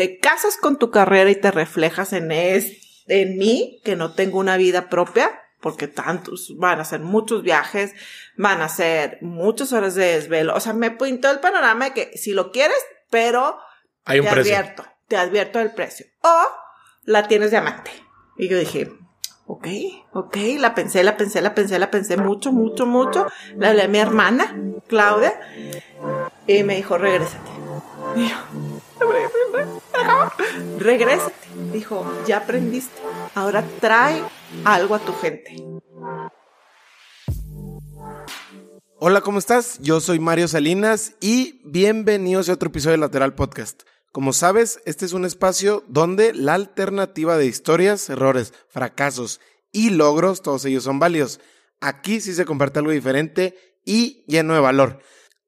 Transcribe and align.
te 0.00 0.18
casas 0.18 0.56
con 0.56 0.78
tu 0.78 0.90
carrera 0.90 1.28
y 1.28 1.34
te 1.34 1.50
reflejas 1.50 2.14
en, 2.14 2.32
es, 2.32 3.04
en 3.06 3.36
mí, 3.36 3.82
que 3.84 3.96
no 3.96 4.14
tengo 4.14 4.38
una 4.38 4.56
vida 4.56 4.88
propia, 4.88 5.30
porque 5.60 5.88
tantos, 5.88 6.54
van 6.56 6.80
a 6.80 6.86
ser 6.86 7.00
muchos 7.00 7.42
viajes, 7.42 7.92
van 8.38 8.62
a 8.62 8.70
ser 8.70 9.18
muchas 9.20 9.74
horas 9.74 9.94
de 9.94 10.14
desvelo. 10.14 10.54
O 10.54 10.60
sea, 10.60 10.72
me 10.72 10.90
pintó 10.90 11.30
el 11.30 11.40
panorama 11.40 11.84
de 11.84 11.92
que 11.92 12.16
si 12.16 12.32
lo 12.32 12.50
quieres, 12.50 12.78
pero 13.10 13.58
Hay 14.06 14.20
un 14.20 14.24
te 14.24 14.32
precio. 14.32 14.56
advierto, 14.56 14.86
te 15.06 15.18
advierto 15.18 15.58
del 15.58 15.74
precio. 15.74 16.06
O 16.22 16.46
la 17.04 17.28
tienes 17.28 17.50
de 17.50 17.58
amante. 17.58 17.90
Y 18.38 18.48
yo 18.48 18.58
dije, 18.58 18.90
ok, 19.44 19.68
ok, 20.14 20.36
la 20.60 20.74
pensé, 20.74 21.04
la 21.04 21.18
pensé, 21.18 21.42
la 21.42 21.54
pensé, 21.54 21.78
la 21.78 21.90
pensé 21.90 22.16
mucho, 22.16 22.52
mucho, 22.52 22.86
mucho. 22.86 23.26
Le 23.54 23.66
hablé 23.66 23.82
a 23.82 23.88
mi 23.88 23.98
hermana, 23.98 24.56
Claudia, 24.88 25.38
y 26.46 26.62
me 26.62 26.76
dijo, 26.76 26.96
regrésate. 26.96 27.50
Y 28.16 28.30
yo, 28.30 28.36
regrésate. 30.78 31.34
Dijo, 31.72 32.04
ya 32.26 32.38
aprendiste. 32.38 33.00
Ahora 33.34 33.64
trae 33.80 34.22
algo 34.64 34.94
a 34.94 34.98
tu 34.98 35.12
gente. 35.14 35.56
Hola, 38.98 39.22
¿cómo 39.22 39.38
estás? 39.38 39.78
Yo 39.80 40.00
soy 40.00 40.18
Mario 40.18 40.46
Salinas 40.46 41.14
y 41.20 41.62
bienvenidos 41.64 42.48
a 42.48 42.52
otro 42.52 42.68
episodio 42.68 42.92
de 42.92 42.98
Lateral 42.98 43.34
Podcast. 43.34 43.84
Como 44.12 44.32
sabes, 44.32 44.80
este 44.84 45.06
es 45.06 45.12
un 45.12 45.24
espacio 45.24 45.84
donde 45.88 46.34
la 46.34 46.54
alternativa 46.54 47.38
de 47.38 47.46
historias, 47.46 48.10
errores, 48.10 48.52
fracasos 48.68 49.40
y 49.72 49.90
logros, 49.90 50.42
todos 50.42 50.64
ellos 50.64 50.84
son 50.84 50.98
válidos. 50.98 51.40
Aquí 51.80 52.20
sí 52.20 52.34
se 52.34 52.44
comparte 52.44 52.80
algo 52.80 52.90
diferente 52.90 53.56
y 53.84 54.24
lleno 54.26 54.52
de 54.52 54.60
valor. 54.60 54.98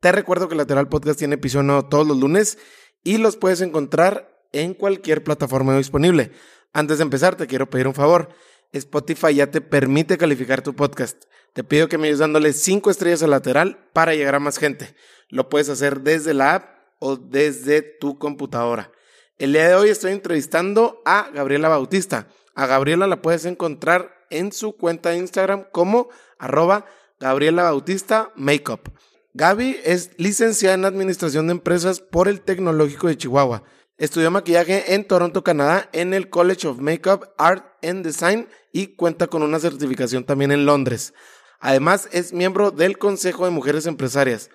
Te 0.01 0.13
recuerdo 0.13 0.49
que 0.49 0.55
Lateral 0.55 0.89
Podcast 0.89 1.19
tiene 1.19 1.35
episodio 1.35 1.65
nuevo 1.65 1.89
todos 1.89 2.07
los 2.07 2.17
lunes 2.17 2.57
y 3.05 3.19
los 3.19 3.37
puedes 3.37 3.61
encontrar 3.61 4.32
en 4.53 4.75
cualquier 4.75 5.25
plataforma 5.25 5.77
disponible. 5.77 6.33
Antes 6.73 6.99
de 6.99 7.03
empezar, 7.03 7.37
te 7.37 7.47
quiero 7.47 7.69
pedir 7.69 7.87
un 7.87 7.95
favor. 7.95 8.29
Spotify 8.73 9.35
ya 9.35 9.51
te 9.51 9.61
permite 9.61 10.17
calificar 10.17 10.63
tu 10.63 10.75
podcast. 10.75 11.25
Te 11.53 11.65
pido 11.65 11.89
que 11.89 11.99
me 11.99 12.07
ayudes 12.07 12.21
dándole 12.21 12.53
5 12.53 12.91
estrellas 12.91 13.23
a 13.23 13.27
lateral 13.27 13.89
para 13.93 14.15
llegar 14.15 14.35
a 14.35 14.41
más 14.41 14.59
gente. 14.59 14.95
Lo 15.29 15.49
puedes 15.49 15.69
hacer 15.69 16.01
desde 16.01 16.33
la 16.33 16.55
app 16.55 16.79
o 16.99 17.17
desde 17.17 17.83
tu 17.83 18.19
computadora. 18.19 18.91
El 19.39 19.53
día 19.53 19.69
de 19.69 19.75
hoy 19.75 19.91
estoy 19.91 20.13
entrevistando 20.13 21.03
a 21.05 21.31
Gabriela 21.35 21.69
Bautista. 21.69 22.29
A 22.55 22.67
Gabriela 22.67 23.07
la 23.07 23.21
puedes 23.21 23.45
encontrar 23.45 24.27
en 24.31 24.53
su 24.53 24.77
cuenta 24.77 25.11
de 25.11 25.19
Instagram 25.19 25.67
como 25.73 26.09
arroba 26.39 26.87
Gabriela 27.21 27.65
Bautista 27.65 28.33
Makeup. 28.37 28.89
Gaby 29.35 29.79
es 29.85 30.11
licenciada 30.17 30.75
en 30.75 30.85
Administración 30.85 31.47
de 31.47 31.53
Empresas 31.53 32.01
por 32.01 32.29
el 32.29 32.41
Tecnológico 32.41 33.09
de 33.09 33.17
Chihuahua. 33.17 33.63
Estudió 34.03 34.33
maquillaje 34.33 34.95
en 34.95 35.07
Toronto, 35.07 35.45
Canadá, 35.45 35.89
en 35.93 36.13
el 36.13 36.29
College 36.29 36.67
of 36.67 36.81
Makeup, 36.81 37.23
Art 37.39 37.65
and 37.85 38.05
Design 38.05 38.49
y 38.73 38.97
cuenta 38.97 39.29
con 39.29 39.45
una 39.45 39.61
certificación 39.61 40.25
también 40.25 40.51
en 40.51 40.67
Londres. 40.67 41.15
Además, 41.61 42.09
es 42.11 42.33
miembro 42.33 42.73
del 42.73 42.99
Consejo 42.99 43.45
de 43.45 43.53
Mujeres 43.53 43.87
Empresarias. 43.87 44.51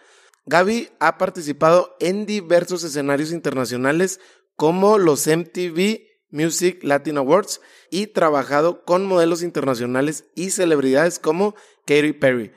Gaby 0.48 0.90
ha 1.00 1.18
participado 1.18 1.96
en 2.02 2.26
diversos 2.26 2.84
escenarios 2.84 3.32
internacionales 3.32 4.20
como 4.58 4.98
los 4.98 5.26
MTV 5.26 6.02
Music 6.30 6.80
Latin 6.84 7.18
Awards 7.18 7.62
y 7.90 8.08
trabajado 8.08 8.84
con 8.84 9.06
modelos 9.06 9.44
internacionales 9.44 10.26
y 10.36 10.50
celebridades 10.50 11.20
como 11.20 11.56
Katy 11.86 12.12
Perry. 12.12 12.52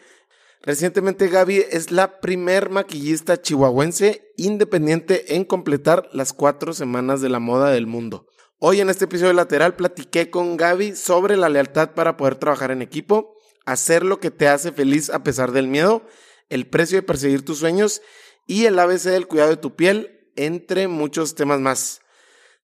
Recientemente 0.63 1.29
Gaby 1.29 1.65
es 1.71 1.91
la 1.91 2.21
primer 2.21 2.69
maquillista 2.69 3.41
chihuahuense 3.41 4.31
independiente 4.37 5.35
en 5.37 5.47
completar 5.47 6.11
las 6.13 6.35
cuatro 6.35 6.75
semanas 6.75 7.23
de 7.23 7.31
la 7.31 7.39
moda 7.39 7.71
del 7.71 7.87
mundo. 7.87 8.27
Hoy 8.59 8.83
en 8.83 8.91
este 8.91 9.07
episodio 9.07 9.33
lateral 9.33 9.75
platiqué 9.75 10.29
con 10.29 10.59
Gaby 10.59 10.97
sobre 10.97 11.39
la 11.39 11.49
lealtad 11.49 11.95
para 11.95 12.19
poder 12.19 12.35
trabajar 12.35 12.73
en 12.73 12.83
equipo, 12.83 13.35
hacer 13.65 14.05
lo 14.05 14.21
que 14.21 14.31
te 14.31 14.49
hace 14.49 14.71
feliz 14.71 15.09
a 15.09 15.23
pesar 15.23 15.53
del 15.53 15.67
miedo, 15.67 16.03
el 16.51 16.69
precio 16.69 16.99
de 16.99 17.03
perseguir 17.05 17.43
tus 17.43 17.57
sueños 17.57 18.03
y 18.47 18.67
el 18.67 18.79
ABC 18.79 19.05
del 19.05 19.29
cuidado 19.29 19.51
de 19.51 19.57
tu 19.57 19.77
piel, 19.77 20.31
entre 20.37 20.89
muchos 20.89 21.35
temas 21.35 21.61
más. 21.61 22.03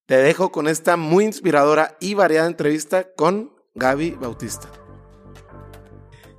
Te 0.04 0.16
dejo 0.19 0.53
con 0.53 0.69
esta 0.69 0.98
muy 0.98 1.25
inspiradora 1.25 1.97
y 1.98 2.12
variada 2.12 2.47
entrevista 2.47 3.15
con 3.15 3.54
Gaby 3.75 4.10
Bautista. 4.10 4.85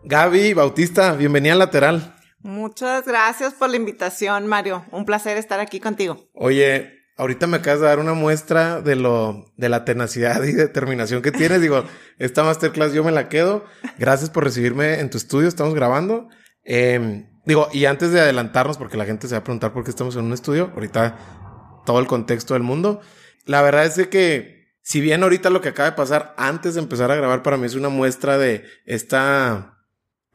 Gaby 0.10 0.54
Bautista, 0.54 1.12
bienvenida 1.16 1.52
al 1.52 1.60
lateral. 1.60 2.16
Muchas 2.40 3.06
gracias 3.06 3.54
por 3.54 3.70
la 3.70 3.76
invitación, 3.76 4.48
Mario. 4.48 4.86
Un 4.92 5.04
placer 5.04 5.36
estar 5.36 5.60
aquí 5.60 5.82
contigo. 5.82 6.30
Oye, 6.34 6.94
ahorita 7.18 7.46
me 7.46 7.58
acabas 7.58 7.82
de 7.82 7.88
dar 7.88 8.00
una 8.00 8.14
muestra 8.14 8.80
de 8.80 8.96
lo, 8.96 9.52
de 9.58 9.68
la 9.68 9.84
tenacidad 9.84 10.42
y 10.44 10.54
determinación 10.54 11.22
que 11.22 11.34
tienes. 11.34 11.60
Digo, 11.60 11.84
esta 12.20 12.46
masterclass 12.46 12.94
yo 12.94 13.04
me 13.04 13.12
la 13.12 13.28
quedo. 13.28 13.66
Gracias 14.00 14.30
por 14.30 14.46
recibirme 14.46 15.02
en 15.02 15.10
tu 15.10 15.18
estudio. 15.18 15.50
Estamos 15.50 15.74
grabando. 15.74 16.30
Eh, 16.64 17.26
digo, 17.46 17.68
y 17.74 17.84
antes 17.84 18.14
de 18.14 18.22
adelantarnos, 18.22 18.78
porque 18.78 18.96
la 18.96 19.04
gente 19.04 19.28
se 19.28 19.36
va 19.36 19.40
a 19.40 19.44
preguntar 19.44 19.74
por 19.74 19.84
qué 19.84 19.90
estamos 19.90 20.16
en 20.16 20.24
un 20.24 20.32
estudio, 20.32 20.72
ahorita 20.74 21.84
todo 21.86 22.00
el 22.00 22.08
contexto 22.08 22.54
del 22.54 22.64
mundo. 22.64 23.02
La 23.44 23.62
verdad 23.62 23.84
es 23.84 23.98
de 23.98 24.08
que, 24.08 24.72
si 24.84 25.02
bien 25.02 25.24
ahorita 25.24 25.50
lo 25.50 25.60
que 25.60 25.68
acaba 25.68 25.90
de 25.90 25.98
pasar 25.98 26.34
antes 26.38 26.76
de 26.76 26.80
empezar 26.80 27.12
a 27.12 27.16
grabar 27.18 27.44
para 27.44 27.58
mí 27.58 27.66
es 27.66 27.76
una 27.76 27.90
muestra 27.90 28.38
de 28.38 28.64
esta 28.86 29.74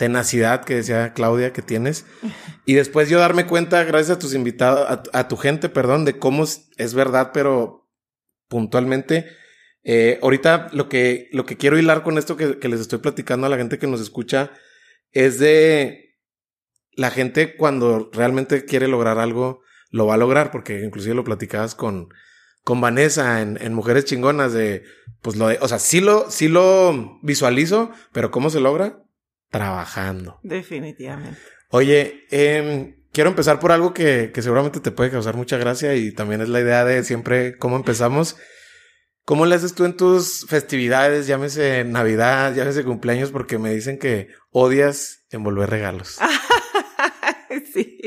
tenacidad 0.02 0.64
que 0.64 0.74
decía 0.74 1.12
Claudia 1.12 1.52
que 1.52 1.62
tienes. 1.62 2.06
Y 2.66 2.74
después 2.74 3.08
yo 3.08 3.20
darme 3.20 3.46
cuenta, 3.46 3.84
gracias 3.84 4.16
a 4.16 4.18
tus 4.18 4.34
invitados, 4.34 5.08
a, 5.12 5.28
tu 5.28 5.36
gente, 5.36 5.68
perdón, 5.68 6.04
de 6.04 6.18
cómo 6.18 6.42
es, 6.42 6.68
es 6.76 6.92
verdad, 6.92 7.30
pero 7.32 7.88
puntualmente. 8.48 9.26
Eh, 9.84 10.18
ahorita 10.20 10.70
lo 10.72 10.88
que, 10.88 11.28
lo 11.30 11.46
que 11.46 11.56
quiero 11.56 11.78
hilar 11.78 12.02
con 12.02 12.18
esto 12.18 12.36
que, 12.36 12.58
que 12.58 12.68
les 12.68 12.80
estoy 12.80 12.98
platicando 12.98 13.46
a 13.46 13.48
la 13.48 13.58
gente 13.58 13.78
que 13.78 13.86
nos 13.86 14.00
escucha 14.00 14.50
es 15.12 15.38
de 15.38 16.16
la 16.96 17.12
gente 17.12 17.56
cuando 17.56 18.10
realmente 18.12 18.64
quiere 18.64 18.88
lograr 18.88 19.20
algo, 19.20 19.60
lo 19.90 20.06
va 20.06 20.14
a 20.14 20.18
lograr, 20.18 20.50
porque 20.50 20.82
inclusive 20.82 21.14
lo 21.14 21.22
platicabas 21.22 21.76
con, 21.76 22.08
con 22.64 22.80
Vanessa 22.80 23.40
en, 23.40 23.56
en 23.62 23.72
Mujeres 23.72 24.06
Chingonas 24.06 24.52
de, 24.52 24.82
pues 25.20 25.36
lo 25.36 25.46
de, 25.46 25.58
o 25.60 25.68
sea, 25.68 25.78
sí 25.78 26.00
lo, 26.00 26.28
sí 26.28 26.48
lo 26.48 27.20
visualizo, 27.22 27.92
pero 28.10 28.32
¿cómo 28.32 28.50
se 28.50 28.58
logra? 28.58 28.98
Trabajando. 29.52 30.40
Definitivamente. 30.42 31.38
Oye, 31.68 32.24
eh, 32.30 32.96
quiero 33.12 33.30
empezar 33.30 33.60
por 33.60 33.70
algo 33.70 33.94
que, 33.94 34.32
que 34.34 34.42
seguramente 34.42 34.80
te 34.80 34.90
puede 34.90 35.10
causar 35.10 35.36
mucha 35.36 35.58
gracia 35.58 35.94
y 35.94 36.10
también 36.10 36.40
es 36.40 36.48
la 36.48 36.60
idea 36.60 36.84
de 36.84 37.04
siempre 37.04 37.56
cómo 37.58 37.76
empezamos. 37.76 38.36
¿Cómo 39.24 39.46
le 39.46 39.54
haces 39.54 39.74
tú 39.74 39.84
en 39.84 39.96
tus 39.96 40.46
festividades, 40.48 41.28
llámese 41.28 41.84
Navidad, 41.84 42.54
llámese 42.56 42.82
cumpleaños? 42.82 43.30
Porque 43.30 43.56
me 43.56 43.72
dicen 43.72 43.98
que 43.98 44.28
odias 44.50 45.24
envolver 45.30 45.70
regalos. 45.70 46.18
sí. 47.74 47.98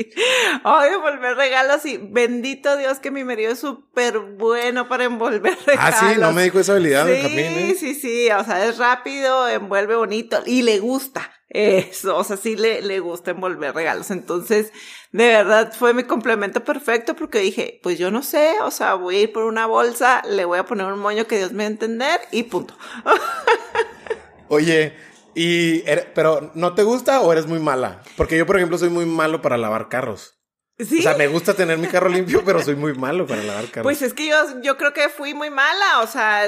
Odio 0.64 0.94
envolver 0.96 1.36
regalos 1.36 1.84
y 1.86 1.98
bendito 1.98 2.76
Dios 2.76 2.98
que 2.98 3.10
mi 3.10 3.24
marido 3.24 3.52
es 3.52 3.58
súper 3.58 4.18
bueno 4.18 4.88
para 4.88 5.04
envolver 5.04 5.56
regalos. 5.66 5.94
Ah, 6.02 6.10
sí, 6.12 6.20
no 6.20 6.32
me 6.32 6.44
dijo 6.44 6.60
esa 6.60 6.72
habilidad 6.72 7.06
Sí, 7.06 7.22
también, 7.22 7.52
¿eh? 7.58 7.76
sí, 7.78 7.94
sí. 7.94 8.28
O 8.30 8.44
sea, 8.44 8.66
es 8.66 8.78
rápido, 8.78 9.48
envuelve 9.48 9.96
bonito 9.96 10.42
y 10.46 10.62
le 10.62 10.78
gusta 10.78 11.32
eso. 11.48 12.16
O 12.16 12.24
sea, 12.24 12.36
sí 12.36 12.56
le, 12.56 12.82
le 12.82 13.00
gusta 13.00 13.30
envolver 13.30 13.74
regalos. 13.74 14.10
Entonces, 14.10 14.72
de 15.12 15.28
verdad 15.28 15.72
fue 15.72 15.94
mi 15.94 16.04
complemento 16.04 16.64
perfecto 16.64 17.14
porque 17.14 17.38
dije, 17.38 17.80
pues 17.82 17.98
yo 17.98 18.10
no 18.10 18.22
sé, 18.22 18.60
o 18.62 18.70
sea, 18.70 18.94
voy 18.94 19.16
a 19.16 19.20
ir 19.22 19.32
por 19.32 19.44
una 19.44 19.66
bolsa, 19.66 20.22
le 20.28 20.44
voy 20.44 20.58
a 20.58 20.66
poner 20.66 20.86
un 20.86 20.98
moño 20.98 21.26
que 21.26 21.38
Dios 21.38 21.52
me 21.52 21.64
va 21.64 21.68
a 21.68 21.72
entender 21.72 22.20
y 22.32 22.44
punto. 22.44 22.76
Oye, 24.48 24.94
y, 25.36 25.82
er- 25.86 26.12
pero 26.14 26.50
¿no 26.54 26.74
te 26.74 26.82
gusta 26.82 27.20
o 27.20 27.30
eres 27.32 27.46
muy 27.46 27.58
mala? 27.60 28.02
Porque 28.16 28.36
yo, 28.38 28.46
por 28.46 28.56
ejemplo, 28.56 28.78
soy 28.78 28.88
muy 28.88 29.04
malo 29.06 29.42
para 29.42 29.56
lavar 29.58 29.88
carros. 29.88 30.32
Sí. 30.78 30.98
O 30.98 31.02
sea, 31.02 31.14
me 31.16 31.26
gusta 31.28 31.54
tener 31.54 31.78
mi 31.78 31.86
carro 31.88 32.08
limpio, 32.08 32.42
pero 32.44 32.62
soy 32.62 32.74
muy 32.74 32.94
malo 32.94 33.26
para 33.26 33.42
lavar 33.44 33.66
carros. 33.70 33.82
Pues 33.84 34.02
es 34.02 34.14
que 34.14 34.26
yo, 34.28 34.36
yo 34.62 34.76
creo 34.76 34.92
que 34.92 35.08
fui 35.08 35.34
muy 35.34 35.50
mala, 35.50 36.00
o 36.02 36.06
sea, 36.06 36.44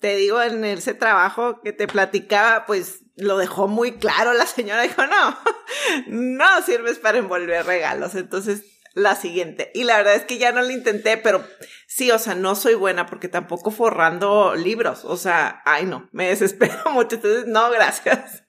te 0.00 0.16
digo, 0.16 0.40
en 0.42 0.64
ese 0.64 0.94
trabajo 0.94 1.60
que 1.62 1.72
te 1.72 1.86
platicaba, 1.88 2.66
pues 2.66 3.00
lo 3.16 3.38
dejó 3.38 3.66
muy 3.68 3.92
claro 3.92 4.34
la 4.34 4.46
señora, 4.46 4.82
dijo, 4.82 5.06
no, 5.06 5.38
no 6.08 6.62
sirves 6.62 6.98
para 6.98 7.18
envolver 7.18 7.64
regalos, 7.66 8.14
entonces 8.14 8.62
la 8.96 9.14
siguiente. 9.14 9.70
Y 9.74 9.84
la 9.84 9.98
verdad 9.98 10.14
es 10.14 10.24
que 10.24 10.38
ya 10.38 10.52
no 10.52 10.62
lo 10.62 10.70
intenté, 10.70 11.18
pero 11.18 11.44
sí, 11.86 12.10
o 12.10 12.18
sea, 12.18 12.34
no 12.34 12.54
soy 12.54 12.74
buena 12.74 13.04
porque 13.04 13.28
tampoco 13.28 13.70
forrando 13.70 14.54
libros, 14.56 15.04
o 15.04 15.18
sea, 15.18 15.60
ay 15.66 15.84
no, 15.84 16.08
me 16.12 16.28
desespero 16.28 16.74
mucho, 16.92 17.16
entonces 17.16 17.44
no, 17.46 17.70
gracias. 17.70 18.42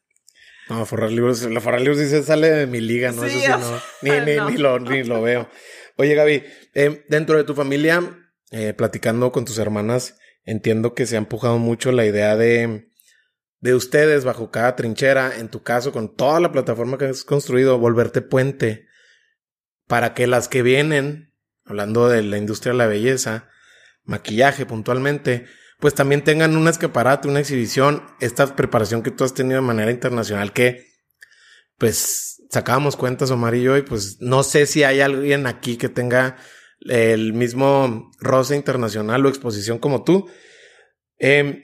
No, 0.70 0.86
forrar 0.86 1.12
libros, 1.12 1.44
la 1.44 1.60
forrar 1.60 1.82
libros 1.82 2.00
dice 2.00 2.24
sale 2.24 2.50
de 2.50 2.66
mi 2.66 2.80
liga, 2.80 3.12
¿no? 3.12 3.24
Sí, 3.24 3.28
Eso 3.28 3.40
sí, 3.40 3.48
no. 3.50 3.60
sea, 3.60 3.84
Ni, 4.02 4.12
ni, 4.26 4.36
no. 4.38 4.50
ni, 4.50 4.58
lo, 4.58 4.80
ni 4.80 5.04
lo 5.04 5.22
veo. 5.22 5.50
Oye, 5.98 6.16
Gaby, 6.16 6.44
eh, 6.74 7.06
dentro 7.10 7.38
de 7.38 7.44
tu 7.44 7.54
familia, 7.54 8.02
eh, 8.52 8.74
platicando 8.74 9.34
con 9.34 9.44
tus 9.44 9.58
hermanas, 9.60 10.18
entiendo 10.46 10.94
que 10.94 11.06
se 11.06 11.16
ha 11.16 11.20
empujado 11.20 11.58
mucho 11.58 11.92
la 11.92 12.06
idea 12.06 12.38
de, 12.38 12.90
de 13.60 13.76
ustedes 13.76 14.24
bajo 14.24 14.50
cada 14.50 14.78
trinchera, 14.78 15.38
en 15.38 15.50
tu 15.50 15.62
caso, 15.62 15.92
con 15.92 16.16
toda 16.16 16.40
la 16.40 16.54
plataforma 16.54 16.98
que 16.98 17.06
has 17.06 17.26
construido, 17.26 17.80
volverte 17.80 18.22
puente 18.22 18.87
para 19.88 20.14
que 20.14 20.28
las 20.28 20.48
que 20.48 20.62
vienen, 20.62 21.34
hablando 21.66 22.10
de 22.10 22.22
la 22.24 22.38
industria 22.38 22.74
de 22.74 22.78
la 22.78 22.88
belleza, 22.88 23.50
maquillaje 24.04 24.66
puntualmente, 24.66 25.48
pues 25.80 25.94
también 25.94 26.24
tengan 26.24 26.56
un 26.56 26.68
escaparate, 26.68 27.28
una 27.28 27.40
exhibición, 27.40 28.04
esta 28.20 28.56
preparación 28.56 29.04
que 29.04 29.12
tú 29.12 29.24
has 29.24 29.34
tenido 29.34 29.62
de 29.62 29.68
manera 29.68 29.92
internacional 29.92 30.54
que, 30.54 30.86
pues, 31.78 32.42
sacábamos 32.50 32.96
cuentas 32.96 33.32
Omar 33.32 33.56
y 33.56 33.64
yo 33.64 33.78
y 33.78 33.82
pues 33.82 34.18
no 34.22 34.44
sé 34.44 34.66
si 34.66 34.84
hay 34.84 35.02
alguien 35.02 35.48
aquí 35.48 35.78
que 35.78 35.90
tenga 35.90 36.38
el 36.82 37.34
mismo 37.34 38.12
roce 38.20 38.56
internacional 38.56 39.26
o 39.26 39.30
exposición 39.30 39.80
como 39.80 40.04
tú. 40.04 40.30
Em, 41.18 41.64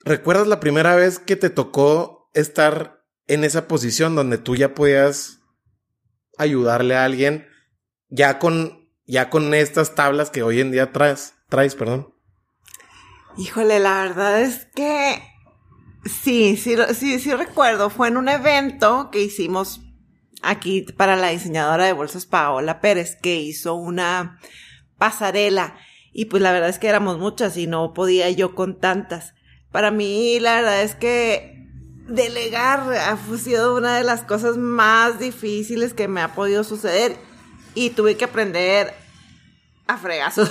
¿Recuerdas 0.00 0.46
la 0.46 0.60
primera 0.60 0.94
vez 0.94 1.18
que 1.18 1.36
te 1.36 1.50
tocó 1.50 2.30
estar 2.32 3.04
en 3.26 3.44
esa 3.44 3.66
posición 3.66 4.14
donde 4.14 4.38
tú 4.38 4.54
ya 4.56 4.74
podías 4.74 5.35
ayudarle 6.38 6.96
a 6.96 7.04
alguien 7.04 7.46
ya 8.08 8.38
con, 8.38 8.88
ya 9.06 9.30
con 9.30 9.52
estas 9.54 9.94
tablas 9.94 10.30
que 10.30 10.42
hoy 10.42 10.60
en 10.60 10.70
día 10.70 10.92
traes, 10.92 11.34
traes, 11.48 11.74
perdón? 11.74 12.14
Híjole, 13.36 13.78
la 13.78 14.02
verdad 14.02 14.40
es 14.40 14.66
que 14.74 15.22
sí, 16.04 16.56
sí, 16.56 16.76
sí, 16.94 17.18
sí 17.18 17.34
recuerdo. 17.34 17.90
Fue 17.90 18.08
en 18.08 18.16
un 18.16 18.28
evento 18.28 19.10
que 19.10 19.22
hicimos 19.22 19.82
aquí 20.42 20.82
para 20.96 21.16
la 21.16 21.28
diseñadora 21.28 21.84
de 21.84 21.92
bolsas 21.92 22.26
Paola 22.26 22.80
Pérez, 22.80 23.16
que 23.16 23.36
hizo 23.36 23.74
una 23.74 24.38
pasarela. 24.98 25.76
Y 26.12 26.26
pues 26.26 26.42
la 26.42 26.52
verdad 26.52 26.70
es 26.70 26.78
que 26.78 26.88
éramos 26.88 27.18
muchas 27.18 27.56
y 27.58 27.66
no 27.66 27.92
podía 27.92 28.30
yo 28.30 28.54
con 28.54 28.78
tantas. 28.80 29.34
Para 29.70 29.90
mí, 29.90 30.40
la 30.40 30.56
verdad 30.56 30.82
es 30.82 30.94
que 30.94 31.55
delegar 32.06 32.92
ha 32.92 33.18
sido 33.36 33.76
una 33.76 33.96
de 33.96 34.04
las 34.04 34.22
cosas 34.22 34.56
más 34.56 35.18
difíciles 35.18 35.94
que 35.94 36.08
me 36.08 36.20
ha 36.20 36.34
podido 36.34 36.64
suceder 36.64 37.16
y 37.74 37.90
tuve 37.90 38.16
que 38.16 38.24
aprender 38.24 38.94
a 39.86 39.98
fregazos 39.98 40.50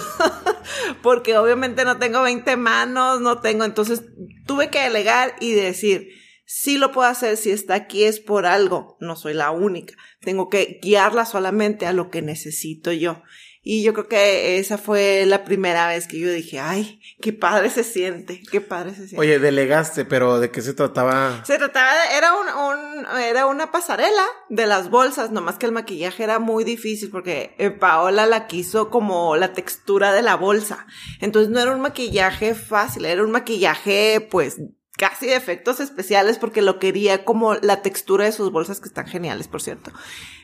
porque 1.02 1.38
obviamente 1.38 1.86
no 1.86 1.98
tengo 1.98 2.22
20 2.22 2.56
manos, 2.58 3.22
no 3.22 3.40
tengo, 3.42 3.66
entonces 3.66 4.04
tuve 4.46 4.70
que 4.70 4.82
delegar 4.82 5.36
y 5.40 5.54
decir, 5.54 6.10
sí 6.46 6.78
lo 6.78 6.92
puedo 6.92 7.08
hacer, 7.08 7.38
si 7.38 7.52
está 7.52 7.76
aquí 7.76 8.04
es 8.04 8.20
por 8.20 8.46
algo, 8.46 8.98
no 9.00 9.16
soy 9.16 9.34
la 9.34 9.52
única, 9.52 9.96
tengo 10.22 10.50
que 10.50 10.80
guiarla 10.82 11.26
solamente 11.26 11.86
a 11.86 11.94
lo 11.94 12.10
que 12.10 12.22
necesito 12.22 12.92
yo. 12.92 13.24
Y 13.68 13.82
yo 13.82 13.94
creo 13.94 14.08
que 14.08 14.60
esa 14.60 14.78
fue 14.78 15.26
la 15.26 15.44
primera 15.44 15.88
vez 15.88 16.08
que 16.08 16.20
yo 16.20 16.30
dije, 16.30 16.60
ay, 16.60 17.02
qué 17.20 17.34
padre 17.34 17.72
se 17.72 17.84
siente, 17.84 18.44
qué 18.52 18.62
padre 18.62 18.92
se 18.92 19.08
siente. 19.08 19.18
Oye, 19.18 19.40
delegaste, 19.40 20.06
pero 20.06 20.40
¿de 20.40 20.52
qué 20.52 20.62
se 20.62 20.76
trataba? 20.76 21.44
Se 21.46 21.58
trataba 21.58 21.92
de, 21.94 22.16
era 22.16 22.34
un, 22.36 22.48
un, 22.48 23.20
era 23.20 23.48
una 23.48 23.72
pasarela 23.72 24.24
de 24.50 24.68
las 24.68 24.92
bolsas, 24.92 25.32
nomás 25.32 25.58
que 25.58 25.66
el 25.66 25.72
maquillaje 25.72 26.24
era 26.24 26.38
muy 26.38 26.64
difícil 26.64 27.10
porque 27.10 27.56
eh, 27.58 27.72
Paola 27.72 28.28
la 28.28 28.46
quiso 28.46 28.92
como 28.92 29.36
la 29.36 29.54
textura 29.54 30.14
de 30.14 30.22
la 30.22 30.36
bolsa. 30.36 30.86
Entonces 31.20 31.50
no 31.50 31.60
era 31.60 31.72
un 31.72 31.82
maquillaje 31.82 32.54
fácil, 32.54 33.06
era 33.06 33.24
un 33.24 33.32
maquillaje, 33.32 34.28
pues, 34.30 34.58
casi 34.96 35.26
de 35.26 35.36
efectos 35.36 35.80
especiales 35.80 36.38
porque 36.38 36.62
lo 36.62 36.78
quería 36.78 37.26
como 37.26 37.56
la 37.56 37.82
textura 37.82 38.26
de 38.26 38.32
sus 38.32 38.52
bolsas 38.52 38.80
que 38.80 38.90
están 38.90 39.08
geniales, 39.08 39.48
por 39.48 39.64
cierto. 39.64 39.92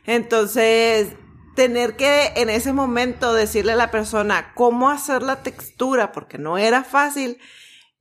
Entonces, 0.08 1.10
tener 1.56 1.96
que 1.96 2.32
en 2.36 2.50
ese 2.50 2.74
momento 2.74 3.34
decirle 3.34 3.74
a 3.74 3.78
la 3.78 3.92
persona 3.92 4.54
cómo 4.56 4.90
hacer 4.90 5.24
la 5.24 5.44
textura, 5.44 6.12
porque 6.12 6.38
no 6.38 6.58
era 6.58 6.84
fácil, 6.84 7.38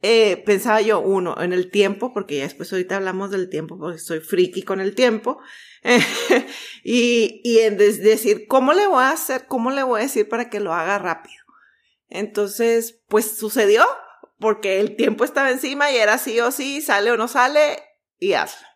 eh, 0.02 0.42
pensaba 0.46 0.80
yo, 0.80 1.00
uno, 1.00 1.36
en 1.40 1.52
el 1.52 1.70
tiempo, 1.70 2.12
porque 2.14 2.38
ya 2.38 2.44
después 2.44 2.72
ahorita 2.72 2.96
hablamos 2.96 3.30
del 3.30 3.50
tiempo, 3.50 3.78
porque 3.78 3.98
soy 3.98 4.20
friki 4.20 4.62
con 4.62 4.80
el 4.80 4.94
tiempo, 4.94 5.40
y, 6.84 7.40
y 7.44 7.58
en 7.60 7.76
decir, 7.76 8.46
¿cómo 8.48 8.72
le 8.72 8.86
voy 8.86 9.02
a 9.02 9.10
hacer? 9.10 9.46
¿Cómo 9.46 9.70
le 9.70 9.82
voy 9.82 10.00
a 10.00 10.04
decir 10.04 10.28
para 10.28 10.48
que 10.48 10.60
lo 10.60 10.72
haga 10.72 10.98
rápido? 10.98 11.42
Entonces, 12.08 13.00
pues 13.08 13.36
sucedió, 13.36 13.84
porque 14.38 14.80
el 14.80 14.96
tiempo 14.96 15.24
estaba 15.24 15.50
encima 15.50 15.90
y 15.92 15.96
era 15.96 16.16
sí 16.18 16.40
o 16.40 16.50
sí, 16.50 16.80
sale 16.80 17.10
o 17.10 17.16
no 17.16 17.28
sale, 17.28 17.82
y 18.18 18.32
hazlo. 18.32 18.66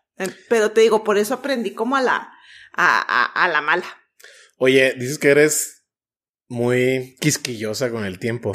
Pero 0.47 0.71
te 0.71 0.81
digo, 0.81 1.03
por 1.03 1.17
eso 1.17 1.33
aprendí 1.33 1.71
como 1.71 1.95
a 1.95 2.01
la, 2.01 2.31
a, 2.73 2.99
a, 3.01 3.43
a 3.43 3.47
la 3.47 3.61
mala. 3.61 3.85
Oye, 4.57 4.93
dices 4.97 5.19
que 5.19 5.29
eres 5.29 5.85
muy 6.47 7.15
quisquillosa 7.19 7.89
con 7.89 8.05
el 8.05 8.19
tiempo 8.19 8.53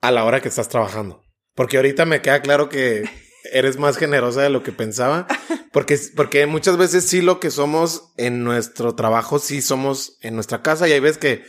a 0.00 0.10
la 0.10 0.24
hora 0.24 0.40
que 0.40 0.48
estás 0.48 0.68
trabajando. 0.68 1.22
Porque 1.54 1.76
ahorita 1.76 2.04
me 2.04 2.20
queda 2.20 2.42
claro 2.42 2.68
que 2.68 3.08
eres 3.52 3.78
más 3.78 3.96
generosa 3.96 4.42
de 4.42 4.50
lo 4.50 4.62
que 4.62 4.72
pensaba. 4.72 5.26
Porque, 5.72 5.98
porque 6.14 6.46
muchas 6.46 6.76
veces 6.76 7.04
sí 7.04 7.20
lo 7.20 7.40
que 7.40 7.50
somos 7.50 8.12
en 8.16 8.44
nuestro 8.44 8.94
trabajo, 8.94 9.38
sí 9.38 9.62
somos 9.62 10.18
en 10.20 10.34
nuestra 10.34 10.62
casa 10.62 10.88
y 10.88 10.92
hay 10.92 11.00
veces 11.00 11.18
que 11.18 11.44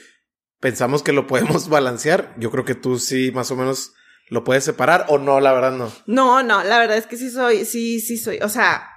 pensamos 0.60 1.04
que 1.04 1.12
lo 1.12 1.28
podemos 1.28 1.70
balancear. 1.70 2.34
Yo 2.38 2.52
creo 2.52 2.66
que 2.66 2.76
tú 2.76 2.98
sí 2.98 3.32
más 3.32 3.52
o 3.52 3.56
menos 3.56 3.94
lo 4.30 4.44
puedes 4.44 4.64
separar 4.64 5.06
o 5.10 5.18
no, 5.18 5.40
la 5.40 5.54
verdad 5.54 5.74
no. 5.74 5.92
No, 6.08 6.42
no, 6.42 6.64
la 6.64 6.80
verdad 6.80 6.98
es 6.98 7.06
que 7.06 7.18
sí 7.18 7.30
soy, 7.30 7.66
sí, 7.66 8.00
sí 8.00 8.18
soy. 8.18 8.40
O 8.42 8.50
sea, 8.50 8.90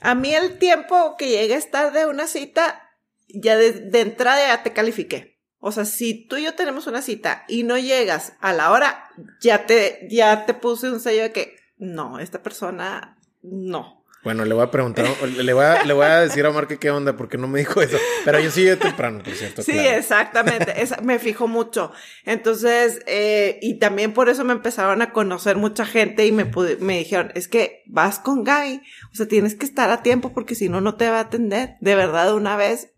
a 0.00 0.14
mí 0.14 0.34
el 0.34 0.58
tiempo 0.58 1.16
que 1.18 1.28
llegue 1.28 1.54
a 1.54 1.58
estar 1.58 1.92
de 1.92 2.06
una 2.06 2.26
cita 2.26 2.85
ya 3.28 3.56
de, 3.56 4.00
entrada 4.00 4.46
ya 4.46 4.62
te 4.62 4.72
califiqué. 4.72 5.36
O 5.58 5.72
sea, 5.72 5.84
si 5.84 6.26
tú 6.26 6.36
y 6.36 6.44
yo 6.44 6.54
tenemos 6.54 6.86
una 6.86 7.02
cita 7.02 7.44
y 7.48 7.64
no 7.64 7.78
llegas 7.78 8.34
a 8.40 8.52
la 8.52 8.70
hora, 8.70 9.08
ya 9.40 9.66
te, 9.66 10.06
ya 10.10 10.46
te 10.46 10.54
puse 10.54 10.90
un 10.90 11.00
sello 11.00 11.22
de 11.22 11.32
que 11.32 11.56
no, 11.78 12.18
esta 12.18 12.42
persona 12.42 13.18
no. 13.42 13.96
Bueno, 14.26 14.44
le 14.44 14.54
voy 14.54 14.64
a 14.64 14.72
preguntar, 14.72 15.06
le 15.22 15.52
voy 15.52 15.64
a, 15.64 15.84
le 15.84 15.92
voy 15.92 16.04
a 16.04 16.20
decir 16.22 16.44
a 16.44 16.50
Omar 16.50 16.66
que 16.66 16.80
qué 16.80 16.90
onda, 16.90 17.16
porque 17.16 17.38
no 17.38 17.46
me 17.46 17.60
dijo 17.60 17.80
eso. 17.80 17.96
Pero 18.24 18.40
yo 18.40 18.50
sí 18.50 18.64
de 18.64 18.76
temprano, 18.76 19.22
por 19.22 19.32
cierto. 19.32 19.62
Sí, 19.62 19.78
exactamente. 19.78 20.74
me 21.02 21.20
fijo 21.20 21.46
mucho. 21.46 21.92
Entonces, 22.24 22.98
eh, 23.06 23.60
y 23.62 23.78
también 23.78 24.12
por 24.12 24.28
eso 24.28 24.42
me 24.42 24.52
empezaron 24.52 25.00
a 25.00 25.12
conocer 25.12 25.54
mucha 25.54 25.86
gente 25.86 26.26
y 26.26 26.32
me, 26.32 26.50
me 26.80 26.98
dijeron, 26.98 27.30
es 27.36 27.46
que 27.46 27.84
vas 27.86 28.18
con 28.18 28.42
Gaby, 28.42 28.82
o 29.12 29.14
sea, 29.14 29.28
tienes 29.28 29.54
que 29.54 29.64
estar 29.64 29.90
a 29.90 30.02
tiempo 30.02 30.32
porque 30.32 30.56
si 30.56 30.68
no, 30.68 30.80
no 30.80 30.96
te 30.96 31.08
va 31.08 31.18
a 31.18 31.20
atender. 31.20 31.76
De 31.80 31.94
verdad, 31.94 32.34
una 32.34 32.56
vez 32.56 32.94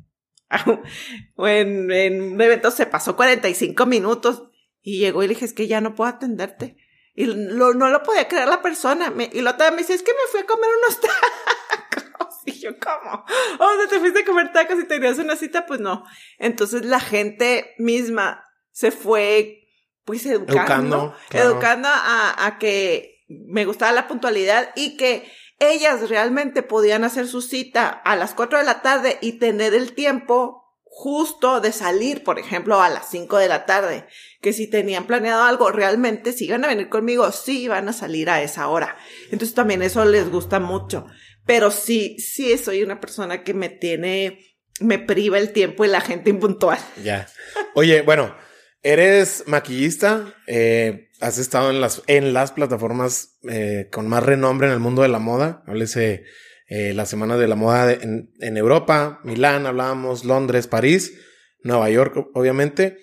en, 1.39 1.91
en 1.91 2.23
un 2.23 2.41
evento 2.41 2.71
se 2.71 2.87
pasó 2.87 3.17
45 3.17 3.87
minutos 3.87 4.45
y 4.81 4.99
llegó 4.99 5.23
y 5.23 5.29
le 5.29 5.35
dije, 5.35 5.45
es 5.45 5.53
que 5.53 5.67
ya 5.67 5.81
no 5.81 5.95
puedo 5.95 6.11
atenderte. 6.11 6.77
Y 7.15 7.27
no 7.27 7.73
lo 7.73 8.03
podía 8.05 8.29
creer 8.29 8.49
la 8.49 8.62
persona. 8.62 9.12
y 9.33 9.41
la 9.41 9.50
otra 9.50 9.71
me 9.73 9.79
dice, 9.79 9.95
es 9.95 10.03
que 10.03 10.12
me 10.12 10.31
fui 10.31 10.41
a 10.41 10.47
comer 10.47 10.71
unos 10.83 11.00
tacos. 11.00 12.35
Y 12.47 12.53
yo, 12.61 12.71
¿cómo? 12.79 13.25
O 13.59 13.77
sea, 13.77 13.89
te 13.89 13.99
fuiste 13.99 14.21
a 14.21 14.25
comer 14.25 14.53
tacos 14.53 14.79
y 14.79 14.87
tenías 14.87 15.19
una 15.19 15.37
cita, 15.37 15.67
pues 15.67 15.81
no. 15.81 16.05
Entonces 16.39 16.85
la 16.85 17.01
gente 17.01 17.75
misma 17.79 18.44
se 18.71 18.93
fue, 18.93 19.69
pues, 20.05 20.25
educando. 20.27 21.15
Educando, 21.31 21.89
a, 21.91 22.46
a 22.46 22.58
que 22.58 23.25
me 23.29 23.65
gustaba 23.65 23.93
la 23.93 24.06
puntualidad 24.06 24.70
y 24.77 24.96
que 24.96 25.29
ellas 25.58 26.08
realmente 26.08 26.62
podían 26.62 27.05
hacer 27.05 27.27
su 27.27 27.43
cita 27.43 27.88
a 27.88 28.17
las 28.17 28.34
4 28.34 28.58
de 28.58 28.65
la 28.65 28.82
tarde 28.82 29.19
y 29.20 29.38
tener 29.38 29.74
el 29.74 29.93
tiempo 29.93 30.65
justo 30.84 31.60
de 31.60 31.70
salir, 31.70 32.24
por 32.24 32.38
ejemplo, 32.38 32.81
a 32.81 32.88
las 32.88 33.08
5 33.10 33.38
de 33.38 33.48
la 33.48 33.67
tarde, 33.67 34.06
que 34.41 34.53
si 34.53 34.69
tenían 34.69 35.06
planeado 35.06 35.44
algo, 35.44 35.70
realmente 35.70 36.32
si 36.32 36.46
iban 36.46 36.65
a 36.65 36.69
venir 36.69 36.88
conmigo, 36.88 37.31
sí 37.31 37.62
iban 37.62 37.88
a 37.88 37.93
salir 37.93 38.31
a 38.31 38.43
esa 38.43 38.69
hora. 38.69 38.96
Entonces 39.31 39.55
también 39.55 39.82
eso 39.82 40.05
les 40.05 40.29
gusta 40.29 40.58
mucho. 40.58 41.06
Pero 41.46 41.70
sí, 41.70 42.19
sí 42.19 42.58
soy 42.58 42.82
una 42.82 43.00
persona 43.00 43.44
que 43.44 43.55
me 43.55 43.69
tiene, 43.69 44.41
me 44.81 44.98
priva 44.98 45.38
el 45.38 45.53
tiempo 45.53 45.84
y 45.84 45.88
la 45.88 46.00
gente 46.00 46.31
impuntual. 46.31 46.79
Ya. 47.03 47.29
Oye, 47.74 48.03
bueno, 48.03 48.34
eres 48.82 49.44
maquillista, 49.46 50.34
eh, 50.46 51.07
has 51.20 51.39
estado 51.39 51.70
en 51.70 51.81
las, 51.81 52.03
en 52.06 52.32
las 52.32 52.53
plataformas 52.53 53.39
eh, 53.48 53.89
con 53.91 54.08
más 54.08 54.22
renombre 54.22 54.69
en 54.69 54.72
el 54.72 54.81
mundo 54.81 55.03
de 55.03 55.08
la 55.08 55.19
moda. 55.19 55.63
Háblese 55.67 56.25
eh, 56.69 56.93
la 56.94 57.06
Semana 57.06 57.37
de 57.37 57.48
la 57.48 57.55
Moda 57.55 57.93
en, 57.93 58.56
Europa, 58.56 59.20
Milán, 59.25 59.67
hablábamos, 59.67 60.25
Londres, 60.25 60.67
París, 60.67 61.15
Nueva 61.63 61.91
York, 61.91 62.29
obviamente. 62.34 62.98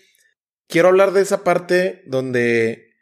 Quiero 0.67 0.89
hablar 0.89 1.11
de 1.11 1.21
esa 1.21 1.43
parte 1.43 2.03
donde 2.07 2.93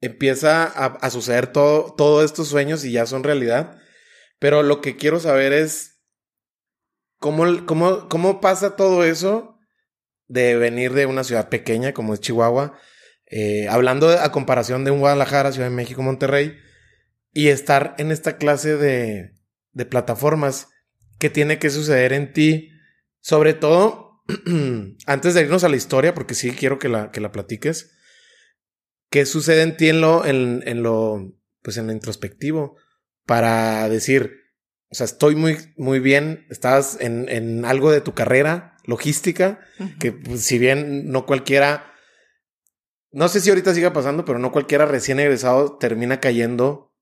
empieza 0.00 0.64
a, 0.64 1.10
suceder 1.10 1.46
todo, 1.46 1.94
todos 1.96 2.24
estos 2.24 2.48
sueños 2.48 2.84
y 2.84 2.92
ya 2.92 3.06
son 3.06 3.24
realidad. 3.24 3.78
Pero 4.38 4.62
lo 4.62 4.80
que 4.80 4.96
quiero 4.96 5.18
saber 5.18 5.52
es 5.52 6.02
cómo, 7.18 7.64
cómo, 7.64 8.08
cómo 8.08 8.40
pasa 8.40 8.76
todo 8.76 9.04
eso 9.04 9.58
de 10.28 10.56
venir 10.56 10.92
de 10.92 11.06
una 11.06 11.24
ciudad 11.24 11.48
pequeña 11.48 11.94
como 11.94 12.12
es 12.12 12.20
Chihuahua 12.20 12.78
eh, 13.26 13.68
hablando 13.68 14.08
a 14.08 14.30
comparación 14.32 14.84
de 14.84 14.90
un 14.90 15.00
Guadalajara, 15.00 15.52
Ciudad 15.52 15.68
de 15.68 15.74
México, 15.74 16.02
Monterrey, 16.02 16.56
y 17.32 17.48
estar 17.48 17.94
en 17.98 18.12
esta 18.12 18.36
clase 18.36 18.76
de, 18.76 19.34
de 19.72 19.84
plataformas 19.84 20.68
que 21.18 21.30
tiene 21.30 21.58
que 21.58 21.70
suceder 21.70 22.12
en 22.12 22.32
ti, 22.32 22.70
sobre 23.20 23.54
todo, 23.54 24.22
antes 25.06 25.34
de 25.34 25.42
irnos 25.42 25.64
a 25.64 25.68
la 25.68 25.76
historia, 25.76 26.14
porque 26.14 26.34
sí 26.34 26.52
quiero 26.52 26.78
que 26.78 26.88
la, 26.88 27.10
que 27.10 27.20
la 27.20 27.32
platiques, 27.32 27.92
¿qué 29.10 29.26
sucede 29.26 29.62
en 29.62 29.76
ti 29.76 29.88
en 29.88 30.00
lo, 30.00 30.24
en, 30.24 30.62
en 30.66 30.82
lo, 30.82 31.34
pues 31.62 31.76
en 31.76 31.86
lo 31.86 31.92
introspectivo? 31.92 32.76
Para 33.24 33.88
decir, 33.88 34.46
o 34.88 34.94
sea, 34.94 35.04
estoy 35.04 35.34
muy, 35.34 35.56
muy 35.76 35.98
bien, 35.98 36.46
estás 36.48 36.98
en, 37.00 37.28
en 37.28 37.64
algo 37.64 37.90
de 37.90 38.00
tu 38.00 38.14
carrera 38.14 38.76
logística, 38.84 39.60
que 39.98 40.12
pues, 40.12 40.42
si 40.42 40.58
bien 40.58 41.10
no 41.10 41.26
cualquiera 41.26 41.92
no 43.16 43.28
sé 43.28 43.40
si 43.40 43.48
ahorita 43.48 43.72
siga 43.72 43.94
pasando, 43.94 44.26
pero 44.26 44.38
no 44.38 44.52
cualquiera 44.52 44.84
recién 44.84 45.18
egresado 45.18 45.78
termina 45.78 46.20
cayendo, 46.20 46.92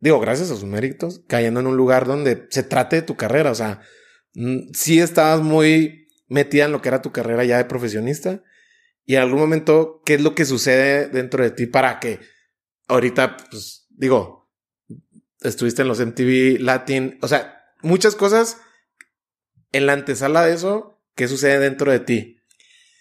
digo, 0.00 0.20
gracias 0.20 0.50
a 0.50 0.54
sus 0.54 0.64
méritos, 0.64 1.22
cayendo 1.28 1.60
en 1.60 1.66
un 1.66 1.78
lugar 1.78 2.06
donde 2.06 2.46
se 2.50 2.62
trate 2.62 2.96
de 2.96 3.02
tu 3.02 3.16
carrera. 3.16 3.50
O 3.50 3.54
sea, 3.54 3.80
mm, 4.34 4.74
sí 4.74 5.00
estabas 5.00 5.40
muy 5.40 6.08
metida 6.28 6.66
en 6.66 6.72
lo 6.72 6.82
que 6.82 6.90
era 6.90 7.00
tu 7.00 7.10
carrera 7.10 7.42
ya 7.44 7.56
de 7.56 7.64
profesionista. 7.64 8.42
Y 9.06 9.14
en 9.14 9.22
algún 9.22 9.40
momento, 9.40 10.02
¿qué 10.04 10.12
es 10.12 10.20
lo 10.20 10.34
que 10.34 10.44
sucede 10.44 11.08
dentro 11.08 11.42
de 11.42 11.52
ti 11.52 11.64
para 11.64 12.00
que 12.00 12.20
ahorita, 12.88 13.38
pues, 13.50 13.86
digo, 13.88 14.52
estuviste 15.40 15.80
en 15.80 15.88
los 15.88 16.00
MTV 16.00 16.60
Latin, 16.60 17.18
o 17.22 17.28
sea, 17.28 17.64
muchas 17.80 18.14
cosas 18.14 18.58
en 19.72 19.86
la 19.86 19.94
antesala 19.94 20.44
de 20.44 20.52
eso, 20.52 21.02
¿qué 21.14 21.28
sucede 21.28 21.60
dentro 21.60 21.90
de 21.90 22.00
ti? 22.00 22.42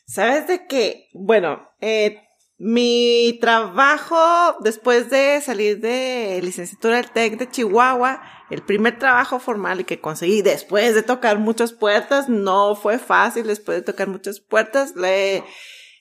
Sabes 0.06 0.48
de 0.48 0.68
que, 0.68 1.10
bueno, 1.14 1.70
eh, 1.82 2.22
mi 2.64 3.40
trabajo 3.42 4.56
después 4.60 5.10
de 5.10 5.42
salir 5.42 5.80
de 5.80 6.40
licenciatura 6.44 6.98
del 6.98 7.10
TEC 7.10 7.40
de 7.40 7.50
Chihuahua, 7.50 8.22
el 8.52 8.62
primer 8.62 9.00
trabajo 9.00 9.40
formal 9.40 9.84
que 9.84 10.00
conseguí 10.00 10.44
después 10.44 10.94
de 10.94 11.02
tocar 11.02 11.40
muchas 11.40 11.74
puertas, 11.74 12.30
no 12.30 12.76
fue 12.76 13.00
fácil, 13.00 13.48
después 13.48 13.80
de 13.80 13.82
tocar 13.82 14.10
muchas 14.10 14.42
puertas, 14.42 14.96
le, 14.96 15.44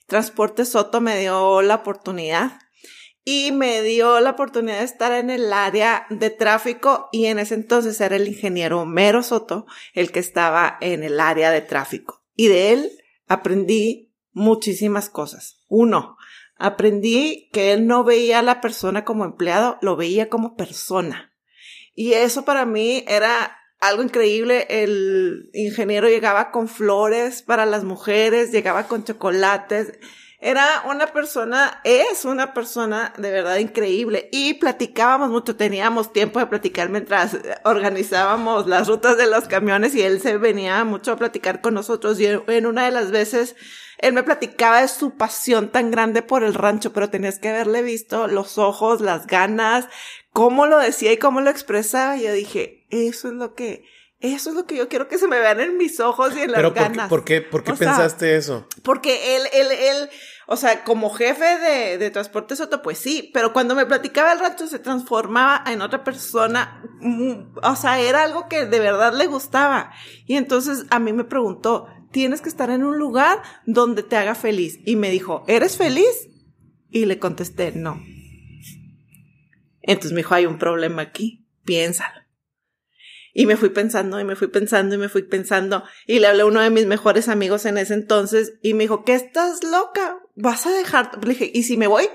Transporte 0.05 0.65
Soto 0.65 1.01
me 1.01 1.19
dio 1.19 1.63
la 1.63 1.73
oportunidad 1.73 2.59
y 3.23 3.51
me 3.51 3.81
dio 3.81 4.19
la 4.19 4.29
oportunidad 4.29 4.79
de 4.79 4.85
estar 4.85 5.13
en 5.13 5.31
el 5.31 5.51
área 5.53 6.05
de 6.11 6.29
tráfico 6.29 7.09
y 7.11 7.25
en 7.25 7.39
ese 7.39 7.55
entonces 7.55 7.99
era 7.99 8.17
el 8.17 8.27
ingeniero 8.27 8.85
Mero 8.85 9.23
Soto 9.23 9.65
el 9.95 10.11
que 10.11 10.19
estaba 10.19 10.77
en 10.79 11.03
el 11.03 11.19
área 11.19 11.49
de 11.49 11.61
tráfico. 11.61 12.23
Y 12.35 12.49
de 12.49 12.73
él 12.73 12.91
aprendí 13.27 14.13
muchísimas 14.31 15.09
cosas. 15.09 15.63
Uno, 15.67 16.17
aprendí 16.61 17.49
que 17.51 17.73
él 17.73 17.87
no 17.87 18.03
veía 18.03 18.39
a 18.39 18.43
la 18.43 18.61
persona 18.61 19.03
como 19.03 19.25
empleado, 19.25 19.77
lo 19.81 19.95
veía 19.95 20.29
como 20.29 20.55
persona. 20.55 21.33
Y 21.95 22.13
eso 22.13 22.45
para 22.45 22.65
mí 22.65 23.03
era 23.07 23.57
algo 23.79 24.03
increíble. 24.03 24.67
El 24.69 25.49
ingeniero 25.53 26.07
llegaba 26.07 26.51
con 26.51 26.67
flores 26.67 27.41
para 27.41 27.65
las 27.65 27.83
mujeres, 27.83 28.51
llegaba 28.51 28.87
con 28.87 29.03
chocolates 29.03 29.93
era 30.41 30.83
una 30.87 31.05
persona, 31.05 31.81
es 31.83 32.25
una 32.25 32.51
persona 32.55 33.13
de 33.19 33.29
verdad 33.29 33.57
increíble 33.57 34.27
y 34.31 34.55
platicábamos 34.55 35.29
mucho, 35.29 35.55
teníamos 35.55 36.11
tiempo 36.11 36.39
de 36.39 36.47
platicar 36.47 36.89
mientras 36.89 37.37
organizábamos 37.63 38.65
las 38.65 38.87
rutas 38.87 39.17
de 39.17 39.27
los 39.27 39.47
camiones 39.47 39.93
y 39.93 40.01
él 40.01 40.19
se 40.19 40.37
venía 40.37 40.83
mucho 40.83 41.11
a 41.11 41.17
platicar 41.17 41.61
con 41.61 41.75
nosotros 41.75 42.19
y 42.19 42.25
en 42.25 42.65
una 42.65 42.85
de 42.85 42.91
las 42.91 43.11
veces 43.11 43.55
él 44.01 44.13
me 44.13 44.23
platicaba 44.23 44.81
de 44.81 44.87
su 44.87 45.15
pasión 45.15 45.69
tan 45.69 45.91
grande 45.91 46.23
por 46.23 46.43
el 46.43 46.55
rancho, 46.55 46.91
pero 46.91 47.09
tenías 47.09 47.39
que 47.39 47.49
haberle 47.49 47.83
visto 47.83 48.27
los 48.27 48.57
ojos, 48.57 48.99
las 48.99 49.27
ganas, 49.27 49.87
cómo 50.33 50.65
lo 50.65 50.79
decía 50.79 51.11
y 51.11 51.17
cómo 51.17 51.39
lo 51.41 51.51
expresaba. 51.51 52.17
Y 52.17 52.23
yo 52.23 52.33
dije, 52.33 52.85
eso 52.89 53.27
es 53.27 53.35
lo 53.35 53.53
que, 53.53 53.85
eso 54.19 54.49
es 54.49 54.55
lo 54.55 54.65
que 54.65 54.75
yo 54.75 54.89
quiero 54.89 55.07
que 55.07 55.19
se 55.19 55.27
me 55.27 55.39
vean 55.39 55.59
en 55.59 55.77
mis 55.77 55.99
ojos 55.99 56.35
y 56.35 56.41
en 56.41 56.51
las 56.51 56.73
ganas. 56.73 57.09
¿Por 57.09 57.23
qué, 57.23 57.41
por 57.41 57.63
qué, 57.63 57.73
pensaste 57.73 58.35
eso? 58.35 58.67
Porque 58.83 59.35
él, 59.35 59.43
él, 59.53 59.67
él, 59.71 60.09
o 60.47 60.57
sea, 60.57 60.83
como 60.83 61.11
jefe 61.11 61.59
de, 61.59 61.97
de 61.99 62.09
transporte 62.09 62.55
Soto, 62.55 62.81
pues 62.81 62.97
sí, 62.97 63.29
pero 63.35 63.53
cuando 63.53 63.75
me 63.75 63.85
platicaba 63.85 64.33
el 64.33 64.39
rancho 64.39 64.65
se 64.65 64.79
transformaba 64.79 65.63
en 65.71 65.81
otra 65.81 66.03
persona, 66.03 66.83
mm, 67.01 67.57
o 67.61 67.75
sea, 67.75 67.99
era 67.99 68.23
algo 68.23 68.47
que 68.49 68.65
de 68.65 68.79
verdad 68.79 69.13
le 69.13 69.27
gustaba. 69.27 69.91
Y 70.25 70.37
entonces 70.37 70.85
a 70.89 70.97
mí 70.97 71.13
me 71.13 71.23
preguntó, 71.23 71.87
tienes 72.11 72.41
que 72.41 72.49
estar 72.49 72.69
en 72.69 72.83
un 72.83 72.97
lugar 72.97 73.41
donde 73.65 74.03
te 74.03 74.17
haga 74.17 74.35
feliz. 74.35 74.79
Y 74.85 74.95
me 74.95 75.09
dijo, 75.09 75.43
¿eres 75.47 75.77
feliz? 75.77 76.29
Y 76.89 77.05
le 77.05 77.19
contesté, 77.19 77.71
no. 77.71 78.01
Entonces 79.81 80.11
me 80.11 80.17
dijo, 80.17 80.35
hay 80.35 80.45
un 80.45 80.59
problema 80.59 81.01
aquí, 81.01 81.47
piénsalo. 81.63 82.21
Y 83.33 83.45
me 83.45 83.55
fui 83.55 83.69
pensando 83.69 84.19
y 84.19 84.25
me 84.25 84.35
fui 84.35 84.49
pensando 84.49 84.95
y 84.95 84.97
me 84.97 85.09
fui 85.09 85.23
pensando. 85.23 85.83
Y 86.05 86.19
le 86.19 86.27
hablé 86.27 86.41
a 86.41 86.45
uno 86.45 86.59
de 86.59 86.69
mis 86.69 86.85
mejores 86.85 87.29
amigos 87.29 87.65
en 87.65 87.77
ese 87.77 87.93
entonces 87.93 88.53
y 88.61 88.73
me 88.73 88.83
dijo, 88.83 89.05
¿qué 89.05 89.15
estás 89.15 89.63
loca? 89.63 90.19
¿Vas 90.35 90.65
a 90.65 90.71
dejar? 90.71 91.11
Le 91.23 91.29
dije, 91.29 91.49
¿y 91.53 91.63
si 91.63 91.77
me 91.77 91.87
voy? 91.87 92.07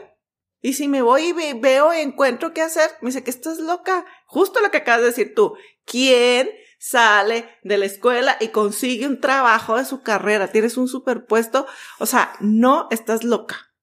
¿Y 0.60 0.74
si 0.74 0.88
me 0.88 1.00
voy 1.00 1.28
y 1.28 1.52
veo 1.54 1.94
y 1.94 2.00
encuentro 2.00 2.52
qué 2.52 2.60
hacer? 2.60 2.90
Me 3.00 3.08
dice, 3.08 3.24
¿qué 3.24 3.30
estás 3.30 3.58
loca? 3.58 4.04
Justo 4.26 4.60
lo 4.60 4.70
que 4.70 4.78
acabas 4.78 5.00
de 5.00 5.06
decir 5.06 5.34
tú. 5.34 5.54
¿Quién 5.84 6.50
sale 6.88 7.48
de 7.62 7.78
la 7.78 7.86
escuela 7.86 8.36
y 8.40 8.48
consigue 8.48 9.06
un 9.06 9.20
trabajo 9.20 9.76
de 9.76 9.84
su 9.84 10.02
carrera? 10.02 10.52
Tienes 10.52 10.76
un 10.76 10.88
superpuesto. 10.88 11.66
O 11.98 12.06
sea, 12.06 12.32
no 12.40 12.88
estás 12.90 13.24
loca. 13.24 13.74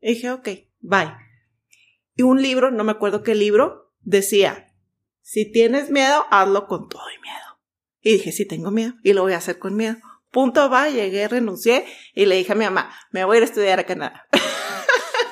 Y 0.00 0.14
dije, 0.14 0.30
ok, 0.30 0.48
bye. 0.80 1.14
Y 2.14 2.22
un 2.22 2.42
libro, 2.42 2.70
no 2.70 2.84
me 2.84 2.92
acuerdo 2.92 3.22
qué 3.22 3.34
libro, 3.34 3.92
decía, 4.00 4.74
si 5.20 5.50
tienes 5.50 5.90
miedo, 5.90 6.26
hazlo 6.30 6.66
con 6.66 6.88
todo 6.88 7.02
y 7.16 7.20
miedo. 7.20 7.60
Y 8.00 8.12
dije, 8.14 8.32
sí 8.32 8.46
tengo 8.46 8.70
miedo 8.70 8.94
y 9.02 9.12
lo 9.12 9.22
voy 9.22 9.34
a 9.34 9.38
hacer 9.38 9.58
con 9.58 9.76
miedo. 9.76 9.96
Punto 10.30 10.68
va, 10.68 10.88
llegué, 10.88 11.28
renuncié 11.28 11.86
y 12.14 12.26
le 12.26 12.36
dije 12.36 12.52
a 12.52 12.56
mi 12.56 12.64
mamá, 12.64 12.92
me 13.12 13.24
voy 13.24 13.36
a 13.36 13.38
ir 13.38 13.42
a 13.44 13.46
estudiar 13.46 13.78
a 13.78 13.84
Canadá. 13.84 14.26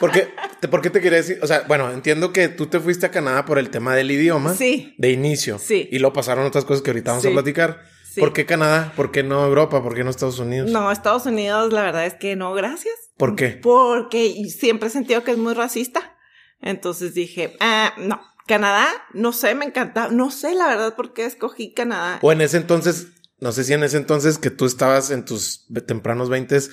¿Por 0.00 0.10
qué, 0.12 0.28
¿Por 0.68 0.80
qué 0.80 0.88
te 0.88 1.00
quería 1.02 1.18
decir? 1.18 1.38
O 1.42 1.46
sea, 1.46 1.64
bueno, 1.68 1.92
entiendo 1.92 2.32
que 2.32 2.48
tú 2.48 2.66
te 2.66 2.80
fuiste 2.80 3.04
a 3.04 3.10
Canadá 3.10 3.44
por 3.44 3.58
el 3.58 3.68
tema 3.68 3.94
del 3.94 4.10
idioma. 4.10 4.54
Sí. 4.54 4.94
De 4.96 5.10
inicio. 5.10 5.58
Sí. 5.58 5.88
Y 5.92 5.98
luego 5.98 6.14
pasaron 6.14 6.46
otras 6.46 6.64
cosas 6.64 6.82
que 6.82 6.90
ahorita 6.90 7.12
vamos 7.12 7.26
a 7.26 7.30
platicar. 7.30 7.82
Sí. 8.10 8.20
¿Por 8.20 8.32
qué 8.32 8.46
Canadá? 8.46 8.92
¿Por 8.96 9.12
qué 9.12 9.22
no 9.22 9.44
Europa? 9.46 9.82
¿Por 9.82 9.94
qué 9.94 10.02
no 10.02 10.10
Estados 10.10 10.38
Unidos? 10.38 10.70
No, 10.70 10.90
Estados 10.90 11.26
Unidos, 11.26 11.72
la 11.72 11.82
verdad 11.82 12.06
es 12.06 12.14
que 12.14 12.34
no, 12.34 12.52
gracias. 12.54 12.94
¿Por 13.18 13.36
qué? 13.36 13.50
Porque 13.50 14.34
siempre 14.48 14.88
he 14.88 14.90
sentido 14.90 15.22
que 15.22 15.32
es 15.32 15.38
muy 15.38 15.52
racista. 15.52 16.16
Entonces 16.62 17.14
dije, 17.14 17.56
ah, 17.60 17.92
no, 17.98 18.20
Canadá, 18.46 18.88
no 19.12 19.32
sé, 19.32 19.54
me 19.54 19.66
encantaba. 19.66 20.10
No 20.10 20.30
sé 20.30 20.54
la 20.54 20.66
verdad 20.66 20.96
por 20.96 21.12
qué 21.12 21.26
escogí 21.26 21.72
Canadá. 21.74 22.18
O 22.22 22.32
en 22.32 22.40
ese 22.40 22.56
entonces, 22.56 23.08
no 23.38 23.52
sé 23.52 23.64
si 23.64 23.74
en 23.74 23.84
ese 23.84 23.98
entonces 23.98 24.38
que 24.38 24.50
tú 24.50 24.64
estabas 24.64 25.10
en 25.10 25.24
tus 25.24 25.66
tempranos 25.86 26.30
veintes, 26.30 26.70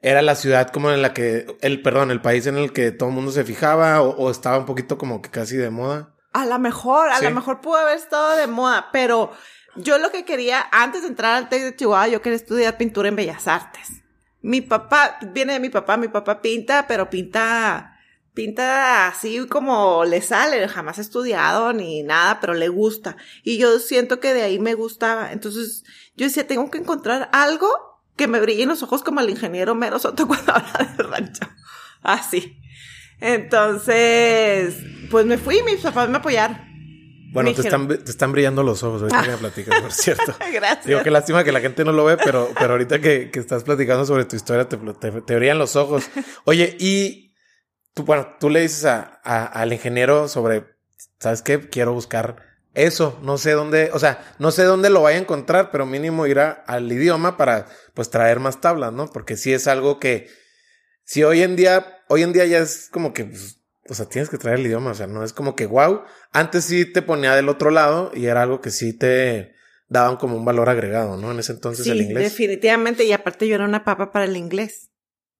era 0.00 0.22
la 0.22 0.34
ciudad 0.34 0.70
como 0.70 0.90
en 0.90 1.02
la 1.02 1.12
que, 1.12 1.46
el, 1.60 1.82
perdón, 1.82 2.10
el 2.10 2.20
país 2.20 2.46
en 2.46 2.56
el 2.56 2.72
que 2.72 2.92
todo 2.92 3.08
el 3.08 3.14
mundo 3.14 3.32
se 3.32 3.44
fijaba 3.44 4.02
o, 4.02 4.30
estaba 4.30 4.58
un 4.58 4.66
poquito 4.66 4.98
como 4.98 5.22
que 5.22 5.30
casi 5.30 5.56
de 5.56 5.70
moda. 5.70 6.14
A 6.32 6.46
lo 6.46 6.58
mejor, 6.58 7.10
a 7.10 7.20
lo 7.20 7.30
mejor 7.30 7.60
pudo 7.60 7.76
haber 7.76 7.96
estado 7.96 8.36
de 8.36 8.46
moda, 8.46 8.90
pero 8.92 9.32
yo 9.76 9.98
lo 9.98 10.10
que 10.10 10.24
quería, 10.24 10.66
antes 10.70 11.02
de 11.02 11.08
entrar 11.08 11.34
al 11.34 11.48
TEC 11.48 11.62
de 11.62 11.76
Chihuahua, 11.76 12.08
yo 12.08 12.22
quería 12.22 12.36
estudiar 12.36 12.76
pintura 12.76 13.08
en 13.08 13.16
Bellas 13.16 13.48
Artes. 13.48 14.02
Mi 14.40 14.60
papá, 14.60 15.18
viene 15.32 15.54
de 15.54 15.60
mi 15.60 15.68
papá, 15.68 15.96
mi 15.96 16.08
papá 16.08 16.40
pinta, 16.40 16.86
pero 16.86 17.10
pinta 17.10 17.94
pinta 18.38 19.08
así 19.08 19.48
como 19.48 20.04
le 20.04 20.22
sale, 20.22 20.68
jamás 20.68 20.98
ha 20.98 21.00
estudiado 21.00 21.72
ni 21.72 22.04
nada, 22.04 22.38
pero 22.38 22.54
le 22.54 22.68
gusta. 22.68 23.16
Y 23.42 23.58
yo 23.58 23.80
siento 23.80 24.20
que 24.20 24.32
de 24.32 24.42
ahí 24.42 24.60
me 24.60 24.74
gustaba. 24.74 25.32
Entonces 25.32 25.82
yo 26.14 26.24
decía, 26.24 26.46
tengo 26.46 26.70
que 26.70 26.78
encontrar 26.78 27.28
algo 27.32 27.87
que 28.18 28.28
me 28.28 28.40
brille 28.40 28.64
en 28.64 28.68
los 28.68 28.82
ojos 28.82 29.02
como 29.02 29.20
el 29.20 29.30
ingeniero 29.30 29.74
Mero 29.74 29.98
Soto 29.98 30.28
cuando 30.28 30.52
habla 30.52 30.94
del 30.96 31.08
rancho. 31.08 31.48
Así. 32.02 32.60
Entonces, 33.20 34.76
pues 35.10 35.24
me 35.24 35.38
fui 35.38 35.58
y 35.58 35.62
mis 35.62 35.80
papás 35.80 36.10
me 36.10 36.18
apoyaron. 36.18 36.68
Bueno, 37.32 37.52
te 37.52 37.60
están, 37.60 37.88
te 37.88 38.10
están, 38.10 38.32
brillando 38.32 38.62
los 38.62 38.82
ojos, 38.82 39.02
ahorita 39.02 39.22
que 39.22 39.30
me 39.30 39.36
platicas, 39.36 39.80
por 39.80 39.92
cierto. 39.92 40.34
Gracias. 40.52 40.86
Digo, 40.86 41.02
qué 41.02 41.10
lástima 41.10 41.44
que 41.44 41.52
la 41.52 41.60
gente 41.60 41.84
no 41.84 41.92
lo 41.92 42.04
ve, 42.04 42.16
pero, 42.16 42.50
pero 42.58 42.72
ahorita 42.72 43.00
que, 43.00 43.30
que 43.30 43.38
estás 43.38 43.64
platicando 43.64 44.06
sobre 44.06 44.24
tu 44.24 44.34
historia, 44.34 44.66
te, 44.66 44.76
te, 44.76 45.10
te 45.20 45.36
brillan 45.36 45.58
los 45.58 45.76
ojos. 45.76 46.08
Oye, 46.44 46.76
y 46.80 47.34
tú, 47.92 48.04
bueno, 48.04 48.28
tú 48.40 48.48
le 48.48 48.60
dices 48.60 48.86
a, 48.86 49.20
al 49.22 49.72
ingeniero 49.72 50.26
sobre, 50.28 50.64
¿sabes 51.20 51.42
qué? 51.42 51.68
Quiero 51.68 51.92
buscar 51.92 52.47
eso, 52.74 53.18
no 53.22 53.38
sé 53.38 53.52
dónde, 53.52 53.90
o 53.92 53.98
sea, 53.98 54.34
no 54.38 54.50
sé 54.50 54.64
dónde 54.64 54.90
lo 54.90 55.02
vaya 55.02 55.18
a 55.18 55.22
encontrar, 55.22 55.70
pero 55.70 55.86
mínimo 55.86 56.26
ir 56.26 56.38
al 56.38 56.92
idioma 56.92 57.36
para, 57.36 57.66
pues, 57.94 58.10
traer 58.10 58.40
más 58.40 58.60
tablas, 58.60 58.92
¿no? 58.92 59.06
Porque 59.10 59.36
sí 59.36 59.52
es 59.52 59.66
algo 59.66 59.98
que, 59.98 60.28
si 61.04 61.24
hoy 61.24 61.42
en 61.42 61.56
día, 61.56 62.02
hoy 62.08 62.22
en 62.22 62.32
día 62.32 62.44
ya 62.46 62.58
es 62.58 62.88
como 62.90 63.12
que, 63.12 63.24
pues, 63.24 63.58
o 63.88 63.94
sea, 63.94 64.06
tienes 64.06 64.28
que 64.28 64.38
traer 64.38 64.58
el 64.58 64.66
idioma, 64.66 64.90
o 64.90 64.94
sea, 64.94 65.06
no 65.06 65.24
es 65.24 65.32
como 65.32 65.56
que, 65.56 65.66
wow, 65.66 66.02
antes 66.32 66.64
sí 66.64 66.84
te 66.84 67.02
ponía 67.02 67.34
del 67.34 67.48
otro 67.48 67.70
lado 67.70 68.10
y 68.14 68.26
era 68.26 68.42
algo 68.42 68.60
que 68.60 68.70
sí 68.70 68.92
te 68.92 69.54
daban 69.88 70.16
como 70.16 70.36
un 70.36 70.44
valor 70.44 70.68
agregado, 70.68 71.16
¿no? 71.16 71.32
En 71.32 71.38
ese 71.38 71.52
entonces 71.52 71.86
el 71.86 72.02
inglés. 72.02 72.24
Definitivamente, 72.24 73.04
y 73.04 73.12
aparte 73.12 73.48
yo 73.48 73.54
era 73.54 73.64
una 73.64 73.84
papa 73.84 74.12
para 74.12 74.26
el 74.26 74.36
inglés. 74.36 74.90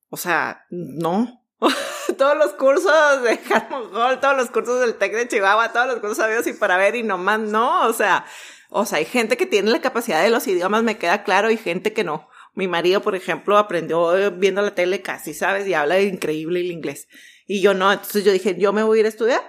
O 0.08 0.16
sea, 0.16 0.64
no. 0.70 1.44
todos 2.19 2.37
los 2.37 2.53
cursos 2.53 3.23
de 3.23 3.38
Harmon 3.50 4.21
todos 4.21 4.37
los 4.37 4.50
cursos 4.50 4.81
del 4.81 4.95
TEC 4.95 5.15
de 5.15 5.29
Chihuahua, 5.29 5.73
todos 5.73 5.87
los 5.87 5.99
cursos 5.99 6.17
sabidos 6.17 6.47
y 6.47 6.53
para 6.53 6.77
ver 6.77 6.97
y 6.97 7.03
nomás 7.03 7.41
no, 7.41 7.87
o 7.87 7.93
sea, 7.93 8.25
o 8.71 8.85
sea, 8.85 8.99
hay 8.99 9.05
gente 9.05 9.37
que 9.37 9.47
tiene 9.47 9.71
la 9.71 9.81
capacidad 9.81 10.23
de 10.23 10.31
los 10.31 10.47
idiomas, 10.47 10.83
me 10.83 10.99
queda 10.99 11.25
claro, 11.25 11.50
y 11.50 11.57
gente 11.57 11.93
que 11.93 12.05
no. 12.05 12.29
Mi 12.55 12.69
marido, 12.69 13.00
por 13.03 13.15
ejemplo, 13.15 13.57
aprendió 13.57 14.31
viendo 14.33 14.61
la 14.62 14.75
tele 14.75 15.00
casi, 15.00 15.33
¿sabes? 15.33 15.67
Y 15.67 15.75
habla 15.75 16.00
increíble 16.00 16.61
el 16.61 16.71
inglés. 16.71 17.09
Y 17.47 17.62
yo 17.62 17.73
no, 17.73 17.91
entonces 17.91 18.25
yo 18.25 18.33
dije, 18.33 18.57
yo 18.59 18.73
me 18.73 18.83
voy 18.83 18.99
a 18.99 19.00
ir 19.00 19.07
a 19.07 19.11
estudiar. 19.11 19.43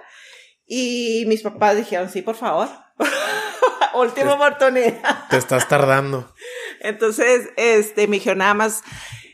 Y 0.66 1.24
mis 1.26 1.42
papás 1.42 1.76
dijeron, 1.76 2.08
sí, 2.08 2.22
por 2.22 2.36
favor. 2.36 2.68
Última 3.94 4.34
oportunidad. 4.34 5.28
Te 5.28 5.36
estás 5.36 5.68
tardando. 5.68 6.32
Entonces, 6.80 7.50
este, 7.56 8.06
me 8.06 8.16
dijeron 8.16 8.38
nada 8.38 8.54
más, 8.54 8.82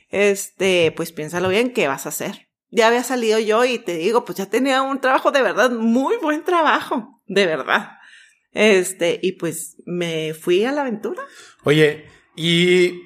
este, 0.09 0.93
pues 0.97 1.13
piénsalo 1.13 1.49
bien, 1.49 1.73
¿qué 1.73 1.87
vas 1.87 2.07
a 2.07 2.09
hacer? 2.09 2.46
Ya 2.71 2.89
había 2.89 3.03
salido 3.03 3.39
yo 3.39 3.65
y 3.65 3.79
te 3.79 3.97
digo, 3.97 4.25
pues 4.25 4.39
ya 4.39 4.47
tenía 4.47 4.83
un 4.83 5.01
trabajo 5.01 5.31
de 5.31 5.43
verdad, 5.43 5.71
muy 5.71 6.17
buen 6.17 6.45
trabajo, 6.45 7.23
de 7.27 7.47
verdad. 7.47 7.93
Este, 8.53 9.19
y 9.23 9.33
pues 9.33 9.77
me 9.85 10.35
fui 10.35 10.65
a 10.65 10.73
la 10.73 10.83
aventura. 10.83 11.23
Oye, 11.65 12.07
y 12.35 13.03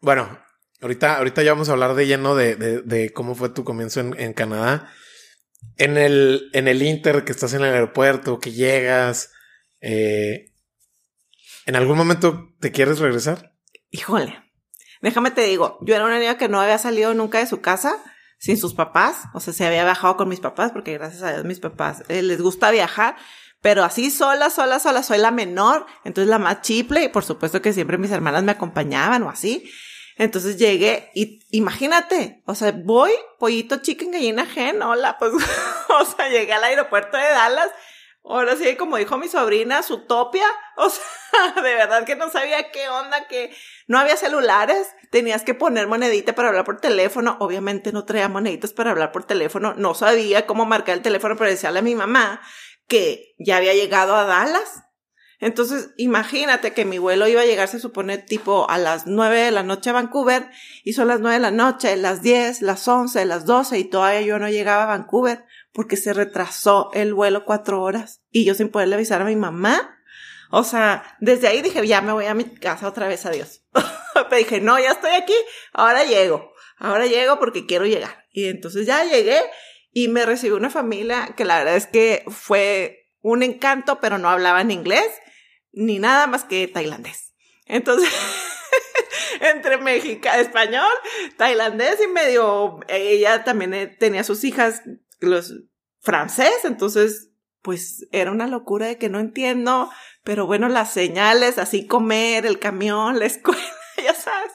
bueno, 0.00 0.38
ahorita, 0.80 1.16
ahorita 1.18 1.42
ya 1.42 1.52
vamos 1.52 1.68
a 1.68 1.72
hablar 1.72 1.94
de 1.94 2.06
lleno 2.06 2.34
de, 2.34 2.54
de, 2.54 3.12
cómo 3.12 3.34
fue 3.34 3.48
tu 3.48 3.64
comienzo 3.64 4.00
en, 4.00 4.18
en, 4.18 4.32
Canadá. 4.32 4.90
En 5.76 5.96
el, 5.96 6.50
en 6.52 6.68
el 6.68 6.82
Inter, 6.82 7.24
que 7.24 7.32
estás 7.32 7.54
en 7.54 7.62
el 7.62 7.72
aeropuerto, 7.72 8.38
que 8.38 8.52
llegas, 8.52 9.32
eh, 9.80 10.52
¿en 11.66 11.76
algún 11.76 11.96
momento 11.96 12.54
te 12.60 12.70
quieres 12.70 13.00
regresar? 13.00 13.54
Híjole, 13.90 14.42
déjame 15.02 15.30
te 15.30 15.42
digo, 15.42 15.78
yo 15.82 15.94
era 15.94 16.04
una 16.04 16.18
niña 16.18 16.38
que 16.38 16.48
no 16.48 16.60
había 16.60 16.78
salido 16.78 17.14
nunca 17.14 17.38
de 17.38 17.46
su 17.46 17.60
casa 17.60 17.96
sin 18.44 18.58
sus 18.58 18.74
papás, 18.74 19.22
o 19.32 19.40
sea, 19.40 19.54
se 19.54 19.64
había 19.64 19.84
viajado 19.84 20.18
con 20.18 20.28
mis 20.28 20.40
papás, 20.40 20.70
porque 20.70 20.92
gracias 20.92 21.22
a 21.22 21.32
Dios 21.32 21.46
mis 21.46 21.60
papás 21.60 22.02
eh, 22.08 22.20
les 22.20 22.42
gusta 22.42 22.70
viajar, 22.70 23.16
pero 23.62 23.84
así 23.84 24.10
sola, 24.10 24.50
sola, 24.50 24.80
sola, 24.80 25.02
soy 25.02 25.16
la 25.16 25.30
menor, 25.30 25.86
entonces 26.04 26.28
la 26.28 26.38
más 26.38 26.60
chiple, 26.60 27.04
y 27.04 27.08
por 27.08 27.24
supuesto 27.24 27.62
que 27.62 27.72
siempre 27.72 27.96
mis 27.96 28.10
hermanas 28.10 28.42
me 28.42 28.52
acompañaban 28.52 29.22
o 29.22 29.30
así. 29.30 29.64
Entonces 30.18 30.58
llegué 30.58 31.10
y 31.14 31.40
imagínate, 31.52 32.42
o 32.44 32.54
sea, 32.54 32.72
voy, 32.72 33.12
pollito 33.38 33.78
chicken 33.78 34.10
gallina 34.10 34.44
gen, 34.44 34.82
hola, 34.82 35.16
pues, 35.18 35.32
o 35.88 36.04
sea, 36.04 36.28
llegué 36.28 36.52
al 36.52 36.64
aeropuerto 36.64 37.16
de 37.16 37.22
Dallas 37.22 37.70
Ahora 38.26 38.56
sí, 38.56 38.74
como 38.76 38.96
dijo 38.96 39.18
mi 39.18 39.28
sobrina, 39.28 39.82
su 39.82 40.06
topia, 40.06 40.46
o 40.76 40.88
sea, 40.88 41.62
de 41.62 41.74
verdad 41.74 42.04
que 42.04 42.16
no 42.16 42.30
sabía 42.30 42.70
qué 42.70 42.88
onda, 42.88 43.28
que 43.28 43.54
no 43.86 43.98
había 43.98 44.16
celulares, 44.16 44.88
tenías 45.10 45.42
que 45.42 45.52
poner 45.52 45.86
monedita 45.86 46.34
para 46.34 46.48
hablar 46.48 46.64
por 46.64 46.80
teléfono, 46.80 47.36
obviamente 47.40 47.92
no 47.92 48.06
traía 48.06 48.30
moneditas 48.30 48.72
para 48.72 48.92
hablar 48.92 49.12
por 49.12 49.24
teléfono, 49.24 49.74
no 49.74 49.94
sabía 49.94 50.46
cómo 50.46 50.64
marcar 50.64 50.96
el 50.96 51.02
teléfono 51.02 51.36
para 51.36 51.50
decirle 51.50 51.80
a 51.80 51.82
mi 51.82 51.94
mamá 51.94 52.40
que 52.88 53.34
ya 53.38 53.58
había 53.58 53.74
llegado 53.74 54.16
a 54.16 54.24
Dallas. 54.24 54.84
Entonces, 55.40 55.90
imagínate 55.98 56.72
que 56.72 56.86
mi 56.86 56.96
vuelo 56.96 57.28
iba 57.28 57.42
a 57.42 57.46
llegar, 57.46 57.68
se 57.68 57.78
supone, 57.78 58.16
tipo 58.16 58.70
a 58.70 58.78
las 58.78 59.06
nueve 59.06 59.40
de 59.42 59.50
la 59.50 59.62
noche 59.62 59.90
a 59.90 59.94
Vancouver, 59.94 60.48
y 60.82 60.94
son 60.94 61.08
las 61.08 61.20
nueve 61.20 61.34
de 61.34 61.42
la 61.42 61.50
noche, 61.50 61.94
las 61.96 62.22
diez, 62.22 62.62
las 62.62 62.88
once, 62.88 63.22
las 63.26 63.44
doce, 63.44 63.78
y 63.78 63.84
todavía 63.84 64.22
yo 64.22 64.38
no 64.38 64.48
llegaba 64.48 64.84
a 64.84 64.86
Vancouver 64.86 65.44
porque 65.74 65.96
se 65.96 66.14
retrasó 66.14 66.90
el 66.94 67.12
vuelo 67.12 67.44
cuatro 67.44 67.82
horas 67.82 68.22
y 68.30 68.44
yo 68.44 68.54
sin 68.54 68.70
poderle 68.70 68.94
avisar 68.94 69.20
a 69.20 69.26
mi 69.26 69.36
mamá. 69.36 69.98
O 70.50 70.62
sea, 70.62 71.16
desde 71.20 71.48
ahí 71.48 71.60
dije, 71.62 71.84
ya 71.86 72.00
me 72.00 72.12
voy 72.12 72.26
a 72.26 72.34
mi 72.34 72.44
casa 72.44 72.86
otra 72.86 73.08
vez, 73.08 73.26
adiós. 73.26 73.64
Pero 74.14 74.36
dije, 74.36 74.60
no, 74.60 74.78
ya 74.78 74.92
estoy 74.92 75.10
aquí, 75.10 75.34
ahora 75.72 76.04
llego, 76.04 76.52
ahora 76.78 77.06
llego 77.06 77.40
porque 77.40 77.66
quiero 77.66 77.86
llegar. 77.86 78.24
Y 78.30 78.46
entonces 78.48 78.86
ya 78.86 79.04
llegué 79.04 79.40
y 79.92 80.06
me 80.08 80.24
recibió 80.24 80.56
una 80.56 80.70
familia 80.70 81.34
que 81.36 81.44
la 81.44 81.58
verdad 81.58 81.76
es 81.76 81.88
que 81.88 82.24
fue 82.28 83.10
un 83.20 83.42
encanto, 83.42 83.98
pero 84.00 84.18
no 84.18 84.30
hablaban 84.30 84.70
inglés 84.70 85.08
ni 85.72 85.98
nada 85.98 86.28
más 86.28 86.44
que 86.44 86.68
tailandés. 86.68 87.34
Entonces, 87.66 88.08
entre 89.40 89.78
México, 89.78 90.28
español, 90.36 90.92
tailandés 91.36 92.00
y 92.02 92.06
medio, 92.06 92.78
ella 92.86 93.42
también 93.42 93.74
eh, 93.74 93.86
tenía 93.88 94.22
sus 94.22 94.44
hijas 94.44 94.82
los 95.24 95.54
francés, 96.00 96.64
entonces 96.64 97.30
pues 97.62 98.06
era 98.12 98.30
una 98.30 98.46
locura 98.46 98.86
de 98.86 98.98
que 98.98 99.08
no 99.08 99.18
entiendo, 99.18 99.90
pero 100.22 100.46
bueno, 100.46 100.68
las 100.68 100.92
señales, 100.92 101.56
así 101.56 101.86
comer, 101.86 102.44
el 102.44 102.58
camión, 102.58 103.18
la 103.18 103.24
escuela, 103.24 103.62
ya 104.04 104.14
sabes. 104.14 104.52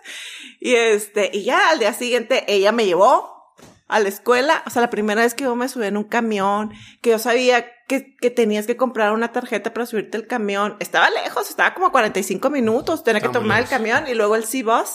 Y 0.60 0.76
este, 0.76 1.32
y 1.34 1.44
ya 1.44 1.70
al 1.70 1.80
día 1.80 1.94
siguiente 1.94 2.46
ella 2.48 2.72
me 2.72 2.86
llevó 2.86 3.40
a 3.88 4.00
la 4.00 4.10
escuela, 4.10 4.64
o 4.68 4.70
sea, 4.70 4.84
la 4.84 4.92
primera 4.92 5.24
vez 5.24 5.34
que 5.34 5.46
yo 5.46 5.56
me 5.56 5.68
subí 5.68 5.88
en 5.88 5.98
un 5.98 6.04
camión, 6.04 6.72
que 7.02 7.10
yo 7.10 7.18
sabía 7.18 7.66
que, 7.88 8.16
que 8.18 8.30
tenías 8.30 8.68
que 8.68 8.78
comprar 8.78 9.12
una 9.12 9.32
tarjeta 9.32 9.74
para 9.74 9.88
subirte 9.88 10.16
el 10.16 10.28
camión, 10.28 10.78
estaba 10.80 11.10
lejos, 11.10 11.50
estaba 11.50 11.74
como 11.74 11.92
45 11.92 12.52
minutos, 12.52 13.04
tenía 13.04 13.22
que 13.22 13.30
tomar 13.30 13.64
el 13.64 13.68
camión 13.68 14.08
y 14.08 14.14
luego 14.14 14.36
el 14.36 14.46
C-Bus 14.46 14.90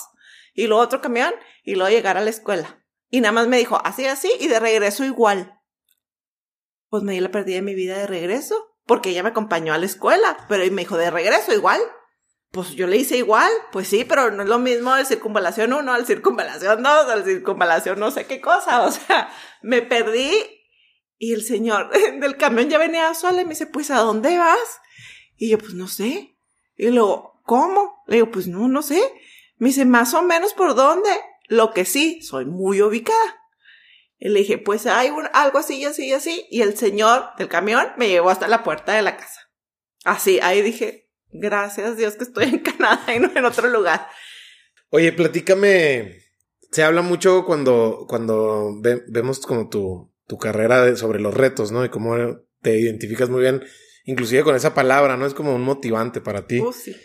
y 0.54 0.68
luego 0.68 0.82
otro 0.82 1.00
camión 1.00 1.34
y 1.64 1.74
luego 1.74 1.90
llegar 1.90 2.16
a 2.16 2.20
la 2.20 2.30
escuela. 2.30 2.84
Y 3.10 3.20
nada 3.20 3.32
más 3.32 3.48
me 3.48 3.58
dijo, 3.58 3.80
así, 3.84 4.06
así, 4.06 4.30
y 4.38 4.46
de 4.46 4.60
regreso 4.60 5.04
igual. 5.04 5.53
Pues 6.94 7.02
me 7.02 7.14
di 7.14 7.18
la 7.18 7.32
pérdida 7.32 7.56
de 7.56 7.62
mi 7.62 7.74
vida 7.74 7.98
de 7.98 8.06
regreso, 8.06 8.54
porque 8.86 9.10
ella 9.10 9.24
me 9.24 9.30
acompañó 9.30 9.74
a 9.74 9.78
la 9.78 9.84
escuela, 9.84 10.36
pero 10.48 10.62
me 10.70 10.82
dijo, 10.82 10.96
de 10.96 11.10
regreso 11.10 11.52
igual. 11.52 11.80
Pues 12.52 12.70
yo 12.76 12.86
le 12.86 12.96
hice 12.98 13.16
igual, 13.16 13.50
pues 13.72 13.88
sí, 13.88 14.04
pero 14.04 14.30
no 14.30 14.44
es 14.44 14.48
lo 14.48 14.60
mismo 14.60 14.94
el 14.94 15.04
circunvalación 15.04 15.72
1 15.72 15.92
al 15.92 16.06
circunvalación 16.06 16.84
2, 16.84 16.86
al 17.10 17.24
circunvalación 17.24 17.98
no 17.98 18.12
sé 18.12 18.26
qué 18.26 18.40
cosa, 18.40 18.82
o 18.82 18.92
sea, 18.92 19.28
me 19.60 19.82
perdí 19.82 20.30
y 21.18 21.32
el 21.32 21.42
señor 21.42 21.90
del 22.20 22.36
camión 22.36 22.70
ya 22.70 22.78
venía 22.78 23.12
sola 23.14 23.40
y 23.40 23.44
me 23.44 23.54
dice, 23.54 23.66
pues 23.66 23.90
¿a 23.90 23.98
dónde 23.98 24.38
vas? 24.38 24.80
Y 25.36 25.50
yo, 25.50 25.58
pues 25.58 25.74
no 25.74 25.88
sé. 25.88 26.38
Y 26.76 26.90
luego, 26.90 27.40
¿cómo? 27.42 28.04
Le 28.06 28.18
digo, 28.18 28.30
pues 28.30 28.46
no, 28.46 28.68
no 28.68 28.82
sé. 28.82 29.02
Me 29.56 29.70
dice, 29.70 29.84
más 29.84 30.14
o 30.14 30.22
menos 30.22 30.54
por 30.54 30.76
dónde. 30.76 31.10
Lo 31.48 31.72
que 31.72 31.86
sí, 31.86 32.22
soy 32.22 32.44
muy 32.44 32.80
ubicada. 32.82 33.43
Y 34.24 34.30
le 34.30 34.40
dije, 34.40 34.56
pues 34.56 34.86
hay 34.86 35.10
un, 35.10 35.28
algo 35.34 35.58
así, 35.58 35.84
así, 35.84 36.10
así. 36.14 36.46
Y 36.48 36.62
el 36.62 36.78
señor 36.78 37.24
del 37.36 37.48
camión 37.48 37.88
me 37.98 38.08
llevó 38.08 38.30
hasta 38.30 38.48
la 38.48 38.64
puerta 38.64 38.94
de 38.94 39.02
la 39.02 39.18
casa. 39.18 39.50
Así, 40.02 40.40
ahí 40.40 40.62
dije, 40.62 41.10
gracias 41.30 41.98
Dios 41.98 42.14
que 42.14 42.24
estoy 42.24 42.44
en 42.44 42.58
Canadá 42.62 43.14
y 43.14 43.18
no 43.18 43.30
en 43.34 43.44
otro 43.44 43.68
lugar. 43.68 44.08
Oye, 44.88 45.12
platícame. 45.12 46.22
Se 46.70 46.82
habla 46.82 47.02
mucho 47.02 47.44
cuando, 47.44 48.06
cuando 48.08 48.80
vemos 49.08 49.40
como 49.40 49.68
tu, 49.68 50.10
tu 50.26 50.38
carrera 50.38 50.96
sobre 50.96 51.20
los 51.20 51.34
retos, 51.34 51.70
¿no? 51.70 51.84
Y 51.84 51.90
cómo 51.90 52.16
te 52.62 52.78
identificas 52.78 53.28
muy 53.28 53.42
bien, 53.42 53.62
inclusive 54.06 54.42
con 54.42 54.56
esa 54.56 54.72
palabra, 54.72 55.18
¿no? 55.18 55.26
Es 55.26 55.34
como 55.34 55.54
un 55.54 55.60
motivante 55.60 56.22
para 56.22 56.46
ti. 56.46 56.62
Sí. 56.72 56.96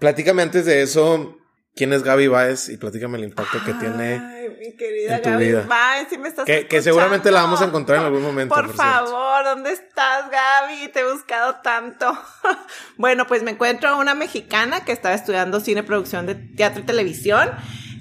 Platícame 0.00 0.42
antes 0.42 0.66
de 0.66 0.82
eso, 0.82 1.37
¿Quién 1.78 1.92
es 1.92 2.02
Gaby 2.02 2.26
Baez? 2.26 2.70
Y 2.70 2.76
platícame 2.76 3.18
el 3.18 3.24
impacto 3.24 3.58
que 3.64 3.72
tiene 3.72 4.14
Ay, 4.14 4.48
mi 4.58 4.76
querida 4.76 5.14
en 5.14 5.22
tu 5.22 5.30
Gaby 5.30 5.44
vida. 5.44 5.64
Baez, 5.68 6.08
si 6.08 6.18
me 6.18 6.26
estás 6.26 6.44
que, 6.44 6.66
que, 6.66 6.82
seguramente 6.82 7.30
la 7.30 7.42
vamos 7.42 7.62
a 7.62 7.66
encontrar 7.66 8.00
en 8.00 8.06
algún 8.06 8.20
momento. 8.20 8.52
Por, 8.52 8.74
favor, 8.74 9.44
¿dónde 9.44 9.74
estás, 9.74 10.28
Gaby? 10.28 10.88
Te 10.88 10.98
he 10.98 11.12
buscado 11.12 11.60
tanto. 11.62 12.18
bueno, 12.96 13.28
pues 13.28 13.44
me 13.44 13.52
encuentro 13.52 13.96
una 13.96 14.16
mexicana 14.16 14.84
que 14.84 14.90
estaba 14.90 15.14
estudiando 15.14 15.60
cine, 15.60 15.84
producción 15.84 16.26
de 16.26 16.34
teatro 16.34 16.82
y 16.82 16.84
televisión. 16.84 17.48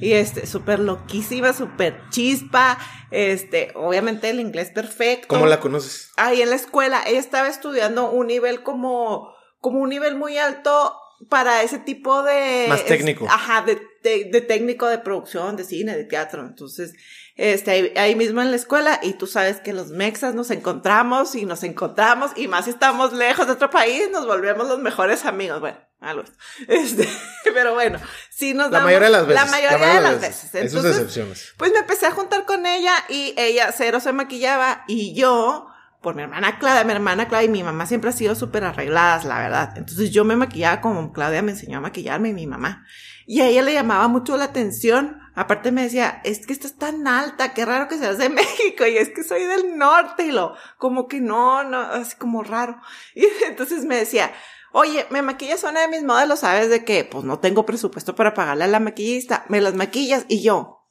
Y 0.01 0.13
este, 0.13 0.47
súper 0.47 0.79
loquísima, 0.79 1.53
súper 1.53 2.01
chispa. 2.09 2.79
Este, 3.11 3.73
obviamente 3.75 4.31
el 4.31 4.39
inglés 4.39 4.71
perfecto. 4.71 5.27
¿Cómo 5.27 5.45
la 5.45 5.59
conoces? 5.59 6.09
Ahí 6.17 6.41
en 6.41 6.49
la 6.49 6.55
escuela. 6.55 7.03
Ella 7.05 7.19
estaba 7.19 7.47
estudiando 7.47 8.09
un 8.09 8.25
nivel 8.25 8.63
como, 8.63 9.35
como 9.59 9.81
un 9.81 9.89
nivel 9.89 10.15
muy 10.15 10.39
alto 10.39 10.95
para 11.29 11.63
ese 11.63 11.79
tipo 11.79 12.23
de... 12.23 12.65
Más 12.69 12.85
técnico. 12.85 13.27
ajá, 13.29 13.63
de, 13.63 13.79
de, 14.03 14.41
técnico 14.41 14.87
de 14.87 14.99
producción, 14.99 15.55
de 15.55 15.63
cine, 15.63 15.95
de 15.95 16.03
teatro. 16.03 16.45
Entonces, 16.45 16.93
este, 17.35 17.93
ahí, 17.97 18.15
mismo 18.15 18.41
en 18.41 18.51
la 18.51 18.55
escuela, 18.55 18.99
y 19.01 19.13
tú 19.13 19.27
sabes 19.27 19.59
que 19.59 19.73
los 19.73 19.89
mexas 19.89 20.35
nos 20.35 20.51
encontramos 20.51 21.35
y 21.35 21.45
nos 21.45 21.63
encontramos, 21.63 22.31
y 22.35 22.47
más 22.47 22.65
si 22.65 22.71
estamos 22.71 23.13
lejos 23.13 23.47
de 23.47 23.53
otro 23.53 23.69
país, 23.69 24.09
nos 24.11 24.25
volvemos 24.25 24.67
los 24.67 24.79
mejores 24.79 25.25
amigos. 25.25 25.59
Bueno, 25.59 25.77
algo. 25.99 26.23
Este, 26.67 27.07
pero 27.53 27.73
bueno, 27.73 27.99
sí 28.29 28.53
nos 28.53 28.71
La 28.71 28.81
mayoría 28.81 29.07
de 29.07 29.11
las 29.11 29.27
veces. 29.27 29.45
La 29.45 29.51
mayoría, 29.51 29.93
de 29.95 30.01
las 30.01 30.21
veces. 30.21 30.55
Entonces, 30.55 30.91
excepciones. 30.91 31.53
Pues 31.57 31.71
me 31.71 31.79
empecé 31.79 32.05
a 32.05 32.11
juntar 32.11 32.45
con 32.45 32.65
ella, 32.65 32.93
y 33.09 33.33
ella 33.37 33.71
cero 33.75 33.99
se 33.99 34.13
maquillaba, 34.13 34.83
y 34.87 35.13
yo 35.13 35.67
por 36.01 36.15
mi 36.15 36.21
hermana 36.21 36.59
Claudia, 36.59 36.83
mi 36.83 36.91
hermana 36.93 37.27
Claudia 37.27 37.47
y 37.47 37.51
mi 37.51 37.63
mamá 37.63 37.85
siempre 37.85 38.11
ha 38.11 38.13
sido 38.13 38.35
súper 38.35 38.63
arregladas, 38.63 39.25
la 39.25 39.39
verdad. 39.39 39.73
Entonces 39.77 40.11
yo 40.11 40.23
me 40.25 40.35
maquillaba 40.35 40.81
como 40.81 41.11
Claudia 41.11 41.41
me 41.41 41.51
enseñó 41.51 41.79
a 41.79 41.81
maquillarme 41.81 42.29
y 42.29 42.33
mi 42.33 42.47
mamá. 42.47 42.85
Y 43.25 43.41
a 43.41 43.47
ella 43.47 43.61
le 43.61 43.73
llamaba 43.73 44.07
mucho 44.07 44.37
la 44.37 44.45
atención. 44.45 45.19
Aparte 45.35 45.71
me 45.71 45.83
decía, 45.83 46.21
es 46.23 46.45
que 46.45 46.53
estás 46.53 46.77
tan 46.77 47.07
alta, 47.07 47.53
qué 47.53 47.65
raro 47.65 47.89
que 47.89 47.97
seas 47.97 48.17
de 48.17 48.29
México. 48.29 48.85
Y 48.85 48.97
es 48.97 49.09
que 49.09 49.23
soy 49.23 49.43
del 49.43 49.77
norte 49.77 50.27
y 50.27 50.31
lo, 50.31 50.55
como 50.77 51.07
que 51.07 51.19
no, 51.19 51.63
no, 51.63 51.79
así 51.79 52.15
como 52.15 52.43
raro. 52.43 52.79
Y 53.15 53.25
entonces 53.45 53.83
me 53.83 53.97
decía, 53.97 54.31
oye, 54.71 55.07
me 55.09 55.21
maquillas 55.21 55.63
una 55.63 55.81
de 55.81 55.87
mis 55.87 56.03
modelos, 56.03 56.39
¿sabes 56.39 56.69
de 56.69 56.85
qué? 56.85 57.03
Pues 57.03 57.25
no 57.25 57.39
tengo 57.39 57.65
presupuesto 57.65 58.15
para 58.15 58.33
pagarle 58.33 58.63
a 58.63 58.67
la 58.67 58.79
maquillista. 58.79 59.45
Me 59.49 59.59
las 59.59 59.73
maquillas 59.73 60.25
y 60.29 60.41
yo, 60.41 60.85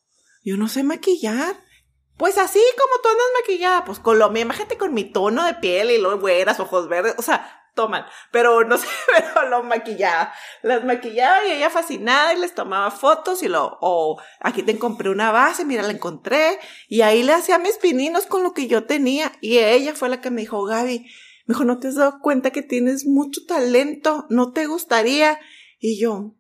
yo 0.45 0.57
no 0.57 0.69
sé 0.69 0.83
maquillar. 0.83 1.57
Pues 2.17 2.39
así 2.39 2.63
como 2.79 3.03
tú 3.03 3.09
andas 3.11 3.27
maquillada, 3.41 3.85
pues 3.85 3.99
con 3.99 4.19
lo 4.19 4.35
imagínate 4.35 4.79
con 4.79 4.95
mi 4.95 5.05
tono 5.05 5.45
de 5.45 5.55
piel 5.55 5.91
y 5.91 5.99
los 5.99 6.19
güeras, 6.19 6.61
ojos 6.61 6.89
verdes, 6.89 7.15
o 7.19 7.23
sea, 7.23 7.67
toman, 7.75 8.07
pero 8.33 8.65
no 8.65 8.79
sé, 8.79 8.87
pero 9.07 9.49
lo 9.51 9.63
maquillaba. 9.63 10.33
Las 10.63 10.83
maquillaba 10.85 11.45
y 11.45 11.53
ella 11.53 11.69
fascinada 11.69 12.33
y 12.33 12.41
les 12.41 12.55
tomaba 12.55 12.91
fotos 12.91 13.43
y 13.43 13.49
lo, 13.49 13.77
o 13.83 14.19
aquí 14.41 14.63
te 14.63 14.79
compré 14.79 15.11
una 15.11 15.31
base, 15.31 15.67
mira, 15.67 15.83
la 15.83 15.93
encontré, 15.93 16.59
y 16.89 17.03
ahí 17.03 17.23
le 17.23 17.35
hacía 17.35 17.59
mis 17.59 17.77
pininos 17.77 18.25
con 18.25 18.43
lo 18.43 18.55
que 18.55 18.67
yo 18.67 18.85
tenía, 18.85 19.33
y 19.43 19.59
ella 19.59 19.95
fue 19.95 20.09
la 20.09 20.23
que 20.23 20.31
me 20.31 20.41
dijo, 20.41 20.65
Gaby, 20.65 21.01
me 21.01 21.53
dijo, 21.53 21.65
¿no 21.65 21.79
te 21.79 21.89
has 21.89 21.97
dado 21.97 22.21
cuenta 22.23 22.51
que 22.51 22.63
tienes 22.63 23.05
mucho 23.05 23.43
talento? 23.47 24.27
¿No 24.31 24.53
te 24.53 24.67
gustaría? 24.67 25.39
Y 25.79 26.01
yo, 26.01 26.15
mm, 26.15 26.33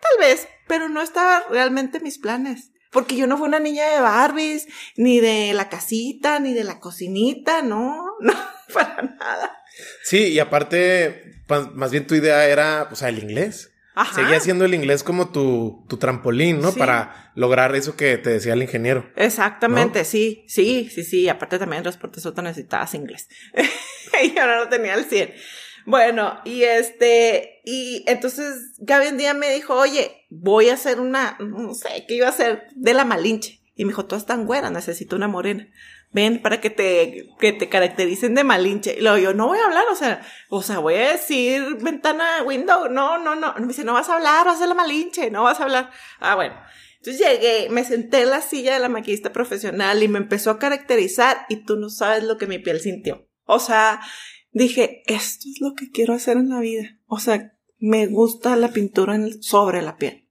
tal 0.00 0.18
vez, 0.20 0.48
pero 0.66 0.88
no 0.88 1.02
estaba 1.02 1.44
realmente 1.50 2.00
mis 2.00 2.18
planes 2.18 2.72
porque 2.96 3.14
yo 3.14 3.26
no 3.26 3.36
fui 3.36 3.46
una 3.46 3.58
niña 3.58 3.86
de 3.90 4.00
Barbies, 4.00 4.68
ni 4.96 5.20
de 5.20 5.52
la 5.52 5.68
casita, 5.68 6.40
ni 6.40 6.54
de 6.54 6.64
la 6.64 6.80
cocinita, 6.80 7.60
no, 7.60 8.06
no, 8.20 8.32
para 8.72 9.02
nada. 9.02 9.62
Sí, 10.02 10.28
y 10.28 10.38
aparte, 10.38 11.42
pa- 11.46 11.70
más 11.74 11.90
bien 11.90 12.06
tu 12.06 12.14
idea 12.14 12.46
era, 12.46 12.88
o 12.90 12.96
sea, 12.96 13.10
el 13.10 13.18
inglés. 13.18 13.70
Ajá. 13.94 14.14
Seguía 14.14 14.40
siendo 14.40 14.64
el 14.64 14.72
inglés 14.72 15.02
como 15.02 15.28
tu, 15.28 15.84
tu 15.90 15.98
trampolín, 15.98 16.62
¿no? 16.62 16.72
Sí. 16.72 16.78
Para 16.78 17.32
lograr 17.34 17.76
eso 17.76 17.96
que 17.96 18.16
te 18.16 18.30
decía 18.30 18.54
el 18.54 18.62
ingeniero. 18.62 19.10
Exactamente, 19.14 20.06
sí, 20.06 20.46
sí, 20.48 20.88
sí, 20.90 21.04
sí. 21.04 21.28
Aparte 21.28 21.58
también 21.58 21.80
en 21.80 21.82
transporte 21.82 22.20
soto 22.20 22.40
necesitabas 22.40 22.94
inglés. 22.94 23.28
y 24.24 24.34
yo 24.34 24.46
no 24.46 24.70
tenía 24.70 24.94
al 24.94 25.04
100. 25.04 25.34
Bueno, 25.86 26.40
y 26.44 26.64
este, 26.64 27.60
y 27.64 28.02
entonces 28.08 28.74
Gaby 28.78 29.06
un 29.06 29.18
día 29.18 29.34
me 29.34 29.52
dijo, 29.52 29.74
oye, 29.74 30.26
voy 30.30 30.68
a 30.68 30.74
hacer 30.74 30.98
una, 30.98 31.36
no 31.38 31.74
sé, 31.74 32.04
¿qué 32.08 32.16
iba 32.16 32.26
a 32.26 32.30
hacer? 32.30 32.66
De 32.74 32.92
la 32.92 33.04
Malinche. 33.04 33.62
Y 33.76 33.84
me 33.84 33.90
dijo, 33.90 34.04
tú 34.04 34.16
estás 34.16 34.26
tan 34.26 34.46
güera, 34.46 34.68
necesito 34.70 35.14
una 35.14 35.28
morena. 35.28 35.68
Ven 36.10 36.42
para 36.42 36.60
que 36.60 36.70
te, 36.70 37.28
que 37.38 37.52
te 37.52 37.68
caractericen 37.68 38.34
de 38.34 38.42
Malinche. 38.42 38.96
Y 38.98 39.02
luego 39.02 39.18
yo, 39.18 39.34
no 39.34 39.46
voy 39.46 39.58
a 39.58 39.66
hablar, 39.66 39.84
o 39.92 39.94
sea, 39.94 40.22
o 40.48 40.62
sea, 40.62 40.80
voy 40.80 40.94
a 40.94 41.12
decir 41.12 41.76
ventana, 41.80 42.42
window, 42.44 42.88
no, 42.88 43.18
no, 43.18 43.36
no. 43.36 43.54
Me 43.58 43.68
dice, 43.68 43.84
no 43.84 43.92
vas 43.92 44.08
a 44.08 44.16
hablar, 44.16 44.44
vas 44.44 44.56
a 44.56 44.58
ser 44.60 44.68
la 44.68 44.74
Malinche, 44.74 45.30
no 45.30 45.44
vas 45.44 45.60
a 45.60 45.64
hablar. 45.64 45.90
Ah, 46.18 46.34
bueno. 46.34 46.56
Entonces 46.96 47.24
llegué, 47.24 47.68
me 47.70 47.84
senté 47.84 48.22
en 48.22 48.30
la 48.30 48.40
silla 48.40 48.74
de 48.74 48.80
la 48.80 48.88
maquillista 48.88 49.32
profesional 49.32 50.02
y 50.02 50.08
me 50.08 50.18
empezó 50.18 50.50
a 50.50 50.58
caracterizar 50.58 51.46
y 51.48 51.64
tú 51.64 51.76
no 51.76 51.90
sabes 51.90 52.24
lo 52.24 52.38
que 52.38 52.48
mi 52.48 52.58
piel 52.58 52.80
sintió. 52.80 53.28
O 53.44 53.60
sea, 53.60 54.00
dije, 54.62 55.02
esto 55.06 55.48
es 55.48 55.60
lo 55.60 55.74
que 55.74 55.90
quiero 55.90 56.14
hacer 56.14 56.36
en 56.36 56.48
la 56.48 56.60
vida. 56.60 56.98
O 57.06 57.18
sea, 57.18 57.54
me 57.78 58.06
gusta 58.06 58.56
la 58.56 58.68
pintura 58.72 59.18
sobre 59.40 59.82
la 59.82 59.96
piel. 59.96 60.28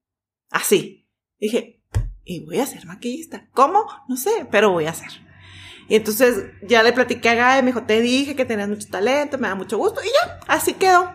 Así. 0.50 1.08
Dije, 1.40 1.84
y 2.24 2.44
voy 2.46 2.60
a 2.60 2.66
ser 2.66 2.86
maquillista. 2.86 3.48
¿Cómo? 3.54 3.86
No 4.08 4.18
sé, 4.18 4.48
pero 4.50 4.72
voy 4.72 4.86
a 4.86 4.92
hacer. 4.92 5.12
Y 5.88 5.96
entonces 5.96 6.46
ya 6.64 6.82
le 6.82 6.94
platiqué 6.94 7.30
a 7.30 7.36
Gaby, 7.36 7.62
me 7.62 7.68
dijo, 7.68 7.84
te 7.84 8.02
dije 8.02 8.36
que 8.36 8.46
tenías 8.46 8.68
mucho 8.68 8.88
talento, 8.90 9.38
me 9.38 9.48
da 9.48 9.56
mucho 9.56 9.78
gusto. 9.78 10.02
Y 10.04 10.08
ya, 10.08 10.40
así 10.48 10.74
quedó. 10.74 11.12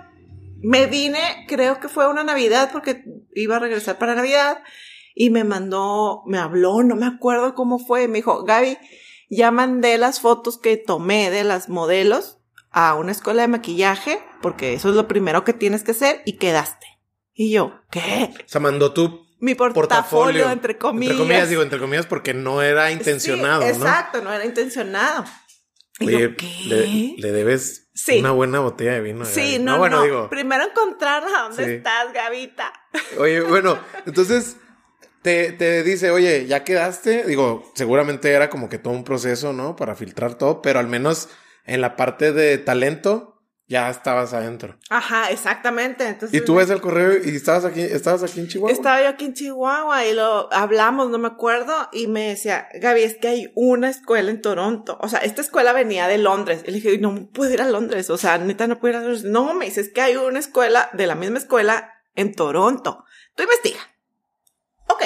Me 0.63 0.87
vine, 0.87 1.47
creo 1.49 1.81
que 1.81 1.89
fue 1.89 2.09
una 2.09 2.23
Navidad 2.23 2.71
porque 2.73 3.05
iba 3.35 3.57
a 3.57 3.61
regresar 3.61 3.99
para 3.99 4.15
Navidad 4.15 4.63
y 5.15 5.31
me 5.31 5.43
mandó, 5.43 6.23
me 6.27 6.39
habló, 6.39 6.83
no 6.85 6.95
me 6.95 7.07
acuerdo 7.07 7.55
cómo 7.55 7.79
fue, 7.79 8.07
me 8.07 8.19
dijo, 8.19 8.45
Gaby, 8.45 8.77
ya 9.31 9.51
mandé 9.51 9.99
las 9.99 10.21
fotos 10.21 10.59
que 10.59 10.77
tomé 10.77 11.31
de 11.31 11.43
las 11.43 11.69
modelos 11.69 12.40
a 12.71 12.95
una 12.95 13.13
escuela 13.13 13.43
de 13.43 13.49
maquillaje 13.49 14.23
porque 14.43 14.75
eso 14.75 14.89
es 14.91 14.95
lo 14.95 15.09
primero 15.09 15.45
que 15.45 15.53
tienes 15.53 15.83
que 15.83 15.91
hacer 15.93 16.23
y 16.25 16.39
quedaste. 16.39 16.87
Y 17.35 17.51
yo, 17.53 17.81
¿qué? 17.91 18.31
O 18.45 18.49
sea, 18.49 18.61
mandó 18.61 18.93
tu 18.93 19.27
Mi 19.41 19.55
portafolio, 19.55 19.89
portafolio. 19.89 20.51
entre 20.51 20.77
comillas. 20.79 21.13
Entre 21.13 21.25
comillas, 21.25 21.49
digo, 21.49 21.63
entre 21.63 21.79
comillas, 21.79 22.07
porque 22.07 22.35
no 22.35 22.63
era 22.63 22.91
intencionado, 22.91 23.63
Sí, 23.63 23.69
¿no? 23.69 23.75
Exacto, 23.87 24.21
no 24.23 24.33
era 24.33 24.45
intencionado. 24.45 25.25
Le, 25.99 26.35
le 27.19 27.33
debes 27.33 27.89
Sí. 27.93 28.19
una 28.21 28.31
buena 28.31 28.61
botella 28.61 28.93
de 28.93 29.01
vino. 29.03 29.25
Sí, 29.27 29.53
Gaby. 29.53 29.65
no, 29.65 29.73
no. 29.73 29.79
bueno, 29.79 30.03
digo. 30.03 30.31
Primero 30.31 30.65
encontrar 30.65 31.23
a 31.25 31.43
dónde 31.43 31.65
Sí. 31.67 31.71
estás, 31.73 32.13
Gavita. 32.15 32.73
Oye, 33.19 33.43
bueno, 33.43 33.79
entonces 34.07 34.57
te, 35.23 35.53
te 35.53 35.83
dice, 35.83 36.11
oye, 36.11 36.47
ya 36.47 36.65
quedaste. 36.65 37.25
Digo, 37.25 37.71
seguramente 37.75 38.31
era 38.33 38.49
como 38.49 38.71
que 38.71 38.79
todo 38.79 38.95
un 38.95 39.05
proceso, 39.05 39.53
¿no? 39.53 39.77
Para 39.77 39.95
filtrar 39.95 40.35
todo, 40.37 40.63
pero 40.63 40.79
al 40.79 40.87
menos 40.87 41.29
en 41.71 41.81
la 41.81 41.95
parte 41.95 42.33
de 42.33 42.59
talento 42.59 43.41
ya 43.69 43.89
estabas 43.89 44.35
adentro. 44.35 44.77
Ajá, 44.89 45.31
exactamente. 45.31 46.05
Entonces, 46.05 46.37
Y 46.37 46.45
tú 46.45 46.57
ves 46.57 46.69
el 46.71 46.81
correo 46.81 47.13
y 47.25 47.37
estabas 47.37 47.65
aquí, 47.65 47.81
estabas 47.81 48.25
aquí 48.25 48.41
en 48.41 48.49
Chihuahua. 48.49 48.73
Estaba 48.73 49.01
yo 49.01 49.09
aquí 49.09 49.27
en 49.27 49.35
Chihuahua 49.35 50.05
y 50.05 50.13
lo 50.13 50.53
hablamos, 50.53 51.11
no 51.11 51.19
me 51.19 51.29
acuerdo, 51.29 51.89
y 51.93 52.09
me 52.09 52.31
decía, 52.31 52.69
Gaby, 52.75 53.03
es 53.05 53.17
que 53.19 53.29
hay 53.29 53.53
una 53.55 53.89
escuela 53.89 54.33
en 54.33 54.43
Toronto. 54.43 54.99
O 55.01 55.09
sea, 55.09 55.21
esta 55.21 55.43
escuela 55.43 55.73
venía 55.73 56.09
de 56.09 56.19
Londres. 56.19 56.65
Y 56.67 56.73
le 56.73 56.81
dije, 56.81 56.99
no 56.99 57.29
puedo 57.33 57.53
ir 57.53 57.63
a 57.63 57.71
Londres. 57.71 58.11
O 58.11 58.19
sea, 58.19 58.39
neta, 58.39 58.67
no 58.67 58.81
puedo 58.81 58.95
ir 58.95 58.97
a 58.97 59.03
Londres. 59.03 59.23
No, 59.23 59.55
me 59.55 59.67
dice, 59.67 59.83
es 59.83 59.93
que 59.93 60.01
hay 60.01 60.17
una 60.17 60.41
escuela 60.41 60.91
de 60.93 61.07
la 61.07 61.15
misma 61.15 61.39
escuela 61.39 61.93
en 62.17 62.35
Toronto. 62.35 63.05
Tú 63.37 63.45
investiga. 63.45 63.79
Ok. 64.89 65.05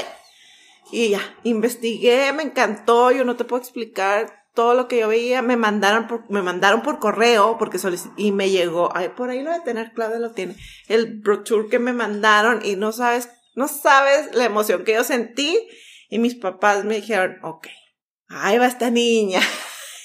Y 0.91 1.11
ya, 1.11 1.21
investigué, 1.43 2.33
me 2.33 2.45
encantó, 2.45 3.11
yo 3.11 3.25
no 3.25 3.37
te 3.37 3.45
puedo 3.45 3.61
explicar 3.61 4.44
todo 4.55 4.75
lo 4.75 4.87
que 4.89 5.01
yo 5.01 5.09
veía, 5.09 5.43
me 5.43 5.57
mandaron 5.57 6.07
por, 6.07 6.31
me 6.31 6.41
mandaron 6.41 6.83
por 6.83 7.01
correo 7.01 7.57
porque 7.59 7.79
y 8.17 8.33
me 8.33 8.51
llegó, 8.51 8.91
ay, 8.97 9.11
por 9.11 9.31
ahí 9.31 9.43
lo 9.43 9.53
de 9.53 9.61
tener, 9.61 9.93
Claudia 9.93 10.19
lo 10.19 10.31
tiene, 10.31 10.57
el 10.89 11.21
brochure 11.21 11.69
que 11.69 11.79
me 11.79 11.93
mandaron 11.93 12.65
y 12.65 12.77
no 12.77 12.93
sabes, 12.93 13.29
no 13.55 13.69
sabes 13.69 14.35
la 14.35 14.45
emoción 14.45 14.85
que 14.85 14.95
yo 14.95 15.05
sentí 15.05 15.59
y 16.09 16.19
mis 16.19 16.37
papás 16.37 16.85
me 16.85 16.97
dijeron, 16.97 17.39
ok, 17.43 17.67
ahí 18.29 18.59
va 18.59 18.67
esta 18.67 18.91
niña 18.91 19.41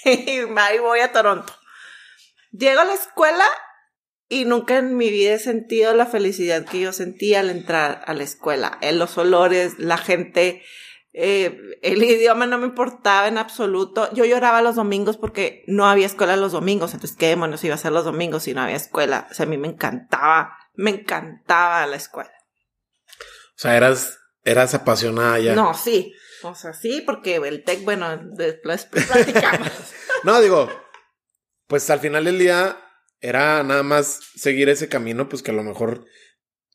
y 0.03 0.39
ahí 0.57 0.79
voy 0.79 0.99
a 1.01 1.11
Toronto. 1.11 1.53
Llego 2.51 2.81
a 2.81 2.85
la 2.85 2.95
escuela 2.95 3.45
y 4.27 4.45
nunca 4.45 4.77
en 4.77 4.97
mi 4.97 5.09
vida 5.09 5.33
he 5.33 5.39
sentido 5.39 5.93
la 5.93 6.05
felicidad 6.05 6.65
que 6.65 6.79
yo 6.79 6.93
sentí 6.93 7.35
al 7.35 7.49
entrar 7.49 8.03
a 8.05 8.13
la 8.13 8.23
escuela. 8.23 8.77
En 8.81 8.97
los 8.97 9.17
olores, 9.17 9.77
la 9.77 9.97
gente, 9.97 10.63
eh, 11.21 11.77
el 11.81 12.01
idioma 12.01 12.45
no 12.45 12.57
me 12.57 12.65
importaba 12.65 13.27
en 13.27 13.37
absoluto. 13.37 14.09
Yo 14.13 14.23
lloraba 14.23 14.61
los 14.61 14.77
domingos 14.77 15.17
porque 15.17 15.65
no 15.67 15.85
había 15.85 16.05
escuela 16.05 16.37
los 16.37 16.53
domingos. 16.53 16.93
Entonces, 16.93 17.17
¿qué 17.17 17.27
demonios 17.27 17.61
iba 17.65 17.75
a 17.75 17.77
ser 17.77 17.91
los 17.91 18.05
domingos 18.05 18.43
si 18.43 18.53
no 18.53 18.61
había 18.61 18.77
escuela? 18.77 19.27
O 19.29 19.33
sea, 19.33 19.45
a 19.45 19.49
mí 19.49 19.57
me 19.57 19.67
encantaba, 19.67 20.57
me 20.75 20.91
encantaba 20.91 21.85
la 21.87 21.97
escuela. 21.97 22.31
O 23.09 23.57
sea, 23.57 23.75
eras, 23.75 24.17
eras 24.45 24.73
apasionada 24.73 25.39
ya. 25.39 25.55
No, 25.55 25.73
sí. 25.73 26.13
O 26.41 26.55
sea, 26.55 26.71
sí, 26.71 27.03
porque 27.05 27.35
el 27.35 27.65
tech, 27.65 27.83
bueno, 27.83 28.17
después 28.17 28.85
platicamos. 28.85 29.71
No, 30.25 30.41
digo, 30.41 30.69
pues 31.67 31.89
al 31.89 32.01
final 32.01 32.25
del 32.25 32.37
día 32.37 32.77
era 33.21 33.63
nada 33.63 33.83
más 33.83 34.19
seguir 34.35 34.67
ese 34.67 34.89
camino, 34.89 35.29
pues 35.29 35.41
que 35.41 35.51
a 35.51 35.53
lo 35.53 35.63
mejor, 35.63 36.05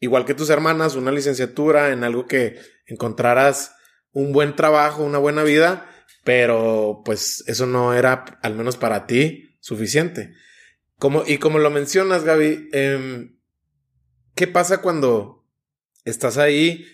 igual 0.00 0.24
que 0.24 0.32
tus 0.32 0.48
hermanas, 0.48 0.94
una 0.94 1.12
licenciatura 1.12 1.90
en 1.90 2.04
algo 2.04 2.24
que 2.26 2.58
encontraras 2.86 3.74
un 4.14 4.32
buen 4.32 4.56
trabajo, 4.56 5.02
una 5.02 5.18
buena 5.18 5.42
vida, 5.42 5.86
pero 6.24 7.02
pues 7.04 7.44
eso 7.46 7.66
no 7.66 7.92
era, 7.92 8.24
al 8.42 8.54
menos 8.54 8.76
para 8.78 9.06
ti, 9.06 9.58
suficiente. 9.60 10.32
Como, 10.98 11.24
y 11.26 11.38
como 11.38 11.58
lo 11.58 11.70
mencionas, 11.70 12.24
Gaby, 12.24 12.70
em, 12.72 13.36
¿qué 14.34 14.46
pasa 14.46 14.80
cuando 14.80 15.44
estás 16.04 16.38
ahí? 16.38 16.86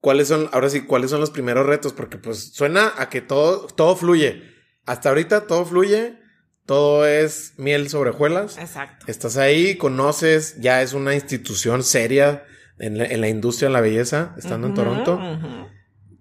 ¿Cuáles 0.00 0.28
son, 0.28 0.50
ahora 0.52 0.68
sí, 0.68 0.82
cuáles 0.82 1.10
son 1.10 1.20
los 1.20 1.30
primeros 1.30 1.64
retos? 1.64 1.92
Porque 1.92 2.18
pues 2.18 2.52
suena 2.52 2.92
a 2.98 3.08
que 3.08 3.22
todo, 3.22 3.66
todo 3.68 3.96
fluye. 3.96 4.42
Hasta 4.84 5.08
ahorita 5.08 5.46
todo 5.46 5.64
fluye, 5.64 6.18
todo 6.66 7.06
es 7.06 7.54
miel 7.56 7.88
sobre 7.88 8.10
hojuelas. 8.10 8.58
Exacto. 8.58 9.06
Estás 9.08 9.36
ahí, 9.36 9.76
conoces, 9.76 10.56
ya 10.60 10.82
es 10.82 10.92
una 10.92 11.14
institución 11.14 11.82
seria 11.82 12.44
en 12.78 12.98
la, 12.98 13.06
en 13.06 13.20
la 13.20 13.28
industria 13.28 13.68
de 13.68 13.72
la 13.72 13.80
belleza, 13.80 14.34
estando 14.36 14.66
en 14.66 14.74
Toronto. 14.74 15.18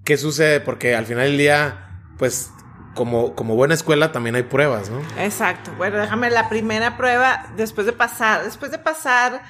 ¿Qué 0.06 0.18
sucede? 0.18 0.60
Porque 0.62 0.96
al 0.96 1.06
final 1.06 1.26
del 1.26 1.38
día, 1.38 2.00
pues 2.18 2.52
como, 2.94 3.36
como 3.36 3.56
buena 3.56 3.74
escuela 3.74 4.12
también 4.12 4.36
hay 4.36 4.44
pruebas, 4.44 4.90
¿no? 4.90 5.02
Exacto. 5.20 5.72
Bueno, 5.78 5.98
déjame 5.98 6.30
la 6.30 6.48
primera 6.48 6.96
prueba 6.96 7.48
después 7.58 7.86
de 7.88 7.94
pasar, 7.94 8.44
después 8.46 8.72
de 8.72 8.78
pasar 8.80 9.42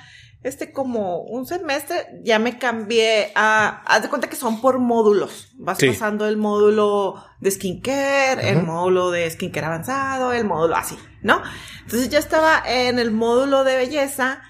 este 0.43 0.71
como 0.71 1.21
un 1.21 1.45
semestre, 1.47 1.97
ya 2.23 2.37
me 2.39 2.57
cambié 2.59 3.31
a, 3.35 3.81
haz 3.85 4.03
de 4.03 4.09
cuenta 4.09 4.29
que 4.29 4.35
son 4.35 4.61
por 4.61 4.77
módulos. 4.79 5.49
Vas 5.57 5.77
Sí. 5.79 5.87
pasando 5.89 6.27
el 6.27 6.37
módulo 6.37 7.23
de 7.39 7.49
skincare, 7.51 8.49
el 8.49 8.61
módulo 8.63 9.09
de 9.11 9.29
skincare 9.29 9.65
avanzado, 9.65 10.33
el 10.33 10.45
módulo 10.45 10.75
así, 10.75 10.97
¿no? 11.21 11.41
Entonces 11.81 12.09
yo 12.09 12.19
estaba 12.19 12.61
en 12.65 12.99
el 12.99 13.11
módulo 13.11 13.63
de 13.63 13.75
belleza 13.75 14.41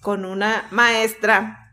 con 0.00 0.24
una 0.24 0.64
maestra 0.72 1.63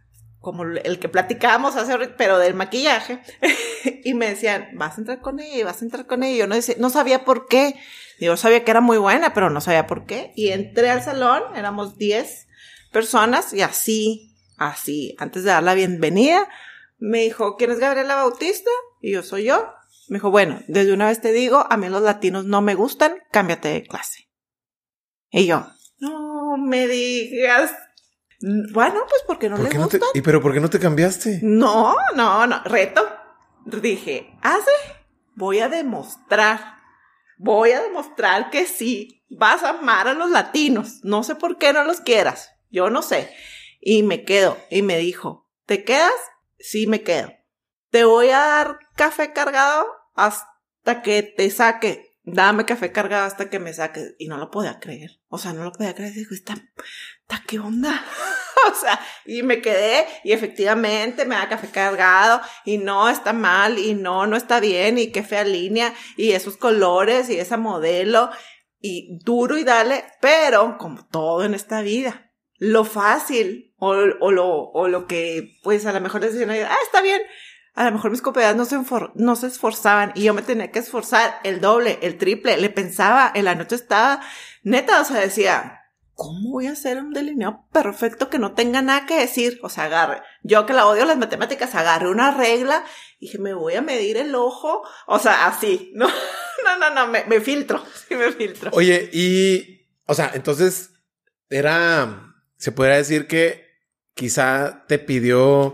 como 0.42 0.64
el 0.64 1.00
que 1.00 1.08
platicábamos 1.08 1.76
hace, 1.76 1.98
pero 2.18 2.38
del 2.40 2.56
maquillaje, 2.56 3.22
y 4.04 4.14
me 4.16 4.28
decían, 4.30 4.70
vas 4.74 4.98
a 4.98 5.02
entrar 5.02 5.22
con 5.22 5.40
ella, 5.40 5.66
vas 5.66 5.82
a 5.82 5.86
entrar 5.86 6.08
con 6.08 6.24
ella. 6.24 6.40
Yo 6.40 6.48
no, 6.48 6.56
decía- 6.56 6.76
no 6.80 6.90
sabía 6.90 7.24
por 7.24 7.48
qué. 7.48 7.76
Yo 8.20 8.36
sabía 8.38 8.64
que 8.66 8.72
era 8.72 8.82
muy 8.82 8.98
buena, 8.98 9.34
pero 9.34 9.50
no 9.50 9.62
sabía 9.62 9.88
por 9.88 10.06
qué. 10.06 10.34
Y 10.36 10.50
entré 10.50 10.90
al 10.90 11.04
salón, 11.04 11.44
éramos 11.56 11.98
10 11.98 12.48
personas, 12.92 13.54
y 13.54 13.62
así, 13.62 14.36
así, 14.58 15.16
antes 15.20 15.44
de 15.44 15.52
dar 15.52 15.64
la 15.64 15.76
bienvenida, 15.76 16.50
me 16.98 17.20
dijo, 17.22 17.56
¿quién 17.56 17.72
es 17.72 17.80
Gabriela 17.80 18.16
Bautista? 18.16 18.70
Y 19.00 19.12
yo, 19.12 19.24
soy 19.24 19.46
yo. 19.46 19.72
Me 20.10 20.18
dijo, 20.18 20.30
bueno, 20.32 20.60
desde 20.68 20.92
una 20.94 21.08
vez 21.08 21.22
te 21.22 21.32
digo, 21.32 21.66
a 21.70 21.78
mí 21.78 21.88
los 21.88 22.02
latinos 22.02 22.46
no 22.46 22.62
me 22.62 22.76
gustan, 22.76 23.16
cámbiate 23.32 23.70
de 23.70 23.84
clase. 23.84 24.28
Y 25.32 25.46
yo, 25.46 25.68
no 26.00 26.58
me 26.58 26.88
digas. 26.88 27.72
Bueno, 28.42 29.02
pues 29.08 29.22
porque 29.28 29.50
no 29.50 29.56
¿Por 29.56 29.66
les 29.66 29.76
no 29.76 29.88
te, 29.88 29.98
gustan. 29.98 30.10
¿Y 30.14 30.22
pero 30.22 30.42
por 30.42 30.54
qué 30.54 30.60
no 30.60 30.70
te 30.70 30.80
cambiaste? 30.80 31.40
No, 31.44 31.96
no, 32.16 32.48
no, 32.48 32.64
reto. 32.64 33.08
Dije, 33.66 34.36
hace, 34.42 34.72
voy 35.36 35.60
a 35.60 35.70
demostrar, 35.70 36.76
voy 37.38 37.72
a 37.72 37.82
demostrar 37.82 38.50
que 38.50 38.66
sí, 38.66 39.24
vas 39.30 39.64
a 39.64 39.70
amar 39.70 40.08
a 40.08 40.14
los 40.14 40.32
latinos. 40.32 41.00
No 41.04 41.24
sé 41.24 41.36
por 41.36 41.58
qué 41.58 41.74
no 41.74 41.84
los 41.84 42.02
quieras, 42.02 42.52
yo 42.70 42.90
no 42.90 43.02
sé. 43.02 43.32
Y 43.80 44.04
me 44.04 44.24
quedo, 44.24 44.58
y 44.70 44.82
me 44.82 44.98
dijo, 44.98 45.48
¿te 45.66 45.84
quedas? 45.84 46.14
Sí, 46.60 46.88
me 46.88 47.04
quedo. 47.04 47.32
Te 47.90 48.04
voy 48.04 48.30
a 48.30 48.40
dar 48.40 48.80
café 48.96 49.34
cargado 49.34 49.86
hasta 50.16 51.02
que 51.02 51.24
te 51.24 51.50
saque. 51.50 52.18
Dame 52.24 52.66
café 52.66 52.92
cargado 52.92 53.26
hasta 53.26 53.50
que 53.50 53.60
me 53.60 53.74
saque. 53.74 54.16
Y 54.20 54.28
no 54.28 54.38
lo 54.38 54.52
podía 54.52 54.80
creer. 54.80 55.20
O 55.28 55.38
sea, 55.38 55.54
no 55.54 55.64
lo 55.64 55.72
podía 55.72 55.96
creer. 55.96 56.14
Digo, 56.14 56.34
¿está, 56.34 56.54
está 56.54 56.72
qué 57.40 57.60
onda? 57.60 58.04
o 58.72 58.76
sea, 58.76 59.00
y 59.26 59.44
me 59.44 59.62
quedé 59.62 60.06
y 60.24 60.32
efectivamente 60.32 61.26
me 61.26 61.36
da 61.36 61.50
café 61.50 61.70
cargado 61.70 62.42
y 62.66 62.78
no 62.78 63.10
está 63.10 63.34
mal 63.34 63.80
y 63.80 63.94
no, 63.94 64.28
no 64.28 64.36
está 64.36 64.60
bien 64.60 64.98
y 64.98 65.12
qué 65.12 65.24
fea 65.24 65.44
línea 65.44 65.94
y 66.18 66.32
esos 66.32 66.58
colores 66.58 67.30
y 67.30 67.40
esa 67.40 67.58
modelo 67.58 68.30
y 68.80 69.20
duro 69.24 69.58
y 69.58 69.64
dale, 69.64 70.06
pero 70.20 70.78
como 70.78 71.06
todo 71.06 71.46
en 71.46 71.54
esta 71.54 71.82
vida, 71.82 72.32
lo 72.58 72.84
fácil 72.84 73.74
o, 73.78 73.94
lo, 73.96 74.48
o 74.48 74.88
lo 74.88 75.08
que 75.08 75.60
pues 75.64 75.86
a 75.86 75.94
lo 75.94 76.02
mejor 76.02 76.22
les 76.22 76.34
decían, 76.34 76.50
ah, 76.50 76.78
está 76.84 77.02
bien, 77.02 77.22
a 77.74 77.86
lo 77.86 77.92
mejor 77.92 78.12
mis 78.12 78.22
compañeras 78.22 78.56
no 78.56 78.66
se, 78.66 78.78
no 79.16 79.36
se 79.36 79.48
esforzaban 79.48 80.12
y 80.16 80.24
yo 80.24 80.34
me 80.34 80.42
tenía 80.42 80.72
que 80.72 80.80
esforzar 80.80 81.40
el 81.44 81.62
doble, 81.62 82.00
el 82.02 82.18
triple, 82.18 82.58
le 82.58 82.70
pensaba, 82.70 83.32
en 83.34 83.46
la 83.46 83.56
noche 83.56 83.76
estaba 83.76 84.22
neta, 84.64 85.02
o 85.02 85.06
sea, 85.06 85.20
decía, 85.22 85.81
¿cómo 86.22 86.52
voy 86.52 86.68
a 86.68 86.74
hacer 86.74 87.00
un 87.00 87.14
delineado 87.14 87.66
perfecto 87.72 88.30
que 88.30 88.38
no 88.38 88.54
tenga 88.54 88.84
nada 88.84 89.08
que 89.08 89.20
decir? 89.20 89.60
O 89.64 89.70
sea, 89.70 89.86
agarre. 89.86 90.22
Yo 90.44 90.68
que 90.68 90.74
la 90.74 90.86
odio 90.86 91.06
las 91.06 91.18
matemáticas, 91.18 91.74
agarré 91.74 92.10
una 92.10 92.30
regla 92.30 92.86
y 93.20 93.26
dije, 93.26 93.40
me 93.40 93.56
voy 93.56 93.74
a 93.74 93.82
medir 93.82 94.18
el 94.18 94.36
ojo. 94.36 94.84
O 95.08 95.20
sea, 95.20 95.48
así. 95.48 95.94
No, 96.64 96.78
no, 96.78 96.94
no, 96.94 97.08
no, 97.08 97.12
me, 97.28 97.42
filtro. 97.42 97.84
Sí, 98.08 98.14
me 98.14 98.32
filtro. 98.32 98.70
Oye, 98.74 99.10
y, 99.12 99.88
o 100.06 100.14
sea, 100.14 100.30
entonces 100.36 100.92
era, 101.50 102.36
se 102.58 102.72
podría 102.72 102.98
decir 102.98 103.26
que 103.26 103.66
quizá 104.14 104.86
te 104.88 105.00
pidió 105.00 105.74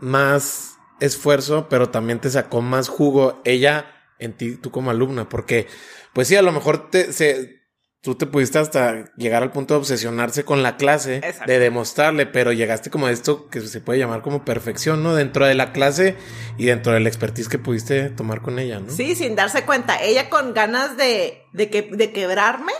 más 0.00 0.76
esfuerzo, 1.00 1.68
pero 1.68 1.90
también 1.90 2.20
te 2.20 2.30
sacó 2.30 2.62
más 2.62 2.86
jugo 2.86 3.42
ella 3.44 3.90
en 4.20 4.34
ti, 4.34 4.54
tú 4.54 4.70
como 4.70 4.92
alumna, 4.92 5.28
porque, 5.28 5.66
pues 6.12 6.28
sí, 6.28 6.36
a 6.36 6.42
lo 6.42 6.52
mejor 6.52 6.90
te, 6.90 7.12
se, 7.12 7.63
tú 8.04 8.14
te 8.16 8.26
pudiste 8.26 8.58
hasta 8.58 9.10
llegar 9.16 9.42
al 9.42 9.50
punto 9.50 9.74
de 9.74 9.80
obsesionarse 9.80 10.44
con 10.44 10.62
la 10.62 10.76
clase, 10.76 11.22
de 11.46 11.58
demostrarle, 11.58 12.26
pero 12.26 12.52
llegaste 12.52 12.90
como 12.90 13.06
a 13.06 13.10
esto 13.10 13.48
que 13.48 13.62
se 13.62 13.80
puede 13.80 13.98
llamar 13.98 14.20
como 14.20 14.44
perfección, 14.44 15.02
¿no? 15.02 15.14
Dentro 15.14 15.46
de 15.46 15.54
la 15.54 15.72
clase 15.72 16.16
y 16.58 16.66
dentro 16.66 16.92
del 16.92 17.06
expertise 17.06 17.48
que 17.48 17.58
pudiste 17.58 18.10
tomar 18.10 18.42
con 18.42 18.58
ella, 18.58 18.78
¿no? 18.78 18.90
Sí, 18.90 19.14
sin 19.14 19.34
darse 19.34 19.64
cuenta. 19.64 20.02
Ella 20.02 20.28
con 20.28 20.52
ganas 20.52 20.98
de, 20.98 21.44
de, 21.54 21.70
que, 21.70 21.88
de 21.90 22.12
quebrarme, 22.12 22.74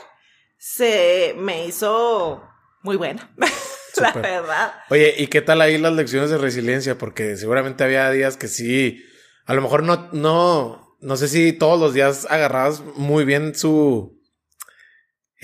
se 0.58 1.34
me 1.38 1.66
hizo 1.66 2.44
muy 2.82 2.96
buena. 2.96 3.34
la 3.96 4.12
verdad. 4.12 4.74
Oye, 4.90 5.14
¿y 5.16 5.28
qué 5.28 5.40
tal 5.40 5.62
ahí 5.62 5.78
las 5.78 5.94
lecciones 5.94 6.28
de 6.28 6.36
resiliencia? 6.36 6.98
Porque 6.98 7.38
seguramente 7.38 7.82
había 7.82 8.10
días 8.10 8.36
que 8.36 8.48
sí, 8.48 9.02
a 9.46 9.54
lo 9.54 9.62
mejor 9.62 9.84
no, 9.84 10.10
no, 10.12 10.98
no 11.00 11.16
sé 11.16 11.28
si 11.28 11.54
todos 11.54 11.80
los 11.80 11.94
días 11.94 12.26
agarrabas 12.28 12.82
muy 12.96 13.24
bien 13.24 13.54
su 13.54 14.13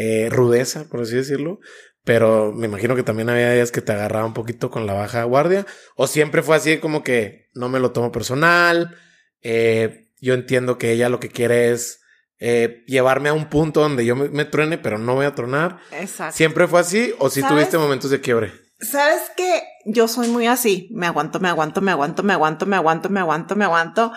eh, 0.00 0.30
rudeza, 0.30 0.88
por 0.88 1.02
así 1.02 1.14
decirlo. 1.14 1.60
Pero 2.04 2.52
me 2.52 2.66
imagino 2.66 2.96
que 2.96 3.02
también 3.02 3.28
había 3.28 3.52
días 3.52 3.70
que 3.70 3.82
te 3.82 3.92
agarraba 3.92 4.24
un 4.24 4.32
poquito 4.32 4.70
con 4.70 4.86
la 4.86 4.94
baja 4.94 5.22
guardia. 5.24 5.66
O 5.94 6.06
siempre 6.06 6.42
fue 6.42 6.56
así 6.56 6.78
como 6.78 7.04
que 7.04 7.50
no 7.52 7.68
me 7.68 7.80
lo 7.80 7.92
tomo 7.92 8.10
personal. 8.10 8.96
Eh, 9.42 10.08
yo 10.18 10.32
entiendo 10.32 10.78
que 10.78 10.92
ella 10.92 11.10
lo 11.10 11.20
que 11.20 11.28
quiere 11.28 11.72
es 11.72 12.00
eh, 12.38 12.82
llevarme 12.86 13.28
a 13.28 13.34
un 13.34 13.50
punto 13.50 13.80
donde 13.80 14.06
yo 14.06 14.16
me, 14.16 14.44
truene, 14.46 14.78
pero 14.78 14.96
no 14.96 15.16
voy 15.16 15.26
a 15.26 15.34
tronar. 15.34 15.78
Exacto. 15.92 16.34
¿Siempre 16.34 16.66
fue 16.66 16.80
así 16.80 17.12
o 17.18 17.28
si 17.28 17.42
tuviste 17.42 17.76
momentos 17.76 18.10
de 18.10 18.22
quiebre? 18.22 18.52
¿Sabes 18.80 19.20
que 19.36 19.62
Yo 19.84 20.08
soy 20.08 20.28
muy 20.28 20.46
así. 20.46 20.88
Me 20.92 21.06
aguanto, 21.06 21.40
me 21.40 21.50
aguanto, 21.50 21.82
me 21.82 21.90
aguanto, 21.90 22.22
me 22.22 22.32
aguanto, 22.32 22.64
me 22.64 22.76
aguanto, 22.76 23.10
me 23.10 23.20
aguanto, 23.20 23.56
me 23.56 23.64
aguanto. 23.66 24.12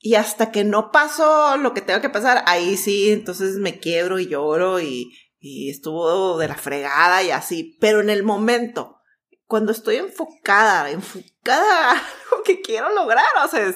Y 0.00 0.14
hasta 0.14 0.52
que 0.52 0.64
no 0.64 0.92
paso 0.92 1.56
lo 1.56 1.74
que 1.74 1.80
tengo 1.80 2.00
que 2.00 2.08
pasar, 2.08 2.44
ahí 2.46 2.76
sí, 2.76 3.10
entonces 3.10 3.56
me 3.56 3.80
quiebro 3.80 4.18
y 4.18 4.28
lloro 4.28 4.80
y, 4.80 5.12
estuvo 5.40 6.38
de 6.38 6.48
la 6.48 6.56
fregada 6.56 7.22
y 7.22 7.30
así. 7.30 7.76
Pero 7.80 8.00
en 8.00 8.10
el 8.10 8.22
momento, 8.22 9.00
cuando 9.46 9.72
estoy 9.72 9.96
enfocada, 9.96 10.90
enfocada 10.90 11.90
a 11.90 11.92
algo 11.92 12.42
que 12.44 12.60
quiero 12.60 12.94
lograr, 12.94 13.26
o 13.44 13.48
sea, 13.48 13.74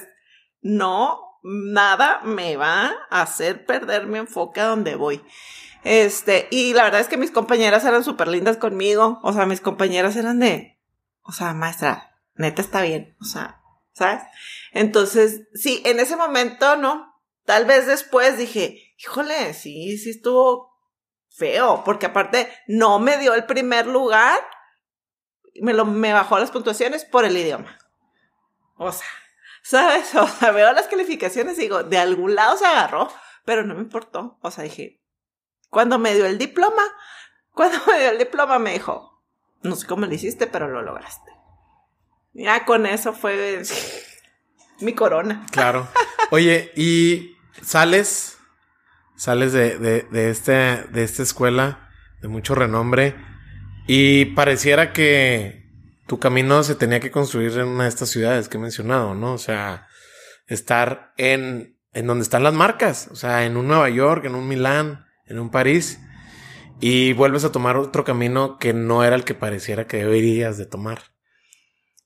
no, 0.61 1.19
nada 1.43 2.21
me 2.23 2.55
va 2.55 2.93
a 3.09 3.21
hacer 3.21 3.65
perder 3.65 4.07
mi 4.07 4.19
enfoque 4.19 4.61
a 4.61 4.67
donde 4.67 4.95
voy. 4.95 5.21
Este, 5.83 6.47
y 6.49 6.73
la 6.73 6.83
verdad 6.83 7.01
es 7.01 7.07
que 7.07 7.17
mis 7.17 7.31
compañeras 7.31 7.83
eran 7.85 8.03
súper 8.03 8.29
lindas 8.29 8.57
conmigo. 8.57 9.19
O 9.23 9.33
sea, 9.33 9.45
mis 9.45 9.61
compañeras 9.61 10.15
eran 10.15 10.39
de, 10.39 10.79
o 11.21 11.31
sea, 11.31 11.53
maestra, 11.53 12.15
neta 12.35 12.61
está 12.61 12.81
bien. 12.81 13.15
O 13.19 13.25
sea, 13.25 13.61
¿sabes? 13.93 14.21
Entonces, 14.71 15.41
sí, 15.53 15.81
en 15.85 15.99
ese 15.99 16.15
momento, 16.15 16.75
¿no? 16.75 17.13
Tal 17.45 17.65
vez 17.65 17.87
después 17.87 18.37
dije, 18.37 18.93
híjole, 18.97 19.53
sí, 19.53 19.97
sí 19.97 20.11
estuvo 20.11 20.73
feo, 21.29 21.83
porque 21.83 22.07
aparte 22.07 22.51
no 22.67 22.99
me 22.99 23.17
dio 23.17 23.33
el 23.33 23.45
primer 23.45 23.87
lugar, 23.87 24.39
me, 25.61 25.73
lo, 25.73 25.85
me 25.85 26.13
bajó 26.13 26.39
las 26.39 26.51
puntuaciones 26.51 27.05
por 27.05 27.25
el 27.25 27.37
idioma. 27.37 27.77
O 28.75 28.91
sea, 28.91 29.07
¿sabes? 29.63 30.13
O 30.15 30.27
sea, 30.27 30.51
veo 30.51 30.71
las 30.73 30.87
calificaciones 30.87 31.57
y 31.57 31.61
digo, 31.61 31.83
de 31.83 31.97
algún 31.97 32.35
lado 32.35 32.57
se 32.57 32.65
agarró, 32.65 33.11
pero 33.45 33.63
no 33.63 33.75
me 33.75 33.81
importó. 33.81 34.37
O 34.41 34.51
sea, 34.51 34.63
dije, 34.63 35.01
cuando 35.69 35.99
me 35.99 36.13
dio 36.13 36.25
el 36.25 36.37
diploma, 36.37 36.83
cuando 37.51 37.77
me 37.87 37.99
dio 37.99 38.09
el 38.09 38.17
diploma 38.17 38.59
me 38.59 38.73
dijo, 38.73 39.23
no 39.61 39.75
sé 39.75 39.87
cómo 39.87 40.05
lo 40.05 40.13
hiciste, 40.13 40.47
pero 40.47 40.67
lo 40.67 40.81
lograste. 40.81 41.32
Ya 42.33 42.65
con 42.65 42.85
eso 42.85 43.13
fue 43.13 43.61
mi 44.79 44.93
corona. 44.93 45.45
Claro. 45.51 45.87
Oye, 46.31 46.71
y 46.75 47.35
sales, 47.61 48.37
sales 49.15 49.53
de, 49.53 49.77
de, 49.77 50.29
este, 50.29 50.51
de 50.51 51.03
esta 51.03 51.23
escuela 51.23 51.89
de 52.21 52.27
mucho 52.27 52.55
renombre 52.55 53.15
y 53.87 54.25
pareciera 54.25 54.93
que 54.93 55.69
tu 56.07 56.19
camino 56.19 56.63
se 56.63 56.75
tenía 56.75 56.99
que 56.99 57.11
construir 57.11 57.51
en 57.53 57.67
una 57.67 57.83
de 57.83 57.89
estas 57.89 58.09
ciudades 58.09 58.49
que 58.49 58.57
he 58.57 58.61
mencionado, 58.61 59.13
¿no? 59.13 59.33
O 59.33 59.37
sea, 59.37 59.87
estar 60.47 61.13
en, 61.17 61.77
en 61.93 62.07
donde 62.07 62.23
están 62.23 62.43
las 62.43 62.53
marcas, 62.53 63.09
o 63.11 63.15
sea, 63.15 63.45
en 63.45 63.57
un 63.57 63.67
Nueva 63.67 63.89
York, 63.89 64.25
en 64.25 64.35
un 64.35 64.47
Milán, 64.47 65.05
en 65.25 65.39
un 65.39 65.49
París, 65.49 65.99
y 66.79 67.13
vuelves 67.13 67.45
a 67.45 67.51
tomar 67.51 67.77
otro 67.77 68.03
camino 68.03 68.57
que 68.57 68.73
no 68.73 69.03
era 69.03 69.15
el 69.15 69.23
que 69.23 69.35
pareciera 69.35 69.87
que 69.87 69.97
deberías 69.97 70.57
de 70.57 70.65
tomar. 70.65 71.12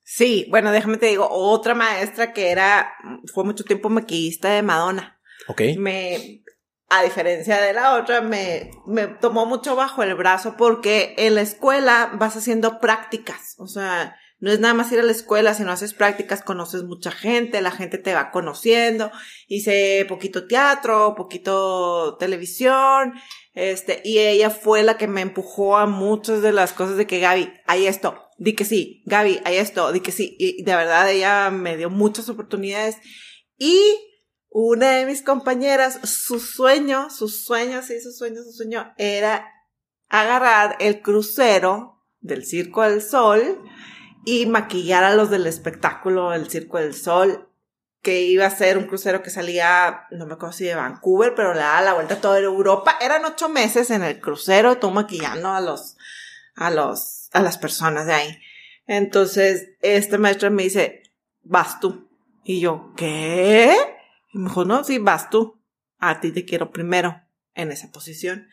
Sí, 0.10 0.48
bueno, 0.50 0.72
déjame 0.72 0.96
te 0.96 1.08
digo, 1.08 1.28
otra 1.30 1.76
maestra 1.76 2.32
que 2.32 2.50
era, 2.50 2.94
fue 3.34 3.44
mucho 3.44 3.66
tiempo 3.66 3.90
maquillista 3.90 4.48
de 4.48 4.62
Madonna. 4.62 5.20
Ok. 5.50 5.62
Me, 5.78 6.44
a 6.88 7.04
diferencia 7.04 7.60
de 7.60 7.74
la 7.74 7.96
otra, 7.96 8.22
me, 8.22 8.72
me 8.86 9.08
tomó 9.08 9.46
mucho 9.46 9.76
bajo 9.76 10.04
el 10.04 10.16
brazo 10.16 10.56
porque 10.58 11.14
en 11.18 11.36
la 11.36 11.42
escuela 11.42 12.14
vas 12.18 12.38
haciendo 12.38 12.80
prácticas. 12.80 13.56
O 13.58 13.68
sea, 13.68 14.16
no 14.40 14.50
es 14.50 14.62
nada 14.62 14.74
más 14.74 14.90
ir 14.94 15.00
a 15.02 15.04
la 15.04 15.12
escuela, 15.12 15.54
sino 15.54 15.74
haces 15.74 15.94
prácticas, 15.94 16.42
conoces 16.42 16.84
mucha 16.84 17.12
gente, 17.12 17.60
la 17.60 17.72
gente 17.72 17.98
te 17.98 18.14
va 18.14 18.32
conociendo. 18.32 19.12
Hice 19.50 20.06
poquito 20.08 20.48
teatro, 20.48 21.16
poquito 21.18 22.16
televisión, 22.16 23.14
este, 23.54 24.02
y 24.06 24.20
ella 24.20 24.52
fue 24.52 24.84
la 24.84 24.98
que 24.98 25.10
me 25.10 25.20
empujó 25.20 25.76
a 25.76 25.86
muchas 25.86 26.42
de 26.42 26.54
las 26.54 26.72
cosas 26.72 26.96
de 26.96 27.08
que 27.08 27.20
Gaby, 27.20 27.52
hay 27.66 27.88
esto, 27.88 28.27
di 28.38 28.54
que 28.54 28.66
sí, 28.66 29.04
Gaby, 29.06 29.42
hay 29.46 29.58
esto, 29.58 29.92
di 29.92 30.00
que 30.00 30.12
sí. 30.12 30.36
Y 30.40 30.64
de 30.64 30.76
verdad 30.76 31.10
ella 31.10 31.50
me 31.50 31.78
dio 31.78 31.90
muchas 31.90 32.30
oportunidades. 32.30 32.98
Y 33.58 33.80
una 34.50 34.92
de 34.92 35.06
mis 35.06 35.22
compañeras, 35.22 36.00
su 36.04 36.40
sueño, 36.40 37.10
su 37.10 37.28
sueño, 37.28 37.82
sí, 37.82 38.00
su 38.00 38.12
sueño, 38.12 38.44
su 38.44 38.52
sueño 38.52 38.94
era 38.98 39.52
agarrar 40.10 40.78
el 40.80 41.02
crucero 41.02 42.04
del 42.22 42.46
Circo 42.46 42.84
del 42.84 43.02
Sol 43.02 43.62
y 44.26 44.46
maquillar 44.46 45.04
a 45.04 45.16
los 45.16 45.30
del 45.30 45.48
espectáculo 45.48 46.32
del 46.32 46.50
Circo 46.50 46.78
del 46.78 46.94
Sol, 46.94 47.50
que 48.02 48.22
iba 48.22 48.46
a 48.46 48.56
ser 48.56 48.78
un 48.78 48.86
crucero 48.86 49.22
que 49.22 49.30
salía, 49.30 50.08
no 50.12 50.26
me 50.26 50.36
acuerdo 50.36 50.54
si 50.54 50.66
de 50.66 50.76
Vancouver, 50.76 51.36
pero 51.36 51.54
le 51.54 51.60
daba 51.60 51.82
la 51.82 51.94
vuelta 51.94 52.16
a 52.16 52.22
toda 52.22 52.40
Europa. 52.40 52.98
Eran 53.02 53.26
ocho 53.26 53.50
meses 53.50 53.90
en 53.90 54.04
el 54.04 54.20
crucero, 54.20 54.78
tú 54.78 54.92
maquillando 54.92 55.50
a 55.50 55.62
los, 55.62 55.97
a 56.58 56.72
los 56.72 57.30
a 57.32 57.42
las 57.42 57.58
personas 57.58 58.06
de 58.08 58.14
ahí. 58.14 58.38
Entonces, 58.88 59.70
este 59.82 60.18
maestro 60.18 60.52
me 60.52 60.64
dice, 60.64 61.04
vas 61.44 61.80
tú. 61.80 62.10
Y 62.44 62.60
yo, 62.60 62.94
¿qué? 62.96 63.76
Y 64.34 64.40
me 64.40 64.50
dijo, 64.50 64.66
no, 64.66 64.84
sí, 64.84 64.98
vas 64.98 65.30
tú. 65.30 65.62
A 66.00 66.20
ti 66.20 66.32
te 66.32 66.46
quiero 66.46 66.72
primero 66.72 67.22
en 67.54 67.72
esa 67.72 67.92
posición. 67.92 68.48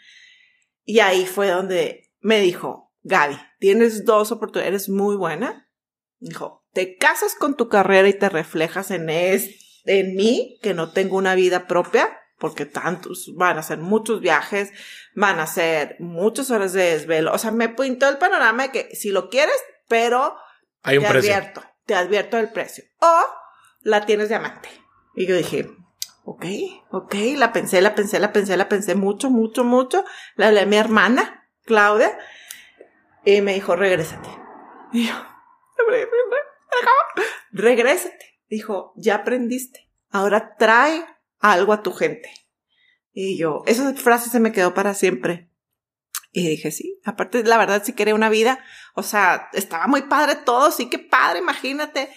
Y 0.85 1.01
ahí 1.01 1.27
fue 1.27 1.49
donde 1.49 2.13
me 2.21 2.41
dijo, 2.41 2.93
Gaby, 3.03 3.37
tienes 3.59 4.05
dos 4.05 4.33
oportunidades, 4.33 4.69
eres 4.69 4.89
muy 4.89 5.17
buena. 5.17 5.71
Dijo, 6.19 6.67
te 6.73 6.97
casas 6.97 7.35
con 7.35 7.57
tu 7.57 7.69
carrera 7.69 8.09
y 8.09 8.19
te 8.19 8.29
reflejas 8.29 8.91
en, 8.91 9.09
es, 9.11 9.83
en 9.85 10.17
mí, 10.17 10.59
que 10.63 10.75
no 10.75 10.91
tengo 10.91 11.17
una 11.17 11.35
vida 11.35 11.67
propia, 11.67 12.19
porque 12.45 12.67
tantos, 12.67 13.33
van 13.37 13.57
a 13.57 13.63
ser 13.63 13.79
muchos 13.79 14.21
viajes, 14.21 14.71
van 15.15 15.41
a 15.41 15.47
ser 15.47 15.97
muchas 15.99 16.51
horas 16.51 16.75
de 16.75 16.91
desvelo. 16.91 17.33
O 17.33 17.39
sea, 17.39 17.53
me 17.53 17.71
pintó 17.71 18.07
el 18.07 18.19
panorama 18.19 18.65
de 18.65 18.71
que 18.71 18.95
si 18.95 19.09
lo 19.09 19.31
quieres, 19.31 19.57
pero 19.89 20.37
Hay 20.83 20.99
un 20.99 21.05
te 21.05 21.09
precio. 21.09 21.33
advierto, 21.35 21.65
te 21.87 21.95
advierto 21.95 22.37
el 22.37 22.53
precio. 22.53 22.85
O 23.01 23.21
la 23.81 24.05
tienes 24.05 24.29
de 24.29 24.35
amante. 24.35 24.69
Y 25.15 25.25
yo 25.25 25.35
dije, 25.35 25.71
ok, 26.25 26.45
ok, 26.91 27.15
la 27.39 27.51
pensé, 27.55 27.81
la 27.81 27.95
pensé, 27.95 28.19
la 28.21 28.31
pensé, 28.31 28.59
la 28.59 28.69
pensé 28.69 28.95
mucho, 28.95 29.31
mucho, 29.31 29.65
mucho. 29.65 30.05
La 30.37 30.49
hablé 30.49 30.61
a 30.61 30.67
mi 30.67 30.77
hermana, 30.77 31.49
Claudia, 31.65 32.19
y 33.25 33.41
me 33.41 33.55
dijo, 33.55 33.75
regrésate. 33.75 34.29
Y 34.93 35.07
yo, 35.09 35.15
regrésate. 37.53 38.39
Dijo, 38.51 38.93
ya 38.97 39.15
aprendiste. 39.15 39.89
Ahora 40.11 40.57
trae 40.59 41.07
algo 41.53 41.73
a 41.73 41.83
tu 41.83 41.93
gente. 41.93 42.31
Y 43.13 43.37
yo, 43.37 43.63
esa 43.67 43.95
frase 43.95 44.31
se 44.31 44.41
me 44.41 44.53
quedó 44.53 44.75
para 44.75 44.95
siempre. 44.95 45.51
Y 46.33 46.49
dije, 46.49 46.73
sí, 46.73 47.01
aparte, 47.05 47.45
la 47.45 47.59
verdad, 47.59 47.83
si 47.85 47.93
quería 47.93 48.15
una 48.15 48.29
vida, 48.29 48.59
o 48.95 49.03
sea, 49.03 49.51
estaba 49.53 49.87
muy 49.87 50.03
padre 50.03 50.37
todo, 50.45 50.73
sí 50.73 50.91
que 50.91 50.99
padre, 50.99 51.39
imagínate. 51.39 52.09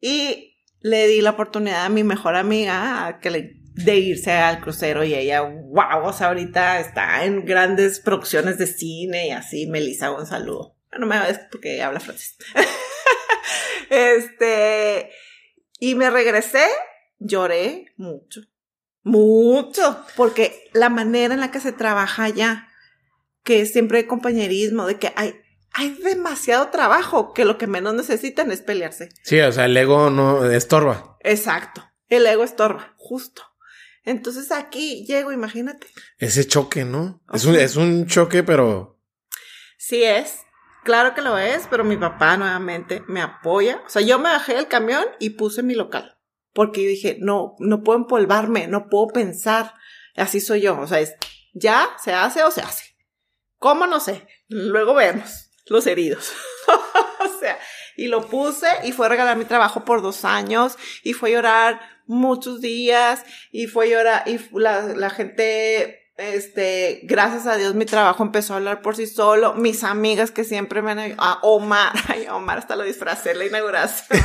Y 0.00 0.56
le 0.80 1.06
di 1.06 1.20
la 1.20 1.30
oportunidad 1.30 1.84
a 1.84 1.90
mi 1.90 2.02
mejor 2.02 2.34
amiga 2.34 3.20
que 3.22 3.30
le, 3.30 3.60
de 3.74 3.96
irse 3.96 4.32
al 4.32 4.60
crucero 4.60 5.04
y 5.04 5.14
ella, 5.14 5.42
wow, 5.42 6.04
o 6.04 6.12
sea, 6.12 6.28
ahorita 6.28 6.80
está 6.80 7.24
en 7.24 7.44
grandes 7.44 8.00
producciones 8.00 8.58
de 8.58 8.66
cine 8.66 9.28
y 9.28 9.30
así, 9.30 9.66
Melissa, 9.66 10.10
un 10.10 10.26
saludo. 10.26 10.76
No 10.98 11.06
me 11.06 11.20
ves 11.20 11.38
porque 11.50 11.82
habla 11.82 12.00
francés. 12.00 12.38
este, 13.90 15.10
y 15.78 15.94
me 15.94 16.10
regresé, 16.10 16.64
lloré 17.20 17.92
mucho, 17.96 18.40
mucho, 19.02 20.04
porque 20.16 20.68
la 20.72 20.88
manera 20.88 21.34
en 21.34 21.40
la 21.40 21.50
que 21.50 21.60
se 21.60 21.72
trabaja 21.72 22.24
allá, 22.24 22.68
que 23.42 23.66
siempre 23.66 23.98
hay 23.98 24.04
compañerismo, 24.04 24.86
de 24.86 24.98
que 24.98 25.12
hay, 25.16 25.34
hay 25.72 25.90
demasiado 26.02 26.68
trabajo 26.68 27.32
que 27.32 27.44
lo 27.44 27.58
que 27.58 27.66
menos 27.66 27.94
necesitan 27.94 28.50
es 28.50 28.60
pelearse. 28.60 29.08
Sí, 29.22 29.40
o 29.40 29.52
sea, 29.52 29.66
el 29.66 29.76
ego 29.76 30.10
no 30.10 30.44
estorba. 30.50 31.16
Exacto, 31.20 31.84
el 32.08 32.26
ego 32.26 32.44
estorba, 32.44 32.94
justo. 32.96 33.42
Entonces 34.04 34.50
aquí 34.50 35.04
llego, 35.06 35.32
imagínate. 35.32 35.86
Ese 36.18 36.46
choque, 36.46 36.84
¿no? 36.84 37.22
Es 37.32 37.44
un, 37.44 37.56
es 37.56 37.76
un 37.76 38.06
choque, 38.06 38.42
pero... 38.42 38.98
Sí 39.76 40.02
es, 40.02 40.40
claro 40.84 41.14
que 41.14 41.22
lo 41.22 41.38
es, 41.38 41.66
pero 41.70 41.84
mi 41.84 41.96
papá 41.96 42.36
nuevamente 42.36 43.02
me 43.08 43.20
apoya. 43.20 43.82
O 43.86 43.88
sea, 43.88 44.02
yo 44.02 44.18
me 44.18 44.30
bajé 44.30 44.54
del 44.54 44.68
camión 44.68 45.04
y 45.18 45.30
puse 45.30 45.62
mi 45.62 45.74
local. 45.74 46.18
Porque 46.52 46.86
dije, 46.86 47.16
no, 47.20 47.54
no 47.58 47.82
puedo 47.82 47.98
empolvarme, 47.98 48.66
no 48.66 48.88
puedo 48.88 49.08
pensar. 49.08 49.74
Así 50.16 50.40
soy 50.40 50.62
yo. 50.62 50.78
O 50.80 50.86
sea, 50.86 51.00
es, 51.00 51.14
ya 51.52 51.88
se 52.02 52.12
hace 52.12 52.42
o 52.42 52.50
se 52.50 52.62
hace. 52.62 52.96
¿Cómo? 53.58 53.86
No 53.86 54.00
sé. 54.00 54.26
Luego 54.48 54.94
vemos 54.94 55.50
los 55.66 55.86
heridos. 55.86 56.32
o 56.66 57.38
sea, 57.40 57.58
y 57.96 58.08
lo 58.08 58.26
puse 58.28 58.66
y 58.84 58.92
fue 58.92 59.06
a 59.06 59.10
regalar 59.10 59.36
mi 59.36 59.44
trabajo 59.44 59.84
por 59.84 60.02
dos 60.02 60.24
años 60.24 60.76
y 61.02 61.12
fue 61.12 61.30
a 61.30 61.32
llorar 61.34 61.80
muchos 62.06 62.60
días 62.60 63.24
y 63.52 63.66
fue 63.66 63.86
a 63.86 63.88
llorar 63.88 64.22
y 64.26 64.40
la, 64.58 64.82
la 64.82 65.10
gente 65.10 66.09
este, 66.20 67.00
gracias 67.04 67.46
a 67.46 67.56
Dios 67.56 67.74
mi 67.74 67.86
trabajo 67.86 68.22
empezó 68.22 68.52
a 68.52 68.56
hablar 68.58 68.82
por 68.82 68.94
sí 68.94 69.06
solo. 69.06 69.54
Mis 69.54 69.84
amigas 69.84 70.30
que 70.30 70.44
siempre 70.44 70.82
me 70.82 70.92
han... 70.92 71.14
A 71.18 71.38
Omar, 71.42 71.92
ay, 72.08 72.26
Omar 72.28 72.58
hasta 72.58 72.76
lo 72.76 72.84
disfracé 72.84 73.30
en 73.30 73.38
la 73.38 73.46
inauguración. 73.46 74.20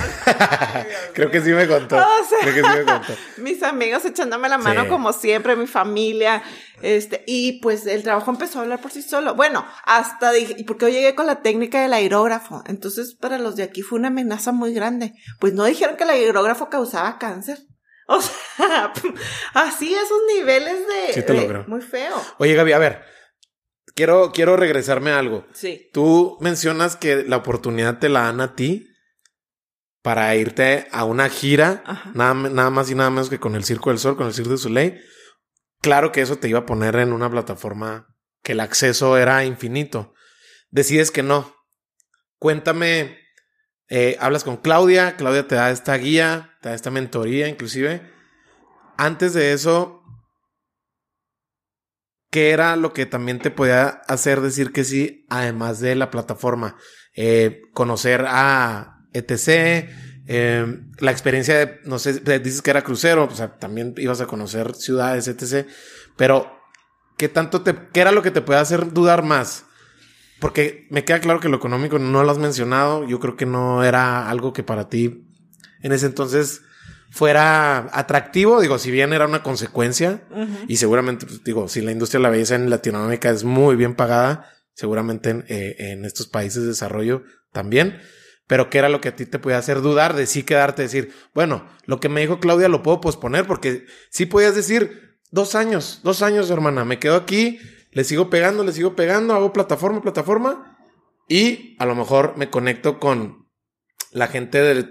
Creo 1.13 1.31
que 1.31 1.41
sí 1.41 1.51
me 1.51 1.67
contó. 1.67 1.97
Creo 2.41 2.53
que 2.53 2.61
sí 2.61 2.77
me 2.77 2.83
contó. 2.83 3.13
mis 3.37 3.63
amigos 3.63 4.03
echándome 4.05 4.49
la 4.49 4.57
mano 4.57 4.87
como 4.89 5.13
siempre, 5.13 5.55
mi 5.55 5.67
familia. 5.67 6.43
Este, 6.81 7.23
y 7.25 7.61
pues 7.61 7.85
el 7.87 8.03
trabajo 8.03 8.29
empezó 8.29 8.59
a 8.59 8.63
hablar 8.63 8.81
por 8.81 8.91
sí 8.91 9.01
solo. 9.01 9.35
Bueno, 9.35 9.65
hasta 9.85 10.31
dije, 10.31 10.63
porque 10.67 10.85
yo 10.85 10.91
llegué 10.91 11.15
con 11.15 11.27
la 11.27 11.41
técnica 11.41 11.81
del 11.81 11.93
aerógrafo. 11.93 12.63
Entonces, 12.67 13.15
para 13.15 13.37
los 13.37 13.55
de 13.55 13.63
aquí 13.63 13.81
fue 13.81 13.99
una 13.99 14.09
amenaza 14.09 14.51
muy 14.51 14.73
grande. 14.73 15.13
Pues 15.39 15.53
no 15.53 15.63
dijeron 15.63 15.95
que 15.95 16.03
el 16.03 16.09
aerógrafo 16.09 16.69
causaba 16.69 17.17
cáncer. 17.17 17.59
O 18.07 18.21
sea, 18.21 18.93
así 19.53 19.93
esos 19.93 20.19
niveles 20.35 20.87
de... 20.87 21.13
Sí 21.13 21.23
te 21.23 21.33
Muy 21.67 21.81
feo. 21.81 22.15
Oye, 22.37 22.53
Gaby, 22.53 22.71
a 22.73 22.77
ver. 22.77 23.03
Quiero, 23.95 24.31
quiero 24.31 24.57
regresarme 24.57 25.11
a 25.11 25.19
algo. 25.19 25.47
Sí. 25.53 25.89
Tú 25.91 26.37
mencionas 26.39 26.95
que 26.95 27.23
la 27.23 27.37
oportunidad 27.37 27.97
te 27.99 28.09
la 28.09 28.21
dan 28.21 28.41
a 28.41 28.55
ti 28.55 28.87
para 30.01 30.35
irte 30.35 30.87
a 30.91 31.03
una 31.03 31.29
gira, 31.29 31.83
nada, 32.13 32.33
nada, 32.35 32.69
más 32.69 32.91
y 32.91 32.95
nada 32.95 33.09
menos 33.09 33.29
que 33.29 33.39
con 33.39 33.55
el 33.55 33.63
Circo 33.63 33.89
del 33.89 33.97
Sol, 33.97 34.15
con 34.15 34.27
el 34.27 34.33
Circo 34.33 34.51
de 34.51 34.57
Soleil. 34.57 35.01
Claro 35.81 36.11
que 36.11 36.21
eso 36.21 36.37
te 36.37 36.47
iba 36.47 36.59
a 36.59 36.65
poner 36.65 36.97
en 36.97 37.11
una 37.11 37.29
plataforma 37.29 38.15
que 38.43 38.51
el 38.51 38.59
acceso 38.59 39.17
era 39.17 39.45
infinito. 39.45 40.13
Decides 40.69 41.09
que 41.09 41.23
no. 41.23 41.55
Cuéntame 42.37 43.24
eh, 43.89 44.17
hablas 44.19 44.43
con 44.43 44.57
Claudia, 44.57 45.15
Claudia 45.15 45.47
te 45.47 45.55
da 45.55 45.69
esta 45.69 45.95
guía, 45.97 46.57
te 46.61 46.69
da 46.69 46.75
esta 46.75 46.91
mentoría 46.91 47.47
inclusive. 47.47 48.01
Antes 48.97 49.33
de 49.33 49.53
eso, 49.53 50.03
¿qué 52.31 52.51
era 52.51 52.75
lo 52.75 52.93
que 52.93 53.05
también 53.05 53.39
te 53.39 53.51
podía 53.51 53.87
hacer 54.07 54.41
decir 54.41 54.71
que 54.71 54.83
sí, 54.83 55.25
además 55.29 55.79
de 55.79 55.95
la 55.95 56.09
plataforma? 56.09 56.77
Eh, 57.15 57.61
conocer 57.73 58.25
a 58.27 59.07
ETC, 59.13 59.89
eh, 60.27 60.81
la 60.99 61.11
experiencia 61.11 61.57
de, 61.57 61.79
no 61.85 61.99
sé, 61.99 62.19
dices 62.39 62.61
que 62.61 62.71
era 62.71 62.83
crucero, 62.83 63.25
o 63.25 63.35
sea, 63.35 63.57
también 63.57 63.93
ibas 63.97 64.21
a 64.21 64.27
conocer 64.27 64.73
ciudades, 64.75 65.27
etc. 65.27 65.67
Pero, 66.17 66.51
¿qué 67.17 67.29
tanto 67.29 67.61
te, 67.61 67.75
qué 67.93 68.01
era 68.01 68.11
lo 68.11 68.23
que 68.23 68.31
te 68.31 68.41
puede 68.41 68.59
hacer 68.59 68.91
dudar 68.91 69.23
más? 69.23 69.64
Porque 70.39 70.87
me 70.89 71.05
queda 71.05 71.19
claro 71.19 71.39
que 71.39 71.49
lo 71.49 71.57
económico 71.57 71.99
no 71.99 72.23
lo 72.23 72.31
has 72.31 72.37
mencionado. 72.37 73.07
Yo 73.07 73.19
creo 73.19 73.35
que 73.35 73.45
no 73.45 73.83
era 73.83 74.29
algo 74.29 74.53
que 74.53 74.63
para 74.63 74.89
ti 74.89 75.27
en 75.81 75.91
ese 75.91 76.07
entonces 76.07 76.61
fuera 77.09 77.89
atractivo. 77.93 78.59
Digo, 78.59 78.77
si 78.77 78.91
bien 78.91 79.13
era 79.13 79.25
una 79.25 79.43
consecuencia 79.43 80.23
y 80.67 80.77
seguramente, 80.77 81.25
pues, 81.25 81.43
digo, 81.43 81.67
si 81.67 81.81
la 81.81 81.91
industria 81.91 82.19
de 82.19 82.23
la 82.23 82.29
belleza 82.29 82.55
en 82.55 82.69
Latinoamérica 82.69 83.29
es 83.29 83.43
muy 83.43 83.75
bien 83.75 83.95
pagada, 83.95 84.51
seguramente 84.73 85.29
en, 85.29 85.45
eh, 85.47 85.75
en 85.79 86.05
estos 86.05 86.27
países 86.27 86.63
de 86.63 86.69
desarrollo 86.69 87.23
también. 87.53 88.01
Pero 88.47 88.69
¿qué 88.69 88.77
era 88.77 88.89
lo 88.89 89.01
que 89.01 89.09
a 89.09 89.15
ti 89.15 89.25
te 89.25 89.39
podía 89.39 89.57
hacer 89.57 89.81
dudar 89.81 90.15
de 90.15 90.27
sí 90.27 90.43
quedarte, 90.43 90.83
decir, 90.83 91.13
bueno, 91.33 91.67
lo 91.85 91.99
que 91.99 92.09
me 92.09 92.21
dijo 92.21 92.39
Claudia 92.39 92.67
lo 92.67 92.83
puedo 92.83 93.01
posponer 93.01 93.47
porque 93.47 93.85
sí 94.09 94.25
podías 94.25 94.53
decir 94.53 95.17
dos 95.31 95.55
años, 95.55 96.01
dos 96.03 96.21
años, 96.21 96.49
hermana, 96.49 96.85
me 96.85 96.99
quedo 96.99 97.15
aquí, 97.15 97.59
le 97.95 98.03
sigo 98.03 98.29
pegando, 98.29 98.65
le 98.65 98.73
sigo 98.73 98.93
pegando, 98.93 99.33
hago 99.33 99.53
plataforma, 99.53 100.01
plataforma 100.01 100.77
y 101.29 101.77
a 101.79 101.85
lo 101.85 101.95
mejor 101.95 102.33
me 102.35 102.49
conecto 102.49 102.99
con 102.99 103.47
la 104.11 104.27
gente 104.27 104.61
de 104.61 104.89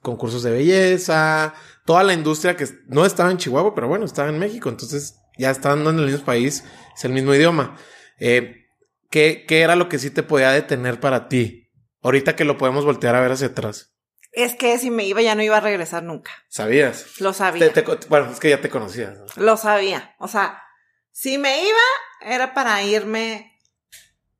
concursos 0.00 0.42
de 0.42 0.52
belleza, 0.52 1.52
toda 1.84 2.02
la 2.04 2.14
industria 2.14 2.56
que 2.56 2.66
no 2.86 3.04
estaba 3.04 3.30
en 3.30 3.36
Chihuahua, 3.36 3.74
pero 3.74 3.86
bueno, 3.86 4.06
estaba 4.06 4.30
en 4.30 4.38
México, 4.38 4.70
entonces 4.70 5.20
ya 5.36 5.50
estando 5.50 5.90
en 5.90 5.98
el 5.98 6.06
mismo 6.06 6.24
país, 6.24 6.64
es 6.96 7.04
el 7.04 7.12
mismo 7.12 7.34
idioma. 7.34 7.76
Eh, 8.18 8.64
¿qué, 9.10 9.44
¿Qué 9.46 9.60
era 9.60 9.76
lo 9.76 9.90
que 9.90 9.98
sí 9.98 10.08
te 10.08 10.22
podía 10.22 10.50
detener 10.50 11.00
para 11.00 11.28
ti? 11.28 11.68
Ahorita 12.00 12.34
que 12.34 12.46
lo 12.46 12.56
podemos 12.56 12.86
voltear 12.86 13.14
a 13.14 13.20
ver 13.20 13.32
hacia 13.32 13.48
atrás. 13.48 13.94
Es 14.32 14.54
que 14.54 14.78
si 14.78 14.90
me 14.90 15.04
iba 15.04 15.20
ya 15.20 15.34
no 15.34 15.42
iba 15.42 15.58
a 15.58 15.60
regresar 15.60 16.02
nunca. 16.02 16.30
¿Sabías? 16.48 17.20
Lo 17.20 17.34
sabía. 17.34 17.70
bueno, 18.08 18.30
es 18.32 18.40
que 18.40 18.48
ya 18.48 18.62
te 18.62 18.70
conocías. 18.70 19.18
Lo 19.36 19.58
sabía. 19.58 20.14
O 20.18 20.28
sea, 20.28 20.62
si 21.18 21.36
me 21.36 21.64
iba, 21.64 21.80
era 22.20 22.54
para 22.54 22.80
irme, 22.84 23.58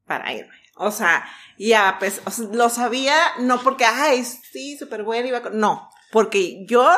para 0.06 0.32
irme. 0.32 0.54
O 0.76 0.92
sea, 0.92 1.28
ya, 1.58 1.96
pues, 1.98 2.22
lo 2.52 2.68
sabía, 2.70 3.16
no 3.40 3.60
porque, 3.64 3.84
ay, 3.84 4.22
sí, 4.24 4.78
súper 4.78 5.02
bueno, 5.02 5.26
iba 5.26 5.40
no, 5.50 5.90
porque 6.12 6.64
yo... 6.66 6.88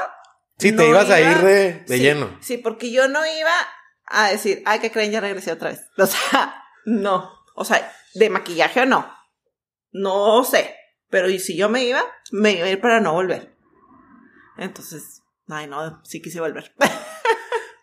Sí, 0.58 0.76
te 0.76 0.86
ibas 0.86 1.08
a 1.08 1.18
ir 1.18 1.38
de, 1.86 1.98
lleno. 1.98 2.36
Sí, 2.42 2.58
porque 2.58 2.92
yo 2.92 3.08
no 3.08 3.24
iba 3.24 3.54
a 4.04 4.28
decir, 4.28 4.62
ay, 4.66 4.80
que 4.80 4.90
creen, 4.90 5.12
ya 5.12 5.20
regresé 5.20 5.52
otra 5.52 5.70
vez. 5.70 5.86
O 5.96 6.04
sea, 6.04 6.62
no. 6.84 7.32
O 7.54 7.64
sea, 7.64 7.90
de 8.12 8.28
maquillaje 8.28 8.82
o 8.82 8.86
no. 8.86 9.10
No 9.92 10.44
sé. 10.44 10.76
Pero 11.08 11.26
si 11.38 11.56
yo 11.56 11.70
me 11.70 11.84
iba, 11.84 12.04
me 12.32 12.52
iba 12.52 12.66
a 12.66 12.70
ir 12.70 12.82
para 12.82 13.00
no 13.00 13.14
volver. 13.14 13.56
Entonces, 14.58 15.22
ay, 15.48 15.68
no, 15.68 16.04
sí 16.04 16.20
quise 16.20 16.38
volver. 16.38 16.74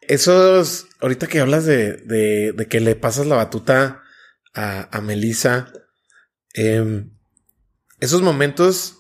Esos, 0.08 0.88
ahorita 1.02 1.28
que 1.28 1.40
hablas 1.40 1.66
de, 1.66 1.98
de, 1.98 2.68
que 2.70 2.80
le 2.80 2.96
pasas 2.96 3.28
la 3.28 3.36
batuta 3.36 4.04
a, 4.54 4.98
a 4.98 5.02
Melissa, 5.02 5.72
em, 6.54 7.12
esos 8.00 8.22
momentos 8.22 8.98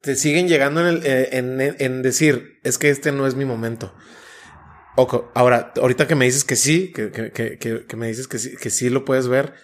te 0.00 0.16
siguen 0.16 0.48
llegando 0.48 0.88
en, 0.88 1.00
eh, 1.04 1.28
en, 1.32 1.60
en, 1.60 2.02
decir, 2.02 2.60
es 2.62 2.78
que 2.78 2.90
este 2.90 3.12
no 3.12 3.26
es 3.26 3.34
mi 3.34 3.44
momento. 3.44 3.94
O, 4.96 5.30
ahora, 5.34 5.72
ahorita 5.76 6.06
que 6.06 6.14
me 6.14 6.24
dices 6.24 6.44
que 6.44 6.56
sí, 6.56 6.92
que, 6.92 7.10
que, 7.10 7.30
que, 7.32 7.86
que, 7.86 7.96
me 7.96 8.08
dices 8.08 8.28
que 8.28 8.38
sí, 8.38 8.56
que 8.56 8.70
sí 8.70 8.88
lo 8.88 9.04
puedes 9.04 9.28
ver, 9.28 9.54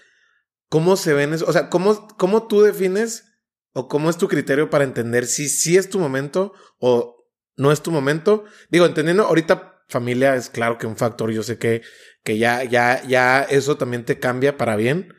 ¿cómo 0.69 0.97
se 0.97 1.15
ven 1.15 1.33
eso? 1.33 1.47
O 1.47 1.53
sea, 1.53 1.69
¿cómo, 1.69 2.09
cómo 2.17 2.47
tú 2.47 2.63
defines 2.63 3.25
o 3.73 3.89
cómo 3.89 4.11
es 4.11 4.19
tu 4.19 4.29
criterio 4.29 4.71
para 4.71 4.85
entender 4.85 5.27
si 5.27 5.49
sí 5.49 5.77
es 5.77 5.89
tu 5.89 5.99
momento 5.99 6.53
o 6.79 7.22
no 7.57 7.73
es 7.73 7.83
tu 7.83 7.91
momento. 7.91 8.45
Digo, 8.71 8.87
entendiendo, 8.87 9.25
ahorita 9.25 9.83
familia 9.89 10.35
es 10.35 10.49
claro 10.49 10.79
que 10.79 10.87
un 10.87 10.97
factor, 10.97 11.31
yo 11.31 11.43
sé 11.43 11.59
que, 11.59 11.83
que 12.25 12.39
ya, 12.39 12.65
ya, 12.65 13.03
ya 13.05 13.43
eso 13.43 13.77
también 13.77 14.05
te 14.05 14.19
cambia 14.19 14.57
para 14.57 14.77
bien, 14.77 15.15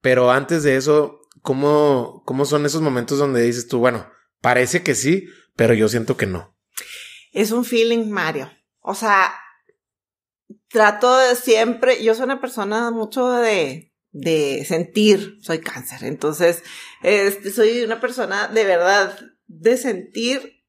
pero 0.00 0.30
antes 0.30 0.62
de 0.62 0.76
eso, 0.76 1.20
¿cómo, 1.42 2.22
cómo 2.24 2.44
son 2.44 2.66
esos 2.66 2.80
momentos 2.80 3.18
donde 3.18 3.42
dices 3.42 3.68
tú, 3.68 3.78
bueno, 3.78 4.10
parece 4.40 4.82
que 4.82 4.94
sí, 4.94 5.28
pero 5.54 5.74
yo 5.74 5.88
siento 5.88 6.16
que 6.16 6.26
no? 6.26 6.56
Es 7.32 7.52
un 7.52 7.64
feeling, 7.64 8.10
Mario. 8.10 8.50
O 8.80 8.94
sea, 8.94 9.32
trato 10.68 11.16
de 11.18 11.36
siempre, 11.36 12.02
yo 12.02 12.14
soy 12.14 12.24
una 12.24 12.40
persona 12.40 12.90
mucho 12.90 13.30
de, 13.30 13.92
de 14.10 14.64
sentir, 14.66 15.38
soy 15.40 15.60
cáncer, 15.60 16.04
entonces, 16.04 16.62
este, 17.02 17.50
soy 17.50 17.82
una 17.82 18.00
persona 18.00 18.48
de 18.48 18.64
verdad 18.64 19.18
de 19.46 19.76
sentir, 19.76 20.61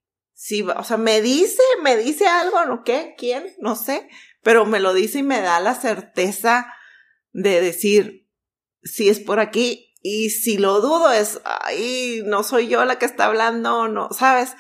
si, 0.44 0.62
o 0.62 0.84
sea, 0.84 0.98
me 0.98 1.22
dice, 1.22 1.62
me 1.84 1.96
dice 1.96 2.28
algo, 2.28 2.66
¿no 2.66 2.84
qué? 2.84 3.16
¿Quién? 3.18 3.46
No 3.60 3.78
sé, 3.78 4.10
pero 4.42 4.66
me 4.66 4.82
lo 4.82 4.94
dice 4.94 5.20
y 5.20 5.24
me 5.24 5.40
da 5.40 5.62
la 5.62 5.74
certeza 5.74 6.74
de 7.32 7.62
decir, 7.62 8.28
si 8.84 9.08
es 9.08 9.22
por 9.22 9.40
aquí, 9.40 9.96
y 10.02 10.32
si 10.32 10.58
lo 10.58 10.82
dudo 10.82 11.14
es, 11.14 11.40
ay, 11.46 12.24
no 12.26 12.44
soy 12.44 12.68
yo 12.68 12.84
la 12.84 13.00
que 13.00 13.06
está 13.06 13.28
hablando, 13.28 13.88
no, 13.88 14.10
¿sabes? 14.12 14.58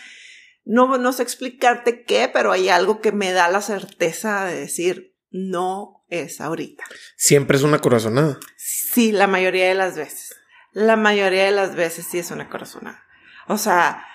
No, 0.63 0.97
no 0.97 1.11
sé 1.11 1.23
explicarte 1.23 2.05
qué, 2.05 2.29
pero 2.31 2.53
hay 2.53 2.69
algo 2.69 3.01
que 3.01 3.11
me 3.11 3.34
da 3.34 3.49
la 3.49 3.61
certeza 3.61 4.45
de 4.45 4.55
decir, 4.55 5.17
no 5.31 6.05
es 6.07 6.39
ahorita. 6.39 6.86
Siempre 7.17 7.57
es 7.57 7.63
una 7.63 7.79
corazonada. 7.79 8.39
Sí, 8.55 9.11
la 9.11 9.27
mayoría 9.27 9.67
de 9.67 9.75
las 9.75 9.97
veces. 9.97 10.34
La 10.71 10.95
mayoría 10.95 11.43
de 11.43 11.51
las 11.51 11.75
veces 11.75 12.07
sí 12.09 12.19
es 12.19 12.31
una 12.31 12.49
corazonada. 12.49 13.03
O 13.49 13.57
sea, 13.57 14.05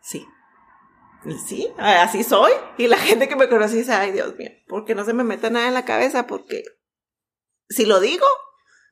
sí. 0.00 0.26
Sí, 1.46 1.68
así 1.78 2.24
soy. 2.24 2.52
Y 2.76 2.86
la 2.86 2.98
gente 2.98 3.28
que 3.28 3.36
me 3.36 3.48
conoce 3.48 3.76
dice, 3.76 3.92
ay 3.92 4.12
Dios 4.12 4.36
mío, 4.36 4.50
porque 4.66 4.94
no 4.94 5.04
se 5.04 5.12
me 5.12 5.24
mete 5.24 5.50
nada 5.50 5.68
en 5.68 5.74
la 5.74 5.84
cabeza, 5.84 6.26
porque 6.26 6.62
si 7.68 7.84
lo 7.84 8.00
digo, 8.00 8.26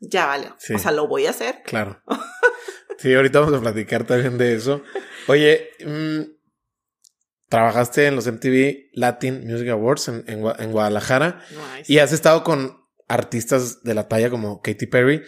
ya 0.01 0.27
vale. 0.27 0.53
O 0.75 0.79
sea, 0.79 0.93
lo 0.93 1.09
voy 1.09 1.27
a 1.27 1.31
hacer. 1.31 1.63
Claro. 1.65 2.03
Sí, 2.99 3.13
ahorita 3.15 3.41
vamos 3.41 3.55
a 3.55 3.61
platicar 3.61 4.05
también 4.07 4.39
de 4.39 4.55
eso. 4.55 4.83
Oye, 5.27 5.69
mm, 5.85 6.23
trabajaste 7.49 8.07
en 8.07 8.17
los 8.17 8.27
MTV 8.27 8.91
Latin 8.95 9.47
Music 9.47 9.69
Awards 9.69 10.09
en, 10.09 10.73
Guadalajara 10.73 11.43
y 11.87 11.99
has 11.99 12.13
estado 12.13 12.43
con 12.43 12.85
artistas 13.09 13.83
de 13.83 13.95
la 13.95 14.09
talla 14.09 14.31
como 14.31 14.63
Katy 14.63 14.87
Perry. 14.87 15.23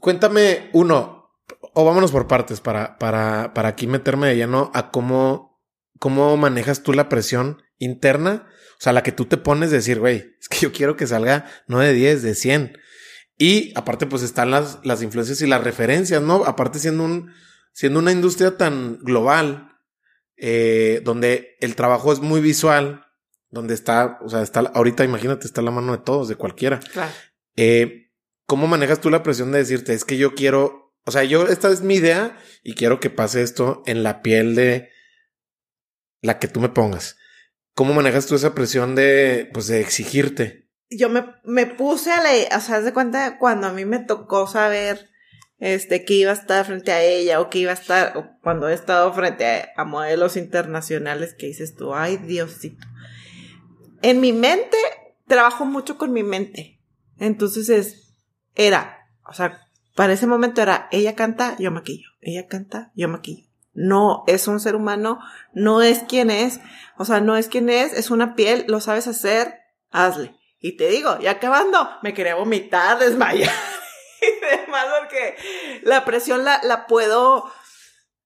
Cuéntame, 0.00 0.70
uno, 0.72 1.30
o 1.74 1.84
vámonos 1.84 2.10
por 2.10 2.26
partes 2.26 2.60
para, 2.60 2.98
para, 2.98 3.52
para 3.54 3.68
aquí 3.68 3.86
meterme 3.86 4.28
de 4.28 4.36
lleno 4.36 4.70
a 4.74 4.90
cómo, 4.90 5.55
cómo 5.98 6.36
manejas 6.36 6.82
tú 6.82 6.92
la 6.92 7.08
presión 7.08 7.62
interna. 7.78 8.48
O 8.72 8.80
sea, 8.80 8.92
la 8.92 9.02
que 9.02 9.12
tú 9.12 9.24
te 9.24 9.36
pones 9.36 9.70
de 9.70 9.78
decir, 9.78 9.98
güey, 9.98 10.34
es 10.40 10.48
que 10.48 10.58
yo 10.58 10.72
quiero 10.72 10.96
que 10.96 11.06
salga 11.06 11.46
no 11.66 11.78
de 11.78 11.92
10, 11.92 12.22
de 12.22 12.34
100. 12.34 12.78
Y 13.38 13.72
aparte, 13.76 14.06
pues 14.06 14.22
están 14.22 14.50
las, 14.50 14.78
las 14.84 15.02
influencias 15.02 15.40
y 15.42 15.46
las 15.46 15.62
referencias, 15.62 16.22
¿no? 16.22 16.44
Aparte, 16.44 16.78
siendo 16.78 17.04
un, 17.04 17.32
siendo 17.72 17.98
una 17.98 18.12
industria 18.12 18.56
tan 18.56 18.98
global, 18.98 19.76
eh, 20.36 21.00
donde 21.04 21.56
el 21.60 21.76
trabajo 21.76 22.12
es 22.12 22.20
muy 22.20 22.40
visual, 22.40 23.04
donde 23.50 23.74
está, 23.74 24.18
o 24.22 24.28
sea, 24.28 24.42
está, 24.42 24.60
ahorita 24.60 25.04
imagínate, 25.04 25.46
está 25.46 25.62
la 25.62 25.70
mano 25.70 25.92
de 25.92 26.02
todos, 26.02 26.28
de 26.28 26.36
cualquiera. 26.36 26.80
Claro. 26.80 27.12
Eh, 27.56 28.10
¿Cómo 28.46 28.66
manejas 28.66 29.00
tú 29.00 29.10
la 29.10 29.22
presión 29.22 29.50
de 29.52 29.58
decirte, 29.58 29.92
es 29.92 30.04
que 30.04 30.16
yo 30.16 30.34
quiero, 30.34 30.94
o 31.04 31.10
sea, 31.10 31.24
yo, 31.24 31.48
esta 31.48 31.68
es 31.70 31.82
mi 31.82 31.96
idea 31.96 32.38
y 32.62 32.74
quiero 32.74 33.00
que 33.00 33.10
pase 33.10 33.42
esto 33.42 33.82
en 33.86 34.02
la 34.02 34.22
piel 34.22 34.54
de 34.54 34.90
la 36.26 36.38
que 36.38 36.48
tú 36.48 36.60
me 36.60 36.68
pongas? 36.68 37.16
¿Cómo 37.74 37.94
manejas 37.94 38.26
tú 38.26 38.34
esa 38.34 38.54
presión 38.54 38.94
de, 38.94 39.48
pues, 39.52 39.66
de 39.66 39.80
exigirte? 39.80 40.68
Yo 40.90 41.08
me, 41.08 41.24
me 41.44 41.66
puse 41.66 42.12
a 42.12 42.22
leer, 42.22 42.48
o 42.54 42.60
sea, 42.60 42.80
de 42.80 42.92
cuenta 42.92 43.38
cuando 43.38 43.66
a 43.66 43.72
mí 43.72 43.84
me 43.84 43.98
tocó 43.98 44.46
saber 44.46 45.10
este, 45.58 46.04
que 46.04 46.14
iba 46.14 46.30
a 46.30 46.34
estar 46.34 46.64
frente 46.66 46.92
a 46.92 47.02
ella 47.02 47.40
o 47.40 47.48
que 47.48 47.58
iba 47.58 47.70
a 47.70 47.74
estar, 47.74 48.38
cuando 48.42 48.68
he 48.68 48.74
estado 48.74 49.12
frente 49.12 49.70
a, 49.74 49.84
modelos 49.84 50.36
internacionales 50.36 51.34
que 51.34 51.46
dices 51.46 51.74
tú, 51.74 51.94
ay 51.94 52.18
Diosito. 52.18 52.86
En 54.02 54.20
mi 54.20 54.32
mente, 54.32 54.76
trabajo 55.26 55.64
mucho 55.64 55.96
con 55.96 56.12
mi 56.12 56.22
mente. 56.22 56.80
Entonces 57.18 57.68
es, 57.68 58.14
era, 58.54 59.08
o 59.24 59.32
sea, 59.32 59.66
para 59.94 60.12
ese 60.12 60.26
momento 60.26 60.60
era, 60.60 60.88
ella 60.92 61.14
canta, 61.14 61.56
yo 61.58 61.70
maquillo, 61.70 62.10
ella 62.20 62.46
canta, 62.46 62.92
yo 62.94 63.08
maquillo. 63.08 63.45
No 63.76 64.24
es 64.26 64.48
un 64.48 64.58
ser 64.58 64.74
humano, 64.74 65.20
no 65.52 65.82
es 65.82 66.00
quien 66.08 66.30
es, 66.30 66.60
o 66.96 67.04
sea, 67.04 67.20
no 67.20 67.36
es 67.36 67.48
quien 67.48 67.68
es, 67.68 67.92
es 67.92 68.10
una 68.10 68.34
piel, 68.34 68.64
lo 68.68 68.80
sabes 68.80 69.06
hacer, 69.06 69.60
hazle. 69.90 70.34
Y 70.58 70.78
te 70.78 70.88
digo, 70.88 71.18
y 71.20 71.26
acabando, 71.26 71.88
me 72.02 72.14
quería 72.14 72.34
vomitar, 72.34 72.98
desmayar. 72.98 73.52
y 74.22 74.56
demás, 74.56 74.86
porque 74.98 75.36
la 75.82 76.04
presión 76.06 76.44
la, 76.44 76.60
la 76.64 76.86
puedo, 76.86 77.44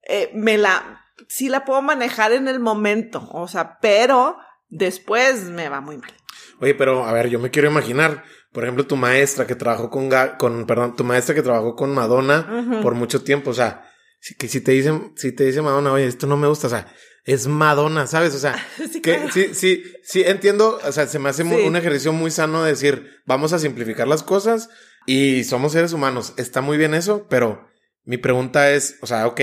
eh, 0.02 0.30
me 0.34 0.56
la, 0.56 1.04
sí 1.28 1.48
la 1.48 1.64
puedo 1.64 1.82
manejar 1.82 2.32
en 2.32 2.46
el 2.46 2.60
momento, 2.60 3.28
o 3.32 3.48
sea, 3.48 3.78
pero 3.80 4.38
después 4.68 5.44
me 5.44 5.68
va 5.68 5.80
muy 5.80 5.98
mal. 5.98 6.12
Oye, 6.60 6.74
pero 6.74 7.04
a 7.04 7.12
ver, 7.12 7.28
yo 7.28 7.40
me 7.40 7.50
quiero 7.50 7.68
imaginar, 7.68 8.22
por 8.52 8.62
ejemplo, 8.62 8.86
tu 8.86 8.96
maestra 8.96 9.46
que 9.46 9.54
trabajó 9.54 9.90
con, 9.90 10.10
con 10.38 10.66
perdón, 10.66 10.94
tu 10.94 11.04
maestra 11.04 11.34
que 11.34 11.42
trabajó 11.42 11.74
con 11.74 11.92
Madonna 11.92 12.80
por 12.82 12.94
mucho 12.94 13.24
tiempo, 13.24 13.50
o 13.50 13.54
sea, 13.54 13.89
que 14.38 14.48
si 14.48 14.60
te 14.60 14.72
dicen, 14.72 15.12
si 15.16 15.32
te 15.32 15.44
dice 15.44 15.62
Madonna, 15.62 15.92
oye, 15.92 16.06
esto 16.06 16.26
no 16.26 16.36
me 16.36 16.46
gusta, 16.46 16.66
o 16.66 16.70
sea, 16.70 16.92
es 17.24 17.46
Madonna, 17.46 18.06
¿sabes? 18.06 18.34
O 18.34 18.38
sea, 18.38 18.56
sí, 18.92 19.00
que, 19.00 19.30
sí, 19.32 19.50
sí, 19.54 19.84
sí, 20.02 20.22
entiendo, 20.24 20.80
o 20.84 20.92
sea, 20.92 21.06
se 21.06 21.18
me 21.18 21.28
hace 21.28 21.42
un 21.42 21.76
ejercicio 21.76 22.12
muy 22.12 22.30
sano 22.30 22.62
de 22.62 22.70
decir, 22.70 23.22
vamos 23.26 23.52
a 23.52 23.58
simplificar 23.58 24.08
las 24.08 24.22
cosas 24.22 24.68
y 25.06 25.44
somos 25.44 25.72
seres 25.72 25.92
humanos. 25.92 26.34
Está 26.36 26.60
muy 26.60 26.76
bien 26.76 26.94
eso, 26.94 27.26
pero 27.28 27.68
mi 28.04 28.16
pregunta 28.16 28.70
es, 28.72 28.96
o 29.00 29.06
sea, 29.06 29.26
ok, 29.26 29.40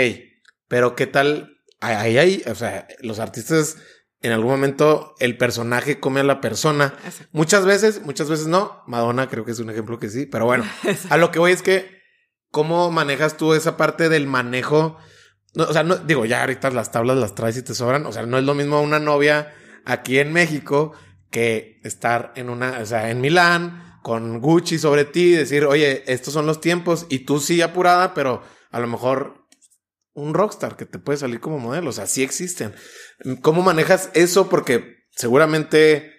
pero 0.67 0.95
¿qué 0.95 1.07
tal? 1.07 1.57
Ahí 1.79 2.17
hay, 2.17 2.43
o 2.47 2.55
sea, 2.55 2.87
los 3.01 3.19
artistas 3.19 3.77
en 4.21 4.31
algún 4.31 4.49
momento 4.51 5.15
el 5.19 5.37
personaje 5.37 5.99
come 5.99 6.21
a 6.21 6.23
la 6.23 6.41
persona. 6.41 6.95
Muchas 7.31 7.65
veces, 7.65 8.01
muchas 8.03 8.29
veces 8.29 8.47
no. 8.47 8.83
Madonna 8.87 9.29
creo 9.29 9.45
que 9.45 9.51
es 9.51 9.59
un 9.59 9.69
ejemplo 9.69 9.99
que 9.99 10.09
sí, 10.09 10.25
pero 10.25 10.45
bueno, 10.45 10.65
a 11.09 11.17
lo 11.17 11.31
que 11.31 11.39
voy 11.39 11.51
es 11.51 11.61
que, 11.61 11.96
¿cómo 12.51 12.91
manejas 12.91 13.37
tú 13.37 13.53
esa 13.53 13.77
parte 13.77 14.09
del 14.09 14.27
manejo? 14.27 14.97
o 15.55 15.73
sea, 15.73 15.83
no, 15.83 15.97
digo, 15.97 16.25
ya 16.25 16.41
ahorita 16.41 16.69
las 16.71 16.91
tablas 16.91 17.17
las 17.17 17.35
traes 17.35 17.57
y 17.57 17.63
te 17.63 17.73
sobran. 17.73 18.05
O 18.05 18.11
sea, 18.11 18.25
no 18.25 18.37
es 18.37 18.43
lo 18.43 18.53
mismo 18.53 18.81
una 18.81 18.99
novia 18.99 19.53
aquí 19.85 20.19
en 20.19 20.33
México 20.33 20.93
que 21.31 21.79
estar 21.83 22.33
en 22.35 22.49
una, 22.49 22.79
o 22.79 22.85
sea, 22.85 23.09
en 23.09 23.21
Milán 23.21 23.99
con 24.03 24.39
Gucci 24.39 24.79
sobre 24.79 25.05
ti, 25.05 25.31
decir, 25.31 25.65
oye, 25.65 26.03
estos 26.07 26.33
son 26.33 26.45
los 26.45 26.61
tiempos 26.61 27.05
y 27.09 27.19
tú 27.19 27.39
sí 27.39 27.61
apurada, 27.61 28.13
pero 28.13 28.43
a 28.71 28.79
lo 28.79 28.87
mejor 28.87 29.47
un 30.13 30.33
rockstar 30.33 30.77
que 30.77 30.85
te 30.85 30.99
puede 30.99 31.17
salir 31.17 31.39
como 31.39 31.59
modelo, 31.59 31.89
o 31.89 31.93
sea, 31.93 32.07
sí 32.07 32.23
existen. 32.23 32.73
¿Cómo 33.41 33.61
manejas 33.61 34.09
eso? 34.13 34.49
Porque 34.49 35.05
seguramente 35.11 36.13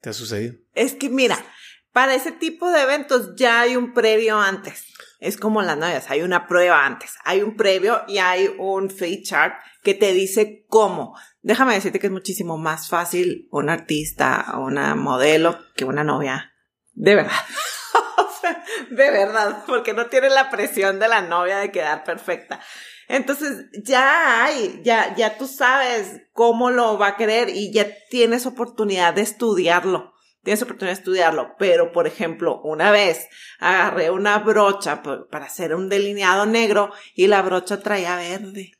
te 0.00 0.10
ha 0.10 0.12
sucedido. 0.12 0.54
Es 0.74 0.94
que 0.94 1.08
mira, 1.08 1.44
para 1.92 2.14
ese 2.14 2.32
tipo 2.32 2.70
de 2.70 2.82
eventos 2.82 3.34
ya 3.36 3.60
hay 3.60 3.76
un 3.76 3.92
previo 3.92 4.38
antes. 4.38 4.84
Es 5.22 5.36
como 5.36 5.62
las 5.62 5.78
novias, 5.78 6.10
hay 6.10 6.22
una 6.22 6.48
prueba 6.48 6.84
antes, 6.84 7.14
hay 7.24 7.42
un 7.42 7.56
previo 7.56 8.02
y 8.08 8.18
hay 8.18 8.52
un 8.58 8.90
fit 8.90 9.24
chart 9.24 9.54
que 9.84 9.94
te 9.94 10.12
dice 10.12 10.66
cómo. 10.68 11.16
Déjame 11.42 11.74
decirte 11.74 12.00
que 12.00 12.08
es 12.08 12.12
muchísimo 12.12 12.58
más 12.58 12.88
fácil 12.88 13.46
un 13.52 13.70
artista 13.70 14.44
o 14.54 14.64
una 14.64 14.96
modelo 14.96 15.58
que 15.76 15.84
una 15.84 16.02
novia 16.02 16.52
de 16.94 17.14
verdad. 17.14 17.32
de 18.90 19.10
verdad, 19.10 19.62
porque 19.66 19.94
no 19.94 20.06
tiene 20.06 20.28
la 20.28 20.50
presión 20.50 20.98
de 20.98 21.06
la 21.06 21.22
novia 21.22 21.58
de 21.58 21.70
quedar 21.70 22.02
perfecta. 22.02 22.60
Entonces, 23.06 23.66
ya 23.84 24.44
hay, 24.44 24.80
ya, 24.84 25.14
ya 25.14 25.38
tú 25.38 25.46
sabes 25.46 26.22
cómo 26.32 26.70
lo 26.70 26.98
va 26.98 27.08
a 27.08 27.16
querer 27.16 27.48
y 27.48 27.72
ya 27.72 27.86
tienes 28.10 28.44
oportunidad 28.46 29.14
de 29.14 29.22
estudiarlo. 29.22 30.14
Tienes 30.42 30.62
oportunidad 30.62 30.94
de 30.94 31.00
estudiarlo. 31.00 31.54
Pero, 31.58 31.92
por 31.92 32.06
ejemplo, 32.06 32.60
una 32.62 32.90
vez 32.90 33.28
agarré 33.58 34.10
una 34.10 34.38
brocha 34.38 35.02
para 35.02 35.46
hacer 35.46 35.74
un 35.74 35.88
delineado 35.88 36.46
negro 36.46 36.92
y 37.14 37.28
la 37.28 37.42
brocha 37.42 37.80
traía 37.80 38.16
verde. 38.16 38.72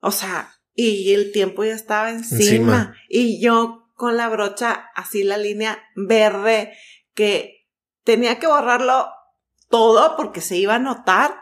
O 0.00 0.10
sea, 0.10 0.54
y 0.74 1.12
el 1.12 1.32
tiempo 1.32 1.64
ya 1.64 1.74
estaba 1.74 2.10
encima. 2.10 2.94
Y 3.08 3.40
yo 3.40 3.90
con 3.94 4.16
la 4.16 4.28
brocha 4.30 4.90
así 4.94 5.24
la 5.24 5.36
línea 5.36 5.78
verde 5.94 6.72
que 7.14 7.66
tenía 8.02 8.38
que 8.38 8.46
borrarlo 8.46 9.10
todo 9.68 10.16
porque 10.16 10.40
se 10.40 10.56
iba 10.56 10.76
a 10.76 10.78
notar. 10.78 11.34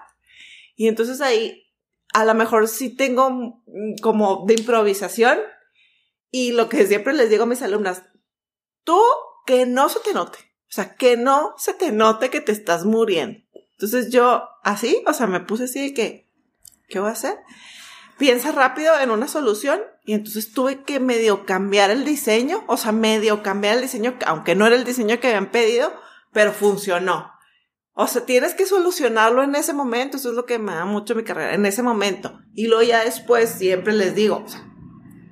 Y 0.74 0.88
entonces 0.88 1.20
ahí 1.20 1.68
a 2.12 2.24
lo 2.24 2.34
mejor 2.34 2.66
sí 2.68 2.90
tengo 2.90 3.62
como 4.02 4.44
de 4.46 4.54
improvisación 4.54 5.38
y 6.30 6.52
lo 6.52 6.68
que 6.68 6.86
siempre 6.86 7.14
les 7.14 7.30
digo 7.30 7.44
a 7.44 7.46
mis 7.46 7.62
alumnas, 7.62 8.04
tú 8.84 9.00
que 9.46 9.66
no 9.66 9.88
se 9.88 10.00
te 10.00 10.12
note, 10.12 10.38
o 10.38 10.72
sea, 10.72 10.94
que 10.94 11.16
no 11.16 11.54
se 11.56 11.74
te 11.74 11.92
note 11.92 12.30
que 12.30 12.40
te 12.40 12.52
estás 12.52 12.84
muriendo. 12.84 13.40
Entonces 13.72 14.10
yo 14.10 14.48
así, 14.64 15.02
o 15.06 15.12
sea, 15.12 15.26
me 15.26 15.40
puse 15.40 15.64
así 15.64 15.80
de 15.80 15.94
que, 15.94 16.30
¿qué 16.88 16.98
voy 16.98 17.08
a 17.08 17.12
hacer? 17.12 17.38
Piensa 18.18 18.50
rápido 18.50 18.98
en 18.98 19.10
una 19.10 19.28
solución 19.28 19.80
y 20.04 20.14
entonces 20.14 20.52
tuve 20.52 20.82
que 20.82 20.98
medio 20.98 21.46
cambiar 21.46 21.90
el 21.90 22.04
diseño, 22.04 22.64
o 22.66 22.76
sea, 22.76 22.90
medio 22.90 23.42
cambiar 23.42 23.76
el 23.76 23.82
diseño, 23.82 24.18
aunque 24.26 24.56
no 24.56 24.66
era 24.66 24.74
el 24.74 24.84
diseño 24.84 25.20
que 25.20 25.28
habían 25.28 25.50
pedido, 25.50 25.92
pero 26.32 26.52
funcionó. 26.52 27.32
O 27.92 28.06
sea, 28.06 28.24
tienes 28.24 28.54
que 28.54 28.66
solucionarlo 28.66 29.42
en 29.42 29.54
ese 29.54 29.72
momento, 29.72 30.16
eso 30.16 30.30
es 30.30 30.34
lo 30.34 30.46
que 30.46 30.58
me 30.58 30.72
da 30.72 30.84
mucho 30.84 31.14
mi 31.14 31.24
carrera, 31.24 31.54
en 31.54 31.66
ese 31.66 31.82
momento. 31.82 32.40
Y 32.54 32.66
luego 32.66 32.82
ya 32.82 33.04
después 33.04 33.50
siempre 33.50 33.92
les 33.92 34.14
digo, 34.14 34.42
o 34.44 34.48
sea, 34.48 34.67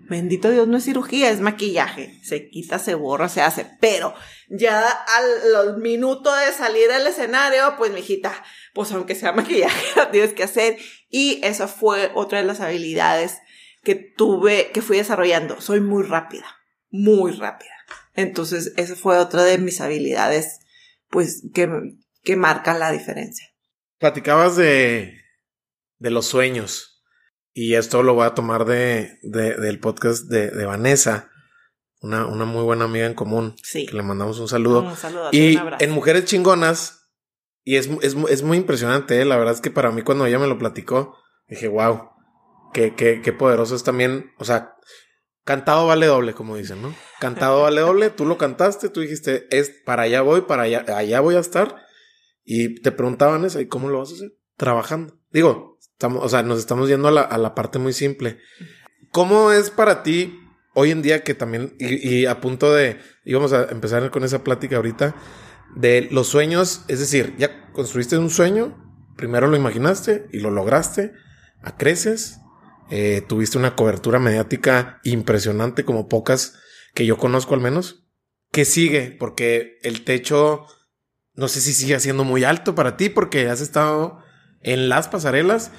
Bendito 0.09 0.51
Dios, 0.51 0.69
no 0.69 0.77
es 0.77 0.85
cirugía, 0.85 1.31
es 1.31 1.41
maquillaje. 1.41 2.19
Se 2.23 2.49
quita, 2.49 2.79
se 2.79 2.95
borra, 2.95 3.29
se 3.29 3.43
hace. 3.43 3.67
Pero 3.81 4.15
ya 4.49 4.89
al 4.89 5.79
minuto 5.79 6.35
de 6.35 6.53
salir 6.53 6.91
al 6.93 7.07
escenario, 7.07 7.75
pues, 7.77 7.93
mijita, 7.93 8.33
pues 8.73 8.93
aunque 8.93 9.15
sea 9.15 9.33
maquillaje, 9.33 9.85
lo 9.97 10.09
tienes 10.09 10.33
que 10.33 10.45
hacer. 10.45 10.79
Y 11.09 11.41
esa 11.43 11.67
fue 11.67 12.13
otra 12.15 12.39
de 12.39 12.45
las 12.45 12.61
habilidades 12.61 13.39
que 13.83 13.95
tuve, 13.95 14.71
que 14.73 14.83
fui 14.83 14.97
desarrollando. 14.97 15.61
Soy 15.61 15.81
muy 15.81 16.05
rápida, 16.05 16.47
muy 16.91 17.33
rápida. 17.33 17.73
Entonces, 18.15 18.73
esa 18.77 18.97
fue 18.97 19.19
otra 19.19 19.43
de 19.45 19.59
mis 19.59 19.81
habilidades, 19.81 20.61
pues, 21.11 21.43
que, 21.53 21.69
que 22.23 22.37
marcan 22.37 22.79
la 22.79 22.93
diferencia. 22.93 23.47
Platicabas 23.99 24.57
de, 24.57 25.19
de 25.99 26.11
los 26.11 26.27
sueños. 26.27 26.96
Y 27.59 27.75
esto 27.77 28.03
lo 28.03 28.13
voy 28.13 28.27
a 28.27 28.35
tomar 28.35 28.67
de, 28.67 29.19
del 29.23 29.81
podcast 29.81 30.27
de, 30.27 30.51
de 30.51 30.67
Vanessa, 30.67 31.31
una, 32.03 32.27
una, 32.27 32.45
muy 32.45 32.63
buena 32.63 32.85
amiga 32.85 33.07
en 33.07 33.15
común. 33.15 33.57
Sí. 33.63 33.87
Que 33.87 33.97
le 33.97 34.03
mandamos 34.03 34.39
un 34.41 34.47
saludo. 34.47 34.83
Un 34.83 34.95
saludo 34.95 35.31
y 35.33 35.59
en 35.79 35.91
Mujeres 35.91 36.27
Chingonas, 36.27 37.09
y 37.65 37.77
es, 37.77 37.89
es, 38.03 38.15
es 38.29 38.43
muy 38.43 38.59
impresionante, 38.59 39.23
¿eh? 39.23 39.25
la 39.25 39.39
verdad 39.39 39.55
es 39.55 39.63
que 39.63 39.71
para 39.71 39.91
mí 39.91 40.03
cuando 40.03 40.27
ella 40.27 40.39
me 40.39 40.49
lo 40.49 40.59
platicó, 40.59 41.17
dije, 41.49 41.67
wow, 41.69 42.11
qué, 42.75 42.95
qué, 42.95 43.23
qué 43.23 43.33
poderoso 43.33 43.75
es 43.75 43.85
también, 43.85 44.33
o 44.37 44.45
sea, 44.45 44.75
cantado 45.45 45.87
vale 45.87 46.05
doble, 46.05 46.35
como 46.35 46.57
dicen, 46.57 46.83
¿no? 46.83 46.95
Cantado 47.21 47.63
vale 47.63 47.81
doble, 47.81 48.11
tú 48.11 48.27
lo 48.27 48.37
cantaste, 48.37 48.91
tú 48.91 49.01
dijiste, 49.01 49.47
es 49.49 49.71
para 49.87 50.03
allá 50.03 50.21
voy, 50.21 50.43
para 50.43 50.65
allá, 50.65 50.85
allá 50.95 51.21
voy 51.21 51.37
a 51.37 51.41
estar. 51.41 51.75
Y 52.45 52.83
te 52.83 52.93
preguntaban 52.93 53.47
eso, 53.47 53.61
¿y 53.61 53.67
cómo 53.67 53.89
lo 53.89 54.01
vas 54.01 54.11
a 54.11 54.15
hacer? 54.17 54.33
Trabajando. 54.59 55.19
Digo, 55.31 55.76
Estamos, 55.97 56.23
o 56.23 56.29
sea, 56.29 56.43
nos 56.43 56.59
estamos 56.59 56.91
yendo 56.91 57.09
a 57.09 57.11
la, 57.11 57.23
a 57.23 57.39
la 57.39 57.55
parte 57.55 57.79
muy 57.79 57.95
simple. 57.95 58.39
¿Cómo 59.13 59.51
es 59.51 59.71
para 59.71 60.03
ti 60.03 60.39
hoy 60.75 60.91
en 60.91 61.01
día 61.01 61.25
que 61.25 61.33
también, 61.33 61.75
y, 61.79 62.27
a 62.27 62.39
punto 62.43 62.75
de, 62.75 62.99
íbamos 63.25 63.55
a 63.55 63.65
empezar 63.71 64.11
con 64.11 64.25
esa 64.25 64.45
plática 64.45 64.77
ahorita, 64.77 65.17
de 65.75 66.07
los 66.11 66.27
sueños, 66.27 66.85
es 66.89 67.01
decir, 67.01 67.35
ya 67.39 67.73
construiste 67.73 68.19
un 68.19 68.29
sueño, 68.29 68.77
primero 69.17 69.47
lo 69.47 69.57
imaginaste 69.57 70.27
y 70.35 70.41
lo 70.41 70.51
lograste, 70.51 71.15
a 71.63 71.79
creces, 71.79 72.41
eh, 72.91 73.23
tuviste 73.27 73.57
una 73.57 73.75
cobertura 73.75 74.19
mediática 74.19 75.01
impresionante 75.03 75.87
como 75.87 76.09
pocas 76.09 76.59
que 76.93 77.07
yo 77.07 77.17
conozco 77.17 77.55
al 77.55 77.63
menos. 77.63 78.07
¿Qué 78.53 78.67
sigue? 78.67 79.17
Porque 79.19 79.79
el 79.83 80.05
techo, 80.05 80.67
no 81.33 81.49
sé 81.49 81.63
si 81.63 81.73
sigue 81.73 81.99
siendo 82.01 82.25
muy 82.25 82.45
alto 82.45 82.75
para 82.75 82.99
ti 82.99 83.09
porque 83.09 83.49
has 83.49 83.63
estado 83.63 84.19
en 84.67 84.91
las 84.91 85.09
pasarelas. 85.09 85.71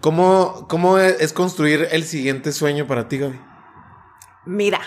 ¿Cómo, 0.00 0.66
¿Cómo 0.68 0.98
es 0.98 1.32
construir 1.32 1.88
el 1.90 2.04
siguiente 2.04 2.52
sueño 2.52 2.86
para 2.86 3.08
ti, 3.08 3.18
Gaby? 3.18 3.38
Mira, 4.46 4.80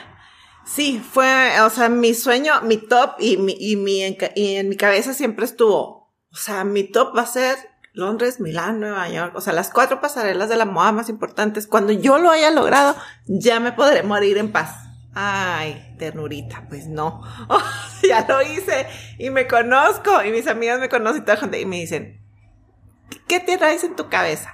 sí, 0.65 0.99
fue, 0.99 1.61
o 1.61 1.69
sea, 1.69 1.89
mi 1.89 2.13
sueño, 2.13 2.61
mi 2.63 2.77
top 2.77 3.15
y, 3.19 3.37
mi, 3.37 3.55
y, 3.59 3.75
mi, 3.75 4.17
y 4.35 4.55
en 4.55 4.69
mi 4.69 4.77
cabeza 4.77 5.13
siempre 5.13 5.45
estuvo, 5.45 6.09
o 6.31 6.35
sea, 6.35 6.63
mi 6.63 6.83
top 6.83 7.15
va 7.15 7.23
a 7.23 7.27
ser 7.27 7.57
Londres, 7.93 8.39
Milán, 8.39 8.79
Nueva 8.79 9.09
York, 9.09 9.35
o 9.35 9.41
sea, 9.41 9.51
las 9.51 9.69
cuatro 9.69 9.99
pasarelas 9.99 10.47
de 10.47 10.55
la 10.55 10.65
moda 10.65 10.93
más 10.93 11.09
importantes. 11.09 11.67
Cuando 11.67 11.91
yo 11.91 12.17
lo 12.19 12.31
haya 12.31 12.49
logrado, 12.49 12.95
ya 13.27 13.59
me 13.59 13.73
podré 13.73 14.01
morir 14.03 14.37
en 14.37 14.53
paz. 14.53 14.87
Ay, 15.13 15.93
ternurita, 15.99 16.65
pues 16.69 16.87
no. 16.87 17.21
ya 18.07 18.25
lo 18.29 18.41
hice 18.41 18.87
y 19.19 19.29
me 19.29 19.45
conozco 19.45 20.23
y 20.23 20.31
mis 20.31 20.47
amigas 20.47 20.79
me 20.79 20.87
conocen 20.87 21.25
y 21.53 21.65
me 21.65 21.81
dicen, 21.81 22.20
¿Qué 23.27 23.39
te 23.39 23.57
traes 23.57 23.83
en 23.83 23.95
tu 23.95 24.09
cabeza? 24.09 24.53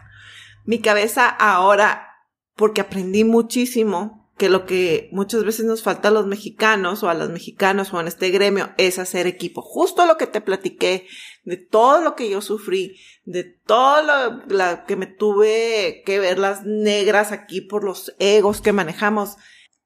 Mi 0.66 0.80
cabeza 0.80 1.28
ahora, 1.28 2.12
porque 2.56 2.82
aprendí 2.82 3.24
muchísimo 3.24 4.28
que 4.38 4.50
lo 4.50 4.66
que 4.66 5.10
muchas 5.12 5.44
veces 5.44 5.66
nos 5.66 5.82
falta 5.82 6.10
a 6.10 6.12
los 6.12 6.28
mexicanos 6.28 7.02
o 7.02 7.10
a 7.10 7.16
las 7.16 7.30
mexicanos 7.30 7.92
o 7.92 8.00
en 8.00 8.08
este 8.08 8.30
gremio 8.30 8.70
es 8.78 9.00
hacer 9.00 9.26
equipo. 9.26 9.64
Justo 9.64 10.06
lo 10.06 10.18
que 10.18 10.28
te 10.28 10.42
platiqué, 10.42 11.08
de 11.44 11.58
todo 11.58 12.02
lo 12.02 12.16
que 12.16 12.30
yo 12.30 12.42
sufrí, 12.42 13.00
de 13.26 13.44
todo 13.44 14.04
lo, 14.04 14.86
que 14.86 14.96
me 14.96 15.08
tuve 15.08 16.04
que 16.06 16.20
ver 16.20 16.38
las 16.38 16.64
negras 16.66 17.32
aquí 17.32 17.62
por 17.62 17.84
los 17.84 18.16
egos 18.20 18.62
que 18.62 18.74
manejamos. 18.74 19.38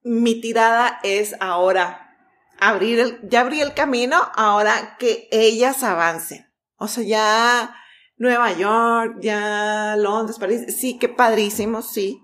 Mi 0.04 0.42
tirada 0.42 1.00
es 1.04 1.36
ahora 1.40 2.18
abrir 2.60 3.00
el, 3.00 3.20
ya 3.24 3.42
abrí 3.42 3.62
el 3.62 3.74
camino, 3.74 4.18
ahora 4.36 4.98
que 5.00 5.30
ellas 5.32 5.82
avancen. 5.84 6.52
O 6.76 6.90
sea, 6.90 7.04
ya 7.04 7.76
Nueva 8.22 8.56
York, 8.56 9.18
ya 9.20 9.96
Londres, 9.98 10.38
París, 10.38 10.78
sí, 10.78 11.00
qué 11.00 11.10
padrísimo, 11.10 11.82
sí. 11.82 12.22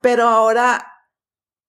Pero 0.00 0.26
ahora 0.26 0.90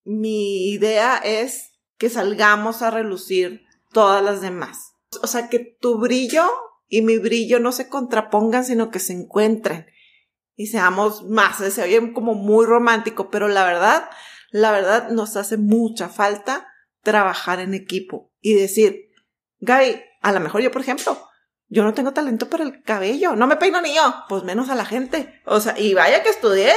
mi 0.05 0.69
idea 0.69 1.17
es 1.17 1.73
que 1.97 2.09
salgamos 2.09 2.82
a 2.82 2.89
relucir 2.89 3.65
todas 3.91 4.23
las 4.23 4.39
demás. 4.39 4.93
O 5.21 5.28
sea, 5.28 5.49
que 5.49 5.59
tu 5.59 5.97
brillo 5.97 6.49
y 6.88 7.01
mi 7.01 7.17
brillo 7.17 7.59
no 7.59 7.73
se 7.73 7.89
contrapongan, 7.89 8.63
sino 8.63 8.91
que 8.91 8.99
se 8.99 9.11
encuentren 9.11 9.88
y 10.55 10.67
seamos 10.67 11.26
más. 11.26 11.57
Se 11.57 11.84
oye 11.84 12.13
como 12.13 12.34
muy 12.34 12.65
romántico, 12.65 13.30
pero 13.30 13.49
la 13.49 13.65
verdad, 13.65 14.09
la 14.51 14.71
verdad 14.71 15.09
nos 15.09 15.36
hace 15.36 15.57
mucha 15.57 16.07
falta 16.07 16.65
trabajar 17.03 17.59
en 17.59 17.73
equipo 17.73 18.32
y 18.39 18.53
decir, 18.53 19.09
Gaby, 19.59 20.01
a 20.21 20.32
lo 20.32 20.39
mejor 20.39 20.61
yo, 20.61 20.71
por 20.71 20.80
ejemplo, 20.80 21.17
yo 21.68 21.84
no 21.84 21.93
tengo 21.93 22.13
talento 22.13 22.49
para 22.49 22.63
el 22.63 22.84
cabello, 22.84 23.36
no 23.36 23.47
me 23.47 23.55
peino 23.55 23.82
ni 23.82 23.95
yo, 23.95 24.24
pues 24.30 24.43
menos 24.43 24.70
a 24.70 24.76
la 24.76 24.86
gente. 24.86 25.41
O 25.45 25.59
sea, 25.59 25.78
y 25.78 25.93
vaya 25.93 26.24
que 26.24 26.30
estudié, 26.30 26.72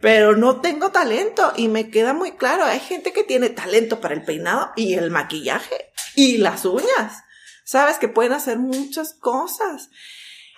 pero 0.00 0.36
no 0.36 0.60
tengo 0.60 0.90
talento 0.90 1.52
y 1.56 1.68
me 1.68 1.90
queda 1.90 2.12
muy 2.12 2.32
claro, 2.32 2.64
hay 2.64 2.80
gente 2.80 3.12
que 3.12 3.24
tiene 3.24 3.48
talento 3.50 4.00
para 4.00 4.14
el 4.14 4.24
peinado 4.24 4.70
y 4.76 4.94
el 4.94 5.10
maquillaje 5.10 5.90
y 6.14 6.38
las 6.38 6.64
uñas. 6.64 7.24
Sabes 7.64 7.98
que 7.98 8.08
pueden 8.08 8.32
hacer 8.32 8.58
muchas 8.58 9.14
cosas. 9.14 9.90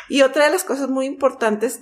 Y 0.09 0.22
otra 0.22 0.45
de 0.45 0.51
las 0.51 0.64
cosas 0.64 0.89
muy 0.89 1.07
importantes 1.07 1.81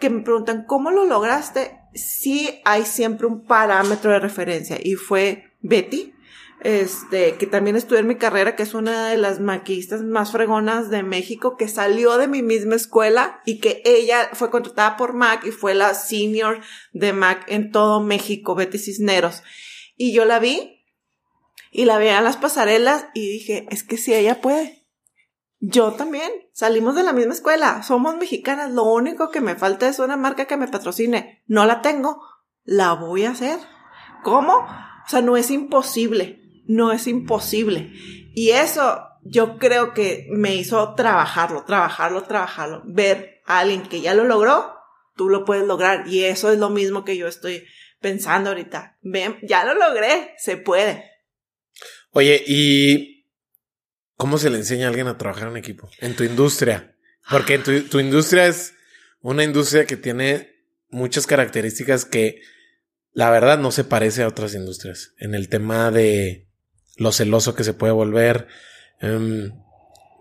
que 0.00 0.10
me 0.10 0.22
preguntan, 0.22 0.64
¿cómo 0.64 0.90
lo 0.90 1.04
lograste? 1.04 1.78
Sí 1.94 2.60
hay 2.64 2.84
siempre 2.84 3.26
un 3.26 3.44
parámetro 3.44 4.10
de 4.12 4.20
referencia 4.20 4.78
y 4.80 4.94
fue 4.94 5.56
Betty, 5.60 6.14
este, 6.60 7.36
que 7.36 7.46
también 7.46 7.76
estudié 7.76 8.00
en 8.00 8.08
mi 8.08 8.16
carrera, 8.16 8.56
que 8.56 8.64
es 8.64 8.74
una 8.74 9.10
de 9.10 9.16
las 9.16 9.40
maquillistas 9.40 10.02
más 10.02 10.32
fregonas 10.32 10.90
de 10.90 11.02
México, 11.02 11.56
que 11.56 11.68
salió 11.68 12.18
de 12.18 12.26
mi 12.26 12.42
misma 12.42 12.74
escuela 12.74 13.40
y 13.44 13.60
que 13.60 13.80
ella 13.84 14.30
fue 14.32 14.50
contratada 14.50 14.96
por 14.96 15.14
MAC 15.14 15.46
y 15.46 15.50
fue 15.52 15.74
la 15.74 15.94
senior 15.94 16.60
de 16.92 17.12
MAC 17.12 17.44
en 17.48 17.70
todo 17.70 18.00
México, 18.00 18.54
Betty 18.54 18.78
Cisneros. 18.78 19.42
Y 19.96 20.12
yo 20.12 20.24
la 20.24 20.40
vi 20.40 20.84
y 21.70 21.84
la 21.84 21.98
veía 21.98 22.18
en 22.18 22.24
las 22.24 22.36
pasarelas 22.36 23.06
y 23.14 23.28
dije, 23.30 23.66
es 23.70 23.84
que 23.84 23.96
si 23.96 24.14
ella 24.14 24.40
puede. 24.40 24.86
Yo 25.60 25.92
también. 25.92 26.30
Salimos 26.52 26.94
de 26.94 27.02
la 27.02 27.12
misma 27.12 27.34
escuela. 27.34 27.82
Somos 27.82 28.16
mexicanas. 28.16 28.70
Lo 28.70 28.84
único 28.84 29.30
que 29.30 29.40
me 29.40 29.56
falta 29.56 29.88
es 29.88 29.98
una 29.98 30.16
marca 30.16 30.44
que 30.44 30.56
me 30.56 30.68
patrocine. 30.68 31.42
No 31.48 31.66
la 31.66 31.82
tengo. 31.82 32.22
La 32.62 32.92
voy 32.92 33.24
a 33.24 33.32
hacer. 33.32 33.58
¿Cómo? 34.22 34.54
O 34.54 35.08
sea, 35.08 35.20
no 35.20 35.36
es 35.36 35.50
imposible 35.50 36.47
no 36.68 36.92
es 36.92 37.08
imposible. 37.08 37.90
Y 38.34 38.50
eso 38.50 39.02
yo 39.24 39.58
creo 39.58 39.94
que 39.94 40.28
me 40.30 40.54
hizo 40.54 40.94
trabajarlo, 40.94 41.64
trabajarlo, 41.64 42.22
trabajarlo. 42.22 42.82
Ver 42.86 43.40
a 43.46 43.60
alguien 43.60 43.82
que 43.82 44.00
ya 44.00 44.14
lo 44.14 44.24
logró, 44.24 44.74
tú 45.16 45.28
lo 45.28 45.44
puedes 45.44 45.66
lograr. 45.66 46.06
Y 46.06 46.24
eso 46.24 46.52
es 46.52 46.58
lo 46.58 46.70
mismo 46.70 47.04
que 47.04 47.16
yo 47.16 47.26
estoy 47.26 47.64
pensando 48.00 48.50
ahorita. 48.50 48.98
Ven, 49.02 49.38
ya 49.42 49.64
lo 49.64 49.74
logré, 49.74 50.34
se 50.38 50.56
puede. 50.56 51.04
Oye, 52.10 52.44
¿y 52.46 53.26
cómo 54.16 54.38
se 54.38 54.50
le 54.50 54.58
enseña 54.58 54.86
a 54.86 54.88
alguien 54.90 55.08
a 55.08 55.18
trabajar 55.18 55.48
en 55.48 55.56
equipo? 55.56 55.90
En 55.98 56.14
tu 56.14 56.22
industria. 56.22 56.94
Porque 57.28 57.58
tu, 57.58 57.82
tu 57.82 57.98
industria 57.98 58.46
es 58.46 58.74
una 59.20 59.42
industria 59.42 59.86
que 59.86 59.96
tiene 59.96 60.52
muchas 60.90 61.26
características 61.26 62.04
que 62.04 62.40
la 63.12 63.30
verdad 63.30 63.58
no 63.58 63.72
se 63.72 63.84
parece 63.84 64.22
a 64.22 64.28
otras 64.28 64.54
industrias. 64.54 65.14
En 65.18 65.34
el 65.34 65.48
tema 65.48 65.90
de 65.90 66.47
lo 66.98 67.12
celoso 67.12 67.54
que 67.54 67.64
se 67.64 67.72
puede 67.72 67.92
volver, 67.92 68.48
em, 69.00 69.52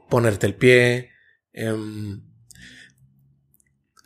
ponerte 0.09 0.45
el 0.45 0.55
pie. 0.55 1.11
Em, 1.51 2.21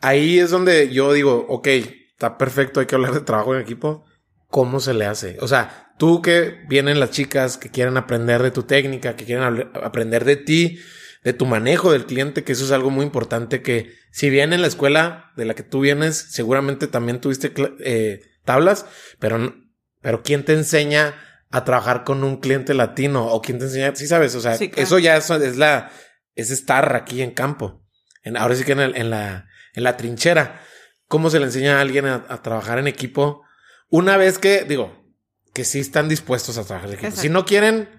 ahí 0.00 0.38
es 0.38 0.50
donde 0.50 0.92
yo 0.92 1.12
digo, 1.12 1.46
ok, 1.48 1.68
está 1.68 2.38
perfecto, 2.38 2.80
hay 2.80 2.86
que 2.86 2.94
hablar 2.94 3.14
de 3.14 3.20
trabajo 3.20 3.54
en 3.54 3.60
equipo. 3.60 4.04
¿Cómo 4.48 4.80
se 4.80 4.94
le 4.94 5.06
hace? 5.06 5.36
O 5.40 5.48
sea, 5.48 5.94
tú 5.98 6.20
que 6.20 6.64
vienen 6.68 7.00
las 7.00 7.10
chicas 7.10 7.56
que 7.56 7.70
quieren 7.70 7.96
aprender 7.96 8.42
de 8.42 8.50
tu 8.50 8.64
técnica, 8.64 9.16
que 9.16 9.24
quieren 9.24 9.70
aprender 9.74 10.24
de 10.24 10.36
ti, 10.36 10.78
de 11.24 11.32
tu 11.32 11.46
manejo 11.46 11.92
del 11.92 12.06
cliente, 12.06 12.44
que 12.44 12.52
eso 12.52 12.64
es 12.64 12.72
algo 12.72 12.90
muy 12.90 13.04
importante 13.04 13.62
que 13.62 13.94
si 14.10 14.28
bien 14.28 14.52
en 14.52 14.60
la 14.60 14.66
escuela 14.66 15.32
de 15.36 15.44
la 15.44 15.54
que 15.54 15.62
tú 15.62 15.80
vienes, 15.80 16.16
seguramente 16.16 16.86
también 16.86 17.20
tuviste 17.20 17.52
eh, 17.80 18.20
tablas, 18.44 18.86
pero, 19.18 19.54
pero 20.00 20.22
¿quién 20.22 20.44
te 20.44 20.52
enseña 20.52 21.14
a 21.52 21.64
trabajar 21.64 22.02
con 22.02 22.24
un 22.24 22.38
cliente 22.38 22.74
latino 22.74 23.26
o 23.26 23.42
quien 23.42 23.58
te 23.58 23.66
enseña, 23.66 23.94
sí 23.94 24.06
sabes, 24.06 24.34
o 24.34 24.40
sea, 24.40 24.54
eso 24.54 24.98
ya 24.98 25.16
es, 25.16 25.30
es, 25.30 25.56
la, 25.58 25.90
es 26.34 26.50
estar 26.50 26.96
aquí 26.96 27.22
en 27.22 27.32
campo. 27.32 27.84
En, 28.22 28.36
ahora 28.36 28.54
sí 28.54 28.64
que 28.64 28.72
en, 28.72 28.80
en, 28.80 29.10
la, 29.10 29.48
en 29.74 29.84
la 29.84 29.96
trinchera. 29.96 30.62
¿Cómo 31.06 31.28
se 31.28 31.38
le 31.38 31.44
enseña 31.44 31.76
a 31.76 31.82
alguien 31.82 32.06
a, 32.06 32.42
trabajar 32.42 32.78
en 32.78 32.88
equipo? 32.88 33.42
Una 33.90 34.16
vez 34.16 34.38
que, 34.38 34.64
digo, 34.64 35.04
que 35.52 35.64
sí 35.64 35.78
están 35.78 36.08
dispuestos 36.08 36.56
a 36.56 36.64
trabajar 36.64 36.88
en 36.88 36.96
equipo. 36.96 37.14
Si 37.14 37.28
no 37.28 37.44
quieren, 37.44 37.90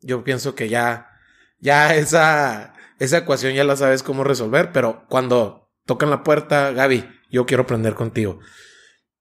yo 0.00 0.24
pienso 0.24 0.54
que 0.54 0.70
ya, 0.70 1.10
ya 1.58 1.94
esa, 1.94 2.72
esa 2.98 3.18
ecuación 3.18 3.52
ya 3.52 3.64
la 3.64 3.76
sabes 3.76 4.02
cómo 4.02 4.24
resolver, 4.24 4.72
pero 4.72 5.04
cuando 5.10 5.70
tocan 5.84 6.08
la 6.08 6.22
puerta, 6.22 6.70
Gaby, 6.70 7.06
yo 7.30 7.44
quiero 7.44 7.64
aprender 7.64 7.92
contigo. 7.92 8.40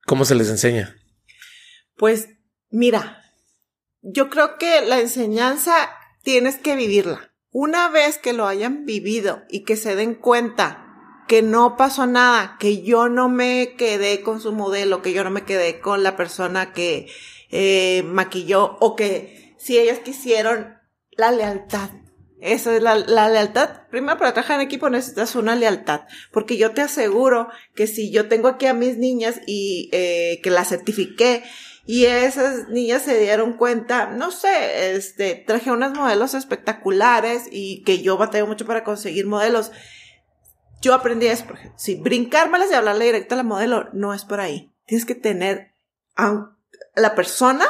¿Cómo 0.06 0.24
se 0.24 0.36
les 0.36 0.50
enseña? 0.50 0.96
Pues 1.98 2.30
mira, 2.70 3.23
yo 4.04 4.30
creo 4.30 4.58
que 4.58 4.82
la 4.82 4.99
enseñanza 4.99 5.74
tienes 6.22 6.58
que 6.58 6.76
vivirla. 6.76 7.32
Una 7.51 7.89
vez 7.89 8.18
que 8.18 8.34
lo 8.34 8.45
hayan 8.45 8.86
vivido 8.86 9.43
y 9.49 9.64
que 9.64 9.78
se 9.78 9.95
den 9.95 10.16
cuenta 10.16 10.80
que 11.28 11.41
no 11.41 11.78
pasó 11.78 12.06
nada, 12.06 12.58
que 12.60 12.82
yo 12.82 13.08
no 13.08 13.30
me 13.30 13.76
quedé 13.78 14.22
con 14.22 14.41
su 14.41 14.51
modelo, 14.51 15.01
que 15.01 15.14
yo 15.14 15.24
no 15.24 15.32
me 15.32 15.45
quedé 15.45 15.80
con 15.80 16.04
la 16.04 16.18
persona 16.18 16.74
que 16.74 17.08
eh, 17.49 18.04
maquilló 18.06 18.78
o 18.82 18.95
que 18.95 19.56
si 19.58 19.78
ellas 19.78 19.99
quisieron 19.99 20.78
la 21.12 21.32
lealtad. 21.32 21.89
Esa 22.41 22.76
es 22.76 22.84
la, 22.84 22.95
la, 22.95 23.30
lealtad. 23.30 23.88
Primero, 23.89 24.18
para 24.18 24.34
trabajar 24.34 24.60
en 24.60 24.66
equipo 24.66 24.89
necesitas 24.89 25.36
una 25.38 25.56
lealtad, 25.56 26.01
porque 26.34 26.58
yo 26.58 26.72
te 26.72 26.82
aseguro 26.82 27.47
que 27.74 27.88
si 27.88 28.12
yo 28.12 28.28
tengo 28.28 28.49
aquí 28.49 28.66
a 28.66 28.74
mis 28.74 28.97
niñas 28.97 29.39
y 29.47 29.89
eh, 29.93 30.41
que 30.43 30.49
las 30.49 30.68
certifiqué 30.68 31.43
y 31.86 32.06
esas 32.06 32.70
niñas 32.70 33.02
se 33.02 33.20
dieron 33.20 33.54
cuenta, 33.54 34.08
no 34.08 34.32
sé, 34.32 34.96
este, 34.96 35.44
traje 35.46 35.72
unos 35.72 35.94
modelos 35.94 36.34
espectaculares 36.34 37.44
y 37.52 37.84
que 37.84 38.02
yo 38.02 38.18
bateo 38.18 38.48
mucho 38.48 38.66
para 38.66 38.84
conseguir 38.84 39.28
modelos 39.28 39.72
yo 40.84 40.94
aprendí 40.94 41.28
eso, 41.28 41.46
por 41.46 41.56
ejemplo. 41.56 41.80
Si 41.80 41.96
brincármelas 41.96 42.70
y 42.70 42.74
hablarle 42.74 43.06
directo 43.06 43.36
a 43.36 43.38
la 43.38 43.44
modelo, 43.44 43.90
no 43.94 44.14
es 44.14 44.26
por 44.26 44.42
ahí. 44.42 44.70
Tienes 44.86 45.06
que 45.06 45.16
tener 45.16 45.72
a 46.18 46.52
la 46.96 47.16
persona 47.16 47.66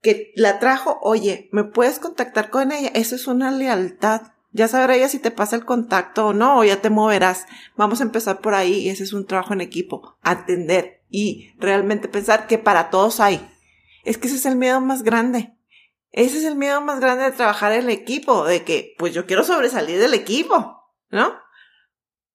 que 0.00 0.32
la 0.34 0.58
trajo, 0.58 0.98
oye, 1.02 1.50
¿me 1.52 1.62
puedes 1.62 1.98
contactar 1.98 2.48
con 2.48 2.72
ella? 2.72 2.90
Eso 2.94 3.14
es 3.14 3.26
una 3.26 3.50
lealtad. 3.50 4.32
Ya 4.50 4.66
sabrá 4.66 4.96
ella 4.96 5.10
si 5.10 5.18
te 5.18 5.30
pasa 5.30 5.56
el 5.56 5.66
contacto 5.66 6.28
o 6.28 6.32
no, 6.32 6.58
o 6.58 6.64
ya 6.64 6.80
te 6.80 6.88
moverás. 6.88 7.44
Vamos 7.76 8.00
a 8.00 8.04
empezar 8.04 8.40
por 8.40 8.54
ahí 8.54 8.76
y 8.76 8.88
ese 8.88 9.04
es 9.04 9.12
un 9.12 9.26
trabajo 9.26 9.52
en 9.52 9.60
equipo. 9.60 10.16
Atender 10.22 11.01
y 11.12 11.52
realmente 11.58 12.08
pensar 12.08 12.48
que 12.48 12.58
para 12.58 12.90
todos 12.90 13.20
hay. 13.20 13.48
Es 14.04 14.18
que 14.18 14.26
ese 14.26 14.36
es 14.36 14.46
el 14.46 14.56
miedo 14.56 14.80
más 14.80 15.04
grande. 15.04 15.54
Ese 16.10 16.38
es 16.38 16.44
el 16.44 16.56
miedo 16.56 16.80
más 16.80 16.98
grande 16.98 17.24
de 17.24 17.30
trabajar 17.30 17.72
en 17.72 17.84
el 17.84 17.90
equipo, 17.90 18.44
de 18.44 18.64
que, 18.64 18.96
pues 18.98 19.14
yo 19.14 19.26
quiero 19.26 19.44
sobresalir 19.44 20.00
del 20.00 20.14
equipo, 20.14 20.82
¿no? 21.10 21.42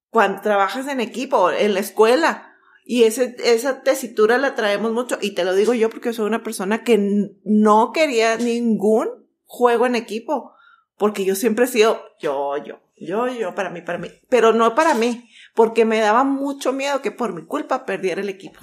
cuando 0.09 0.41
trabajas 0.41 0.87
en 0.87 0.99
equipo, 0.99 1.51
en 1.51 1.73
la 1.73 1.79
escuela. 1.79 2.55
Y 2.85 3.03
ese, 3.03 3.35
esa 3.43 3.83
tesitura 3.83 4.37
la 4.37 4.55
traemos 4.55 4.91
mucho. 4.91 5.17
Y 5.21 5.35
te 5.35 5.43
lo 5.43 5.53
digo 5.53 5.73
yo 5.73 5.89
porque 5.89 6.13
soy 6.13 6.25
una 6.25 6.41
persona 6.43 6.83
que 6.83 7.29
no 7.43 7.91
quería 7.91 8.37
ningún 8.37 9.09
juego 9.45 9.85
en 9.85 9.95
equipo. 9.95 10.53
Porque 10.97 11.25
yo 11.25 11.35
siempre 11.35 11.65
he 11.65 11.67
sido 11.67 12.01
yo, 12.19 12.57
yo, 12.65 12.79
yo, 12.95 13.27
yo, 13.27 13.53
para 13.53 13.69
mí, 13.69 13.81
para 13.81 13.99
mí. 13.99 14.09
Pero 14.29 14.53
no 14.53 14.73
para 14.73 14.93
mí. 14.95 15.29
Porque 15.57 15.85
me 15.85 15.99
daba 15.99 16.23
mucho 16.23 16.71
miedo 16.71 17.01
que 17.01 17.09
por 17.09 17.33
mi 17.33 17.43
culpa 17.43 17.83
perdiera 17.83 18.21
el 18.21 18.29
equipo. 18.29 18.59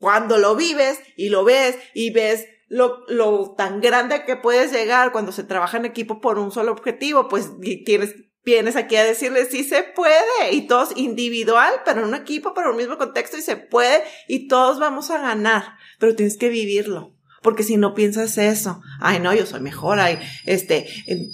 Cuando 0.00 0.36
lo 0.36 0.56
vives 0.56 0.98
y 1.16 1.28
lo 1.28 1.44
ves 1.44 1.78
y 1.94 2.10
ves 2.10 2.48
lo, 2.66 3.04
lo 3.06 3.54
tan 3.56 3.80
grande 3.80 4.24
que 4.24 4.34
puedes 4.34 4.72
llegar 4.72 5.12
cuando 5.12 5.30
se 5.30 5.44
trabaja 5.44 5.76
en 5.76 5.84
equipo 5.84 6.20
por 6.20 6.40
un 6.40 6.50
solo 6.50 6.72
objetivo, 6.72 7.28
pues 7.28 7.52
tienes 7.84 8.16
vienes 8.44 8.74
aquí 8.74 8.96
a 8.96 9.04
decirles 9.04 9.48
sí 9.52 9.62
se 9.62 9.84
puede 9.84 10.52
y 10.52 10.66
todos 10.66 10.96
individual, 10.96 11.72
pero 11.84 12.00
en 12.00 12.08
un 12.08 12.14
equipo, 12.16 12.52
pero 12.52 12.68
en 12.68 12.72
un 12.72 12.78
mismo 12.78 12.98
contexto 12.98 13.38
y 13.38 13.42
se 13.42 13.56
puede 13.56 14.02
y 14.26 14.48
todos 14.48 14.80
vamos 14.80 15.10
a 15.10 15.20
ganar, 15.20 15.76
pero 16.00 16.16
tienes 16.16 16.36
que 16.36 16.48
vivirlo. 16.48 17.14
Porque 17.42 17.62
si 17.62 17.76
no 17.76 17.94
piensas 17.94 18.38
eso, 18.38 18.80
ay 19.00 19.20
no, 19.20 19.32
yo 19.32 19.46
soy 19.46 19.60
mejor, 19.60 20.00
ay, 20.00 20.18
este, 20.46 20.88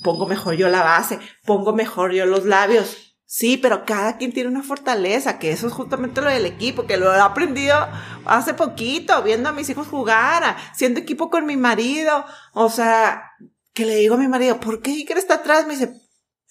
pongo 0.04 0.26
mejor 0.26 0.56
yo 0.56 0.68
la 0.68 0.82
base, 0.82 1.18
pongo 1.46 1.72
mejor 1.72 2.12
yo 2.12 2.26
los 2.26 2.44
labios. 2.44 3.11
Sí, 3.34 3.56
pero 3.56 3.86
cada 3.86 4.18
quien 4.18 4.34
tiene 4.34 4.50
una 4.50 4.62
fortaleza, 4.62 5.38
que 5.38 5.52
eso 5.52 5.66
es 5.66 5.72
justamente 5.72 6.20
lo 6.20 6.28
del 6.28 6.44
equipo, 6.44 6.86
que 6.86 6.98
lo 6.98 7.14
he 7.14 7.18
aprendido 7.18 7.74
hace 8.26 8.52
poquito, 8.52 9.22
viendo 9.22 9.48
a 9.48 9.52
mis 9.52 9.70
hijos 9.70 9.88
jugar, 9.88 10.54
siendo 10.74 11.00
equipo 11.00 11.30
con 11.30 11.46
mi 11.46 11.56
marido. 11.56 12.26
O 12.52 12.68
sea, 12.68 13.32
que 13.72 13.86
le 13.86 13.94
digo 13.96 14.16
a 14.16 14.18
mi 14.18 14.28
marido, 14.28 14.60
¿por 14.60 14.82
qué 14.82 14.90
Iker 14.90 15.16
está 15.16 15.36
atrás? 15.36 15.66
Me 15.66 15.72
dice, 15.72 15.94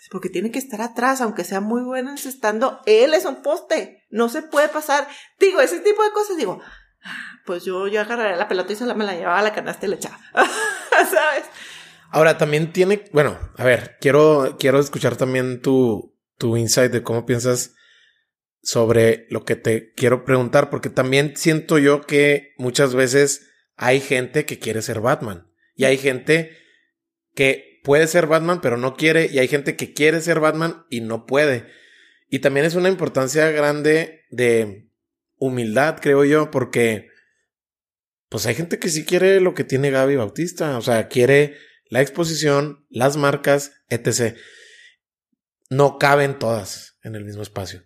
porque 0.09 0.29
tiene 0.29 0.49
que 0.49 0.57
estar 0.57 0.81
atrás, 0.81 1.21
aunque 1.21 1.43
sea 1.43 1.61
muy 1.61 1.83
bueno 1.83 2.15
estando, 2.15 2.81
él 2.87 3.13
es 3.13 3.25
un 3.25 3.43
poste, 3.43 4.07
no 4.09 4.27
se 4.27 4.41
puede 4.41 4.67
pasar. 4.67 5.07
Digo, 5.39 5.61
ese 5.61 5.81
tipo 5.81 6.01
de 6.03 6.09
cosas, 6.09 6.35
digo, 6.35 6.61
pues 7.45 7.63
yo, 7.63 7.87
yo 7.89 8.01
agarraría 8.01 8.37
la 8.37 8.47
pelota 8.47 8.73
y 8.73 8.75
se 8.75 8.87
la 8.87 8.95
me 8.95 9.05
la 9.05 9.13
llevaba 9.13 9.37
a 9.37 9.43
la 9.43 9.53
canasta 9.53 9.85
y 9.85 9.89
la 9.89 9.95
echaba, 9.97 10.19
¿sabes? 10.33 11.43
Ahora 12.09 12.39
también 12.39 12.73
tiene, 12.73 13.03
bueno, 13.13 13.37
a 13.55 13.63
ver, 13.63 13.97
quiero, 14.01 14.57
quiero 14.59 14.79
escuchar 14.79 15.15
también 15.15 15.61
tu, 15.61 16.10
tu 16.41 16.57
insight 16.57 16.91
de 16.91 17.03
cómo 17.03 17.27
piensas 17.27 17.75
sobre 18.63 19.27
lo 19.29 19.45
que 19.45 19.55
te 19.55 19.93
quiero 19.93 20.25
preguntar, 20.25 20.71
porque 20.71 20.89
también 20.89 21.37
siento 21.37 21.77
yo 21.77 22.01
que 22.01 22.55
muchas 22.57 22.95
veces 22.95 23.47
hay 23.75 23.99
gente 23.99 24.45
que 24.45 24.57
quiere 24.57 24.81
ser 24.81 25.01
Batman 25.01 25.47
y 25.75 25.83
hay 25.83 25.97
gente 25.97 26.57
que 27.35 27.79
puede 27.83 28.07
ser 28.07 28.25
Batman, 28.25 28.59
pero 28.59 28.75
no 28.75 28.95
quiere, 28.95 29.29
y 29.31 29.37
hay 29.37 29.47
gente 29.47 29.75
que 29.75 29.93
quiere 29.93 30.19
ser 30.19 30.39
Batman 30.39 30.83
y 30.89 31.01
no 31.01 31.27
puede. 31.27 31.67
Y 32.27 32.39
también 32.39 32.65
es 32.65 32.73
una 32.73 32.89
importancia 32.89 33.51
grande 33.51 34.25
de 34.31 34.89
humildad, 35.37 35.99
creo 36.01 36.25
yo, 36.25 36.49
porque 36.49 37.09
pues 38.29 38.47
hay 38.47 38.55
gente 38.55 38.79
que 38.79 38.89
sí 38.89 39.05
quiere 39.05 39.41
lo 39.41 39.53
que 39.53 39.63
tiene 39.63 39.91
Gaby 39.91 40.15
Bautista, 40.15 40.75
o 40.79 40.81
sea, 40.81 41.07
quiere 41.07 41.55
la 41.85 42.01
exposición, 42.01 42.87
las 42.89 43.15
marcas, 43.15 43.73
etc. 43.89 44.35
No 45.71 45.99
caben 45.99 46.37
todas 46.37 46.97
en 47.01 47.15
el 47.15 47.23
mismo 47.23 47.41
espacio. 47.41 47.83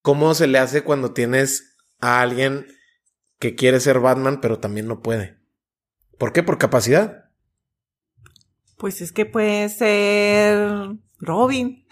¿Cómo 0.00 0.32
se 0.32 0.46
le 0.46 0.58
hace 0.58 0.82
cuando 0.82 1.12
tienes 1.12 1.76
a 2.00 2.22
alguien 2.22 2.66
que 3.38 3.54
quiere 3.54 3.78
ser 3.78 4.00
Batman, 4.00 4.40
pero 4.40 4.58
también 4.58 4.88
no 4.88 5.02
puede? 5.02 5.36
¿Por 6.18 6.32
qué? 6.32 6.42
Por 6.42 6.56
capacidad. 6.56 7.30
Pues 8.78 9.02
es 9.02 9.12
que 9.12 9.26
puede 9.26 9.68
ser 9.68 10.96
Robin. 11.18 11.86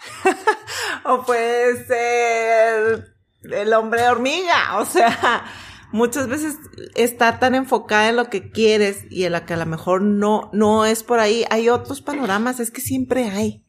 o 1.05 1.25
puede 1.25 1.85
ser 1.85 3.13
el 3.43 3.73
hombre 3.73 4.07
hormiga. 4.07 4.79
O 4.79 4.85
sea, 4.87 5.45
muchas 5.91 6.27
veces 6.27 6.55
está 6.95 7.37
tan 7.37 7.53
enfocada 7.53 8.09
en 8.09 8.15
lo 8.15 8.31
que 8.31 8.49
quieres 8.49 9.05
y 9.11 9.25
en 9.25 9.33
la 9.33 9.45
que 9.45 9.53
a 9.53 9.57
lo 9.57 9.67
mejor 9.67 10.01
no, 10.01 10.49
no 10.53 10.85
es 10.85 11.03
por 11.03 11.19
ahí. 11.19 11.45
Hay 11.51 11.69
otros 11.69 12.01
panoramas, 12.01 12.59
es 12.59 12.71
que 12.71 12.81
siempre 12.81 13.25
hay. 13.25 13.63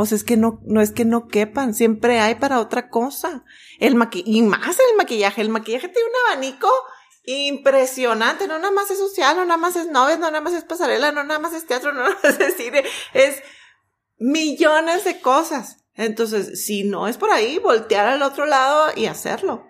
O 0.00 0.06
sea, 0.06 0.14
es 0.14 0.22
que 0.22 0.36
no, 0.36 0.60
no 0.64 0.80
es 0.80 0.92
que 0.92 1.04
no 1.04 1.26
quepan, 1.26 1.74
siempre 1.74 2.20
hay 2.20 2.36
para 2.36 2.60
otra 2.60 2.88
cosa. 2.88 3.44
El 3.80 3.96
maquillaje, 3.96 4.30
y 4.30 4.42
más 4.42 4.78
el 4.78 4.96
maquillaje, 4.96 5.40
el 5.40 5.48
maquillaje 5.48 5.88
tiene 5.88 6.08
un 6.08 6.14
abanico 6.30 6.70
impresionante, 7.24 8.46
no 8.46 8.60
nada 8.60 8.70
más 8.70 8.92
es 8.92 8.98
social, 8.98 9.34
no 9.36 9.44
nada 9.44 9.56
más 9.56 9.74
es 9.74 9.88
novia, 9.88 10.16
no 10.16 10.30
nada 10.30 10.40
más 10.40 10.54
es 10.54 10.62
pasarela, 10.62 11.10
no 11.10 11.24
nada 11.24 11.40
más 11.40 11.52
es 11.52 11.66
teatro, 11.66 11.92
no 11.92 12.02
nada 12.08 12.16
más 12.22 12.38
es 12.38 12.54
cine, 12.54 12.84
es 13.12 13.42
millones 14.18 15.02
de 15.02 15.20
cosas. 15.20 15.84
Entonces, 15.94 16.64
si 16.64 16.84
no 16.84 17.08
es 17.08 17.16
por 17.16 17.32
ahí, 17.32 17.58
voltear 17.58 18.06
al 18.06 18.22
otro 18.22 18.46
lado 18.46 18.92
y 18.94 19.06
hacerlo. 19.06 19.66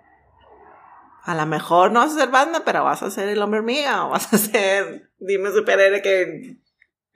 A 1.22 1.34
lo 1.34 1.46
mejor 1.46 1.90
no 1.90 2.00
vas 2.00 2.12
a 2.12 2.18
ser 2.18 2.28
banda, 2.28 2.64
pero 2.66 2.84
vas 2.84 3.02
a 3.02 3.10
ser 3.10 3.30
el 3.30 3.40
hombre 3.40 3.62
mío, 3.62 3.88
o 4.04 4.10
vas 4.10 4.30
a 4.34 4.36
ser, 4.36 5.10
dime 5.18 5.52
superhéroe 5.52 6.02
que, 6.02 6.58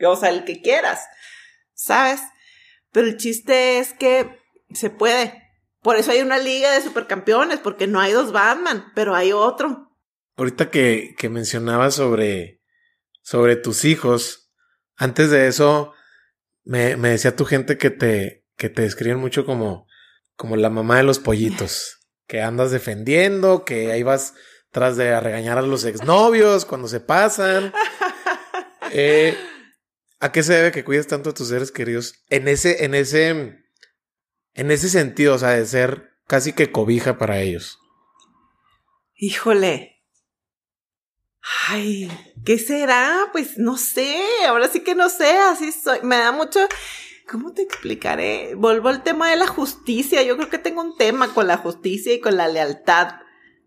o 0.02 0.16
sea, 0.16 0.30
el 0.30 0.46
que 0.46 0.62
quieras, 0.62 1.06
¿sabes? 1.74 2.22
Pero 2.92 3.06
el 3.06 3.16
chiste 3.16 3.78
es 3.78 3.94
que 3.94 4.38
se 4.72 4.90
puede. 4.90 5.42
Por 5.80 5.96
eso 5.96 6.12
hay 6.12 6.20
una 6.20 6.38
liga 6.38 6.70
de 6.72 6.82
supercampeones, 6.82 7.58
porque 7.58 7.86
no 7.86 8.00
hay 8.00 8.12
dos 8.12 8.32
Batman, 8.32 8.92
pero 8.94 9.14
hay 9.14 9.32
otro. 9.32 9.90
Ahorita 10.36 10.70
que, 10.70 11.14
que 11.18 11.28
mencionabas 11.28 11.94
sobre, 11.94 12.60
sobre 13.22 13.56
tus 13.56 13.84
hijos, 13.84 14.52
antes 14.96 15.30
de 15.30 15.48
eso, 15.48 15.92
me, 16.64 16.96
me 16.96 17.10
decía 17.10 17.34
tu 17.34 17.44
gente 17.44 17.78
que 17.78 17.90
te, 17.90 18.44
que 18.56 18.68
te 18.68 18.82
describen 18.82 19.18
mucho 19.18 19.44
como, 19.44 19.86
como 20.36 20.56
la 20.56 20.70
mamá 20.70 20.98
de 20.98 21.02
los 21.02 21.18
pollitos, 21.18 21.98
que 22.26 22.42
andas 22.42 22.70
defendiendo, 22.70 23.64
que 23.64 23.90
ahí 23.90 24.02
vas 24.02 24.34
tras 24.70 24.96
de 24.96 25.18
regañar 25.20 25.58
a 25.58 25.62
los 25.62 25.84
exnovios 25.84 26.64
cuando 26.64 26.88
se 26.88 27.00
pasan. 27.00 27.72
Eh, 28.94 29.34
¿A 30.22 30.30
qué 30.30 30.44
se 30.44 30.54
debe 30.54 30.70
que 30.70 30.84
cuides 30.84 31.08
tanto 31.08 31.30
a 31.30 31.34
tus 31.34 31.48
seres 31.48 31.72
queridos? 31.72 32.14
En 32.30 32.46
ese, 32.46 32.84
en 32.84 32.94
ese, 32.94 33.28
en 34.54 34.70
ese 34.70 34.88
sentido, 34.88 35.34
o 35.34 35.38
sea, 35.38 35.50
de 35.50 35.66
ser 35.66 36.12
casi 36.28 36.52
que 36.52 36.70
cobija 36.70 37.18
para 37.18 37.40
ellos. 37.40 37.80
Híjole, 39.16 39.92
Ay, 41.68 42.08
¿qué 42.44 42.56
será? 42.56 43.30
Pues 43.32 43.58
no 43.58 43.76
sé, 43.76 44.16
ahora 44.46 44.68
sí 44.68 44.80
que 44.80 44.94
no 44.94 45.08
sé, 45.08 45.38
así 45.38 45.72
soy. 45.72 45.98
Me 46.04 46.18
da 46.18 46.30
mucho, 46.30 46.60
¿cómo 47.28 47.52
te 47.52 47.62
explicaré? 47.62 48.54
Vuelvo 48.54 48.90
al 48.90 49.02
tema 49.02 49.28
de 49.28 49.36
la 49.36 49.48
justicia. 49.48 50.22
Yo 50.22 50.36
creo 50.36 50.50
que 50.50 50.58
tengo 50.58 50.82
un 50.82 50.96
tema 50.96 51.34
con 51.34 51.48
la 51.48 51.56
justicia 51.56 52.14
y 52.14 52.20
con 52.20 52.36
la 52.36 52.46
lealtad. 52.46 53.16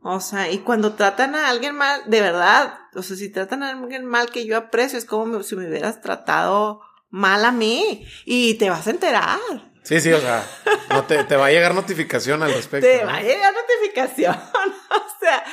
O 0.01 0.21
sea, 0.21 0.49
y 0.49 0.59
cuando 0.59 0.93
tratan 0.93 1.35
a 1.35 1.49
alguien 1.49 1.75
mal, 1.75 2.01
de 2.07 2.21
verdad, 2.21 2.79
O 2.95 3.03
sea, 3.03 3.15
si 3.15 3.29
tratan 3.29 3.63
a 3.63 3.69
alguien 3.69 4.05
mal 4.05 4.29
que 4.29 4.45
yo 4.45 4.57
aprecio, 4.57 4.97
es 4.97 5.05
como 5.05 5.43
si 5.43 5.55
me 5.55 5.67
hubieras 5.67 6.01
tratado 6.01 6.81
mal 7.09 7.45
a 7.45 7.51
mí. 7.51 8.05
Y 8.25 8.55
te 8.55 8.69
vas 8.69 8.87
a 8.87 8.91
enterar. 8.91 9.39
Sí, 9.83 9.99
sí, 9.99 10.11
o 10.11 10.19
sea, 10.19 10.47
no 10.89 11.03
te, 11.03 11.35
va 11.35 11.47
a 11.47 11.51
llegar 11.51 11.75
notificación 11.75 12.41
al 12.41 12.53
respecto. 12.53 12.87
Te 12.87 13.05
va 13.05 13.17
a 13.17 13.21
llegar 13.21 13.53
notificación. 13.53 14.35
o 14.89 15.19
sea, 15.19 15.43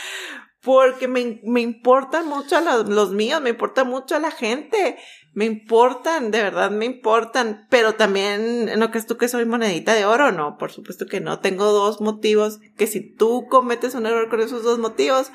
porque 0.63 1.09
me, 1.09 1.41
me 1.45 1.61
importan 1.61 2.27
mucho 2.27 2.61
los, 2.61 2.89
los 2.89 3.11
míos, 3.11 3.43
me 3.43 3.51
importa 3.51 3.85
mucho 3.85 4.17
a 4.17 4.21
la 4.21 4.31
gente 4.31 4.97
me 5.35 5.47
importan, 5.47 6.31
de 6.31 6.43
verdad 6.43 6.71
me 6.71 6.85
importan, 6.85 7.67
pero 7.71 7.95
también, 7.95 8.79
¿no 8.79 8.91
crees 8.91 9.07
tú 9.07 9.17
que 9.17 9.29
soy 9.29 9.47
monedita 9.47 9.95
de 9.95 10.05
oro? 10.05 10.31
No, 10.31 10.59
por 10.59 10.73
supuesto 10.73 11.07
que 11.07 11.21
no. 11.21 11.41
Tengo 11.41 11.73
dos 11.73 12.01
motivos 12.01 12.61
que 12.77 12.87
si 12.87 13.01
tú 13.01 13.47
cometes 13.49 13.95
un 13.95 14.07
error 14.07 14.29
con 14.29 14.41
esos 14.41 14.63
dos 14.63 14.79
motivos, 14.79 15.31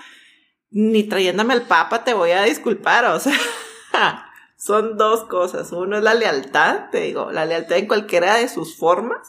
ni 0.77 1.03
trayéndome 1.03 1.55
al 1.55 1.63
papa 1.63 2.03
te 2.03 2.13
voy 2.13 2.29
a 2.29 2.43
disculpar, 2.43 3.05
o 3.05 3.19
sea, 3.19 3.33
son 4.57 4.95
dos 4.95 5.23
cosas. 5.23 5.71
Uno 5.71 5.97
es 5.97 6.03
la 6.03 6.13
lealtad, 6.13 6.91
te 6.91 7.01
digo, 7.01 7.31
la 7.31 7.45
lealtad 7.45 7.79
en 7.79 7.87
cualquiera 7.87 8.35
de 8.35 8.47
sus 8.47 8.77
formas. 8.77 9.27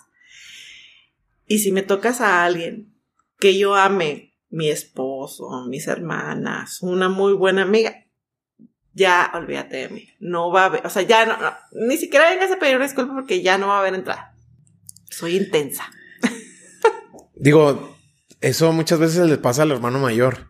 Y 1.47 1.61
si 1.61 1.73
me 1.73 1.81
tocas 1.81 2.21
a 2.21 2.45
alguien 2.45 2.95
que 3.41 3.59
yo 3.59 3.75
ame, 3.75 4.37
mi 4.51 4.69
esposo, 4.69 5.65
mis 5.69 5.87
hermanas, 5.87 6.83
una 6.83 7.09
muy 7.09 7.33
buena 7.33 7.63
amiga, 7.63 7.95
ya 8.93 9.31
olvídate 9.33 9.77
de 9.79 9.89
mí. 9.89 10.09
No 10.21 10.53
va 10.53 10.65
a 10.65 10.67
haber, 10.67 10.87
o 10.87 10.91
sea, 10.91 11.01
ya 11.01 11.25
no, 11.25 11.39
ni 11.73 11.97
siquiera 11.97 12.29
vengas 12.29 12.51
a 12.51 12.59
pedir 12.59 12.77
una 12.77 12.85
disculpa 12.85 13.15
porque 13.15 13.41
ya 13.41 13.57
no 13.57 13.69
va 13.69 13.77
a 13.77 13.81
haber 13.81 13.95
entrada. 13.95 14.35
Soy 15.09 15.39
intensa. 15.39 15.91
Digo, 17.37 17.97
eso 18.43 18.71
muchas 18.73 18.99
veces 18.99 19.27
le 19.27 19.39
pasa 19.39 19.63
al 19.63 19.71
hermano 19.71 19.99
mayor, 19.99 20.48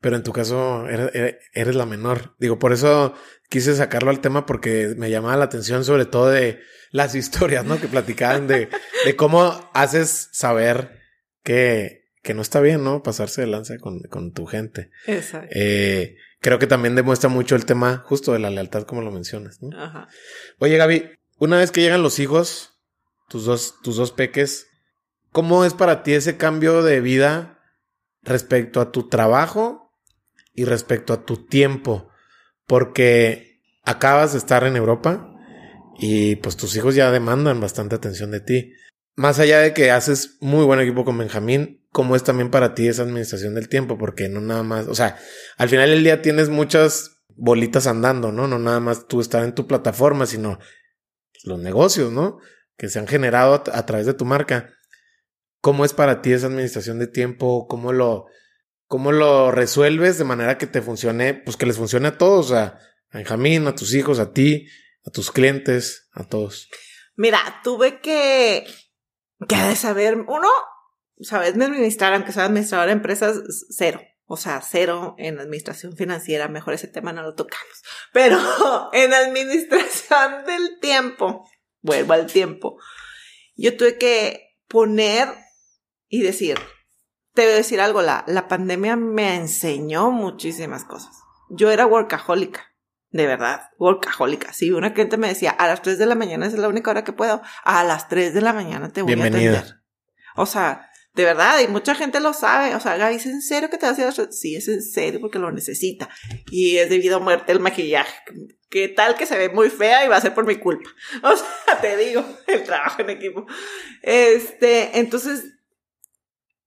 pero 0.00 0.16
en 0.16 0.22
tu 0.22 0.32
caso 0.32 0.86
eres, 0.88 1.74
la 1.74 1.86
menor. 1.86 2.34
Digo, 2.38 2.58
por 2.58 2.72
eso 2.72 3.14
quise 3.48 3.74
sacarlo 3.74 4.10
al 4.10 4.20
tema 4.20 4.46
porque 4.46 4.94
me 4.96 5.10
llamaba 5.10 5.36
la 5.36 5.44
atención 5.44 5.84
sobre 5.84 6.04
todo 6.04 6.28
de 6.28 6.60
las 6.90 7.14
historias, 7.16 7.64
¿no? 7.64 7.80
Que 7.80 7.88
platicaban 7.88 8.46
de, 8.46 8.68
de 9.04 9.16
cómo 9.16 9.70
haces 9.72 10.28
saber 10.32 11.00
que, 11.42 12.04
que 12.22 12.34
no 12.34 12.42
está 12.42 12.60
bien, 12.60 12.84
¿no? 12.84 13.02
Pasarse 13.02 13.40
de 13.40 13.46
lanza 13.46 13.78
con, 13.78 14.00
con 14.02 14.32
tu 14.32 14.46
gente. 14.46 14.90
Exacto. 15.06 15.48
Eh, 15.54 16.16
creo 16.40 16.58
que 16.58 16.66
también 16.66 16.94
demuestra 16.94 17.28
mucho 17.28 17.56
el 17.56 17.64
tema 17.64 18.02
justo 18.06 18.32
de 18.32 18.38
la 18.38 18.50
lealtad, 18.50 18.82
como 18.82 19.02
lo 19.02 19.10
mencionas. 19.10 19.62
¿no? 19.62 19.76
Ajá. 19.78 20.08
Oye, 20.58 20.76
Gaby, 20.76 21.10
una 21.38 21.58
vez 21.58 21.70
que 21.70 21.80
llegan 21.80 22.02
los 22.02 22.18
hijos, 22.18 22.78
tus 23.28 23.44
dos, 23.44 23.80
tus 23.82 23.96
dos 23.96 24.12
peques, 24.12 24.68
¿cómo 25.32 25.64
es 25.64 25.74
para 25.74 26.02
ti 26.02 26.12
ese 26.12 26.36
cambio 26.36 26.82
de 26.82 27.00
vida 27.00 27.60
respecto 28.22 28.80
a 28.80 28.92
tu 28.92 29.08
trabajo 29.08 29.85
y 30.56 30.64
respecto 30.64 31.12
a 31.12 31.24
tu 31.24 31.46
tiempo? 31.46 32.08
Porque 32.66 33.60
acabas 33.84 34.32
de 34.32 34.38
estar 34.38 34.64
en 34.64 34.76
Europa 34.76 35.32
y 35.98 36.36
pues 36.36 36.56
tus 36.56 36.74
hijos 36.76 36.94
ya 36.94 37.10
demandan 37.10 37.60
bastante 37.60 37.94
atención 37.94 38.30
de 38.30 38.40
ti. 38.40 38.72
Más 39.14 39.38
allá 39.38 39.60
de 39.60 39.72
que 39.72 39.90
haces 39.90 40.36
muy 40.40 40.64
buen 40.64 40.80
equipo 40.80 41.04
con 41.04 41.16
Benjamín, 41.16 41.86
cómo 41.90 42.16
es 42.16 42.24
también 42.24 42.50
para 42.50 42.74
ti 42.74 42.88
esa 42.88 43.02
administración 43.02 43.54
del 43.54 43.68
tiempo, 43.68 43.96
porque 43.96 44.28
no 44.28 44.40
nada 44.40 44.62
más, 44.62 44.88
o 44.88 44.94
sea, 44.94 45.16
al 45.56 45.68
final 45.68 45.88
del 45.88 46.04
día 46.04 46.20
tienes 46.20 46.50
muchas 46.50 47.22
bolitas 47.36 47.86
andando, 47.86 48.32
¿no? 48.32 48.48
No 48.48 48.58
nada 48.58 48.80
más 48.80 49.06
tú 49.06 49.20
estar 49.20 49.44
en 49.44 49.54
tu 49.54 49.66
plataforma, 49.66 50.26
sino 50.26 50.58
los 51.44 51.58
negocios, 51.58 52.12
¿no? 52.12 52.38
Que 52.76 52.88
se 52.88 52.98
han 52.98 53.06
generado 53.06 53.54
a, 53.54 53.86
través 53.86 54.06
de 54.06 54.14
tu 54.14 54.24
marca. 54.24 54.74
¿Cómo 55.62 55.84
es 55.84 55.92
para 55.92 56.20
ti 56.20 56.32
esa 56.32 56.48
administración 56.48 56.98
de 56.98 57.06
tiempo? 57.06 57.66
¿Cómo 57.68 57.92
lo, 57.92 58.26
cómo 58.86 59.12
lo 59.12 59.50
resuelves 59.50 60.18
de 60.18 60.24
manera 60.24 60.58
que 60.58 60.66
te 60.66 60.82
funcione, 60.82 61.34
pues 61.34 61.56
que 61.56 61.66
les 61.66 61.76
funcione 61.76 62.08
a 62.08 62.18
todos, 62.18 62.52
a 62.52 62.78
Benjamín, 63.12 63.66
a 63.66 63.74
tus 63.74 63.94
hijos, 63.94 64.18
a 64.18 64.32
ti, 64.32 64.66
a 65.04 65.10
tus 65.10 65.30
clientes, 65.30 66.08
a 66.12 66.24
todos? 66.24 66.68
Mira, 67.14 67.60
tuve 67.62 68.00
que, 68.00 68.66
que 69.48 69.76
saber, 69.76 70.16
uno, 70.16 70.48
sabes 71.20 71.54
administrar, 71.54 72.12
aunque 72.14 72.32
sea 72.32 72.44
administrador 72.44 72.86
de 72.86 72.92
empresas, 72.92 73.40
cero. 73.70 74.00
O 74.28 74.36
sea, 74.36 74.60
cero 74.60 75.14
en 75.18 75.38
administración 75.38 75.96
financiera, 75.96 76.48
mejor 76.48 76.74
ese 76.74 76.88
tema 76.88 77.12
no 77.12 77.22
lo 77.22 77.34
tocamos. 77.34 77.82
Pero 78.12 78.38
en 78.92 79.14
administración 79.14 80.44
del 80.44 80.80
tiempo, 80.80 81.48
vuelvo 81.80 82.12
al 82.12 82.26
tiempo, 82.26 82.76
yo 83.54 83.76
tuve 83.76 83.98
que 83.98 84.56
poner 84.68 85.28
y 86.08 86.22
decir, 86.22 86.58
te 87.36 87.42
voy 87.42 87.52
a 87.52 87.56
decir 87.56 87.82
algo, 87.82 88.00
la, 88.00 88.24
la 88.26 88.48
pandemia 88.48 88.96
me 88.96 89.36
enseñó 89.36 90.10
muchísimas 90.10 90.84
cosas. 90.84 91.22
Yo 91.50 91.70
era 91.70 91.86
workahólica, 91.86 92.74
de 93.10 93.26
verdad, 93.26 93.68
workahólica. 93.78 94.54
Si 94.54 94.72
una 94.72 94.94
cliente 94.94 95.18
me 95.18 95.28
decía, 95.28 95.50
a 95.50 95.68
las 95.68 95.82
3 95.82 95.98
de 95.98 96.06
la 96.06 96.14
mañana 96.14 96.46
es 96.46 96.54
la 96.54 96.66
única 96.66 96.90
hora 96.90 97.04
que 97.04 97.12
puedo, 97.12 97.42
a 97.62 97.84
las 97.84 98.08
3 98.08 98.32
de 98.32 98.40
la 98.40 98.54
mañana 98.54 98.90
te 98.90 99.02
voy 99.02 99.12
a 99.12 99.24
atender. 99.26 99.82
O 100.34 100.46
sea, 100.46 100.90
de 101.12 101.24
verdad, 101.24 101.60
y 101.60 101.68
mucha 101.68 101.94
gente 101.94 102.20
lo 102.20 102.32
sabe. 102.32 102.74
O 102.74 102.80
sea, 102.80 102.96
Gaby, 102.96 103.16
¿es 103.16 103.26
en 103.26 103.42
serio 103.42 103.68
que 103.68 103.76
te 103.76 103.86
vas 103.86 103.98
a 103.98 104.08
hacer 104.08 104.32
Sí, 104.32 104.56
es 104.56 104.66
en 104.68 104.82
serio 104.82 105.20
porque 105.20 105.38
lo 105.38 105.52
necesita. 105.52 106.08
Y 106.50 106.78
es 106.78 106.88
debido 106.88 107.16
a 107.16 107.20
muerte 107.20 107.52
el 107.52 107.60
maquillaje. 107.60 108.14
¿Qué 108.70 108.88
tal 108.88 109.14
que 109.14 109.26
se 109.26 109.36
ve 109.36 109.50
muy 109.50 109.68
fea 109.68 110.06
y 110.06 110.08
va 110.08 110.16
a 110.16 110.20
ser 110.22 110.32
por 110.32 110.46
mi 110.46 110.56
culpa? 110.56 110.88
O 111.22 111.36
sea, 111.36 111.80
te 111.82 111.96
digo, 111.98 112.24
el 112.46 112.64
trabajo 112.64 113.02
en 113.02 113.10
equipo. 113.10 113.46
Este, 114.02 114.98
entonces, 114.98 115.55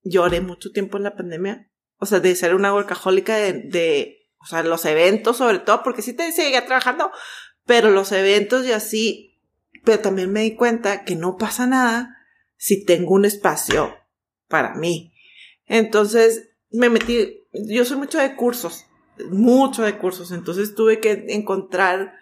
lloré 0.10 0.42
mucho 0.42 0.72
tiempo 0.72 0.98
en 0.98 1.04
la 1.04 1.16
pandemia. 1.16 1.70
O 1.98 2.06
sea, 2.06 2.20
de 2.20 2.36
ser 2.36 2.56
una 2.56 2.74
workahólica 2.74 3.36
de, 3.36 3.54
de 3.54 4.28
o 4.40 4.46
sea, 4.46 4.64
los 4.64 4.86
eventos 4.86 5.38
sobre 5.38 5.60
todo, 5.60 5.84
porque 5.84 6.02
sí 6.02 6.14
te 6.14 6.32
seguía 6.32 6.66
trabajando, 6.66 7.12
pero 7.66 7.92
los 7.92 8.12
eventos 8.12 8.66
y 8.66 8.72
así, 8.72 9.40
pero 9.84 10.00
también 10.00 10.32
me 10.32 10.42
di 10.42 10.56
cuenta 10.56 11.04
que 11.04 11.16
no 11.16 11.38
pasa 11.38 11.68
nada 11.68 12.18
si 12.58 12.86
tengo 12.86 13.14
un 13.14 13.26
espacio 13.26 13.96
para 14.48 14.76
mí. 14.76 15.14
Entonces 15.66 16.50
me 16.72 16.90
metí, 16.90 17.44
yo 17.54 17.86
soy 17.86 17.98
mucho 17.98 18.18
de 18.18 18.36
cursos, 18.36 18.86
mucho 19.30 19.84
de 19.84 19.98
cursos, 19.98 20.32
entonces 20.32 20.76
tuve 20.76 21.00
que 21.00 21.26
encontrar 21.30 22.14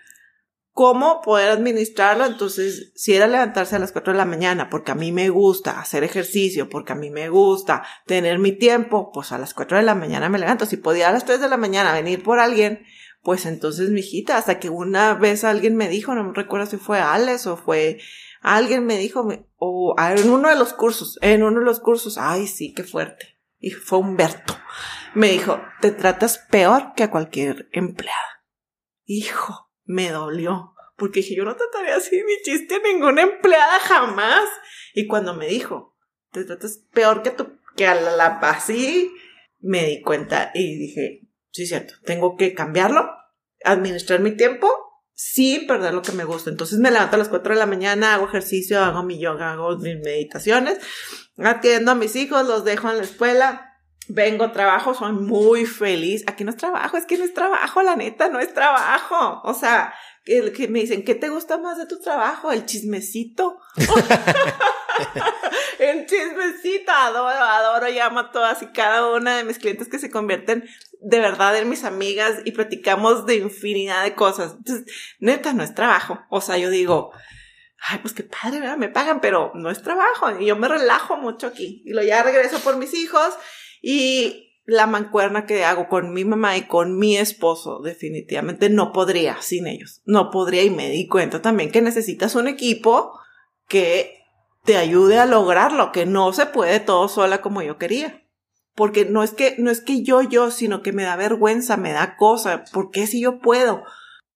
cómo 0.77 1.21
poder 1.21 1.49
administrarlo. 1.49 2.27
Entonces, 2.27 2.91
si 2.93 3.15
era 3.15 3.25
levantarse 3.25 3.75
a 3.75 3.79
las 3.79 3.91
4 3.91 4.13
de 4.13 4.17
la 4.19 4.25
mañana, 4.25 4.69
porque 4.69 4.91
a 4.91 4.95
mí 4.95 5.11
me 5.11 5.29
gusta 5.29 5.79
hacer 5.79 6.03
ejercicio, 6.03 6.69
porque 6.69 6.93
a 6.93 6.95
mí 6.95 7.09
me 7.09 7.29
gusta 7.29 7.83
tener 8.05 8.37
mi 8.37 8.51
tiempo, 8.51 9.11
pues 9.11 9.31
a 9.31 9.39
las 9.39 9.55
4 9.55 9.77
de 9.77 9.83
la 9.83 9.95
mañana 9.95 10.29
me 10.29 10.37
levanto. 10.37 10.67
Si 10.67 10.77
podía 10.77 11.09
a 11.09 11.11
las 11.11 11.25
3 11.25 11.41
de 11.41 11.49
la 11.49 11.57
mañana 11.57 11.93
venir 11.93 12.21
por 12.21 12.39
alguien, 12.39 12.83
pues 13.23 13.47
entonces, 13.47 13.89
mi 13.89 14.01
hijita, 14.01 14.37
hasta 14.37 14.59
que 14.59 14.69
una 14.69 15.15
vez 15.15 15.43
alguien 15.43 15.75
me 15.75 15.89
dijo, 15.89 16.13
no 16.13 16.23
me 16.23 16.33
recuerdo 16.33 16.67
si 16.67 16.77
fue 16.77 16.99
Alex 16.99 17.47
o 17.47 17.57
fue 17.57 17.97
alguien 18.41 18.85
me 18.85 18.99
dijo, 18.99 19.27
o 19.57 19.95
en 19.99 20.29
uno 20.29 20.49
de 20.49 20.59
los 20.59 20.73
cursos, 20.73 21.17
en 21.23 21.41
uno 21.41 21.59
de 21.59 21.65
los 21.65 21.79
cursos, 21.79 22.19
ay, 22.19 22.45
sí, 22.45 22.71
qué 22.75 22.83
fuerte. 22.83 23.39
Y 23.57 23.71
fue 23.71 23.97
Humberto. 23.97 24.55
Me 25.15 25.31
dijo, 25.31 25.59
te 25.81 25.89
tratas 25.89 26.37
peor 26.37 26.93
que 26.95 27.01
a 27.01 27.09
cualquier 27.09 27.67
empleada. 27.71 28.43
Hijo, 29.05 29.66
me 29.87 30.11
dolió. 30.11 30.73
Porque 30.95 31.21
dije, 31.21 31.35
yo 31.35 31.45
no 31.45 31.55
trataría 31.55 31.95
así 31.95 32.15
mi 32.23 32.41
chiste 32.43 32.75
a 32.75 32.79
ninguna 32.79 33.23
empleada 33.23 33.79
jamás. 33.79 34.47
Y 34.93 35.07
cuando 35.07 35.33
me 35.33 35.47
dijo, 35.47 35.95
te 36.31 36.43
tratas 36.43 36.83
peor 36.93 37.23
que, 37.23 37.31
tu, 37.31 37.57
que 37.75 37.87
a 37.87 37.95
la, 37.95 38.15
la 38.15 38.25
así, 38.41 39.11
me 39.59 39.85
di 39.85 40.01
cuenta 40.01 40.51
y 40.53 40.77
dije, 40.77 41.21
sí, 41.51 41.65
cierto, 41.65 41.95
tengo 42.03 42.35
que 42.35 42.53
cambiarlo, 42.53 43.09
administrar 43.63 44.19
mi 44.19 44.31
tiempo 44.31 44.69
sin 45.13 45.65
perder 45.65 45.93
lo 45.93 46.03
que 46.03 46.11
me 46.11 46.25
gusta. 46.25 46.49
Entonces 46.49 46.79
me 46.79 46.91
levanto 46.91 47.15
a 47.15 47.19
las 47.19 47.29
4 47.29 47.53
de 47.53 47.59
la 47.59 47.65
mañana, 47.65 48.13
hago 48.13 48.27
ejercicio, 48.27 48.79
hago 48.83 49.03
mi 49.03 49.19
yoga, 49.19 49.53
hago 49.53 49.75
mis 49.77 49.99
meditaciones, 49.99 50.79
atiendo 51.37 51.91
a 51.91 51.95
mis 51.95 52.15
hijos, 52.15 52.47
los 52.47 52.63
dejo 52.63 52.89
en 52.91 52.97
la 52.97 53.03
escuela, 53.03 53.76
vengo, 54.07 54.51
trabajo, 54.51 54.93
soy 54.93 55.13
muy 55.13 55.65
feliz. 55.65 56.23
Aquí 56.27 56.43
no 56.43 56.51
es 56.51 56.57
trabajo, 56.57 56.97
es 56.97 57.05
que 57.05 57.17
no 57.17 57.23
es 57.23 57.33
trabajo, 57.33 57.81
la 57.81 57.95
neta, 57.95 58.29
no 58.29 58.39
es 58.39 58.53
trabajo. 58.53 59.41
O 59.43 59.53
sea, 59.53 59.93
que, 60.23 60.51
que 60.51 60.67
me 60.67 60.79
dicen, 60.79 61.03
¿qué 61.03 61.15
te 61.15 61.29
gusta 61.29 61.57
más 61.57 61.77
de 61.77 61.85
tu 61.85 61.99
trabajo? 61.99 62.51
El 62.51 62.65
chismecito. 62.65 63.59
el 65.79 66.05
chismecito, 66.05 66.91
adoro, 66.91 67.27
adoro, 67.27 67.87
llamo 67.89 68.19
a 68.19 68.31
todas 68.31 68.61
y 68.61 68.67
cada 68.67 69.11
una 69.11 69.37
de 69.37 69.43
mis 69.43 69.59
clientes 69.59 69.87
que 69.87 69.99
se 69.99 70.09
convierten 70.09 70.67
de 70.99 71.19
verdad 71.19 71.57
en 71.57 71.69
mis 71.69 71.83
amigas 71.83 72.39
y 72.45 72.51
platicamos 72.51 73.25
de 73.25 73.35
infinidad 73.35 74.03
de 74.03 74.15
cosas. 74.15 74.55
Entonces, 74.57 75.15
neta, 75.19 75.53
no 75.53 75.63
es 75.63 75.75
trabajo. 75.75 76.19
O 76.29 76.41
sea, 76.41 76.57
yo 76.57 76.69
digo, 76.69 77.11
ay, 77.79 77.99
pues 77.99 78.13
qué 78.13 78.23
padre. 78.23 78.75
Me 78.77 78.89
pagan, 78.89 79.21
pero 79.21 79.51
no 79.53 79.69
es 79.69 79.83
trabajo. 79.83 80.31
Y 80.39 80.47
yo 80.47 80.55
me 80.55 80.67
relajo 80.67 81.17
mucho 81.17 81.47
aquí. 81.47 81.83
Y 81.85 81.91
lo 81.91 82.03
ya 82.03 82.23
regreso 82.23 82.59
por 82.59 82.77
mis 82.77 82.93
hijos 82.93 83.33
y 83.81 84.53
la 84.65 84.85
mancuerna 84.85 85.45
que 85.45 85.63
hago 85.63 85.87
con 85.87 86.13
mi 86.13 86.25
mamá 86.25 86.57
y 86.57 86.63
con 86.63 86.97
mi 86.97 87.17
esposo, 87.17 87.79
definitivamente 87.81 88.69
no 88.69 88.91
podría 88.91 89.41
sin 89.41 89.67
ellos. 89.67 90.01
No 90.05 90.29
podría 90.29 90.63
y 90.63 90.69
me 90.69 90.89
di 90.89 91.07
cuenta 91.07 91.41
también 91.41 91.71
que 91.71 91.81
necesitas 91.81 92.35
un 92.35 92.47
equipo 92.47 93.17
que 93.67 94.23
te 94.65 94.77
ayude 94.77 95.19
a 95.19 95.25
lograrlo, 95.25 95.91
que 95.91 96.05
no 96.05 96.33
se 96.33 96.45
puede 96.45 96.79
todo 96.81 97.07
sola 97.07 97.41
como 97.41 97.61
yo 97.61 97.77
quería 97.77 98.23
porque 98.77 99.05
no 99.05 99.23
es 99.23 99.31
que, 99.31 99.55
no 99.57 99.71
es 99.71 99.81
que 99.81 100.03
yo, 100.03 100.21
yo, 100.21 100.51
sino 100.51 100.83
que 100.83 100.93
me 100.93 101.01
da 101.01 101.15
vergüenza, 101.15 101.77
me 101.77 101.93
da 101.93 102.15
cosa, 102.15 102.63
¿por 102.71 102.91
qué 102.91 103.07
si 103.07 103.19
yo 103.19 103.39
puedo? 103.39 103.83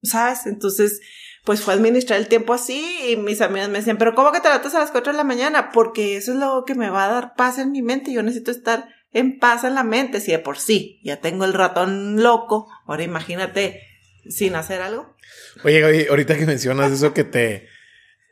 ¿Sabes? 0.01 0.47
Entonces, 0.47 0.99
pues 1.45 1.61
fue 1.61 1.75
administrar 1.75 2.19
el 2.19 2.27
tiempo 2.27 2.55
así 2.55 2.83
y 3.07 3.17
mis 3.17 3.39
amigas 3.41 3.69
me 3.69 3.77
decían, 3.77 3.99
pero 3.99 4.15
¿cómo 4.15 4.31
que 4.31 4.39
te 4.39 4.47
levantas 4.47 4.73
a 4.73 4.79
las 4.79 4.89
4 4.89 5.11
de 5.11 5.17
la 5.17 5.23
mañana? 5.23 5.69
Porque 5.71 6.17
eso 6.17 6.31
es 6.31 6.39
lo 6.39 6.65
que 6.65 6.73
me 6.73 6.89
va 6.89 7.05
a 7.05 7.13
dar 7.13 7.35
paz 7.35 7.59
en 7.59 7.71
mi 7.71 7.83
mente, 7.83 8.11
yo 8.11 8.23
necesito 8.23 8.49
estar 8.49 8.89
en 9.13 9.39
paz 9.39 9.63
en 9.63 9.75
la 9.75 9.83
mente, 9.83 10.21
si 10.21 10.31
de 10.31 10.39
por 10.39 10.57
sí 10.57 10.99
ya 11.03 11.17
tengo 11.17 11.45
el 11.45 11.53
ratón 11.53 12.21
loco, 12.21 12.67
ahora 12.85 13.03
imagínate 13.03 13.81
sin 14.29 14.55
hacer 14.55 14.81
algo. 14.81 15.15
Oye, 15.63 16.07
ahorita 16.09 16.37
que 16.37 16.45
mencionas 16.45 16.91
eso 16.91 17.13
que 17.13 17.23
te, 17.23 17.67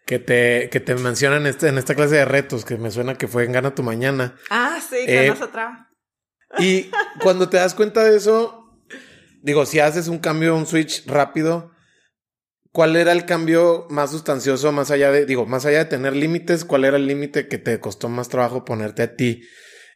que 0.06 0.20
te, 0.20 0.70
que 0.70 0.80
te 0.80 0.96
mencionan 0.96 1.48
este, 1.48 1.68
en 1.68 1.78
esta 1.78 1.96
clase 1.96 2.16
de 2.16 2.26
retos, 2.26 2.66
que 2.66 2.78
me 2.78 2.92
suena 2.92 3.16
que 3.16 3.28
fue 3.28 3.44
en 3.44 3.52
Gana 3.52 3.76
tu 3.76 3.84
Mañana. 3.84 4.36
Ah, 4.50 4.80
sí, 4.88 5.06
que 5.06 5.28
eh, 5.28 5.32
otra. 5.32 5.90
Y 6.58 6.90
cuando 7.22 7.50
te 7.50 7.58
das 7.58 7.76
cuenta 7.76 8.04
de 8.04 8.18
eso, 8.18 8.80
digo, 9.42 9.66
si 9.66 9.80
haces 9.80 10.08
un 10.08 10.20
cambio, 10.20 10.56
un 10.56 10.66
switch 10.66 11.06
rápido, 11.08 11.72
¿cuál 12.72 12.96
era 12.96 13.12
el 13.12 13.26
cambio 13.26 13.86
más 13.90 14.12
sustancioso 14.12 14.72
más 14.72 14.92
allá 14.92 15.12
de, 15.12 15.26
digo, 15.26 15.46
más 15.46 15.66
allá 15.66 15.80
de 15.80 15.86
tener 15.86 16.16
límites, 16.16 16.66
cuál 16.66 16.86
era 16.86 16.98
el 16.98 17.06
límite 17.06 17.48
que 17.48 17.58
te 17.58 17.80
costó 17.80 18.10
más 18.10 18.30
trabajo 18.30 18.66
ponerte 18.66 19.04
a 19.04 19.16
ti 19.16 19.44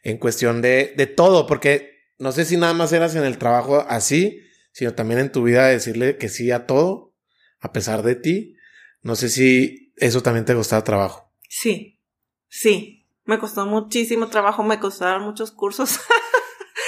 en 0.04 0.18
cuestión 0.18 0.62
de, 0.62 0.94
de 0.96 1.06
todo? 1.06 1.46
Porque 1.46 1.94
no 2.18 2.30
sé 2.30 2.44
si 2.44 2.56
nada 2.56 2.74
más 2.74 2.92
eras 2.92 3.16
en 3.16 3.24
el 3.24 3.38
trabajo 3.38 3.84
así, 3.88 4.40
sino 4.72 4.94
también 4.94 5.20
en 5.20 5.32
tu 5.32 5.42
vida 5.42 5.66
decirle 5.66 6.16
que 6.16 6.28
sí 6.28 6.50
a 6.50 6.66
todo, 6.66 7.14
a 7.60 7.72
pesar 7.72 8.02
de 8.02 8.14
ti. 8.14 8.56
No 9.02 9.16
sé 9.16 9.28
si 9.28 9.92
eso 9.96 10.22
también 10.22 10.44
te 10.44 10.54
costaba 10.54 10.84
trabajo. 10.84 11.32
Sí, 11.48 12.00
sí. 12.48 13.06
Me 13.24 13.38
costó 13.38 13.64
muchísimo 13.66 14.28
trabajo, 14.28 14.62
me 14.62 14.78
costaron 14.78 15.24
muchos 15.24 15.50
cursos. 15.50 15.98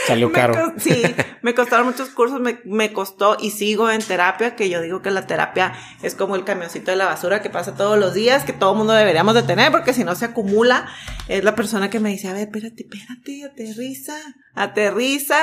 Salió 0.07 0.33
caro. 0.33 0.75
sí, 0.79 1.03
me 1.43 1.55
costaron 1.55 1.87
muchos 1.87 2.11
cursos, 2.11 2.41
me, 2.41 2.61
me, 2.65 2.93
costó 2.93 3.37
y 3.41 3.51
sigo 3.51 3.91
en 3.91 4.01
terapia, 4.03 4.55
que 4.55 4.69
yo 4.69 4.81
digo 4.81 5.03
que 5.03 5.11
la 5.11 5.27
terapia 5.27 5.73
es 6.03 6.15
como 6.15 6.37
el 6.37 6.45
camioncito 6.45 6.91
de 6.91 6.97
la 6.97 7.07
basura 7.07 7.43
que 7.43 7.51
pasa 7.51 7.75
todos 7.75 7.99
los 7.99 8.15
días, 8.15 8.45
que 8.45 8.53
todo 8.53 8.75
mundo 8.75 8.93
deberíamos 8.93 9.35
de 9.35 9.43
tener, 9.43 9.73
porque 9.73 9.93
si 9.93 10.05
no 10.05 10.15
se 10.15 10.27
acumula, 10.27 10.89
es 11.29 11.43
la 11.45 11.55
persona 11.55 11.91
que 11.91 12.01
me 12.01 12.11
dice, 12.11 12.29
a 12.29 12.33
ver, 12.33 12.49
espérate, 12.49 12.85
espérate, 12.85 13.45
aterriza, 13.45 14.17
aterriza, 14.55 15.39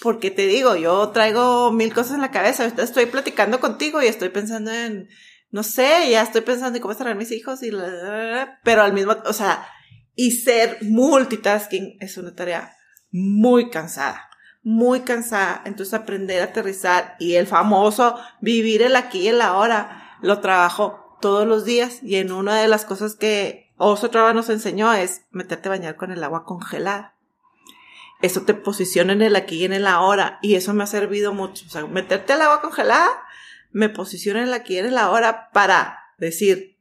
porque 0.00 0.30
te 0.30 0.46
digo, 0.46 0.76
yo 0.76 1.08
traigo 1.10 1.72
mil 1.72 1.92
cosas 1.92 2.14
en 2.14 2.20
la 2.20 2.30
cabeza, 2.30 2.66
estoy 2.66 3.06
platicando 3.06 3.60
contigo 3.60 4.02
y 4.02 4.06
estoy 4.06 4.28
pensando 4.28 4.72
en, 4.72 5.08
no 5.50 5.62
sé, 5.62 6.10
ya 6.10 6.22
estoy 6.22 6.42
pensando 6.42 6.76
en 6.76 6.82
cómo 6.82 6.92
estarán 6.92 7.18
mis 7.18 7.32
hijos 7.32 7.62
y 7.62 7.70
la, 7.70 8.60
pero 8.62 8.82
al 8.82 8.92
mismo, 8.92 9.16
o 9.24 9.32
sea, 9.32 9.66
y 10.14 10.30
ser 10.30 10.78
multitasking 10.82 11.98
es 12.00 12.16
una 12.16 12.34
tarea 12.34 12.75
muy 13.10 13.70
cansada, 13.70 14.28
muy 14.62 15.00
cansada. 15.00 15.62
Entonces 15.64 15.94
aprender 15.94 16.40
a 16.40 16.46
aterrizar 16.46 17.16
y 17.18 17.34
el 17.34 17.46
famoso 17.46 18.18
vivir 18.40 18.82
el 18.82 18.96
aquí 18.96 19.20
y 19.20 19.28
el 19.28 19.40
ahora 19.40 20.18
lo 20.22 20.40
trabajo 20.40 21.18
todos 21.20 21.46
los 21.46 21.64
días 21.64 22.02
y 22.02 22.16
en 22.16 22.32
una 22.32 22.60
de 22.60 22.68
las 22.68 22.84
cosas 22.84 23.14
que 23.14 23.72
Oso 23.78 24.10
Traba 24.10 24.32
nos 24.32 24.48
enseñó 24.48 24.92
es 24.92 25.22
meterte 25.30 25.68
a 25.68 25.72
bañar 25.72 25.96
con 25.96 26.10
el 26.10 26.22
agua 26.24 26.44
congelada. 26.44 27.14
Eso 28.22 28.42
te 28.42 28.54
posiciona 28.54 29.12
en 29.12 29.22
el 29.22 29.36
aquí 29.36 29.56
y 29.56 29.64
en 29.64 29.74
el 29.74 29.86
ahora 29.86 30.38
y 30.40 30.54
eso 30.54 30.72
me 30.72 30.84
ha 30.84 30.86
servido 30.86 31.34
mucho. 31.34 31.66
O 31.66 31.70
sea, 31.70 31.86
meterte 31.86 32.32
al 32.32 32.42
agua 32.42 32.62
congelada 32.62 33.10
me 33.72 33.90
posiciona 33.90 34.40
en 34.40 34.48
el 34.48 34.54
aquí 34.54 34.74
y 34.74 34.78
en 34.78 34.86
el 34.86 34.98
ahora 34.98 35.50
para 35.52 35.98
decir, 36.16 36.78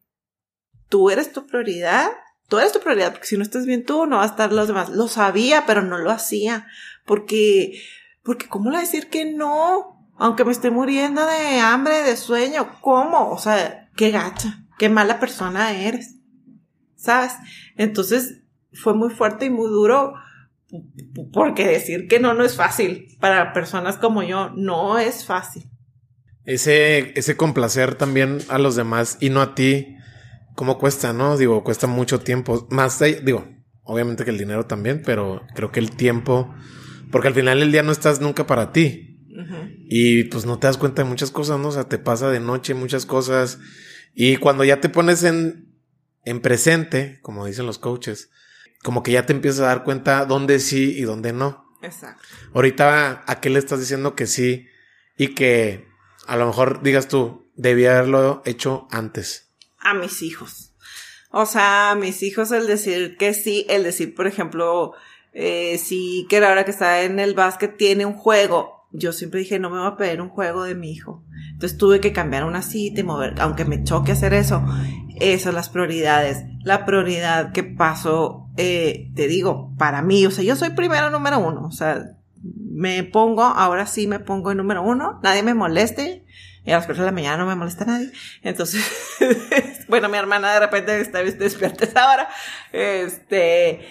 tú 0.88 1.10
eres 1.10 1.34
tu 1.34 1.46
prioridad 1.46 2.10
tú 2.48 2.60
eres 2.60 2.72
tu 2.72 2.80
prioridad, 2.80 3.12
porque 3.12 3.28
si 3.28 3.38
no 3.38 3.44
estás 3.44 3.66
bien 3.66 3.86
tú, 3.86 4.06
no 4.06 4.18
va 4.18 4.24
a 4.24 4.28
estar 4.28 4.52
los 4.52 4.68
demás. 4.68 4.90
Lo 4.90 5.08
sabía, 5.08 5.66
pero 5.66 5.82
no 5.82 5.98
lo 5.98 6.12
hacía, 6.12 6.68
porque, 7.06 7.82
porque 8.24 8.48
¿cómo 8.48 8.72
le 8.72 8.80
decir 8.80 9.10
que 9.10 9.26
no? 9.26 10.10
Aunque 10.18 10.46
me 10.46 10.52
esté 10.52 10.70
muriendo 10.72 11.26
de 11.26 11.60
hambre, 11.60 12.04
de 12.04 12.16
sueño, 12.16 12.80
¿cómo? 12.82 13.32
O 13.32 13.38
sea, 13.38 13.90
qué 13.96 14.12
gacha, 14.12 14.64
qué 14.78 14.90
mala 14.90 15.20
persona 15.20 15.74
eres, 15.74 16.16
¿sabes? 16.96 17.34
Entonces, 17.76 18.42
fue 18.72 18.94
muy 18.94 19.10
fuerte 19.10 19.46
y 19.46 19.50
muy 19.50 19.70
duro, 19.70 20.14
porque 21.34 21.68
decir 21.68 22.08
que 22.08 22.20
no, 22.20 22.34
no 22.34 22.44
es 22.44 22.56
fácil. 22.56 23.08
Para 23.20 23.54
personas 23.54 23.98
como 23.98 24.24
yo, 24.24 24.52
no 24.52 24.98
es 24.98 25.26
fácil. 25.26 25.70
Ese, 26.46 27.18
ese 27.18 27.36
complacer 27.36 27.96
también 27.96 28.38
a 28.50 28.60
los 28.60 28.76
demás 28.76 29.18
y 29.20 29.30
no 29.30 29.42
a 29.42 29.56
ti, 29.56 29.95
cómo 30.56 30.78
cuesta, 30.78 31.14
¿no? 31.14 31.38
Digo, 31.38 31.64
cuesta 31.64 31.86
mucho 31.86 32.22
tiempo. 32.22 32.68
Más, 32.72 33.00
digo, 33.24 33.48
obviamente 33.84 34.24
que 34.24 34.32
el 34.32 34.38
dinero 34.38 34.66
también, 34.66 35.04
pero 35.06 35.46
creo 35.54 35.72
que 35.72 35.80
el 35.80 35.92
tiempo, 35.92 36.54
porque 37.12 37.28
al 37.28 37.34
final 37.34 37.60
del 37.60 37.72
día 37.72 37.84
no 37.84 37.92
estás 37.92 38.22
nunca 38.22 38.48
para 38.48 38.72
ti. 38.72 39.12
Y 39.88 40.24
pues 40.26 40.46
no 40.46 40.58
te 40.58 40.68
das 40.68 40.78
cuenta 40.78 41.04
de 41.04 41.10
muchas 41.10 41.30
cosas, 41.30 41.60
¿no? 41.60 41.68
O 41.68 41.72
sea, 41.72 41.84
te 41.84 42.00
pasa 42.00 42.30
de 42.30 42.40
noche 42.40 42.74
muchas 42.74 43.06
cosas. 43.06 43.60
Y 44.14 44.38
cuando 44.38 44.64
ya 44.64 44.80
te 44.80 44.88
pones 44.88 45.24
en, 45.24 45.76
en 46.24 46.40
presente, 46.40 47.20
como 47.22 47.46
dicen 47.46 47.66
los 47.66 47.78
coaches, 47.78 48.30
como 48.82 49.04
que 49.04 49.12
ya 49.12 49.26
te 49.26 49.34
empiezas 49.34 49.60
a 49.62 49.68
dar 49.68 49.84
cuenta 49.84 50.26
dónde 50.26 50.60
sí 50.60 50.98
y 50.98 51.02
dónde 51.02 51.34
no. 51.34 51.66
Exacto. 51.82 52.24
Ahorita, 52.54 53.26
¿a 53.28 53.42
qué 53.42 53.50
le 53.50 53.60
estás 53.60 53.80
diciendo 53.80 54.16
que 54.16 54.26
sí? 54.26 54.68
Y 55.18 55.36
que 55.36 55.86
a 56.28 56.38
lo 56.38 56.48
mejor 56.48 56.82
digas 56.82 57.10
tú, 57.10 57.52
debía 57.56 57.98
haberlo 57.98 58.42
hecho 58.46 58.88
antes 58.90 59.45
a 59.86 59.94
mis 59.94 60.22
hijos. 60.22 60.74
O 61.32 61.46
sea, 61.46 61.92
a 61.92 61.96
mis 61.96 62.24
hijos 62.24 62.52
el 62.52 62.68
decir 62.68 63.18
que 63.18 63.34
sí, 63.34 63.66
el 63.70 63.84
decir, 63.84 64.16
por 64.16 64.28
ejemplo, 64.28 64.94
eh, 65.34 65.78
si 65.78 66.26
que 66.30 66.38
ahora 66.38 66.66
que 66.66 66.72
está 66.72 67.04
en 67.04 67.20
el 67.20 67.34
básquet 67.34 67.78
tiene 67.78 68.06
un 68.06 68.14
juego, 68.14 68.88
yo 68.92 69.12
siempre 69.14 69.42
dije, 69.42 69.60
no 69.60 69.70
me 69.70 69.80
voy 69.80 69.88
a 69.88 69.98
pedir 69.98 70.22
un 70.22 70.30
juego 70.30 70.64
de 70.64 70.76
mi 70.76 70.92
hijo. 70.92 71.24
Entonces 71.52 71.78
tuve 71.78 72.00
que 72.00 72.14
cambiar 72.14 72.46
una 72.46 72.62
cita 72.62 73.02
y 73.02 73.04
mover, 73.04 73.36
aunque 73.40 73.66
me 73.66 73.84
choque 73.84 74.14
hacer 74.14 74.34
eso. 74.34 74.64
Esas 75.20 75.54
las 75.54 75.70
prioridades. 75.70 76.44
La 76.64 76.86
prioridad 76.86 77.52
que 77.52 77.64
paso, 77.64 78.50
eh, 78.58 79.12
te 79.16 79.28
digo, 79.28 79.74
para 79.78 80.02
mí, 80.02 80.26
o 80.26 80.32
sea, 80.32 80.44
yo 80.44 80.56
soy 80.56 80.72
primero 80.72 81.10
número 81.10 81.40
uno. 81.40 81.66
O 81.66 81.72
sea, 81.72 82.18
me 82.44 83.04
pongo, 83.04 83.44
ahora 83.44 83.86
sí 83.86 84.08
me 84.08 84.20
pongo 84.20 84.52
en 84.52 84.58
número 84.58 84.84
uno, 84.84 85.20
nadie 85.24 85.44
me 85.44 85.54
moleste, 85.54 86.25
y 86.66 86.72
a 86.72 86.78
las 86.78 86.86
4 86.86 87.04
de 87.04 87.10
la 87.10 87.14
mañana 87.14 87.38
no 87.38 87.46
me 87.46 87.56
molesta 87.56 87.86
nadie. 87.86 88.12
Entonces, 88.42 88.84
bueno, 89.88 90.10
mi 90.10 90.18
hermana 90.18 90.54
de 90.54 90.60
repente 90.60 91.00
está 91.00 91.24
despierta 91.24 91.86
esa 91.86 92.12
hora. 92.12 92.30
Este, 92.72 93.82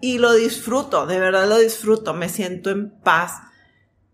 y 0.00 0.18
lo 0.18 0.32
disfruto, 0.32 1.06
de 1.06 1.18
verdad 1.18 1.46
lo 1.46 1.58
disfruto, 1.58 2.14
me 2.14 2.30
siento 2.30 2.70
en 2.70 2.90
paz, 2.90 3.34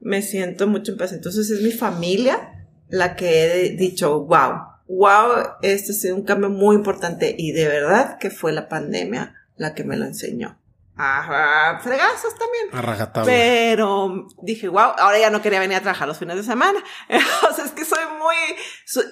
me 0.00 0.20
siento 0.20 0.66
mucho 0.66 0.92
en 0.92 0.98
paz. 0.98 1.12
Entonces 1.12 1.48
es 1.50 1.62
mi 1.62 1.70
familia 1.70 2.66
la 2.88 3.14
que 3.14 3.44
he 3.44 3.70
dicho, 3.76 4.24
wow, 4.24 4.62
wow, 4.88 5.30
este 5.62 5.92
ha 5.92 5.94
sido 5.94 6.16
un 6.16 6.24
cambio 6.24 6.50
muy 6.50 6.74
importante 6.74 7.34
y 7.38 7.52
de 7.52 7.68
verdad 7.68 8.18
que 8.18 8.30
fue 8.30 8.52
la 8.52 8.68
pandemia 8.68 9.34
la 9.57 9.74
que 9.74 9.84
me 9.84 9.96
lo 9.96 10.04
enseñó. 10.04 10.59
Ajá, 10.99 11.78
fregazos 11.80 12.34
también. 12.36 12.68
A 12.72 12.80
Pero 13.24 14.26
dije, 14.42 14.68
wow, 14.68 14.92
ahora 14.97 15.18
ya 15.18 15.28
no 15.28 15.42
quería 15.42 15.61
venir 15.61 15.76
a 15.76 15.82
trabajar 15.82 16.09
los 16.09 16.18
fines 16.18 16.36
de 16.36 16.42
semana. 16.42 16.78
o 17.51 17.55
sea, 17.55 17.66
es 17.66 17.72
que 17.72 17.84
soy 17.84 18.05
muy, 18.18 18.34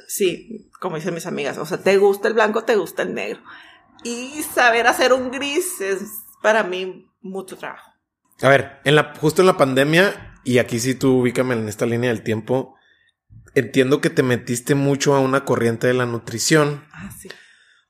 sí, 0.09 0.71
como 0.81 0.97
dicen 0.97 1.13
mis 1.13 1.27
amigas, 1.27 1.59
o 1.59 1.67
sea, 1.67 1.79
te 1.79 1.99
gusta 1.99 2.29
el 2.29 2.35
blanco, 2.35 2.65
te 2.65 2.77
gusta 2.77 3.03
el 3.03 3.15
negro. 3.15 3.43
Y 4.03 4.43
saber 4.55 4.87
hacer 4.87 5.13
un 5.13 5.31
gris 5.31 5.81
es 5.81 6.01
para 6.43 6.63
mí 6.63 7.07
mucho 7.21 7.59
trabajo. 7.59 7.93
A 8.41 8.49
ver, 8.49 8.81
en 8.85 8.97
la, 8.97 9.15
justo 9.21 9.43
en 9.43 9.47
la 9.47 9.57
pandemia, 9.59 10.41
y 10.43 10.59
aquí 10.59 10.81
sí 10.81 10.95
tú 10.95 11.21
ubícame 11.21 11.55
en 11.55 11.69
esta 11.69 11.85
línea 11.85 12.11
del 12.11 12.23
tiempo, 12.23 12.77
entiendo 13.55 14.01
que 14.01 14.11
te 14.11 14.23
metiste 14.23 14.75
mucho 14.75 15.15
a 15.15 15.21
una 15.21 15.45
corriente 15.45 15.87
de 15.87 15.95
la 15.95 16.07
nutrición. 16.07 16.85
Ah, 16.93 17.11
sí. 17.17 17.29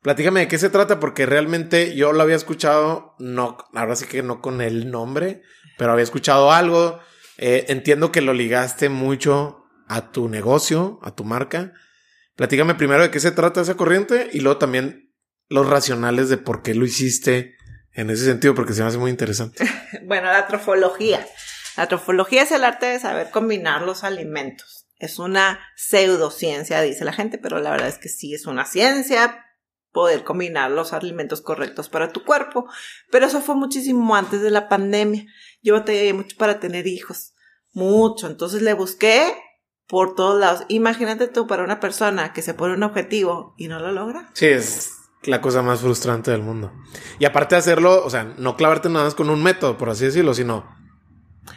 Platícame 0.05 0.40
de 0.40 0.48
qué 0.48 0.59
se 0.59 0.68
trata, 0.68 1.00
porque 1.00 1.24
realmente 1.24 1.96
yo 1.96 2.12
lo 2.12 2.22
había 2.22 2.36
escuchado, 2.36 3.14
no, 3.18 3.57
ahora 3.72 3.96
sí 3.96 4.05
que 4.05 4.22
no 4.22 4.42
con 4.42 4.61
el 4.61 4.90
nombre, 4.90 5.40
pero 5.78 5.92
había 5.92 6.05
escuchado 6.05 6.52
algo. 6.52 7.00
Eh, 7.38 7.64
entiendo 7.68 8.12
que 8.12 8.20
lo 8.20 8.34
ligaste 8.34 8.90
mucho 8.90 9.64
a 9.88 10.12
tu 10.12 10.28
negocio, 10.28 10.98
a 11.02 11.14
tu 11.14 11.24
marca. 11.24 11.72
Platícame 12.36 12.74
primero 12.74 13.02
de 13.02 13.11
qué 13.11 13.18
se 13.18 13.30
trata 13.30 13.62
esa 13.62 13.78
corriente 13.78 14.28
y 14.30 14.40
luego 14.40 14.59
también 14.59 15.11
los 15.48 15.70
racionales 15.70 16.28
de 16.28 16.36
por 16.36 16.61
qué 16.61 16.74
lo 16.74 16.84
hiciste 16.84 17.57
en 17.92 18.11
ese 18.11 18.26
sentido, 18.26 18.55
porque 18.55 18.74
se 18.74 18.82
me 18.82 18.88
hace 18.88 18.98
muy 18.98 19.11
interesante. 19.11 19.64
bueno, 20.05 20.26
la 20.26 20.46
trofología. 20.46 21.26
La 21.78 21.88
trofología 21.88 22.42
es 22.42 22.52
el 22.52 22.64
arte 22.64 22.84
de 22.84 23.00
saber 23.00 23.30
combinar 23.30 23.80
los 23.80 24.05
alimentos. 24.05 24.86
Es 24.98 25.18
una 25.18 25.61
pseudociencia, 25.76 26.82
dice 26.82 27.07
la 27.07 27.14
gente, 27.14 27.38
pero 27.38 27.59
la 27.59 27.70
verdad 27.70 27.88
es 27.88 27.96
que 27.96 28.11
sí 28.11 28.34
es 28.34 28.44
una 28.44 28.66
ciencia 28.66 29.40
poder 29.95 30.24
combinar 30.24 30.72
los 30.72 30.92
alimentos 30.92 31.40
correctos 31.40 31.88
para 31.88 32.12
tu 32.12 32.24
cuerpo. 32.24 32.66
Pero 33.11 33.26
eso 33.26 33.40
fue 33.40 33.55
muchísimo 33.55 34.14
antes 34.16 34.42
de 34.42 34.51
la 34.51 34.68
pandemia. 34.68 35.24
Yo 35.62 35.74
batallé 35.74 36.12
mucho 36.12 36.36
para 36.36 36.59
tener 36.61 36.86
hijos. 36.86 37.32
Mucho. 37.72 38.26
Entonces 38.26 38.61
le 38.61 38.74
busqué 38.74 39.34
por 39.86 40.16
todos 40.16 40.38
lados. 40.38 40.64
Imagínate 40.68 41.28
tú 41.28 41.47
para 41.47 41.62
una 41.62 41.78
persona 41.78 42.32
que 42.32 42.42
se 42.42 42.55
pone 42.55 42.74
un 42.74 42.82
objetivo 42.82 43.55
y 43.57 43.68
no 43.68 43.78
lo 43.78 43.92
logra. 43.92 44.28
Sí, 44.34 44.47
es 44.47 44.90
la 45.22 45.40
cosa 45.40 45.62
más 45.62 45.80
frustrante 45.80 46.32
del 46.32 46.42
mundo. 46.42 46.72
Y 47.20 47.24
aparte 47.24 47.55
de 47.55 47.61
hacerlo, 47.61 48.05
o 48.05 48.11
sea, 48.11 48.24
no 48.36 48.57
clavarte 48.57 48.88
nada 48.88 49.05
más 49.05 49.14
con 49.14 49.30
un 49.30 49.42
método, 49.45 49.78
por 49.78 49.90
así 49.90 50.07
decirlo, 50.07 50.34
sino 50.34 50.68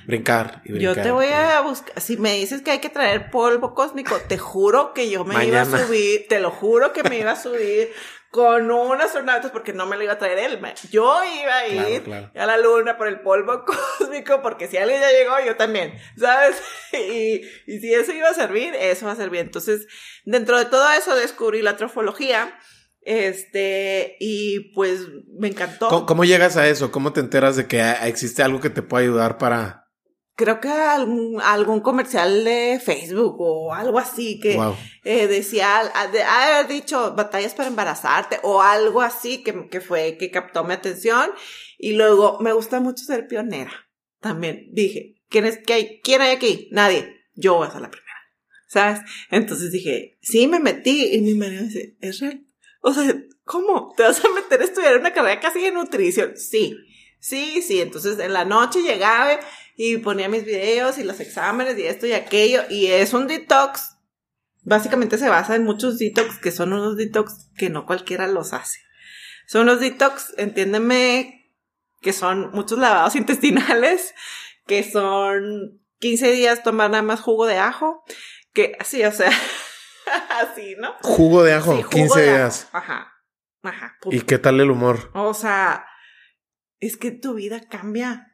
brincar 0.06 0.62
y 0.66 0.74
brincar. 0.74 0.96
Yo 0.96 1.02
te 1.02 1.12
voy 1.12 1.28
a 1.28 1.62
buscar, 1.62 2.00
si 2.00 2.18
me 2.18 2.34
dices 2.34 2.62
que 2.62 2.72
hay 2.72 2.80
que 2.80 2.90
traer 2.90 3.32
polvo 3.32 3.74
cósmico, 3.74 4.16
te 4.28 4.38
juro 4.38 4.94
que 4.94 5.10
yo 5.10 5.26
me 5.26 5.46
iba 5.46 5.62
a 5.62 5.66
subir, 5.66 6.28
te 6.30 6.40
lo 6.40 6.52
juro 6.52 6.94
que 6.94 7.04
me 7.04 7.20
iba 7.20 7.32
a 7.32 7.36
subir 7.36 7.90
con 8.32 8.70
unos 8.70 9.06
astronautas 9.06 9.52
porque 9.52 9.74
no 9.74 9.86
me 9.86 9.96
lo 9.96 10.04
iba 10.04 10.14
a 10.14 10.18
traer 10.18 10.40
él. 10.40 10.60
Yo 10.92 11.22
iba 11.24 11.58
a 11.58 11.68
ir 11.68 12.04
a 12.36 12.46
la 12.46 12.58
luna 12.58 12.98
por 12.98 13.08
el 13.08 13.22
polvo 13.22 13.66
cósmico 14.00 14.42
porque 14.42 14.68
si 14.68 14.78
alguien 14.78 15.02
ya 15.02 15.12
llegó, 15.12 15.34
yo 15.46 15.56
también, 15.56 15.94
¿sabes? 16.18 16.62
Y, 16.94 17.42
y 17.68 17.80
si 17.80 17.94
eso 17.94 18.12
iba 18.14 18.30
a 18.30 18.34
servir, 18.34 18.74
eso 18.74 19.06
va 19.06 19.12
a 19.12 19.18
servir. 19.18 19.42
Entonces, 19.42 19.88
dentro 20.26 20.58
de 20.58 20.66
todo 20.66 20.90
eso 20.92 21.16
descubrí 21.16 21.62
la 21.62 21.78
trofología. 21.78 22.58
Este, 23.02 24.18
y 24.20 24.74
pues 24.74 25.08
me 25.40 25.48
encantó. 25.48 26.06
¿Cómo, 26.06 26.26
llegas 26.26 26.58
a 26.58 26.68
eso? 26.68 26.92
¿Cómo 26.92 27.14
te 27.14 27.22
enteras 27.22 27.56
de 27.56 27.66
que 27.66 27.82
existe 28.04 28.44
algo 28.44 28.60
que 28.60 28.70
te 28.70 28.82
puede 28.82 29.06
ayudar 29.06 29.38
para, 29.38 29.87
creo 30.38 30.62
que 30.62 30.70
algún, 30.70 31.42
algún 31.42 31.82
comercial 31.82 32.44
de 32.44 32.80
Facebook 32.80 33.36
o 33.40 33.74
algo 33.74 33.98
así 33.98 34.40
que 34.40 34.58
eh, 35.04 35.28
decía, 35.28 35.80
haber 35.80 36.68
dicho 36.68 37.16
batallas 37.16 37.56
para 37.56 37.70
embarazarte 37.70 38.40
o 38.44 38.62
algo 38.62 39.02
así 39.02 39.44
que, 39.44 39.68
que 39.68 39.82
fue, 39.82 40.16
que 40.18 40.30
captó 40.30 40.64
mi 40.64 40.74
atención. 40.74 41.32
Y 41.80 41.94
luego 41.94 42.38
me 42.40 42.54
gusta 42.54 42.80
mucho 42.80 43.04
ser 43.04 43.28
pionera. 43.28 43.72
También 44.22 44.70
dije, 44.72 45.16
¿quién 45.28 45.46
es, 45.46 45.58
que 45.58 45.74
hay, 45.74 46.02
quién 46.02 46.22
hay 46.22 46.36
aquí? 46.36 46.70
Nadie. 46.72 47.16
Yo 47.34 47.56
voy 47.56 47.68
a 47.68 47.72
ser 47.72 47.82
la 47.82 47.90
primera. 47.90 48.08
¿Sabes? 48.68 49.00
Entonces 49.32 49.72
dije, 49.72 50.20
sí, 50.22 50.46
me 50.48 50.60
metí 50.60 51.16
y 51.16 51.22
mi 51.22 51.34
marido 51.34 51.64
dice, 51.64 51.98
es 52.00 52.20
real. 52.20 52.46
O 52.82 52.94
sea, 52.94 53.12
¿cómo? 53.44 53.92
¿Te 53.98 54.04
vas 54.04 54.24
a 54.24 54.30
meter 54.30 54.62
a 54.62 54.66
estudiar 54.66 54.98
una 54.98 55.14
carrera 55.14 55.40
casi 55.40 55.62
de 55.62 55.72
nutrición? 55.72 56.38
Sí. 56.38 56.78
Sí, 57.20 57.64
sí, 57.64 57.82
entonces 57.82 58.20
en 58.20 58.34
la 58.34 58.46
noche 58.46 58.84
llegaba 58.84 59.40
y 59.78 59.98
ponía 59.98 60.28
mis 60.28 60.44
videos 60.44 60.98
y 60.98 61.04
los 61.04 61.20
exámenes 61.20 61.78
y 61.78 61.84
esto 61.84 62.08
y 62.08 62.14
aquello 62.14 62.64
y 62.70 62.88
es 62.88 63.14
un 63.14 63.28
detox. 63.28 63.96
Básicamente 64.64 65.18
se 65.18 65.30
basa 65.30 65.56
en 65.56 65.64
muchos 65.64 66.00
detox 66.00 66.40
que 66.40 66.52
son 66.52 66.74
unos 66.74 66.98
detox 66.98 67.50
que 67.56 67.70
no 67.70 67.86
cualquiera 67.86 68.28
los 68.28 68.52
hace. 68.54 68.80
Son 69.46 69.62
unos 69.62 69.80
detox, 69.80 70.34
entiéndeme, 70.38 71.54
que 72.02 72.12
son 72.12 72.52
muchos 72.52 72.80
lavados 72.80 73.16
intestinales, 73.16 74.16
que 74.66 74.84
son 74.84 75.80
15 76.00 76.32
días 76.32 76.64
tomar 76.64 76.90
nada 76.90 77.04
más 77.04 77.22
jugo 77.22 77.46
de 77.46 77.60
ajo, 77.60 78.04
que 78.54 78.76
así, 78.80 79.06
o 79.06 79.12
sea, 79.12 79.32
así, 80.42 80.76
¿no? 80.80 80.96
Jugo 81.02 81.44
de 81.44 81.54
ajo, 81.54 81.88
15 81.88 82.22
días. 82.24 82.68
Ajá. 82.72 83.14
Ajá. 83.62 83.98
¿Y 84.10 84.22
qué 84.22 84.40
tal 84.40 84.60
el 84.60 84.72
humor? 84.72 85.12
O 85.14 85.34
sea, 85.34 85.86
es 86.80 86.98
que 86.98 87.12
tu 87.12 87.36
vida 87.36 87.62
cambia. 87.68 88.34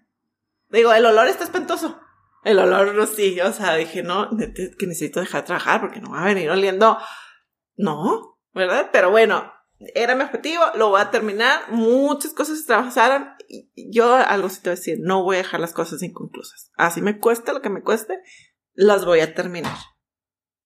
Digo, 0.73 0.91
el 0.91 1.05
olor 1.05 1.27
está 1.27 1.43
espantoso. 1.43 1.99
El 2.43 2.59
olor, 2.59 3.07
sí, 3.07 3.39
o 3.39 3.53
sea, 3.53 3.75
dije, 3.75 4.03
no, 4.03 4.29
que 4.29 4.87
necesito 4.87 5.21
dejar 5.21 5.41
de 5.41 5.47
trabajar 5.47 5.79
porque 5.79 6.01
no 6.01 6.11
va 6.11 6.23
a 6.23 6.25
venir 6.25 6.49
oliendo. 6.49 6.97
No, 7.77 8.39
¿verdad? 8.53 8.89
Pero 8.91 9.09
bueno, 9.09 9.53
era 9.95 10.15
mi 10.15 10.23
objetivo, 10.23 10.63
lo 10.75 10.89
voy 10.89 10.99
a 10.99 11.11
terminar. 11.11 11.71
Muchas 11.71 12.33
cosas 12.33 12.59
se 12.59 12.65
trabajaron. 12.65 13.29
Yo 13.75 14.15
algo 14.15 14.49
sí 14.49 14.61
te 14.61 14.69
voy 14.69 14.73
a 14.73 14.79
decir, 14.79 14.97
no 14.99 15.23
voy 15.23 15.35
a 15.37 15.43
dejar 15.43 15.61
las 15.61 15.71
cosas 15.71 16.03
inconclusas. 16.03 16.71
Así 16.75 17.01
me 17.01 17.19
cueste 17.19 17.53
lo 17.53 17.61
que 17.61 17.69
me 17.69 17.81
cueste, 17.81 18.19
las 18.73 19.05
voy 19.05 19.21
a 19.21 19.33
terminar. 19.33 19.77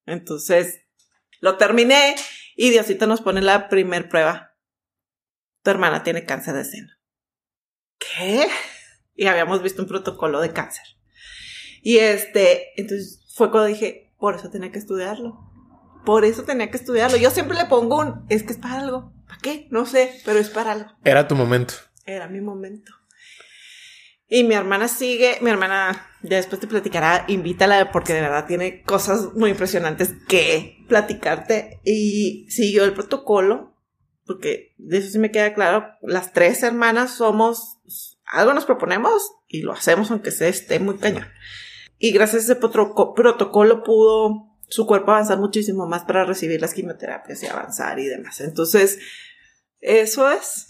Entonces, 0.08 0.86
lo 1.42 1.58
terminé 1.58 2.16
y 2.56 2.72
Diosito 2.72 3.06
nos 3.06 3.22
pone 3.22 3.42
la 3.42 3.70
primer 3.70 4.10
prueba. 4.10 4.56
Tu 5.62 5.70
hermana 5.70 6.02
tiene 6.02 6.26
cáncer 6.26 6.56
de 6.56 6.66
seno. 6.66 6.98
¿qué? 7.98 8.48
Y 9.18 9.28
habíamos 9.28 9.62
visto 9.62 9.82
un 9.82 9.90
protocolo 9.90 10.40
de 10.40 10.54
cáncer. 10.54 10.86
Y 11.82 11.98
este, 11.98 12.80
entonces 12.80 13.26
fue 13.36 13.52
cuando 13.52 13.68
dije, 13.68 14.14
por 14.18 14.36
eso 14.36 14.50
tenía 14.50 14.72
que 14.72 14.80
estudiarlo. 14.80 15.38
Por 16.06 16.24
eso 16.24 16.44
tenía 16.44 16.72
que 16.72 16.78
estudiarlo. 16.78 17.18
Yo 17.18 17.32
siempre 17.32 17.58
le 17.58 17.66
pongo 17.66 18.00
un, 18.00 18.26
es 18.30 18.44
que 18.44 18.54
es 18.54 18.60
para 18.60 18.80
algo. 18.80 19.12
¿Para 19.28 19.40
qué? 19.42 19.68
No 19.72 19.86
sé, 19.86 20.22
pero 20.24 20.40
es 20.40 20.50
para 20.50 20.72
algo. 20.72 20.92
Era 21.04 21.28
tu 21.28 21.36
momento. 21.36 21.74
Era 22.06 22.30
mi 22.30 22.40
momento. 22.40 22.94
Y 24.30 24.46
mi 24.46 24.56
hermana 24.56 24.88
sigue, 24.88 25.38
mi 25.42 25.50
hermana 25.50 26.08
ya 26.22 26.38
después 26.38 26.62
te 26.62 26.68
platicará, 26.68 27.26
invítala 27.28 27.92
porque 27.92 28.14
de 28.14 28.22
verdad 28.22 28.46
tiene 28.46 28.84
cosas 28.84 29.34
muy 29.36 29.50
impresionantes 29.50 30.14
que 30.30 30.78
platicarte. 30.88 31.82
Y 31.84 32.46
siguió 32.50 32.86
el 32.86 32.94
protocolo 32.94 33.78
porque 34.28 34.76
de 34.78 34.98
eso 34.98 35.10
sí 35.10 35.18
me 35.18 35.32
queda 35.32 35.54
claro, 35.54 35.88
las 36.02 36.34
tres 36.34 36.62
hermanas 36.62 37.16
somos, 37.16 37.80
algo 38.28 38.54
nos 38.54 38.66
proponemos 38.66 39.36
y 39.48 39.62
lo 39.62 39.74
hacemos 39.74 40.12
aunque 40.12 40.32
se 40.32 40.50
esté 40.50 40.80
muy 40.80 40.98
cañón. 40.98 41.28
Y 41.98 42.12
gracias 42.12 42.50
a 42.50 42.54
ese 42.54 42.56
protocolo 42.56 43.84
pudo 43.84 44.48
su 44.70 44.86
cuerpo 44.86 45.12
avanzar 45.12 45.40
muchísimo 45.40 45.88
más 45.88 46.04
para 46.04 46.26
recibir 46.26 46.62
las 46.62 46.74
quimioterapias 46.74 47.42
y 47.42 47.48
avanzar 47.48 48.00
y 48.00 48.06
demás. 48.06 48.42
Entonces, 48.42 49.00
eso 49.80 50.30
es. 50.30 50.68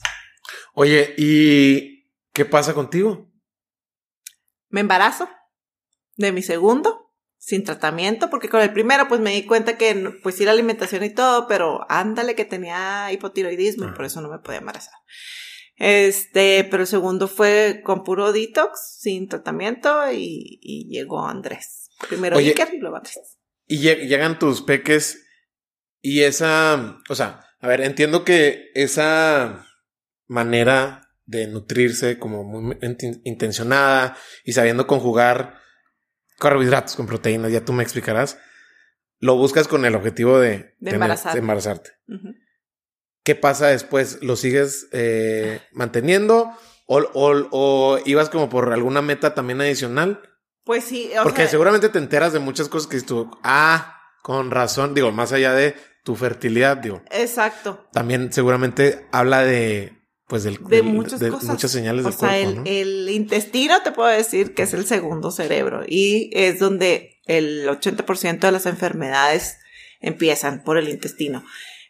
Oye, 0.74 1.16
¿y 1.18 2.08
qué 2.32 2.46
pasa 2.46 2.74
contigo? 2.74 3.30
Me 4.70 4.82
embarazo 4.82 5.28
de 6.16 6.32
mi 6.32 6.42
segundo 6.42 7.14
sin 7.38 7.64
tratamiento, 7.64 8.30
porque 8.30 8.50
con 8.50 8.62
el 8.62 8.74
primero 8.74 9.08
pues 9.08 9.22
me 9.22 9.32
di 9.32 9.46
cuenta 9.46 9.78
que 9.78 10.20
pues 10.22 10.36
sí 10.36 10.46
la 10.46 10.52
alimentación 10.52 11.04
y 11.04 11.12
todo, 11.12 11.48
pero 11.48 11.86
ándale 11.90 12.36
que 12.36 12.46
tenía 12.46 13.12
hipotiroidismo 13.12 13.86
y 13.86 13.92
por 13.92 14.06
eso 14.06 14.22
no 14.22 14.30
me 14.30 14.40
podía 14.40 14.60
embarazar. 14.60 14.96
Este, 15.78 16.68
pero 16.70 16.84
el 16.84 16.88
segundo 16.88 17.28
fue 17.28 17.82
con 17.84 18.04
puro 18.04 18.34
detox, 18.34 18.98
sin 19.00 19.28
tratamiento 19.28 20.12
y, 20.12 20.88
llegó 20.90 21.26
Andrés. 21.26 21.90
Primero 22.10 22.38
Iker 22.38 22.74
y 22.74 22.80
luego 22.80 22.98
Andrés. 22.98 23.38
Y 23.68 23.80
llegan 23.80 24.40
tus 24.40 24.62
peques 24.62 25.24
y 26.02 26.24
esa, 26.24 27.00
o 27.10 27.16
sea, 27.16 27.46
a 27.60 27.68
ver, 27.68 27.82
entiendo 27.82 28.24
que 28.24 28.72
esa 28.74 29.66
manera 30.28 31.10
de 31.26 31.48
nutrirse 31.48 32.18
como 32.18 32.44
muy 32.44 32.78
intencionada 33.24 34.16
y 34.44 34.54
sabiendo 34.54 34.88
conjugar 34.88 35.60
carbohidratos 36.40 36.96
con 36.96 37.08
proteínas, 37.08 37.52
ya 37.52 37.66
tú 37.66 37.74
me 37.74 37.84
explicarás. 37.84 38.40
Lo 39.20 39.36
buscas 39.36 39.68
con 39.68 39.84
el 39.86 39.96
objetivo 39.96 40.40
de, 40.40 40.76
embarazarte. 40.80 41.92
¿Qué 43.28 43.36
pasa 43.36 43.68
después? 43.68 44.20
¿Lo 44.22 44.38
sigues 44.38 44.88
eh, 44.94 45.60
manteniendo? 45.74 46.50
O, 46.86 48.00
ibas 48.06 48.30
como 48.30 48.48
por 48.48 48.72
alguna 48.72 49.02
meta 49.02 49.34
también 49.34 49.60
adicional? 49.60 50.22
Pues 50.64 50.86
sí. 50.86 51.12
Porque 51.24 51.50
seguramente 51.50 51.90
te 51.90 52.00
enteras 52.00 52.32
de 52.32 52.40
muchas 52.40 52.70
cosas 52.70 52.88
que 52.88 53.02
tú, 53.02 53.30
ah, 53.44 54.00
con 54.24 54.50
razón, 54.50 54.94
digo, 54.94 55.12
más 55.12 55.34
allá 55.34 55.52
de 55.52 55.76
tu 56.06 56.16
fertilidad, 56.16 56.78
digo. 56.78 57.02
Exacto. 57.12 57.86
También 57.92 58.32
seguramente 58.32 59.06
habla 59.12 59.44
de 59.44 59.92
pues 60.26 60.44
del, 60.44 60.64
de 60.64 60.82
muchas 60.84 61.22
muchas 61.44 61.70
señales 61.70 62.06
o 62.06 62.12
sea, 62.14 62.38
el, 62.38 62.66
el, 62.66 63.10
intestino 63.10 63.82
te 63.82 63.92
puedo 63.92 64.08
decir 64.08 64.54
que 64.54 64.64
es 64.64 64.74
el 64.74 64.86
segundo 64.86 65.32
cerebro 65.32 65.84
y 65.86 66.30
es 66.32 66.60
donde 66.60 67.20
el 67.26 67.68
80% 67.68 68.40
de 68.40 68.52
las 68.54 68.66
enfermedades 68.66 69.58
empiezan 70.00 70.64
por 70.64 70.78
el 70.78 70.88
intestino. 70.88 71.44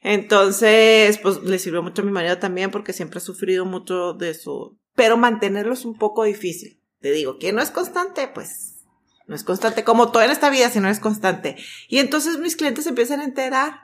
Entonces, 0.09 1.17
pues 1.17 1.43
le 1.43 1.59
sirvió 1.59 1.83
mucho 1.83 2.01
a 2.01 2.05
mi 2.05 2.11
marido 2.11 2.37
también 2.37 2.71
porque 2.71 2.93
siempre 2.93 3.17
ha 3.17 3.21
sufrido 3.21 3.65
mucho 3.65 4.13
de 4.13 4.29
eso, 4.29 4.77
pero 4.95 5.17
mantenerlo 5.17 5.73
es 5.73 5.83
un 5.83 5.97
poco 5.97 6.23
difícil. 6.23 6.81
Te 7.01 7.11
digo, 7.11 7.37
que 7.39 7.51
no 7.51 7.61
es 7.61 7.71
constante, 7.71 8.29
pues 8.29 8.85
no 9.25 9.35
es 9.35 9.43
constante 9.43 9.83
como 9.83 10.09
todo 10.09 10.23
en 10.23 10.31
esta 10.31 10.49
vida 10.49 10.69
si 10.69 10.79
no 10.79 10.87
es 10.87 11.01
constante. 11.01 11.57
Y 11.89 11.97
entonces 11.97 12.39
mis 12.39 12.55
clientes 12.55 12.85
se 12.85 12.91
empiezan 12.91 13.19
a 13.19 13.25
enterar, 13.25 13.81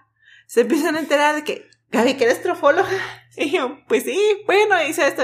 se 0.48 0.62
empiezan 0.62 0.96
a 0.96 1.02
enterar 1.02 1.36
de 1.36 1.44
que 1.44 1.68
Gaby, 1.92 2.14
¿que 2.14 2.24
eres 2.24 2.42
trofóloga? 2.42 2.90
Y 3.36 3.50
yo, 3.50 3.80
pues 3.88 4.04
sí, 4.04 4.18
bueno, 4.46 4.76
hice 4.88 5.08
esto. 5.08 5.24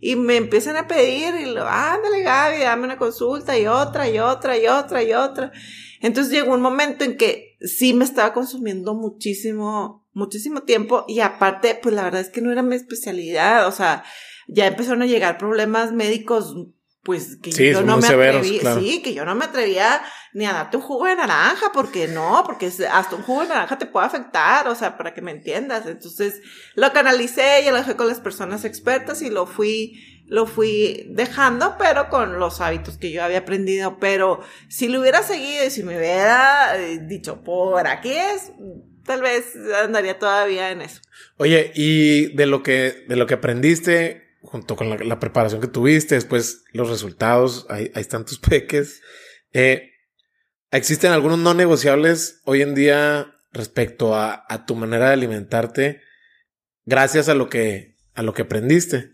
Y 0.00 0.16
me 0.16 0.36
empiezan 0.36 0.76
a 0.76 0.88
pedir, 0.88 1.34
y 1.34 1.44
lo, 1.44 1.68
ándale, 1.68 2.22
Gaby, 2.22 2.62
dame 2.62 2.84
una 2.84 2.96
consulta, 2.96 3.56
y 3.58 3.66
otra, 3.66 4.08
y 4.08 4.18
otra, 4.18 4.56
y 4.56 4.66
otra, 4.66 5.02
y 5.02 5.12
otra. 5.12 5.52
Entonces 6.00 6.32
llegó 6.32 6.54
un 6.54 6.62
momento 6.62 7.04
en 7.04 7.16
que 7.16 7.56
sí 7.60 7.94
me 7.94 8.04
estaba 8.04 8.32
consumiendo 8.32 8.94
muchísimo, 8.94 10.06
muchísimo 10.12 10.62
tiempo, 10.62 11.04
y 11.06 11.20
aparte, 11.20 11.78
pues 11.80 11.94
la 11.94 12.04
verdad 12.04 12.22
es 12.22 12.30
que 12.30 12.40
no 12.40 12.50
era 12.50 12.62
mi 12.62 12.74
especialidad, 12.74 13.68
o 13.68 13.72
sea, 13.72 14.02
ya 14.48 14.66
empezaron 14.66 15.02
a 15.02 15.06
llegar 15.06 15.38
problemas 15.38 15.92
médicos 15.92 16.56
pues 17.02 17.38
que 17.42 17.50
yo 17.50 17.82
no 17.82 17.96
me 17.96 18.06
atrevía, 18.06 18.74
sí, 18.74 19.00
que 19.02 19.14
yo 19.14 19.24
no 19.24 19.34
me 19.34 19.46
atrevía 19.46 20.02
ni 20.34 20.44
a 20.44 20.52
darte 20.52 20.76
un 20.76 20.82
jugo 20.82 21.06
de 21.06 21.16
naranja, 21.16 21.72
porque 21.72 22.06
no, 22.08 22.42
porque 22.44 22.66
hasta 22.66 23.16
un 23.16 23.22
jugo 23.22 23.42
de 23.42 23.48
naranja 23.48 23.78
te 23.78 23.86
puede 23.86 24.06
afectar, 24.06 24.68
o 24.68 24.74
sea, 24.74 24.98
para 24.98 25.14
que 25.14 25.22
me 25.22 25.30
entiendas. 25.30 25.86
Entonces, 25.86 26.42
lo 26.74 26.92
canalicé 26.92 27.62
y 27.62 27.70
lo 27.70 27.76
dejé 27.76 27.96
con 27.96 28.06
las 28.06 28.20
personas 28.20 28.66
expertas 28.66 29.22
y 29.22 29.30
lo 29.30 29.46
fui, 29.46 30.24
lo 30.26 30.46
fui 30.46 31.06
dejando, 31.10 31.76
pero 31.78 32.10
con 32.10 32.38
los 32.38 32.60
hábitos 32.60 32.98
que 32.98 33.10
yo 33.10 33.24
había 33.24 33.38
aprendido. 33.38 33.98
Pero 33.98 34.40
si 34.68 34.88
lo 34.88 35.00
hubiera 35.00 35.22
seguido 35.22 35.64
y 35.64 35.70
si 35.70 35.82
me 35.82 35.96
hubiera 35.96 36.76
eh, 36.78 36.98
dicho, 36.98 37.42
por 37.42 37.88
aquí 37.88 38.12
es, 38.12 38.52
tal 39.04 39.22
vez 39.22 39.56
andaría 39.82 40.18
todavía 40.18 40.70
en 40.70 40.82
eso. 40.82 41.00
Oye, 41.38 41.72
y 41.74 42.34
de 42.36 42.44
lo 42.44 42.62
que, 42.62 43.06
de 43.08 43.16
lo 43.16 43.26
que 43.26 43.34
aprendiste, 43.34 44.29
junto 44.42 44.76
con 44.76 45.08
la, 45.08 45.20
preparación 45.20 45.60
que 45.60 45.68
tuviste, 45.68 46.14
después 46.14 46.64
los 46.72 46.88
resultados, 46.88 47.66
ahí, 47.68 47.90
están 47.94 48.24
tus 48.24 48.38
peques. 48.40 49.00
Eh, 49.52 49.90
¿Existen 50.70 51.12
algunos 51.12 51.38
no 51.38 51.54
negociables 51.54 52.40
hoy 52.44 52.62
en 52.62 52.74
día 52.74 53.34
respecto 53.52 54.14
a, 54.14 54.44
a, 54.48 54.66
tu 54.66 54.76
manera 54.76 55.08
de 55.08 55.14
alimentarte 55.14 56.00
gracias 56.84 57.28
a 57.28 57.34
lo 57.34 57.48
que, 57.48 57.96
a 58.14 58.22
lo 58.22 58.32
que 58.34 58.42
aprendiste? 58.42 59.10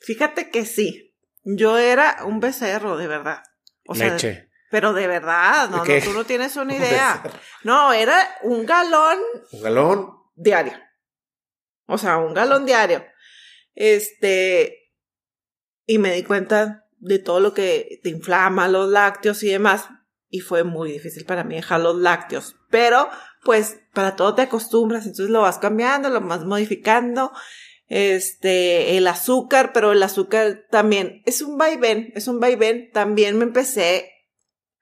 Fíjate 0.00 0.50
que 0.50 0.66
sí. 0.66 1.14
Yo 1.42 1.78
era 1.78 2.18
un 2.24 2.40
becerro, 2.40 2.96
de 2.96 3.06
verdad. 3.06 3.42
O 3.86 3.94
Leche. 3.94 4.50
Pero 4.70 4.92
de 4.92 5.06
verdad, 5.08 5.68
no, 5.68 5.84
no, 5.84 6.04
tú 6.04 6.12
no 6.12 6.24
tienes 6.24 6.54
una 6.56 6.76
idea. 6.76 7.22
No, 7.64 7.92
era 7.92 8.36
un 8.42 8.64
galón. 8.64 9.18
Un 9.52 9.62
galón. 9.62 10.10
Diario. 10.36 10.74
O 11.86 11.98
sea, 11.98 12.18
un 12.18 12.34
galón 12.34 12.64
diario. 12.64 13.04
Este. 13.74 14.76
Y 15.86 15.98
me 15.98 16.14
di 16.14 16.22
cuenta 16.22 16.86
de 16.98 17.18
todo 17.18 17.40
lo 17.40 17.54
que 17.54 18.00
te 18.02 18.10
inflama, 18.10 18.68
los 18.68 18.88
lácteos 18.88 19.42
y 19.42 19.48
demás. 19.48 19.88
Y 20.28 20.40
fue 20.40 20.62
muy 20.62 20.92
difícil 20.92 21.24
para 21.24 21.42
mí 21.42 21.56
dejar 21.56 21.80
los 21.80 21.96
lácteos. 21.96 22.56
Pero, 22.70 23.08
pues, 23.42 23.80
para 23.92 24.14
todo 24.16 24.34
te 24.34 24.42
acostumbras. 24.42 25.04
Entonces 25.06 25.30
lo 25.30 25.42
vas 25.42 25.58
cambiando, 25.58 26.08
lo 26.08 26.20
vas 26.20 26.44
modificando. 26.44 27.32
Este, 27.88 28.96
el 28.96 29.08
azúcar, 29.08 29.72
pero 29.72 29.90
el 29.90 30.02
azúcar 30.02 30.66
también 30.70 31.22
es 31.26 31.42
un 31.42 31.58
vaivén, 31.58 32.12
es 32.14 32.28
un 32.28 32.38
vaivén. 32.38 32.90
También 32.92 33.36
me 33.36 33.44
empecé 33.44 34.12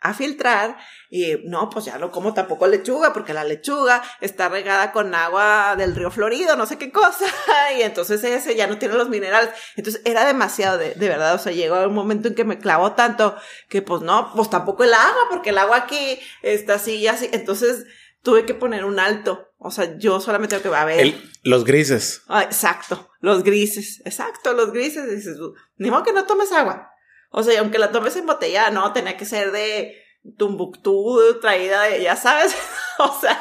a 0.01 0.15
filtrar 0.15 0.77
y 1.11 1.37
no, 1.45 1.71
pues 1.71 1.87
ya 1.87 1.99
no 1.99 2.11
como 2.13 2.35
tampoco 2.35 2.67
lechuga 2.67 3.13
porque 3.13 3.35
la 3.35 3.45
lechuga 3.45 4.03
está 4.21 4.49
regada 4.49 4.93
con 4.93 5.15
agua 5.15 5.75
del 5.77 5.95
río 5.97 6.11
Florido, 6.11 6.55
no 6.57 6.67
sé 6.67 6.79
qué 6.79 6.93
cosa, 6.93 7.25
y 7.79 7.83
entonces 7.83 8.23
ese 8.23 8.55
ya 8.55 8.67
no 8.67 8.79
tiene 8.79 8.95
los 8.95 9.09
minerales. 9.09 9.51
Entonces 9.77 10.01
era 10.05 10.25
demasiado 10.27 10.79
de, 10.79 10.95
de 10.95 11.09
verdad, 11.09 11.35
o 11.35 11.39
sea, 11.39 11.53
llegó 11.53 11.81
un 11.87 11.95
momento 11.95 12.29
en 12.29 12.35
que 12.35 12.45
me 12.45 12.59
clavó 12.59 12.93
tanto 12.93 13.37
que 13.69 13.83
pues 13.83 14.03
no, 14.03 14.33
pues 14.35 14.51
tampoco 14.51 14.85
el 14.85 14.95
agua 14.95 15.27
porque 15.31 15.51
el 15.51 15.59
agua 15.59 15.79
aquí 15.79 16.21
está 16.43 16.75
así 16.75 16.97
y 16.97 17.09
así. 17.09 17.29
Entonces 17.33 17.85
tuve 18.23 18.45
que 18.45 18.55
poner 18.55 18.85
un 18.85 19.01
alto. 19.01 19.49
O 19.59 19.71
sea, 19.71 19.99
yo 19.99 20.21
solamente 20.21 20.59
tengo 20.59 20.75
que 20.75 20.79
a 20.79 20.85
ver. 20.85 21.15
los 21.43 21.65
grises. 21.65 22.23
Ah, 22.29 22.45
exacto, 22.45 23.11
los 23.21 23.43
grises, 23.43 24.01
exacto, 24.05 24.53
los 24.53 24.73
grises. 24.73 25.11
Dices, 25.11 25.37
ni 25.77 25.91
modo 25.91 26.05
que 26.05 26.13
no 26.13 26.25
tomes 26.25 26.53
agua. 26.53 26.93
O 27.31 27.43
sea, 27.43 27.61
aunque 27.61 27.79
la 27.79 27.93
tomes 27.93 28.17
en 28.17 28.27
botella, 28.27 28.71
no, 28.71 28.93
tenía 28.93 29.17
que 29.17 29.25
ser 29.25 29.53
de 29.53 29.97
Tumbuctú, 30.37 31.39
traída 31.41 31.83
de, 31.83 32.03
ya 32.03 32.17
sabes. 32.17 32.57
o 32.99 33.21
sea, 33.21 33.39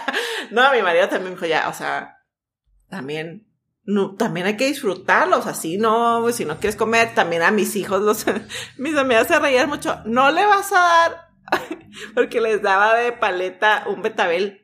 no, 0.52 0.72
mi 0.72 0.82
marido 0.82 1.08
también 1.10 1.34
me 1.34 1.36
dijo, 1.36 1.46
ya, 1.46 1.70
o 1.70 1.74
sea, 1.74 2.18
también, 2.90 3.48
no, 3.84 4.16
también 4.16 4.48
hay 4.48 4.58
que 4.58 4.68
disfrutarlos, 4.68 5.48
así 5.48 5.78
no, 5.78 6.30
si 6.32 6.46
no 6.46 6.60
quieres 6.60 6.76
comer, 6.76 7.14
también 7.14 7.42
a 7.42 7.52
mis 7.52 7.76
hijos, 7.76 8.02
los, 8.02 8.26
mis 8.78 8.96
amigas 8.96 9.28
se 9.28 9.40
reían 9.40 9.70
mucho, 9.70 10.02
no 10.06 10.32
le 10.32 10.46
vas 10.46 10.72
a 10.72 10.80
dar, 10.80 11.28
porque 12.16 12.42
les 12.42 12.62
daba 12.62 12.96
de 12.96 13.12
paleta 13.14 13.86
un 13.88 14.02
betabel. 14.02 14.64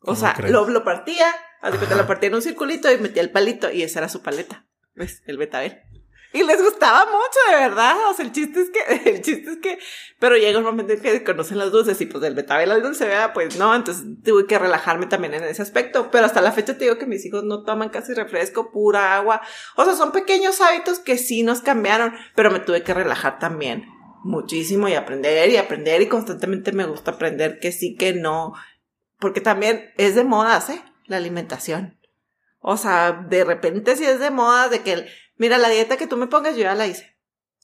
O 0.00 0.14
sea, 0.14 0.36
lo, 0.48 0.68
lo 0.68 0.84
partía, 0.84 1.26
así 1.62 1.78
que 1.78 1.86
te 1.86 1.96
lo 1.96 2.06
partía 2.06 2.28
en 2.28 2.36
un 2.36 2.42
circulito 2.42 2.92
y 2.92 2.98
metía 2.98 3.22
el 3.22 3.32
palito 3.32 3.72
y 3.72 3.82
esa 3.82 3.98
era 3.98 4.08
su 4.08 4.22
paleta. 4.22 4.66
¿Ves? 4.94 5.22
El 5.26 5.36
betabel. 5.36 5.82
Y 6.32 6.42
les 6.42 6.62
gustaba 6.62 7.06
mucho, 7.06 7.50
de 7.50 7.56
verdad. 7.68 7.96
O 8.10 8.14
sea, 8.14 8.24
el 8.24 8.32
chiste 8.32 8.60
es 8.60 8.70
que, 8.70 9.10
el 9.10 9.22
chiste 9.22 9.50
es 9.50 9.58
que, 9.58 9.78
pero 10.18 10.36
llega 10.36 10.58
un 10.58 10.64
momento 10.64 10.92
en 10.92 11.00
que 11.00 11.24
conocen 11.24 11.58
las 11.58 11.72
dulces 11.72 12.00
y 12.00 12.06
pues 12.06 12.22
el 12.24 12.34
betabel 12.34 12.70
al 12.72 12.82
dulce, 12.82 13.06
vea, 13.06 13.32
pues 13.32 13.56
no, 13.56 13.74
entonces 13.74 14.04
tuve 14.24 14.46
que 14.46 14.58
relajarme 14.58 15.06
también 15.06 15.34
en 15.34 15.44
ese 15.44 15.62
aspecto. 15.62 16.10
Pero 16.10 16.26
hasta 16.26 16.40
la 16.40 16.52
fecha 16.52 16.76
te 16.76 16.84
digo 16.84 16.98
que 16.98 17.06
mis 17.06 17.24
hijos 17.24 17.44
no 17.44 17.62
toman 17.64 17.88
casi 17.88 18.12
refresco, 18.12 18.70
pura 18.70 19.16
agua. 19.16 19.40
O 19.76 19.84
sea, 19.84 19.94
son 19.94 20.12
pequeños 20.12 20.60
hábitos 20.60 20.98
que 20.98 21.18
sí 21.18 21.42
nos 21.42 21.60
cambiaron, 21.60 22.14
pero 22.34 22.50
me 22.50 22.60
tuve 22.60 22.82
que 22.82 22.94
relajar 22.94 23.38
también 23.38 23.86
muchísimo 24.26 24.88
y 24.88 24.94
aprender 24.94 25.48
y 25.50 25.56
aprender 25.56 26.02
y 26.02 26.08
constantemente 26.08 26.72
me 26.72 26.84
gusta 26.84 27.12
aprender 27.12 27.58
que 27.60 27.72
sí, 27.72 27.96
que 27.96 28.12
no. 28.12 28.52
Porque 29.18 29.40
también 29.40 29.90
es 29.96 30.14
de 30.14 30.24
modas, 30.24 30.68
¿eh? 30.68 30.82
La 31.06 31.16
alimentación. 31.16 31.98
O 32.60 32.76
sea, 32.76 33.12
de 33.12 33.44
repente 33.44 33.96
sí 33.96 34.04
es 34.04 34.18
de 34.18 34.30
moda 34.30 34.68
de 34.68 34.82
que 34.82 35.06
Mira, 35.36 35.58
la 35.58 35.68
dieta 35.68 35.96
que 35.96 36.06
tú 36.06 36.16
me 36.16 36.26
pongas, 36.26 36.56
yo 36.56 36.62
ya 36.62 36.74
la 36.74 36.86
hice. 36.86 37.16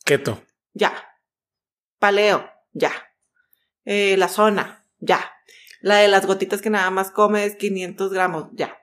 Keto. 0.05 0.43
Ya. 0.75 0.93
Paleo, 1.99 2.51
ya. 2.73 2.93
Eh, 3.85 4.16
la 4.16 4.29
zona, 4.29 4.87
ya. 4.99 5.33
La 5.81 5.97
de 5.97 6.09
las 6.09 6.27
gotitas 6.27 6.61
que 6.61 6.70
nada 6.70 6.91
más 6.91 7.11
comes 7.11 7.57
500 7.57 8.12
gramos, 8.12 8.49
ya. 8.53 8.79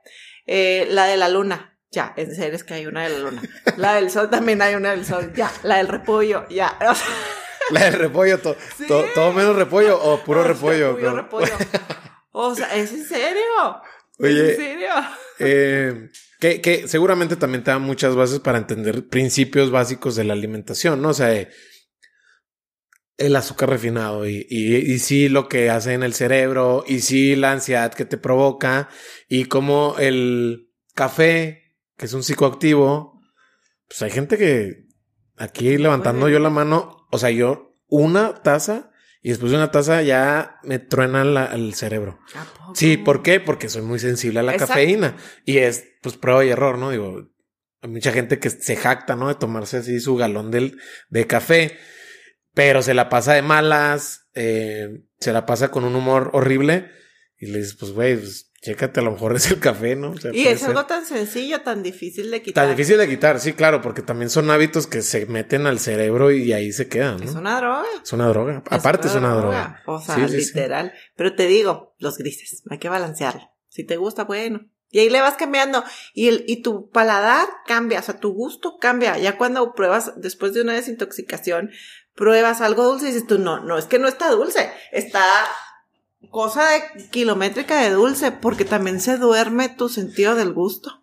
Eh, 0.46 0.88
la 0.90 1.06
de 1.06 1.18
la 1.18 1.30
luna, 1.30 1.78
ya. 1.92 2.14
En 2.18 2.36
serio 2.36 2.56
es 2.56 2.64
que 2.64 2.74
hay 2.74 2.88
una 2.88 3.04
de 3.04 3.10
la 3.10 3.20
luna. 3.20 3.42
La 3.78 3.96
del 3.96 4.10
sol 4.10 4.30
también 4.30 4.62
hay 4.62 4.76
una 4.76 4.92
del 4.92 5.06
sol, 5.06 5.32
ya. 5.34 5.52
La 5.64 5.78
del 5.78 5.88
repollo, 5.88 6.48
ya. 6.50 6.78
la 7.72 7.86
del 7.86 7.94
repollo, 7.94 8.40
todo 8.40 9.34
menos 9.34 9.56
repollo 9.56 10.02
o 10.02 10.24
puro 10.24 10.44
repollo. 10.48 10.98
Puro 10.98 11.16
repollo. 11.16 11.54
O 12.32 12.56
sea, 12.56 12.76
¿es 12.76 12.92
en 12.92 13.06
serio? 13.06 13.82
Oye, 14.20 14.52
¿En 14.52 14.56
serio? 14.56 14.90
Eh, 15.40 16.10
que, 16.40 16.62
que, 16.62 16.88
seguramente 16.88 17.36
también 17.36 17.64
te 17.64 17.72
da 17.72 17.80
muchas 17.80 18.16
bases 18.16 18.40
para 18.40 18.58
entender 18.58 19.08
principios 19.08 19.72
básicos 19.72 20.16
de 20.16 20.24
la 20.24 20.34
alimentación, 20.34 21.02
¿no? 21.02 21.10
O 21.10 21.14
sea, 21.14 21.48
el 23.18 23.36
azúcar 23.36 23.70
refinado 23.70 24.28
y, 24.28 24.48
y, 24.50 24.76
y, 24.78 25.00
sí 25.00 25.28
lo 25.28 25.50
que 25.50 25.70
hace 25.70 25.94
en 25.94 26.04
el 26.04 26.14
cerebro 26.14 26.86
y 26.88 27.00
sí 27.02 27.36
la 27.36 27.52
ansiedad 27.52 27.94
que 27.94 28.06
te 28.06 28.18
provoca 28.18 28.90
y 29.28 29.46
como 29.46 29.96
el 30.00 30.70
café, 30.96 31.76
que 31.98 32.06
es 32.06 32.14
un 32.14 32.24
psicoactivo, 32.24 33.22
pues 33.90 34.02
hay 34.02 34.12
gente 34.12 34.38
que 34.38 34.86
aquí 35.36 35.78
levantando 35.78 36.30
yo 36.30 36.40
la 36.40 36.50
mano, 36.50 37.08
o 37.12 37.18
sea, 37.18 37.30
yo 37.32 37.76
una 37.88 38.36
taza 38.36 38.89
y 39.22 39.30
después 39.30 39.52
de 39.52 39.58
una 39.58 39.72
taza 39.72 40.02
ya 40.02 40.60
me 40.64 40.80
truena 40.80 41.50
el 41.54 41.74
cerebro. 41.74 42.20
Sí, 42.74 42.96
¿por 42.96 43.22
qué? 43.22 43.40
Porque 43.40 43.68
soy 43.68 43.82
muy 43.82 44.00
sensible 44.00 44.40
a 44.40 44.44
la 44.44 44.56
cafeína. 44.56 45.18
Y 45.44 45.58
es, 45.58 45.86
pues, 46.02 46.16
prueba 46.16 46.46
y 46.46 46.50
error, 46.50 46.78
¿no? 46.78 46.92
Digo, 46.92 47.28
hay 47.82 47.90
mucha 47.90 48.14
gente 48.14 48.40
que 48.40 48.50
se 48.50 48.78
jacta, 48.78 49.18
¿no? 49.18 49.28
De 49.28 49.36
tomarse 49.36 49.78
así 49.78 50.00
su 50.00 50.16
galón 50.16 50.52
del, 50.52 50.80
de 51.10 51.28
café, 51.28 51.78
pero 52.54 52.82
se 52.82 52.94
la 52.94 53.10
pasa 53.10 53.34
de 53.34 53.42
malas, 53.42 54.30
eh, 54.36 55.04
se 55.20 55.34
la 55.34 55.46
pasa 55.46 55.70
con 55.70 55.84
un 55.84 55.96
humor 55.96 56.30
horrible. 56.34 56.90
Y 57.38 57.48
le 57.48 57.60
dices, 57.60 57.76
pues, 57.78 57.92
güey, 57.92 58.16
pues, 58.16 58.49
Chécate, 58.62 59.00
a 59.00 59.04
lo 59.04 59.12
mejor 59.12 59.36
es 59.36 59.50
el 59.52 59.60
café, 59.60 59.96
¿no? 59.96 60.14
y 60.34 60.48
es 60.48 60.64
algo 60.64 60.86
tan 60.86 61.06
sencillo, 61.06 61.62
tan 61.62 61.82
difícil 61.82 62.30
de 62.30 62.42
quitar. 62.42 62.66
Tan 62.66 62.76
difícil 62.76 62.98
de 62.98 63.08
quitar, 63.08 63.40
sí, 63.40 63.54
claro, 63.54 63.82
porque 63.82 64.02
también 64.02 64.30
son 64.30 64.52
hábitos 64.52 64.86
que 64.86 65.02
se 65.02 65.26
meten 65.28 65.66
al 65.66 65.80
cerebro 65.80 66.32
y 66.32 66.52
ahí 66.52 66.74
se 66.74 66.90
quedan, 66.90 67.20
¿no? 67.20 67.24
Es 67.24 67.36
una 67.36 67.58
droga. 67.58 67.86
Es 68.04 68.12
una 68.12 68.28
droga. 68.28 68.64
Aparte 68.70 69.08
es 69.08 69.16
una 69.16 69.34
droga. 69.34 69.82
O 69.86 70.02
sea, 70.02 70.18
literal. 70.18 70.94
Pero 71.16 71.36
te 71.36 71.48
digo, 71.48 71.96
los 72.00 72.18
grises, 72.18 72.64
hay 72.70 72.80
que 72.80 72.90
balancearlo. 72.90 73.50
Si 73.70 73.86
te 73.86 73.96
gusta, 73.96 74.26
bueno. 74.26 74.70
Y 74.92 75.00
ahí 75.00 75.10
le 75.10 75.22
vas 75.22 75.36
cambiando. 75.36 75.84
Y, 76.14 76.28
el, 76.28 76.44
y 76.48 76.62
tu 76.62 76.90
paladar 76.90 77.48
cambia, 77.66 78.00
o 78.00 78.04
sea, 78.04 78.20
tu 78.20 78.34
gusto 78.34 78.78
cambia. 78.80 79.18
Ya 79.20 79.38
cuando 79.38 79.74
pruebas, 79.74 80.14
después 80.18 80.54
de 80.54 80.62
una 80.62 80.74
desintoxicación, 80.74 81.70
pruebas 82.16 82.60
algo 82.62 82.84
dulce 82.84 83.06
y 83.06 83.12
dices 83.14 83.28
tú, 83.28 83.38
no, 83.38 83.60
no, 83.64 83.78
es 83.78 83.86
que 83.86 84.00
no 84.00 84.08
está 84.08 84.30
dulce, 84.32 84.70
está 84.92 85.24
cosa 86.30 86.70
de 86.70 87.10
kilométrica 87.10 87.82
de 87.82 87.92
dulce, 87.92 88.32
porque 88.32 88.66
también 88.66 89.00
se 89.00 89.18
duerme 89.18 89.70
tu 89.70 89.90
sentido 89.90 90.36
del 90.36 90.54
gusto 90.54 91.00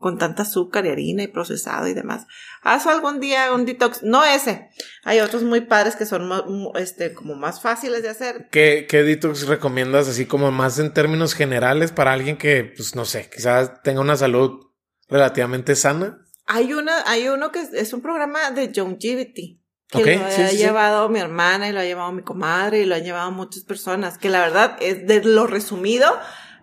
con 0.00 0.16
tanta 0.16 0.42
azúcar 0.42 0.86
y 0.86 0.88
harina 0.88 1.22
y 1.22 1.28
procesado 1.28 1.86
y 1.86 1.92
demás. 1.92 2.26
Haz 2.62 2.86
algún 2.86 3.20
día 3.20 3.52
un 3.52 3.66
detox, 3.66 4.02
no 4.02 4.24
ese. 4.24 4.70
Hay 5.04 5.20
otros 5.20 5.42
muy 5.42 5.60
padres 5.60 5.94
que 5.94 6.06
son 6.06 6.30
este 6.76 7.12
como 7.12 7.34
más 7.34 7.60
fáciles 7.60 8.02
de 8.02 8.08
hacer. 8.08 8.48
¿Qué, 8.50 8.86
qué 8.88 9.02
detox 9.02 9.46
recomiendas 9.46 10.08
así 10.08 10.24
como 10.24 10.50
más 10.50 10.78
en 10.78 10.94
términos 10.94 11.34
generales 11.34 11.92
para 11.92 12.14
alguien 12.14 12.38
que 12.38 12.64
pues 12.64 12.96
no 12.96 13.04
sé, 13.04 13.28
quizás 13.28 13.82
tenga 13.82 14.00
una 14.00 14.16
salud 14.16 14.68
relativamente 15.08 15.76
sana? 15.76 16.26
Hay 16.46 16.72
una 16.72 17.02
hay 17.06 17.28
uno 17.28 17.52
que 17.52 17.60
es, 17.60 17.92
un 17.92 18.00
programa 18.00 18.50
de 18.52 18.72
longevity 18.74 19.59
que 19.90 20.16
lo 20.16 20.24
ha 20.24 20.52
llevado 20.52 21.08
mi 21.08 21.18
hermana 21.18 21.68
y 21.68 21.72
lo 21.72 21.80
ha 21.80 21.84
llevado 21.84 22.12
mi 22.12 22.22
comadre 22.22 22.80
y 22.80 22.84
lo 22.84 22.94
han 22.94 23.04
llevado 23.04 23.30
muchas 23.32 23.64
personas, 23.64 24.18
que 24.18 24.28
la 24.28 24.40
verdad 24.40 24.76
es 24.80 25.06
de 25.06 25.22
lo 25.24 25.46
resumido 25.46 26.06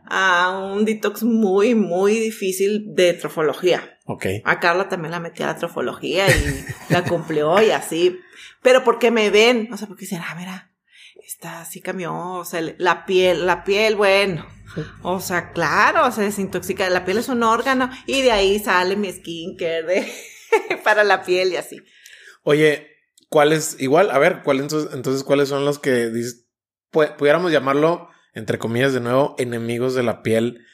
a 0.10 0.58
un 0.58 0.86
detox 0.86 1.24
muy, 1.24 1.76
muy 1.76 2.14
difícil 2.14 2.95
de 2.95 3.14
trofología. 3.14 3.99
Ok. 4.06 4.26
A 4.45 4.60
Carla 4.60 4.88
también 4.88 5.12
la 5.12 5.20
metí 5.20 5.44
a 5.44 5.48
la 5.48 5.58
trofología 5.58 6.28
y 6.30 6.66
la 6.90 7.04
cumplió 7.04 7.62
y 7.62 7.72
así. 7.72 8.20
Pero 8.62 8.84
porque 8.84 9.12
me 9.12 9.30
ven, 9.30 9.70
o 9.72 9.78
sea, 9.78 9.88
porque 9.88 10.02
dicen, 10.02 10.22
ah, 10.26 10.36
mira, 10.38 10.72
esta 11.26 11.66
sí 11.66 11.82
cambió, 11.82 12.16
o 12.16 12.45
sea, 12.45 12.62
la 12.78 13.06
piel, 13.06 13.45
la 13.45 13.64
piel, 13.64 13.95
bueno. 13.95 14.48
O 15.02 15.20
sea, 15.20 15.52
claro, 15.52 16.10
se 16.12 16.22
desintoxica, 16.22 16.90
la 16.90 17.04
piel 17.04 17.18
es 17.18 17.30
un 17.30 17.44
órgano 17.44 17.90
y 18.06 18.22
de 18.22 18.32
ahí 18.32 18.60
sale 18.60 18.95
mi 18.95 19.12
skincare 19.12 19.84
de, 19.84 20.14
para 20.84 21.04
la 21.04 21.24
piel 21.24 21.52
y 21.52 21.58
así. 21.58 21.82
Oye, 22.44 22.97
¿Cuáles, 23.30 23.76
igual, 23.80 24.10
a 24.12 24.20
ver, 24.20 24.41
¿cuál 24.44 24.60
entonces, 24.60 24.94
entonces 24.94 25.24
cuáles 25.24 25.49
son 25.49 25.66
los 25.66 25.80
que 25.80 26.12
pudiéramos 26.91 27.52
llamarlo, 27.52 28.10
entre 28.34 28.58
comillas, 28.58 28.94
de 28.94 28.99
nuevo, 29.02 29.36
enemigos 29.38 29.95
de 29.95 30.04
la 30.04 30.22
piel 30.22 30.66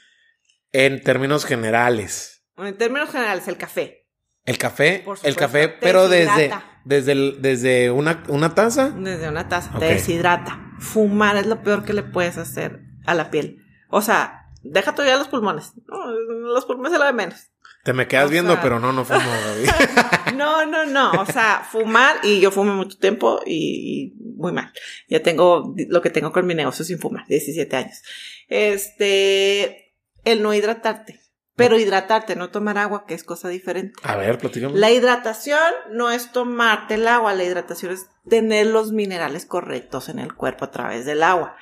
En 0.72 1.02
términos 1.04 1.46
generales. 1.46 2.46
En 2.58 2.78
términos 2.78 3.10
generales, 3.12 3.48
el 3.48 3.58
café. 3.58 4.08
El 4.46 4.58
café, 4.58 5.06
el 5.24 5.36
café, 5.36 5.70
pero 5.70 6.10
desde, 6.10 6.52
desde, 6.84 7.12
el- 7.14 7.38
desde 7.42 7.92
una, 7.92 8.24
una 8.28 8.54
taza. 8.54 8.90
Desde 8.90 9.30
una 9.30 9.48
taza. 9.48 9.72
Te 9.80 9.86
deshidrata. 9.86 10.60
Fumar 10.80 11.38
es 11.38 11.46
lo 11.46 11.64
peor 11.64 11.86
que 11.86 11.94
le 11.94 12.04
puedes 12.04 12.38
hacer 12.38 12.82
a 13.06 13.14
la 13.14 13.32
piel. 13.32 13.60
O 13.90 14.02
sea, 14.02 14.50
deja 14.64 14.94
todavía 14.96 15.18
los 15.18 15.30
pulmones. 15.30 15.74
No, 15.88 16.12
los 16.12 16.66
pulmones 16.66 16.92
se 16.92 16.98
lo 17.00 17.06
de 17.06 17.14
menos. 17.14 17.53
Te 17.84 17.92
me 17.94 18.08
quedas 18.08 18.28
O 18.28 18.30
viendo, 18.30 18.54
sea- 18.54 18.62
pero 18.62 18.80
no, 18.80 18.94
no 18.94 19.04
fumo, 19.06 19.20
Gaby. 19.20 20.36
No, 20.38 20.66
no, 20.66 20.86
no. 20.86 21.12
O 21.22 21.26
sea, 21.26 21.68
fumar 21.70 22.16
y 22.24 22.40
yo 22.40 22.50
fumo 22.52 22.74
mucho 22.74 22.98
tiempo 22.98 23.42
y, 23.46 24.14
y 24.18 24.34
muy 24.38 24.52
mal. 24.52 24.72
Ya 25.10 25.22
tengo 25.22 25.76
lo 25.90 26.02
que 26.02 26.10
tengo 26.10 26.32
con 26.32 26.46
mi 26.48 26.56
negocio 26.56 26.84
sin 26.86 26.98
fumar, 27.00 27.26
17 27.28 27.76
años. 27.76 28.02
Este, 28.48 29.94
el 30.24 30.42
no 30.42 30.54
hidratarte. 30.54 31.20
Pero 31.56 31.78
hidratarte, 31.78 32.36
no 32.36 32.50
tomar 32.50 32.80
agua, 32.80 33.06
que 33.06 33.14
es 33.14 33.24
cosa 33.24 33.48
diferente. 33.48 33.94
A 34.02 34.16
ver, 34.16 34.40
platícame. 34.40 34.76
La 34.80 34.90
hidratación 34.90 35.60
no 35.92 36.10
es 36.10 36.32
tomarte 36.32 36.96
el 36.96 37.08
agua, 37.08 37.36
la 37.36 37.44
hidratación 37.44 37.92
es 37.92 38.08
tener 38.28 38.66
los 38.68 38.92
minerales 38.92 39.46
correctos 39.46 40.10
en 40.10 40.18
el 40.18 40.34
cuerpo 40.34 40.66
a 40.66 40.72
través 40.72 41.06
del 41.06 41.22
agua, 41.22 41.56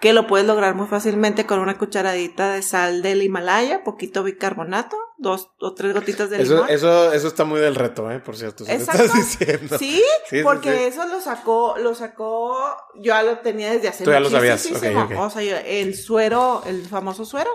que 0.00 0.12
lo 0.12 0.26
puedes 0.28 0.46
lograr 0.46 0.74
muy 0.76 0.86
fácilmente 0.86 1.44
con 1.44 1.58
una 1.58 1.76
cucharadita 1.76 2.52
de 2.52 2.62
sal 2.62 3.02
del 3.02 3.20
Himalaya, 3.22 3.82
poquito 3.82 4.22
bicarbonato, 4.22 4.96
dos 5.16 5.50
o 5.60 5.74
tres 5.74 5.92
gotitas 5.92 6.30
de 6.30 6.40
Eso, 6.40 6.54
limón. 6.54 6.70
eso, 6.70 7.12
eso 7.12 7.26
está 7.26 7.44
muy 7.44 7.58
del 7.60 7.74
reto, 7.74 8.08
¿eh? 8.12 8.20
Por 8.20 8.36
cierto, 8.36 8.64
si 8.64 8.70
lo 8.70 8.78
Exacto. 8.78 9.02
estás 9.04 9.16
diciendo. 9.38 9.76
Sí, 9.78 10.00
sí, 10.30 10.42
porque 10.44 10.72
sí. 10.76 10.84
eso 10.84 11.06
lo 11.08 11.20
sacó, 11.20 11.76
lo 11.78 11.96
sacó, 11.96 12.56
yo 12.96 13.02
ya 13.12 13.22
lo 13.24 13.38
tenía 13.38 13.72
desde 13.72 13.88
hace 13.88 14.04
Tú 14.04 14.10
ya 14.12 14.20
lo 14.20 14.30
sabías, 14.30 14.64
muchísimo. 14.70 15.02
ok, 15.02 15.10
ok. 15.12 15.18
O 15.18 15.30
sea, 15.30 15.42
yo- 15.42 15.56
el 15.66 15.96
suero, 15.96 16.62
el 16.66 16.86
famoso 16.86 17.24
suero, 17.24 17.50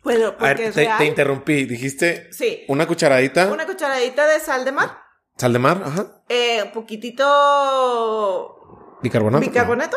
pues 0.00 0.22
A 0.22 0.36
porque 0.36 0.44
ver, 0.54 0.60
es 0.60 0.74
te, 0.76 0.80
real. 0.82 0.98
te 0.98 1.04
interrumpí. 1.06 1.64
Dijiste 1.64 2.28
Sí, 2.32 2.64
una 2.68 2.86
cucharadita. 2.86 3.48
una 3.52 3.66
cucharadita 3.66 4.24
de 4.28 4.38
sal 4.38 4.64
de 4.64 4.70
mar, 4.70 4.98
Sal 5.36 5.52
de 5.52 5.58
mar, 5.58 5.82
ajá. 5.84 6.22
eh, 6.28 6.70
poquitito 6.72 7.24
Bicarbonato. 9.02 9.40
bicarbonato. 9.44 9.96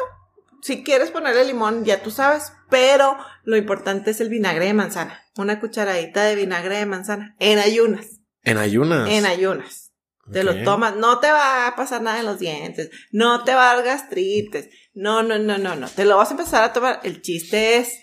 Si 0.62 0.84
quieres 0.84 1.12
ponerle 1.12 1.46
limón, 1.46 1.86
ya 1.86 2.04
tú 2.04 2.12
sabes, 2.12 2.54
pero 2.70 3.18
lo 3.44 3.58
importante 3.58 4.12
es 4.12 4.22
el 4.22 4.30
vinagre 4.30 4.66
de 4.66 4.74
manzana. 4.74 5.20
Una 5.38 5.60
cucharadita 5.60 6.24
de 6.24 6.36
vinagre 6.36 6.78
de 6.78 6.86
manzana 6.86 7.36
en 7.40 7.58
ayunas, 7.60 8.20
En 8.44 8.58
ayunas. 8.58 9.10
en 9.10 9.26
ayunas. 9.26 9.92
Te 10.32 10.44
lo 10.44 10.64
tomas, 10.64 10.96
no 10.96 11.20
te 11.20 11.30
va 11.30 11.68
a 11.68 11.76
pasar 11.76 12.02
nada 12.02 12.20
en 12.20 12.26
los 12.26 12.40
dientes, 12.40 12.90
no 13.12 13.44
te 13.44 13.54
va 13.54 13.72
a 13.72 13.76
dar 13.76 13.84
gastritis, 13.84 14.70
no, 14.94 15.24
no, 15.24 15.38
no, 15.40 15.58
no, 15.58 15.76
no. 15.76 15.90
Te 15.90 16.06
lo 16.06 16.16
vas 16.16 16.30
a 16.30 16.32
empezar 16.32 16.64
a 16.64 16.72
tomar. 16.72 17.02
El 17.04 17.22
chiste 17.22 17.78
es 17.78 18.00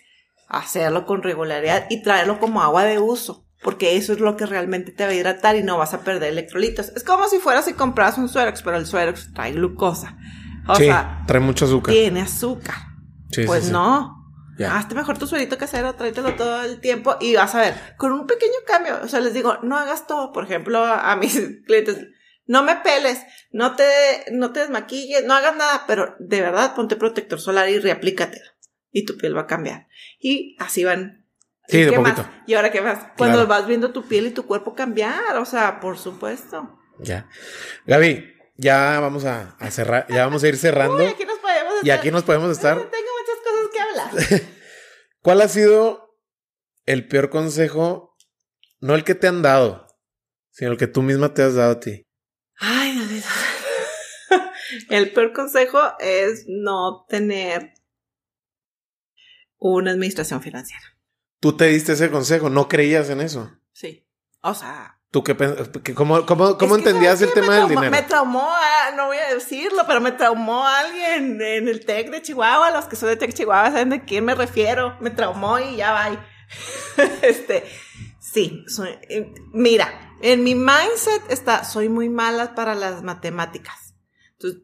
hacerlo 0.49 1.07
con 1.07 1.23
regularidad 1.23 1.87
y 1.89 2.03
traerlo 2.03 2.39
como 2.39 2.61
agua 2.61 2.85
de 2.85 2.99
uso, 2.99 3.47
porque 3.63 3.97
eso 3.97 4.13
es 4.13 4.21
lo 4.21 4.37
que 4.37 4.45
realmente 4.47 4.93
te 4.93 5.05
va 5.05 5.11
a 5.11 5.15
hidratar 5.15 5.57
y 5.57 5.63
no 5.63 5.79
vas 5.79 5.95
a 5.95 6.01
perder 6.03 6.33
electrolitos. 6.33 6.91
Es 6.97 7.05
como 7.05 7.29
si 7.29 7.39
fueras 7.39 7.69
y 7.69 7.73
compras 7.73 8.19
un 8.19 8.29
Suerox, 8.29 8.63
pero 8.63 8.77
el 8.77 8.87
Suerox 8.87 9.33
trae 9.33 9.53
glucosa. 9.53 10.19
O 10.69 10.77
sí, 10.77 10.85
sea, 10.85 11.25
trae 11.27 11.41
mucho 11.41 11.65
azúcar. 11.65 11.93
tiene 11.95 12.21
azúcar. 12.21 12.77
Sí, 13.31 13.45
pues 13.47 13.67
sí. 13.67 13.73
no. 13.73 14.15
Hazte 14.71 14.97
mejor 14.97 15.17
tu 15.19 15.27
suerito 15.29 15.57
casero, 15.57 15.95
tráetelo 15.95 16.35
todo 16.35 16.63
el 16.65 16.81
tiempo 16.81 17.17
y 17.21 17.37
vas 17.37 17.55
a 17.55 17.61
ver, 17.61 17.75
con 17.97 18.11
un 18.13 18.27
pequeño 18.27 18.57
cambio, 18.67 18.99
o 19.05 19.07
sea, 19.07 19.21
les 19.21 19.33
digo, 19.33 19.59
no 19.63 19.77
hagas 19.79 20.09
todo, 20.09 20.33
por 20.33 20.43
ejemplo, 20.45 20.85
a, 20.85 21.15
mis 21.15 21.39
clientes, 21.67 22.09
no 22.45 22.65
me 22.65 22.75
peles, 22.75 23.23
no 23.53 23.77
te, 23.77 23.85
no 24.33 24.51
te 24.53 24.61
desmaquilles, 24.61 25.25
no 25.25 25.35
hagas 25.35 25.55
nada, 25.57 25.85
pero 25.87 26.17
de 26.19 26.41
verdad 26.41 26.75
ponte 26.75 26.97
protector 26.97 27.41
solar 27.41 27.69
y 27.69 27.79
reaplícatelo 27.79 28.51
y 28.91 29.05
tu 29.05 29.17
piel 29.17 29.37
va 29.37 29.43
a 29.43 29.47
cambiar. 29.47 29.87
Y 30.19 30.57
así 30.59 30.83
van. 30.83 31.25
Sí, 31.69 31.79
¿Y 31.79 31.83
de 31.85 31.91
qué 31.91 31.97
poquito. 31.97 32.23
más? 32.23 32.31
¿Y 32.47 32.55
ahora 32.55 32.73
qué 32.73 32.81
más? 32.81 32.99
Cuando 33.17 33.37
Claro. 33.37 33.49
vas 33.49 33.67
viendo 33.67 33.93
tu 33.93 34.09
piel 34.09 34.27
y 34.27 34.31
tu 34.31 34.45
cuerpo 34.47 34.75
cambiar, 34.75 35.37
o 35.37 35.45
sea, 35.45 35.79
por 35.79 35.99
supuesto. 35.99 36.79
Ya. 36.99 37.29
Gaby, 37.87 38.25
ya 38.59 39.01
vamos 39.01 39.25
a, 39.25 39.57
a 39.59 39.71
cerrar, 39.71 40.07
ya 40.11 40.27
vamos 40.27 40.43
a 40.43 40.49
ir 40.49 40.57
cerrando. 40.59 40.97
Uy, 41.05 41.07
aquí 41.07 41.25
nos 41.25 41.39
podemos 41.39 41.75
y 41.83 41.91
aquí 41.91 42.11
nos 42.11 42.25
podemos 42.25 42.51
estar. 42.51 42.77
Tengo 42.91 43.09
muchas 43.21 43.39
cosas 43.45 43.69
que 43.73 43.81
hablar. 43.81 44.43
¿Cuál 45.23 45.41
ha 45.41 45.49
sido 45.49 46.19
el 46.85 47.09
peor 47.09 47.31
consejo? 47.31 48.17
No 48.81 48.95
el 48.95 49.05
que 49.05 49.15
te 49.15 49.27
han 49.27 49.43
dado, 49.43 49.87
sino 50.51 50.73
el 50.73 50.79
que 50.79 50.87
tú 50.87 51.03
misma 51.03 51.35
te 51.35 51.43
has 51.43 51.55
dado 51.55 51.73
a 51.73 51.81
ti. 51.81 52.03
Ay, 52.59 52.93
mío. 52.93 53.23
El 54.91 55.13
peor 55.13 55.33
consejo 55.33 55.79
es 55.99 56.45
no 56.47 57.07
tener 57.09 57.73
una 59.57 59.93
administración 59.93 60.43
financiera. 60.43 60.83
Tú 61.41 61.57
te 61.57 61.67
diste 61.67 61.93
ese 61.93 62.11
consejo, 62.11 62.51
no 62.51 62.69
creías 62.69 63.11
en 63.11 63.21
eso. 63.21 63.51
Sí. 63.73 64.07
O 64.43 64.55
sea. 64.55 64.98
¿Tú 65.11 65.25
qué 65.25 65.35
qué- 65.83 65.95
¿Cómo, 65.95 66.27
cómo, 66.27 66.59
cómo 66.59 66.75
que, 66.75 66.81
entendías 66.81 67.23
el 67.23 67.33
tema 67.33 67.55
del 67.55 67.65
traumó- 67.65 67.69
dinero? 67.71 67.91
Me 67.91 68.03
traumó, 68.03 68.47
ah, 68.47 68.91
no 68.95 69.07
voy 69.07 69.17
a 69.17 69.33
decirlo, 69.33 69.85
pero 69.87 70.01
me 70.03 70.13
traumó 70.13 70.67
alguien 70.67 71.41
en 71.41 71.67
el 71.69 71.85
TEC 71.87 72.11
de 72.11 72.21
Chihuahua. 72.21 72.71
Los 72.73 72.85
que 72.87 72.97
son 72.97 73.09
de 73.09 73.17
TEC 73.17 73.33
Chihuahua 73.33 73.71
saben 73.71 73.89
de 73.89 74.05
quién 74.05 74.27
me 74.27 74.35
refiero. 74.35 74.99
Me 75.01 75.09
traumó 75.11 75.59
y 75.59 75.77
ya 75.77 75.93
va. 75.93 76.27
este, 77.23 77.65
sí, 78.21 78.65
soy- 78.69 78.99
eh, 79.09 79.33
mira, 79.55 80.15
en 80.21 80.45
mi 80.45 80.55
mindset 80.55 81.23
está, 81.31 81.65
soy 81.65 81.89
muy 81.89 82.11
mala 82.11 82.55
para 82.55 82.75
las 82.75 83.03
matemáticas. 83.03 83.95
Entonces, 84.33 84.61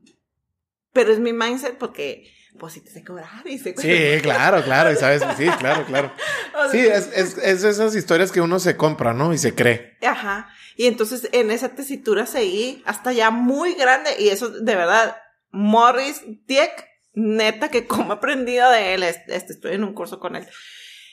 pero 0.92 1.10
es 1.12 1.20
mi 1.20 1.32
mindset 1.32 1.78
porque, 1.78 2.30
pues, 2.59 2.74
si 2.74 2.81
te 2.81 2.90
sé 2.90 3.05
cobrar 3.05 3.28
y 3.47 3.59
sé 3.59 3.74
Sí, 3.76 4.22
claro, 4.22 4.62
claro, 4.62 4.93
y 4.93 4.97
sabes, 4.97 5.22
sí, 5.36 5.47
claro, 5.59 5.85
claro. 5.86 6.12
O 6.56 6.70
sea, 6.70 6.70
Sí, 6.70 6.78
es, 6.78 7.10
es, 7.14 7.39
es 7.39 7.64
esas 7.64 7.94
historias 7.97 8.31
que 8.31 8.40
uno 8.40 8.60
se 8.60 8.76
compra, 8.76 9.12
¿no? 9.12 9.35
Y 9.35 9.39
se 9.39 9.55
cree. 9.55 9.97
Ajá. 10.02 10.48
Y 10.76 10.86
entonces 10.86 11.28
en 11.32 11.51
esa 11.51 11.70
tesitura 11.70 12.26
seguí 12.26 12.82
hasta 12.86 13.12
ya 13.12 13.31
muy 13.31 13.74
grande. 13.74 14.10
Y 14.18 14.28
eso, 14.28 14.51
de 14.51 14.74
verdad, 14.76 15.16
Morris 15.51 16.22
Dieck, 16.47 16.86
neta, 17.12 17.70
que 17.70 17.86
como 17.86 18.12
he 18.12 18.16
aprendido 18.16 18.70
de 18.70 18.94
él, 18.94 19.02
este, 19.02 19.36
este, 19.36 19.52
estoy 19.55 19.74
en 19.74 19.85
un 19.85 19.94
curso 19.94 20.18
con 20.20 20.36
él. 20.36 20.47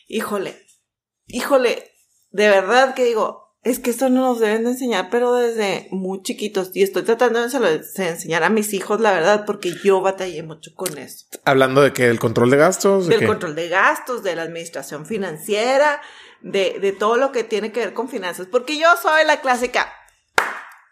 Híjole, 0.08 0.56
híjole, 1.28 1.92
de 2.32 2.50
verdad 2.50 2.94
que 2.94 3.04
digo, 3.04 3.41
es 3.64 3.80
que 3.80 3.92
esto 3.92 4.10
no 4.10 4.22
nos 4.22 4.40
deben 4.40 4.64
de 4.64 4.72
enseñar, 4.72 5.10
pero 5.12 5.34
desde 5.36 5.88
muy 5.92 6.24
chiquitos. 6.24 6.72
Y 6.74 6.82
estoy 6.82 7.04
tratando 7.04 7.48
de 7.48 7.82
enseñar 7.98 8.44
a 8.44 8.50
mis 8.50 8.74
hijos, 8.74 9.00
la 9.00 9.12
verdad, 9.12 9.44
porque 9.46 9.72
yo 9.84 10.02
batallé 10.02 10.42
mucho 10.42 10.72
con 10.74 10.98
eso. 10.98 11.28
Hablando 11.46 11.82
de 11.82 11.94
que 11.94 12.08
el 12.08 12.20
control 12.20 12.50
de 12.50 12.58
gastos. 12.58 13.08
de 13.08 13.18
Del 13.18 13.28
control 13.28 13.54
de 13.54 13.70
gastos, 13.70 14.24
de 14.24 14.36
la 14.36 14.42
administración 14.44 15.06
financiera, 15.06 16.02
de, 16.42 16.80
de 16.82 16.92
todo 16.92 17.18
lo 17.18 17.32
que 17.32 17.44
tiene 17.44 17.72
que 17.72 17.82
ver 17.82 17.94
con 17.94 18.10
finanzas. 18.10 18.48
Porque 18.48 18.78
yo 18.80 18.88
soy 19.00 19.26
la 19.26 19.42
clásica. 19.42 19.94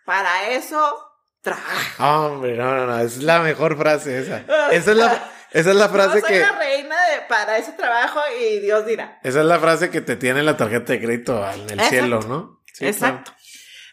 Para 0.05 0.49
eso, 0.51 0.95
trabaja. 1.41 2.19
Hombre, 2.19 2.55
no, 2.55 2.75
no, 2.75 2.85
no, 2.85 2.99
es 2.99 3.17
la 3.23 3.39
mejor 3.39 3.77
frase 3.77 4.19
esa. 4.19 4.43
Esa 4.71 4.91
es 4.91 4.97
la, 4.97 5.31
esa 5.51 5.69
es 5.71 5.75
la 5.75 5.89
frase 5.89 6.15
Yo 6.21 6.27
soy 6.27 6.29
que. 6.35 6.39
la 6.39 6.51
reina 6.51 6.95
de 6.95 7.21
para 7.27 7.57
ese 7.57 7.71
trabajo 7.71 8.19
y 8.39 8.59
Dios 8.59 8.85
dirá. 8.85 9.19
Esa 9.23 9.39
es 9.39 9.45
la 9.45 9.57
frase 9.59 9.89
que 9.89 10.01
te 10.01 10.15
tiene 10.15 10.43
la 10.43 10.57
tarjeta 10.57 10.93
de 10.93 11.01
crédito 11.01 11.43
en 11.49 11.61
el 11.61 11.71
Exacto. 11.71 11.89
cielo, 11.89 12.19
¿no? 12.21 12.58
Sí, 12.79 12.87
Exacto. 12.87 13.31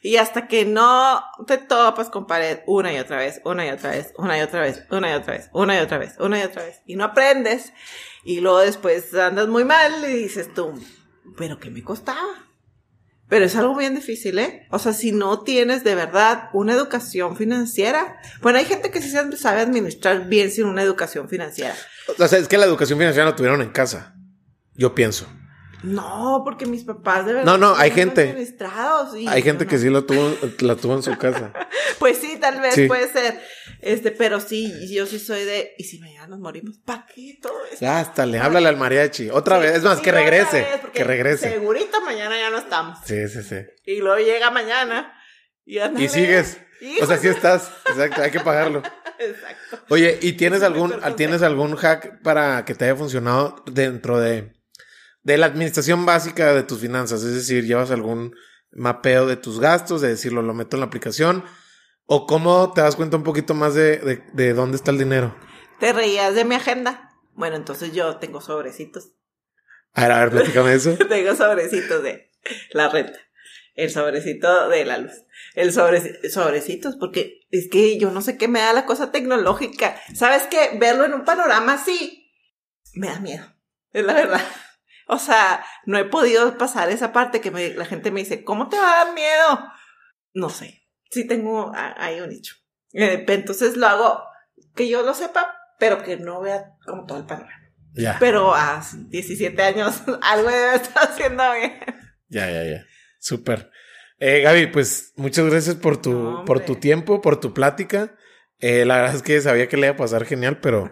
Y 0.03 0.19
hasta 0.19 0.47
que 0.47 0.65
no 0.65 1.21
te 1.47 1.59
topas 1.59 2.11
con 2.11 2.27
pared 2.27 2.61
una 2.67 2.93
y 2.93 2.99
otra 2.99 3.17
vez, 3.17 3.41
una 3.45 3.67
y 3.67 3.71
otra 3.71 3.91
vez, 3.91 4.13
una 4.17 4.39
y 4.39 4.43
otra 4.43 4.61
vez, 4.61 4.85
una 4.89 5.11
y 5.11 5.15
otra 5.15 5.33
vez, 5.33 5.51
una 5.53 5.77
y 5.77 5.81
otra 5.83 5.99
vez, 5.99 6.15
una 6.21 6.39
y 6.39 6.43
otra 6.43 6.63
vez, 6.63 6.81
y 6.87 6.95
no 6.95 7.05
aprendes, 7.05 7.73
y 8.25 8.41
luego 8.41 8.61
después 8.61 9.13
andas 9.15 9.49
muy 9.49 9.65
mal 9.65 10.05
y 10.09 10.13
dices 10.13 10.55
tú, 10.55 10.81
pero 11.37 11.59
¿qué 11.59 11.71
me 11.71 11.83
costaba? 11.83 12.47
Pero 13.29 13.45
es 13.45 13.57
algo 13.57 13.75
bien 13.77 13.97
difícil, 13.97 14.39
¿eh? 14.39 14.69
O 14.71 14.79
sea, 14.79 14.93
si 14.93 15.11
no 15.11 15.43
tienes 15.43 15.83
de 15.83 15.97
verdad 15.97 16.51
una 16.53 16.75
educación 16.75 17.37
financiera, 17.37 18.21
bueno, 18.41 18.61
hay 18.61 18.65
gente 18.65 18.93
que 18.93 19.03
sí 19.03 19.11
sabe 19.11 19.61
administrar 19.61 20.29
bien 20.29 20.53
sin 20.53 20.67
una 20.67 20.83
educación 20.83 21.29
financiera. 21.29 21.75
O 22.17 22.29
sea, 22.29 22.39
es 22.39 22.47
que 22.47 22.59
la 22.59 22.67
educación 22.67 22.99
financiera 23.01 23.29
la 23.29 23.35
tuvieron 23.35 23.63
en 23.63 23.71
casa. 23.71 24.15
Yo 24.75 24.95
pienso. 24.95 25.27
No, 25.87 26.43
porque 26.45 26.67
mis 26.67 26.85
papás 26.85 27.25
de 27.27 27.33
verdad. 27.35 27.45
No, 27.47 27.59
no, 27.59 27.77
hay 27.77 27.91
gente. 27.93 28.35
y- 29.17 29.27
Hay 29.29 29.43
gente 29.43 29.65
no, 29.65 29.71
que 29.71 29.79
sí 29.79 29.89
lo 29.89 30.05
tuvo, 30.05 30.35
la 30.61 30.75
tuvo 30.77 30.95
en 30.95 31.03
su 31.03 31.17
casa. 31.17 31.53
Pues 31.99 32.19
sí, 32.19 32.37
tal 32.39 32.61
vez 32.61 32.75
Sí. 32.75 32.87
puede 32.89 33.09
ser. 33.09 33.41
Este, 33.81 34.11
pero 34.11 34.39
sí, 34.41 34.93
yo 34.93 35.07
sí 35.07 35.19
soy 35.19 35.45
de. 35.45 35.73
¿Y 35.79 35.85
si 35.85 35.99
mañana 35.99 36.27
nos 36.27 36.41
morimos? 36.41 36.77
¿Para 36.85 37.07
qué 37.07 37.39
todo 37.41 37.55
esto? 37.73 37.87
Gástale, 37.87 38.39
háblale 38.39 38.69
al 38.69 38.77
mariachi. 38.77 39.31
Otra 39.31 39.57
Sí, 39.57 39.63
vez, 39.63 39.77
es 39.77 39.83
más, 39.83 39.99
sí, 39.99 40.05
que 40.05 40.13
regrese. 40.13 40.61
vez, 40.61 40.81
Que 40.93 41.05
regrese. 41.05 41.51
Segurito 41.51 42.01
mañana 42.03 42.37
ya 42.39 42.51
no 42.51 42.59
estamos. 42.59 42.99
Sí, 43.07 43.27
sí, 43.29 43.43
sí. 43.43 43.57
Y 43.87 44.01
luego 44.01 44.19
llega 44.19 44.51
mañana. 44.51 45.15
Y, 45.65 45.79
ándale. 45.79 46.05
Y 46.05 46.09
sigues. 46.11 46.59
O 47.03 47.07
sea, 47.07 47.17
sí 47.17 47.29
estás. 47.29 47.71
Exacto, 47.89 48.21
hay 48.23 48.31
que 48.31 48.41
pagarlo. 48.41 48.83
Exacto. 49.19 49.79
Oye, 49.89 50.19
¿y 50.21 50.33
tienes 50.33 50.63
algún, 50.63 50.95
tienes 51.17 51.41
algún 51.43 51.77
hack 51.77 52.21
para 52.23 52.65
que 52.67 52.75
te 52.75 52.85
haya 52.85 52.97
funcionado 52.97 53.63
dentro 53.73 54.21
de, 54.21 54.53
de 55.27 55.39
la 55.39 55.47
administración 55.47 56.07
básica 56.07 56.55
de 56.55 56.62
tus 56.62 56.78
finanzas? 56.78 57.24
Es 57.24 57.35
decir, 57.35 57.66
¿llevas 57.66 57.90
algún 57.90 58.36
mapeo 58.70 59.27
de 59.27 59.36
tus 59.36 59.59
gastos, 59.59 60.01
de 60.01 60.09
decirlo, 60.09 60.40
lo 60.40 60.55
meto 60.55 60.77
en 60.77 60.81
la 60.81 60.86
aplicación? 60.86 61.44
¿O 62.05 62.28
cómo 62.28 62.73
te 62.73 62.81
das 62.81 62.94
cuenta 62.94 63.16
un 63.16 63.24
poquito 63.24 63.53
más 63.53 63.74
de, 63.74 63.98
de, 63.98 64.23
de 64.35 64.55
dónde 64.55 64.77
está 64.77 64.93
el 64.93 64.98
dinero? 64.98 65.36
¿Te 65.81 65.93
reías 65.93 66.36
de 66.36 66.44
mi 66.44 66.55
agenda? 66.55 67.11
Bueno, 67.35 67.57
entonces 67.57 67.93
yo 67.93 68.19
tengo 68.19 68.40
sobrecitos. 68.40 69.15
A 69.94 70.03
ver, 70.03 70.12
a 70.12 70.20
ver, 70.20 70.31
platícame 70.31 70.74
eso. 70.74 70.97
Tengo 71.09 71.35
sobrecitos 71.35 72.03
de 72.05 72.31
la 72.70 72.89
renta. 72.89 73.19
El 73.74 73.90
sobrecito 73.90 74.69
de 74.69 74.85
la 74.85 74.98
luz. 74.98 75.24
El 75.55 75.73
sobre, 75.73 76.31
sobrecitos, 76.31 76.97
porque 76.97 77.47
es 77.51 77.69
que 77.69 77.98
yo 77.98 78.12
no 78.12 78.23
sé 78.23 78.39
qué 78.39 78.47
me 78.47 78.61
da 78.61 78.73
la 78.73 78.86
cosa 78.86 79.11
tecnológica. 79.11 80.01
¿Sabes 80.15 80.44
qué? 80.44 80.78
Verlo 80.78 81.05
en 81.05 81.15
un 81.15 81.24
panorama 81.24 81.74
así 81.74 82.31
me 82.94 83.09
da 83.09 83.19
miedo. 83.19 83.44
Es 83.93 84.05
la 84.05 84.12
verdad. 84.12 84.43
O 85.07 85.19
sea, 85.19 85.65
no 85.85 85.99
he 85.99 86.05
podido 86.05 86.59
pasar 86.59 86.91
esa 86.91 87.12
parte 87.12 87.41
que 87.41 87.51
me, 87.51 87.70
la 87.70 87.85
gente 87.85 88.11
me 88.11 88.20
dice, 88.20 88.45
¿cómo 88.45 88.69
te 88.69 88.77
va 88.77 88.93
a 88.93 89.05
dar 89.05 89.15
miedo? 89.15 89.73
No 90.35 90.51
sé. 90.51 90.83
Sí 91.11 91.27
tengo 91.27 91.73
ahí 91.74 92.20
un 92.20 92.31
nicho. 92.31 92.57
Eh, 92.93 93.24
entonces 93.28 93.77
lo 93.77 93.87
hago 93.87 94.24
que 94.74 94.89
yo 94.89 95.03
lo 95.03 95.15
sepa, 95.15 95.57
pero 95.78 96.03
que 96.03 96.16
no 96.16 96.41
vea 96.41 96.77
como 96.85 97.07
todo 97.07 97.19
el 97.19 97.27
panorama. 97.27 97.62
Ya. 97.95 98.16
Pero 98.19 98.55
a 98.55 98.83
17 99.09 99.62
años 99.62 100.03
algo 100.23 100.51
debe 100.51 100.74
estar 100.77 101.09
haciendo 101.09 101.53
bien. 101.53 101.81
Ya, 102.28 102.51
ya, 102.51 102.65
ya. 102.65 102.85
Súper. 103.19 103.70
Eh, 104.19 104.41
Gaby, 104.41 104.69
pues 104.69 105.12
muchas 105.16 105.47
gracias 105.47 105.77
por 105.77 106.01
tu, 106.01 106.45
por 106.45 106.61
tu 106.61 106.77
tiempo, 106.77 107.20
por 107.20 107.39
tu 107.39 107.55
plática. 107.55 108.16
Eh, 108.59 108.85
la 108.85 108.97
verdad 108.97 109.16
es 109.16 109.23
que 109.23 109.41
sabía 109.41 109.69
que 109.69 109.77
le 109.77 109.87
iba 109.87 109.95
a 109.95 109.99
pasar 109.99 110.24
genial, 110.24 110.61
pero 110.61 110.91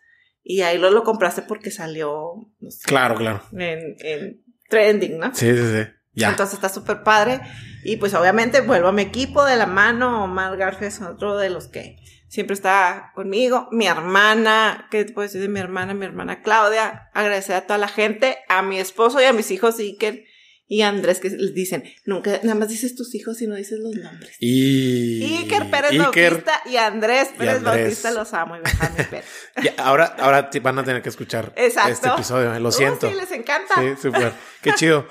Y 0.44 0.62
ahí 0.62 0.80
lo, 0.80 0.90
lo 0.90 1.04
compraste 1.04 1.44
porque 1.44 1.70
salió, 1.70 2.34
no 2.60 2.72
sé, 2.72 2.88
Claro, 2.88 3.14
claro. 3.16 3.44
en, 3.54 3.96
en 4.00 4.44
trending, 4.70 5.20
¿no? 5.20 5.34
Sí, 5.34 5.56
sí, 5.56 5.58
sí. 5.58 5.84
Ya. 6.16 6.30
Entonces 6.30 6.56
está 6.56 6.70
súper 6.70 7.04
padre. 7.04 7.42
Y 7.84 7.98
pues 7.98 8.14
obviamente 8.14 8.62
vuelvo 8.62 8.88
a 8.88 8.92
mi 8.92 9.04
equipo 9.04 9.46
de 9.46 9.56
la 9.58 9.66
mano. 9.68 10.24
Omar 10.24 10.58
Garfe 10.58 10.88
es 10.88 11.02
otro 11.02 11.38
de 11.38 11.50
los 11.50 11.68
que 11.68 11.98
siempre 12.30 12.54
está 12.56 13.12
conmigo. 13.14 13.68
Mi 13.72 13.86
hermana, 13.88 14.88
¿qué 14.92 15.06
te 15.06 15.14
puedo 15.14 15.28
decir 15.28 15.42
de 15.42 15.50
mi 15.50 15.60
hermana? 15.60 15.94
Mi 15.94 16.06
hermana 16.06 16.42
Claudia. 16.42 17.10
Agradecer 17.14 17.56
a 17.56 17.62
toda 17.68 17.78
la 17.78 17.88
gente, 17.88 18.38
a 18.50 18.62
mi 18.62 18.80
esposo 18.80 19.22
y 19.22 19.26
a 19.26 19.34
mis 19.34 19.52
hijos 19.52 19.78
Iker 19.80 20.24
y 20.68 20.82
Andrés 20.82 21.20
que 21.20 21.30
les 21.30 21.54
dicen, 21.54 21.84
nunca, 22.06 22.40
nada 22.42 22.56
más 22.56 22.70
dices 22.70 22.96
tus 22.96 23.14
hijos 23.14 23.40
y 23.44 23.46
no 23.46 23.54
dices 23.54 23.78
los 23.80 23.94
nombres. 23.96 24.36
y... 24.40 25.24
Iker 25.44 25.70
Pérez 25.70 25.92
Iker. 25.92 26.32
Bautista 26.32 26.62
y 26.66 26.78
Andrés 26.78 27.28
Pérez 27.38 27.58
Andrés. 27.58 27.76
Bautista 27.84 28.10
los 28.12 28.34
amo 28.34 28.56
y 28.56 28.60
mi 28.62 28.64
Pérez. 29.04 29.26
Ya, 29.64 29.74
ahora, 29.78 30.16
ahora 30.18 30.50
van 30.64 30.80
a 30.80 30.84
tener 30.84 31.04
que 31.04 31.10
escuchar 31.10 31.54
Exacto. 31.56 31.92
este 31.92 32.08
episodio. 32.10 32.52
eh, 32.56 32.60
Lo 32.60 32.70
Uh, 32.70 32.72
siento. 32.72 33.08
sí, 33.08 33.16
les 33.16 33.32
encanta. 33.32 33.76
Sí, 33.76 33.94
súper. 34.02 34.34
Qué 34.64 34.74
chido. 34.74 35.08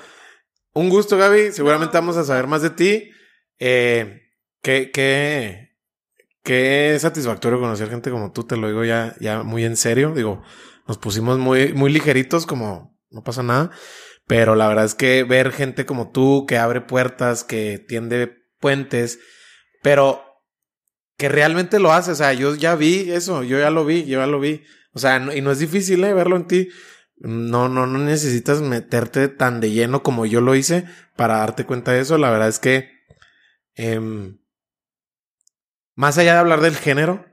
Un 0.75 0.89
gusto, 0.89 1.17
Gaby. 1.17 1.51
Seguramente 1.53 1.97
vamos 1.97 2.17
a 2.17 2.23
saber 2.25 2.47
más 2.47 2.61
de 2.61 2.69
ti. 2.69 3.11
Eh, 3.59 4.23
qué, 4.61 4.91
qué, 4.91 5.69
qué 6.43 6.97
satisfactorio 6.99 7.59
conocer 7.61 7.89
gente 7.89 8.11
como 8.11 8.31
tú. 8.33 8.43
Te 8.43 8.57
lo 8.57 8.67
digo 8.67 8.83
ya, 8.83 9.15
ya 9.21 9.43
muy 9.43 9.63
en 9.63 9.77
serio. 9.77 10.11
Digo, 10.13 10.43
nos 10.87 10.97
pusimos 10.97 11.37
muy, 11.39 11.73
muy 11.73 11.91
ligeritos, 11.91 12.45
como 12.45 12.99
no 13.09 13.23
pasa 13.23 13.41
nada. 13.41 13.71
Pero 14.27 14.55
la 14.55 14.67
verdad 14.67 14.83
es 14.85 14.95
que 14.95 15.23
ver 15.23 15.51
gente 15.53 15.85
como 15.85 16.11
tú 16.11 16.45
que 16.45 16.57
abre 16.57 16.81
puertas, 16.81 17.45
que 17.45 17.79
tiende 17.79 18.33
puentes, 18.59 19.19
pero 19.81 20.21
que 21.17 21.29
realmente 21.29 21.79
lo 21.79 21.93
hace. 21.93 22.11
O 22.11 22.15
sea, 22.15 22.33
yo 22.33 22.53
ya 22.55 22.75
vi 22.75 23.11
eso, 23.11 23.43
yo 23.43 23.59
ya 23.59 23.69
lo 23.69 23.85
vi, 23.85 24.03
yo 24.05 24.19
ya 24.19 24.27
lo 24.27 24.41
vi. 24.41 24.63
O 24.93 24.99
sea, 24.99 25.19
no- 25.19 25.33
y 25.33 25.39
no 25.41 25.51
es 25.51 25.59
difícil 25.59 26.03
eh, 26.03 26.13
verlo 26.13 26.35
en 26.35 26.47
ti. 26.47 26.67
No, 27.17 27.69
no, 27.69 27.87
no 27.87 27.99
necesitas 27.99 28.61
meterte 28.61 29.29
tan 29.29 29.61
de 29.61 29.71
lleno 29.71 30.03
como 30.03 30.25
yo 30.25 30.41
lo 30.41 30.55
hice 30.55 30.85
para 31.15 31.37
darte 31.37 31.65
cuenta 31.65 31.91
de 31.93 32.01
eso. 32.01 32.17
La 32.17 32.29
verdad 32.29 32.49
es 32.49 32.59
que, 32.59 32.89
em, 33.75 34.39
más 35.95 36.17
allá 36.17 36.33
de 36.33 36.39
hablar 36.39 36.61
del 36.61 36.75
género, 36.75 37.25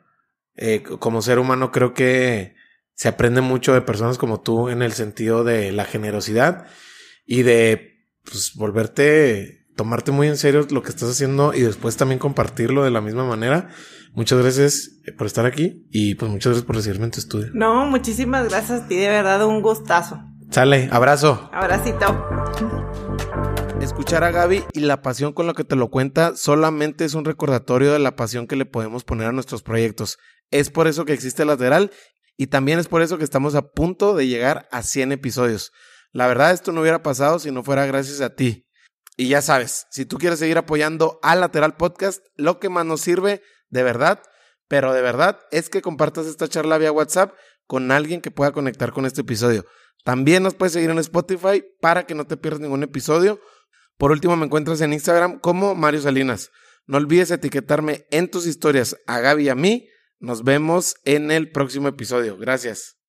eh, 0.55 0.83
como 0.83 1.23
ser 1.23 1.39
humano 1.39 1.73
creo 1.73 1.95
que 1.95 2.55
se 2.95 3.09
aprende 3.09 3.41
mucho 3.41 3.75
de 3.75 3.81
personas 3.81 4.19
como 4.19 4.41
tú 4.41 4.69
en 4.69 4.83
el 4.83 4.93
sentido 4.93 5.45
de 5.45 5.73
la 5.73 5.85
generosidad 5.85 6.67
y 7.25 7.43
de 7.43 8.07
pues, 8.25 8.55
volverte, 8.55 9.62
tomarte 9.77 10.13
muy 10.13 10.29
en 10.29 10.37
serio 10.37 10.67
lo 10.71 10.83
que 10.83 10.91
estás 10.91 11.11
haciendo 11.11 11.55
y 11.55 11.61
después 11.61 11.97
también 11.97 12.19
compartirlo 12.19 12.85
de 12.85 12.91
la 12.91 13.01
misma 13.01 13.25
manera. 13.25 13.69
Muchas 14.15 14.39
gracias 14.41 14.91
eh, 15.07 15.13
por 15.13 15.27
estar 15.27 15.47
aquí 15.47 15.87
y 15.91 16.15
pues 16.15 16.31
muchas 16.31 16.51
gracias 16.51 16.67
por 16.67 16.77
recibirme 16.77 17.07
en 17.07 17.11
tu 17.13 17.21
estudio. 17.21 17.51
No, 17.55 17.87
muchísimas 17.87 18.49
gracias 18.49 18.83
a 18.83 18.89
ti, 18.89 18.97
de 18.97 19.09
verdad, 19.09 19.47
un 19.47 19.63
gustazo. 19.63 20.21
Sale, 20.51 20.89
abrazo. 20.93 21.51
Abracito. 21.53 22.07
Escuchar 23.81 24.23
a 24.23 24.31
Gaby 24.31 24.65
y 24.75 24.81
la 24.81 25.03
pasión 25.03 25.33
con 25.33 25.47
la 25.47 25.55
que 25.55 25.65
te 25.65 25.77
lo 25.77 25.89
cuenta 25.89 26.37
solamente 26.37 27.05
es 27.05 27.15
un 27.15 27.25
recordatorio 27.25 27.93
de 27.93 27.99
la 27.99 28.15
pasión 28.15 28.47
que 28.47 28.55
le 28.55 28.67
podemos 28.67 29.03
poner 29.03 29.29
a 29.29 29.33
nuestros 29.33 29.63
proyectos. 29.63 30.19
Es 30.51 30.71
por 30.71 30.87
eso 30.87 31.05
que 31.05 31.15
existe 31.15 31.45
Lateral 31.45 31.91
y 32.37 32.49
también 32.49 32.79
es 32.79 32.89
por 32.89 33.03
eso 33.03 33.19
que 33.19 33.25
estamos 33.25 33.55
a 33.55 33.71
punto 33.71 34.15
de 34.15 34.29
llegar 34.29 34.69
a 34.71 34.83
100 34.83 35.13
episodios. 35.13 35.73
La 36.13 36.27
verdad, 36.27 36.53
esto 36.53 36.73
no 36.73 36.83
hubiera 36.83 37.03
pasado 37.03 37.39
si 37.39 37.51
no 37.51 37.65
fuera 37.65 37.87
gracias 37.87 38.21
a 38.21 38.35
ti. 38.35 38.67
Y 39.17 39.29
ya 39.29 39.43
sabes, 39.43 39.87
si 39.91 40.07
tú 40.07 40.19
quieres 40.19 40.39
seguir 40.39 40.59
apoyando 40.59 41.19
a 41.23 41.37
Lateral 41.37 41.77
Podcast, 41.77 42.25
lo 42.37 42.59
que 42.59 42.69
más 42.69 42.87
nos 42.87 43.01
sirve, 43.01 43.43
de 43.69 43.83
verdad, 43.83 44.23
pero 44.69 44.93
de 44.95 45.03
verdad, 45.03 45.39
es 45.51 45.69
que 45.69 45.83
compartas 45.83 46.27
esta 46.27 46.49
charla 46.49 46.79
vía 46.79 46.93
WhatsApp 46.93 47.35
con 47.67 47.91
alguien 47.91 48.21
que 48.21 48.31
pueda 48.31 48.53
conectar 48.53 48.93
con 48.93 49.05
este 49.05 49.21
episodio. 49.21 49.67
También 50.05 50.43
nos 50.43 50.55
puedes 50.55 50.73
seguir 50.73 50.91
en 50.91 50.99
Spotify 50.99 51.65
para 51.81 52.07
que 52.07 52.15
no 52.15 52.27
te 52.27 52.37
pierdas 52.37 52.61
ningún 52.61 52.83
episodio. 52.83 53.41
Por 53.99 54.11
último, 54.11 54.37
me 54.37 54.47
encuentras 54.47 54.81
en 54.81 54.93
Instagram 54.93 55.39
como 55.39 55.75
Mario 55.75 56.01
Salinas. 56.01 56.51
No 56.87 56.97
olvides 56.97 57.31
etiquetarme 57.31 58.07
en 58.11 58.31
tus 58.31 58.47
historias 58.47 58.97
a 59.07 59.21
Gaby 59.21 59.45
y 59.45 59.49
a 59.51 59.55
mí. 59.55 59.89
Nos 60.19 60.43
vemos 60.43 60.97
en 61.05 61.31
el 61.31 61.51
próximo 61.51 61.89
episodio. 61.89 62.37
Gracias. 62.37 63.02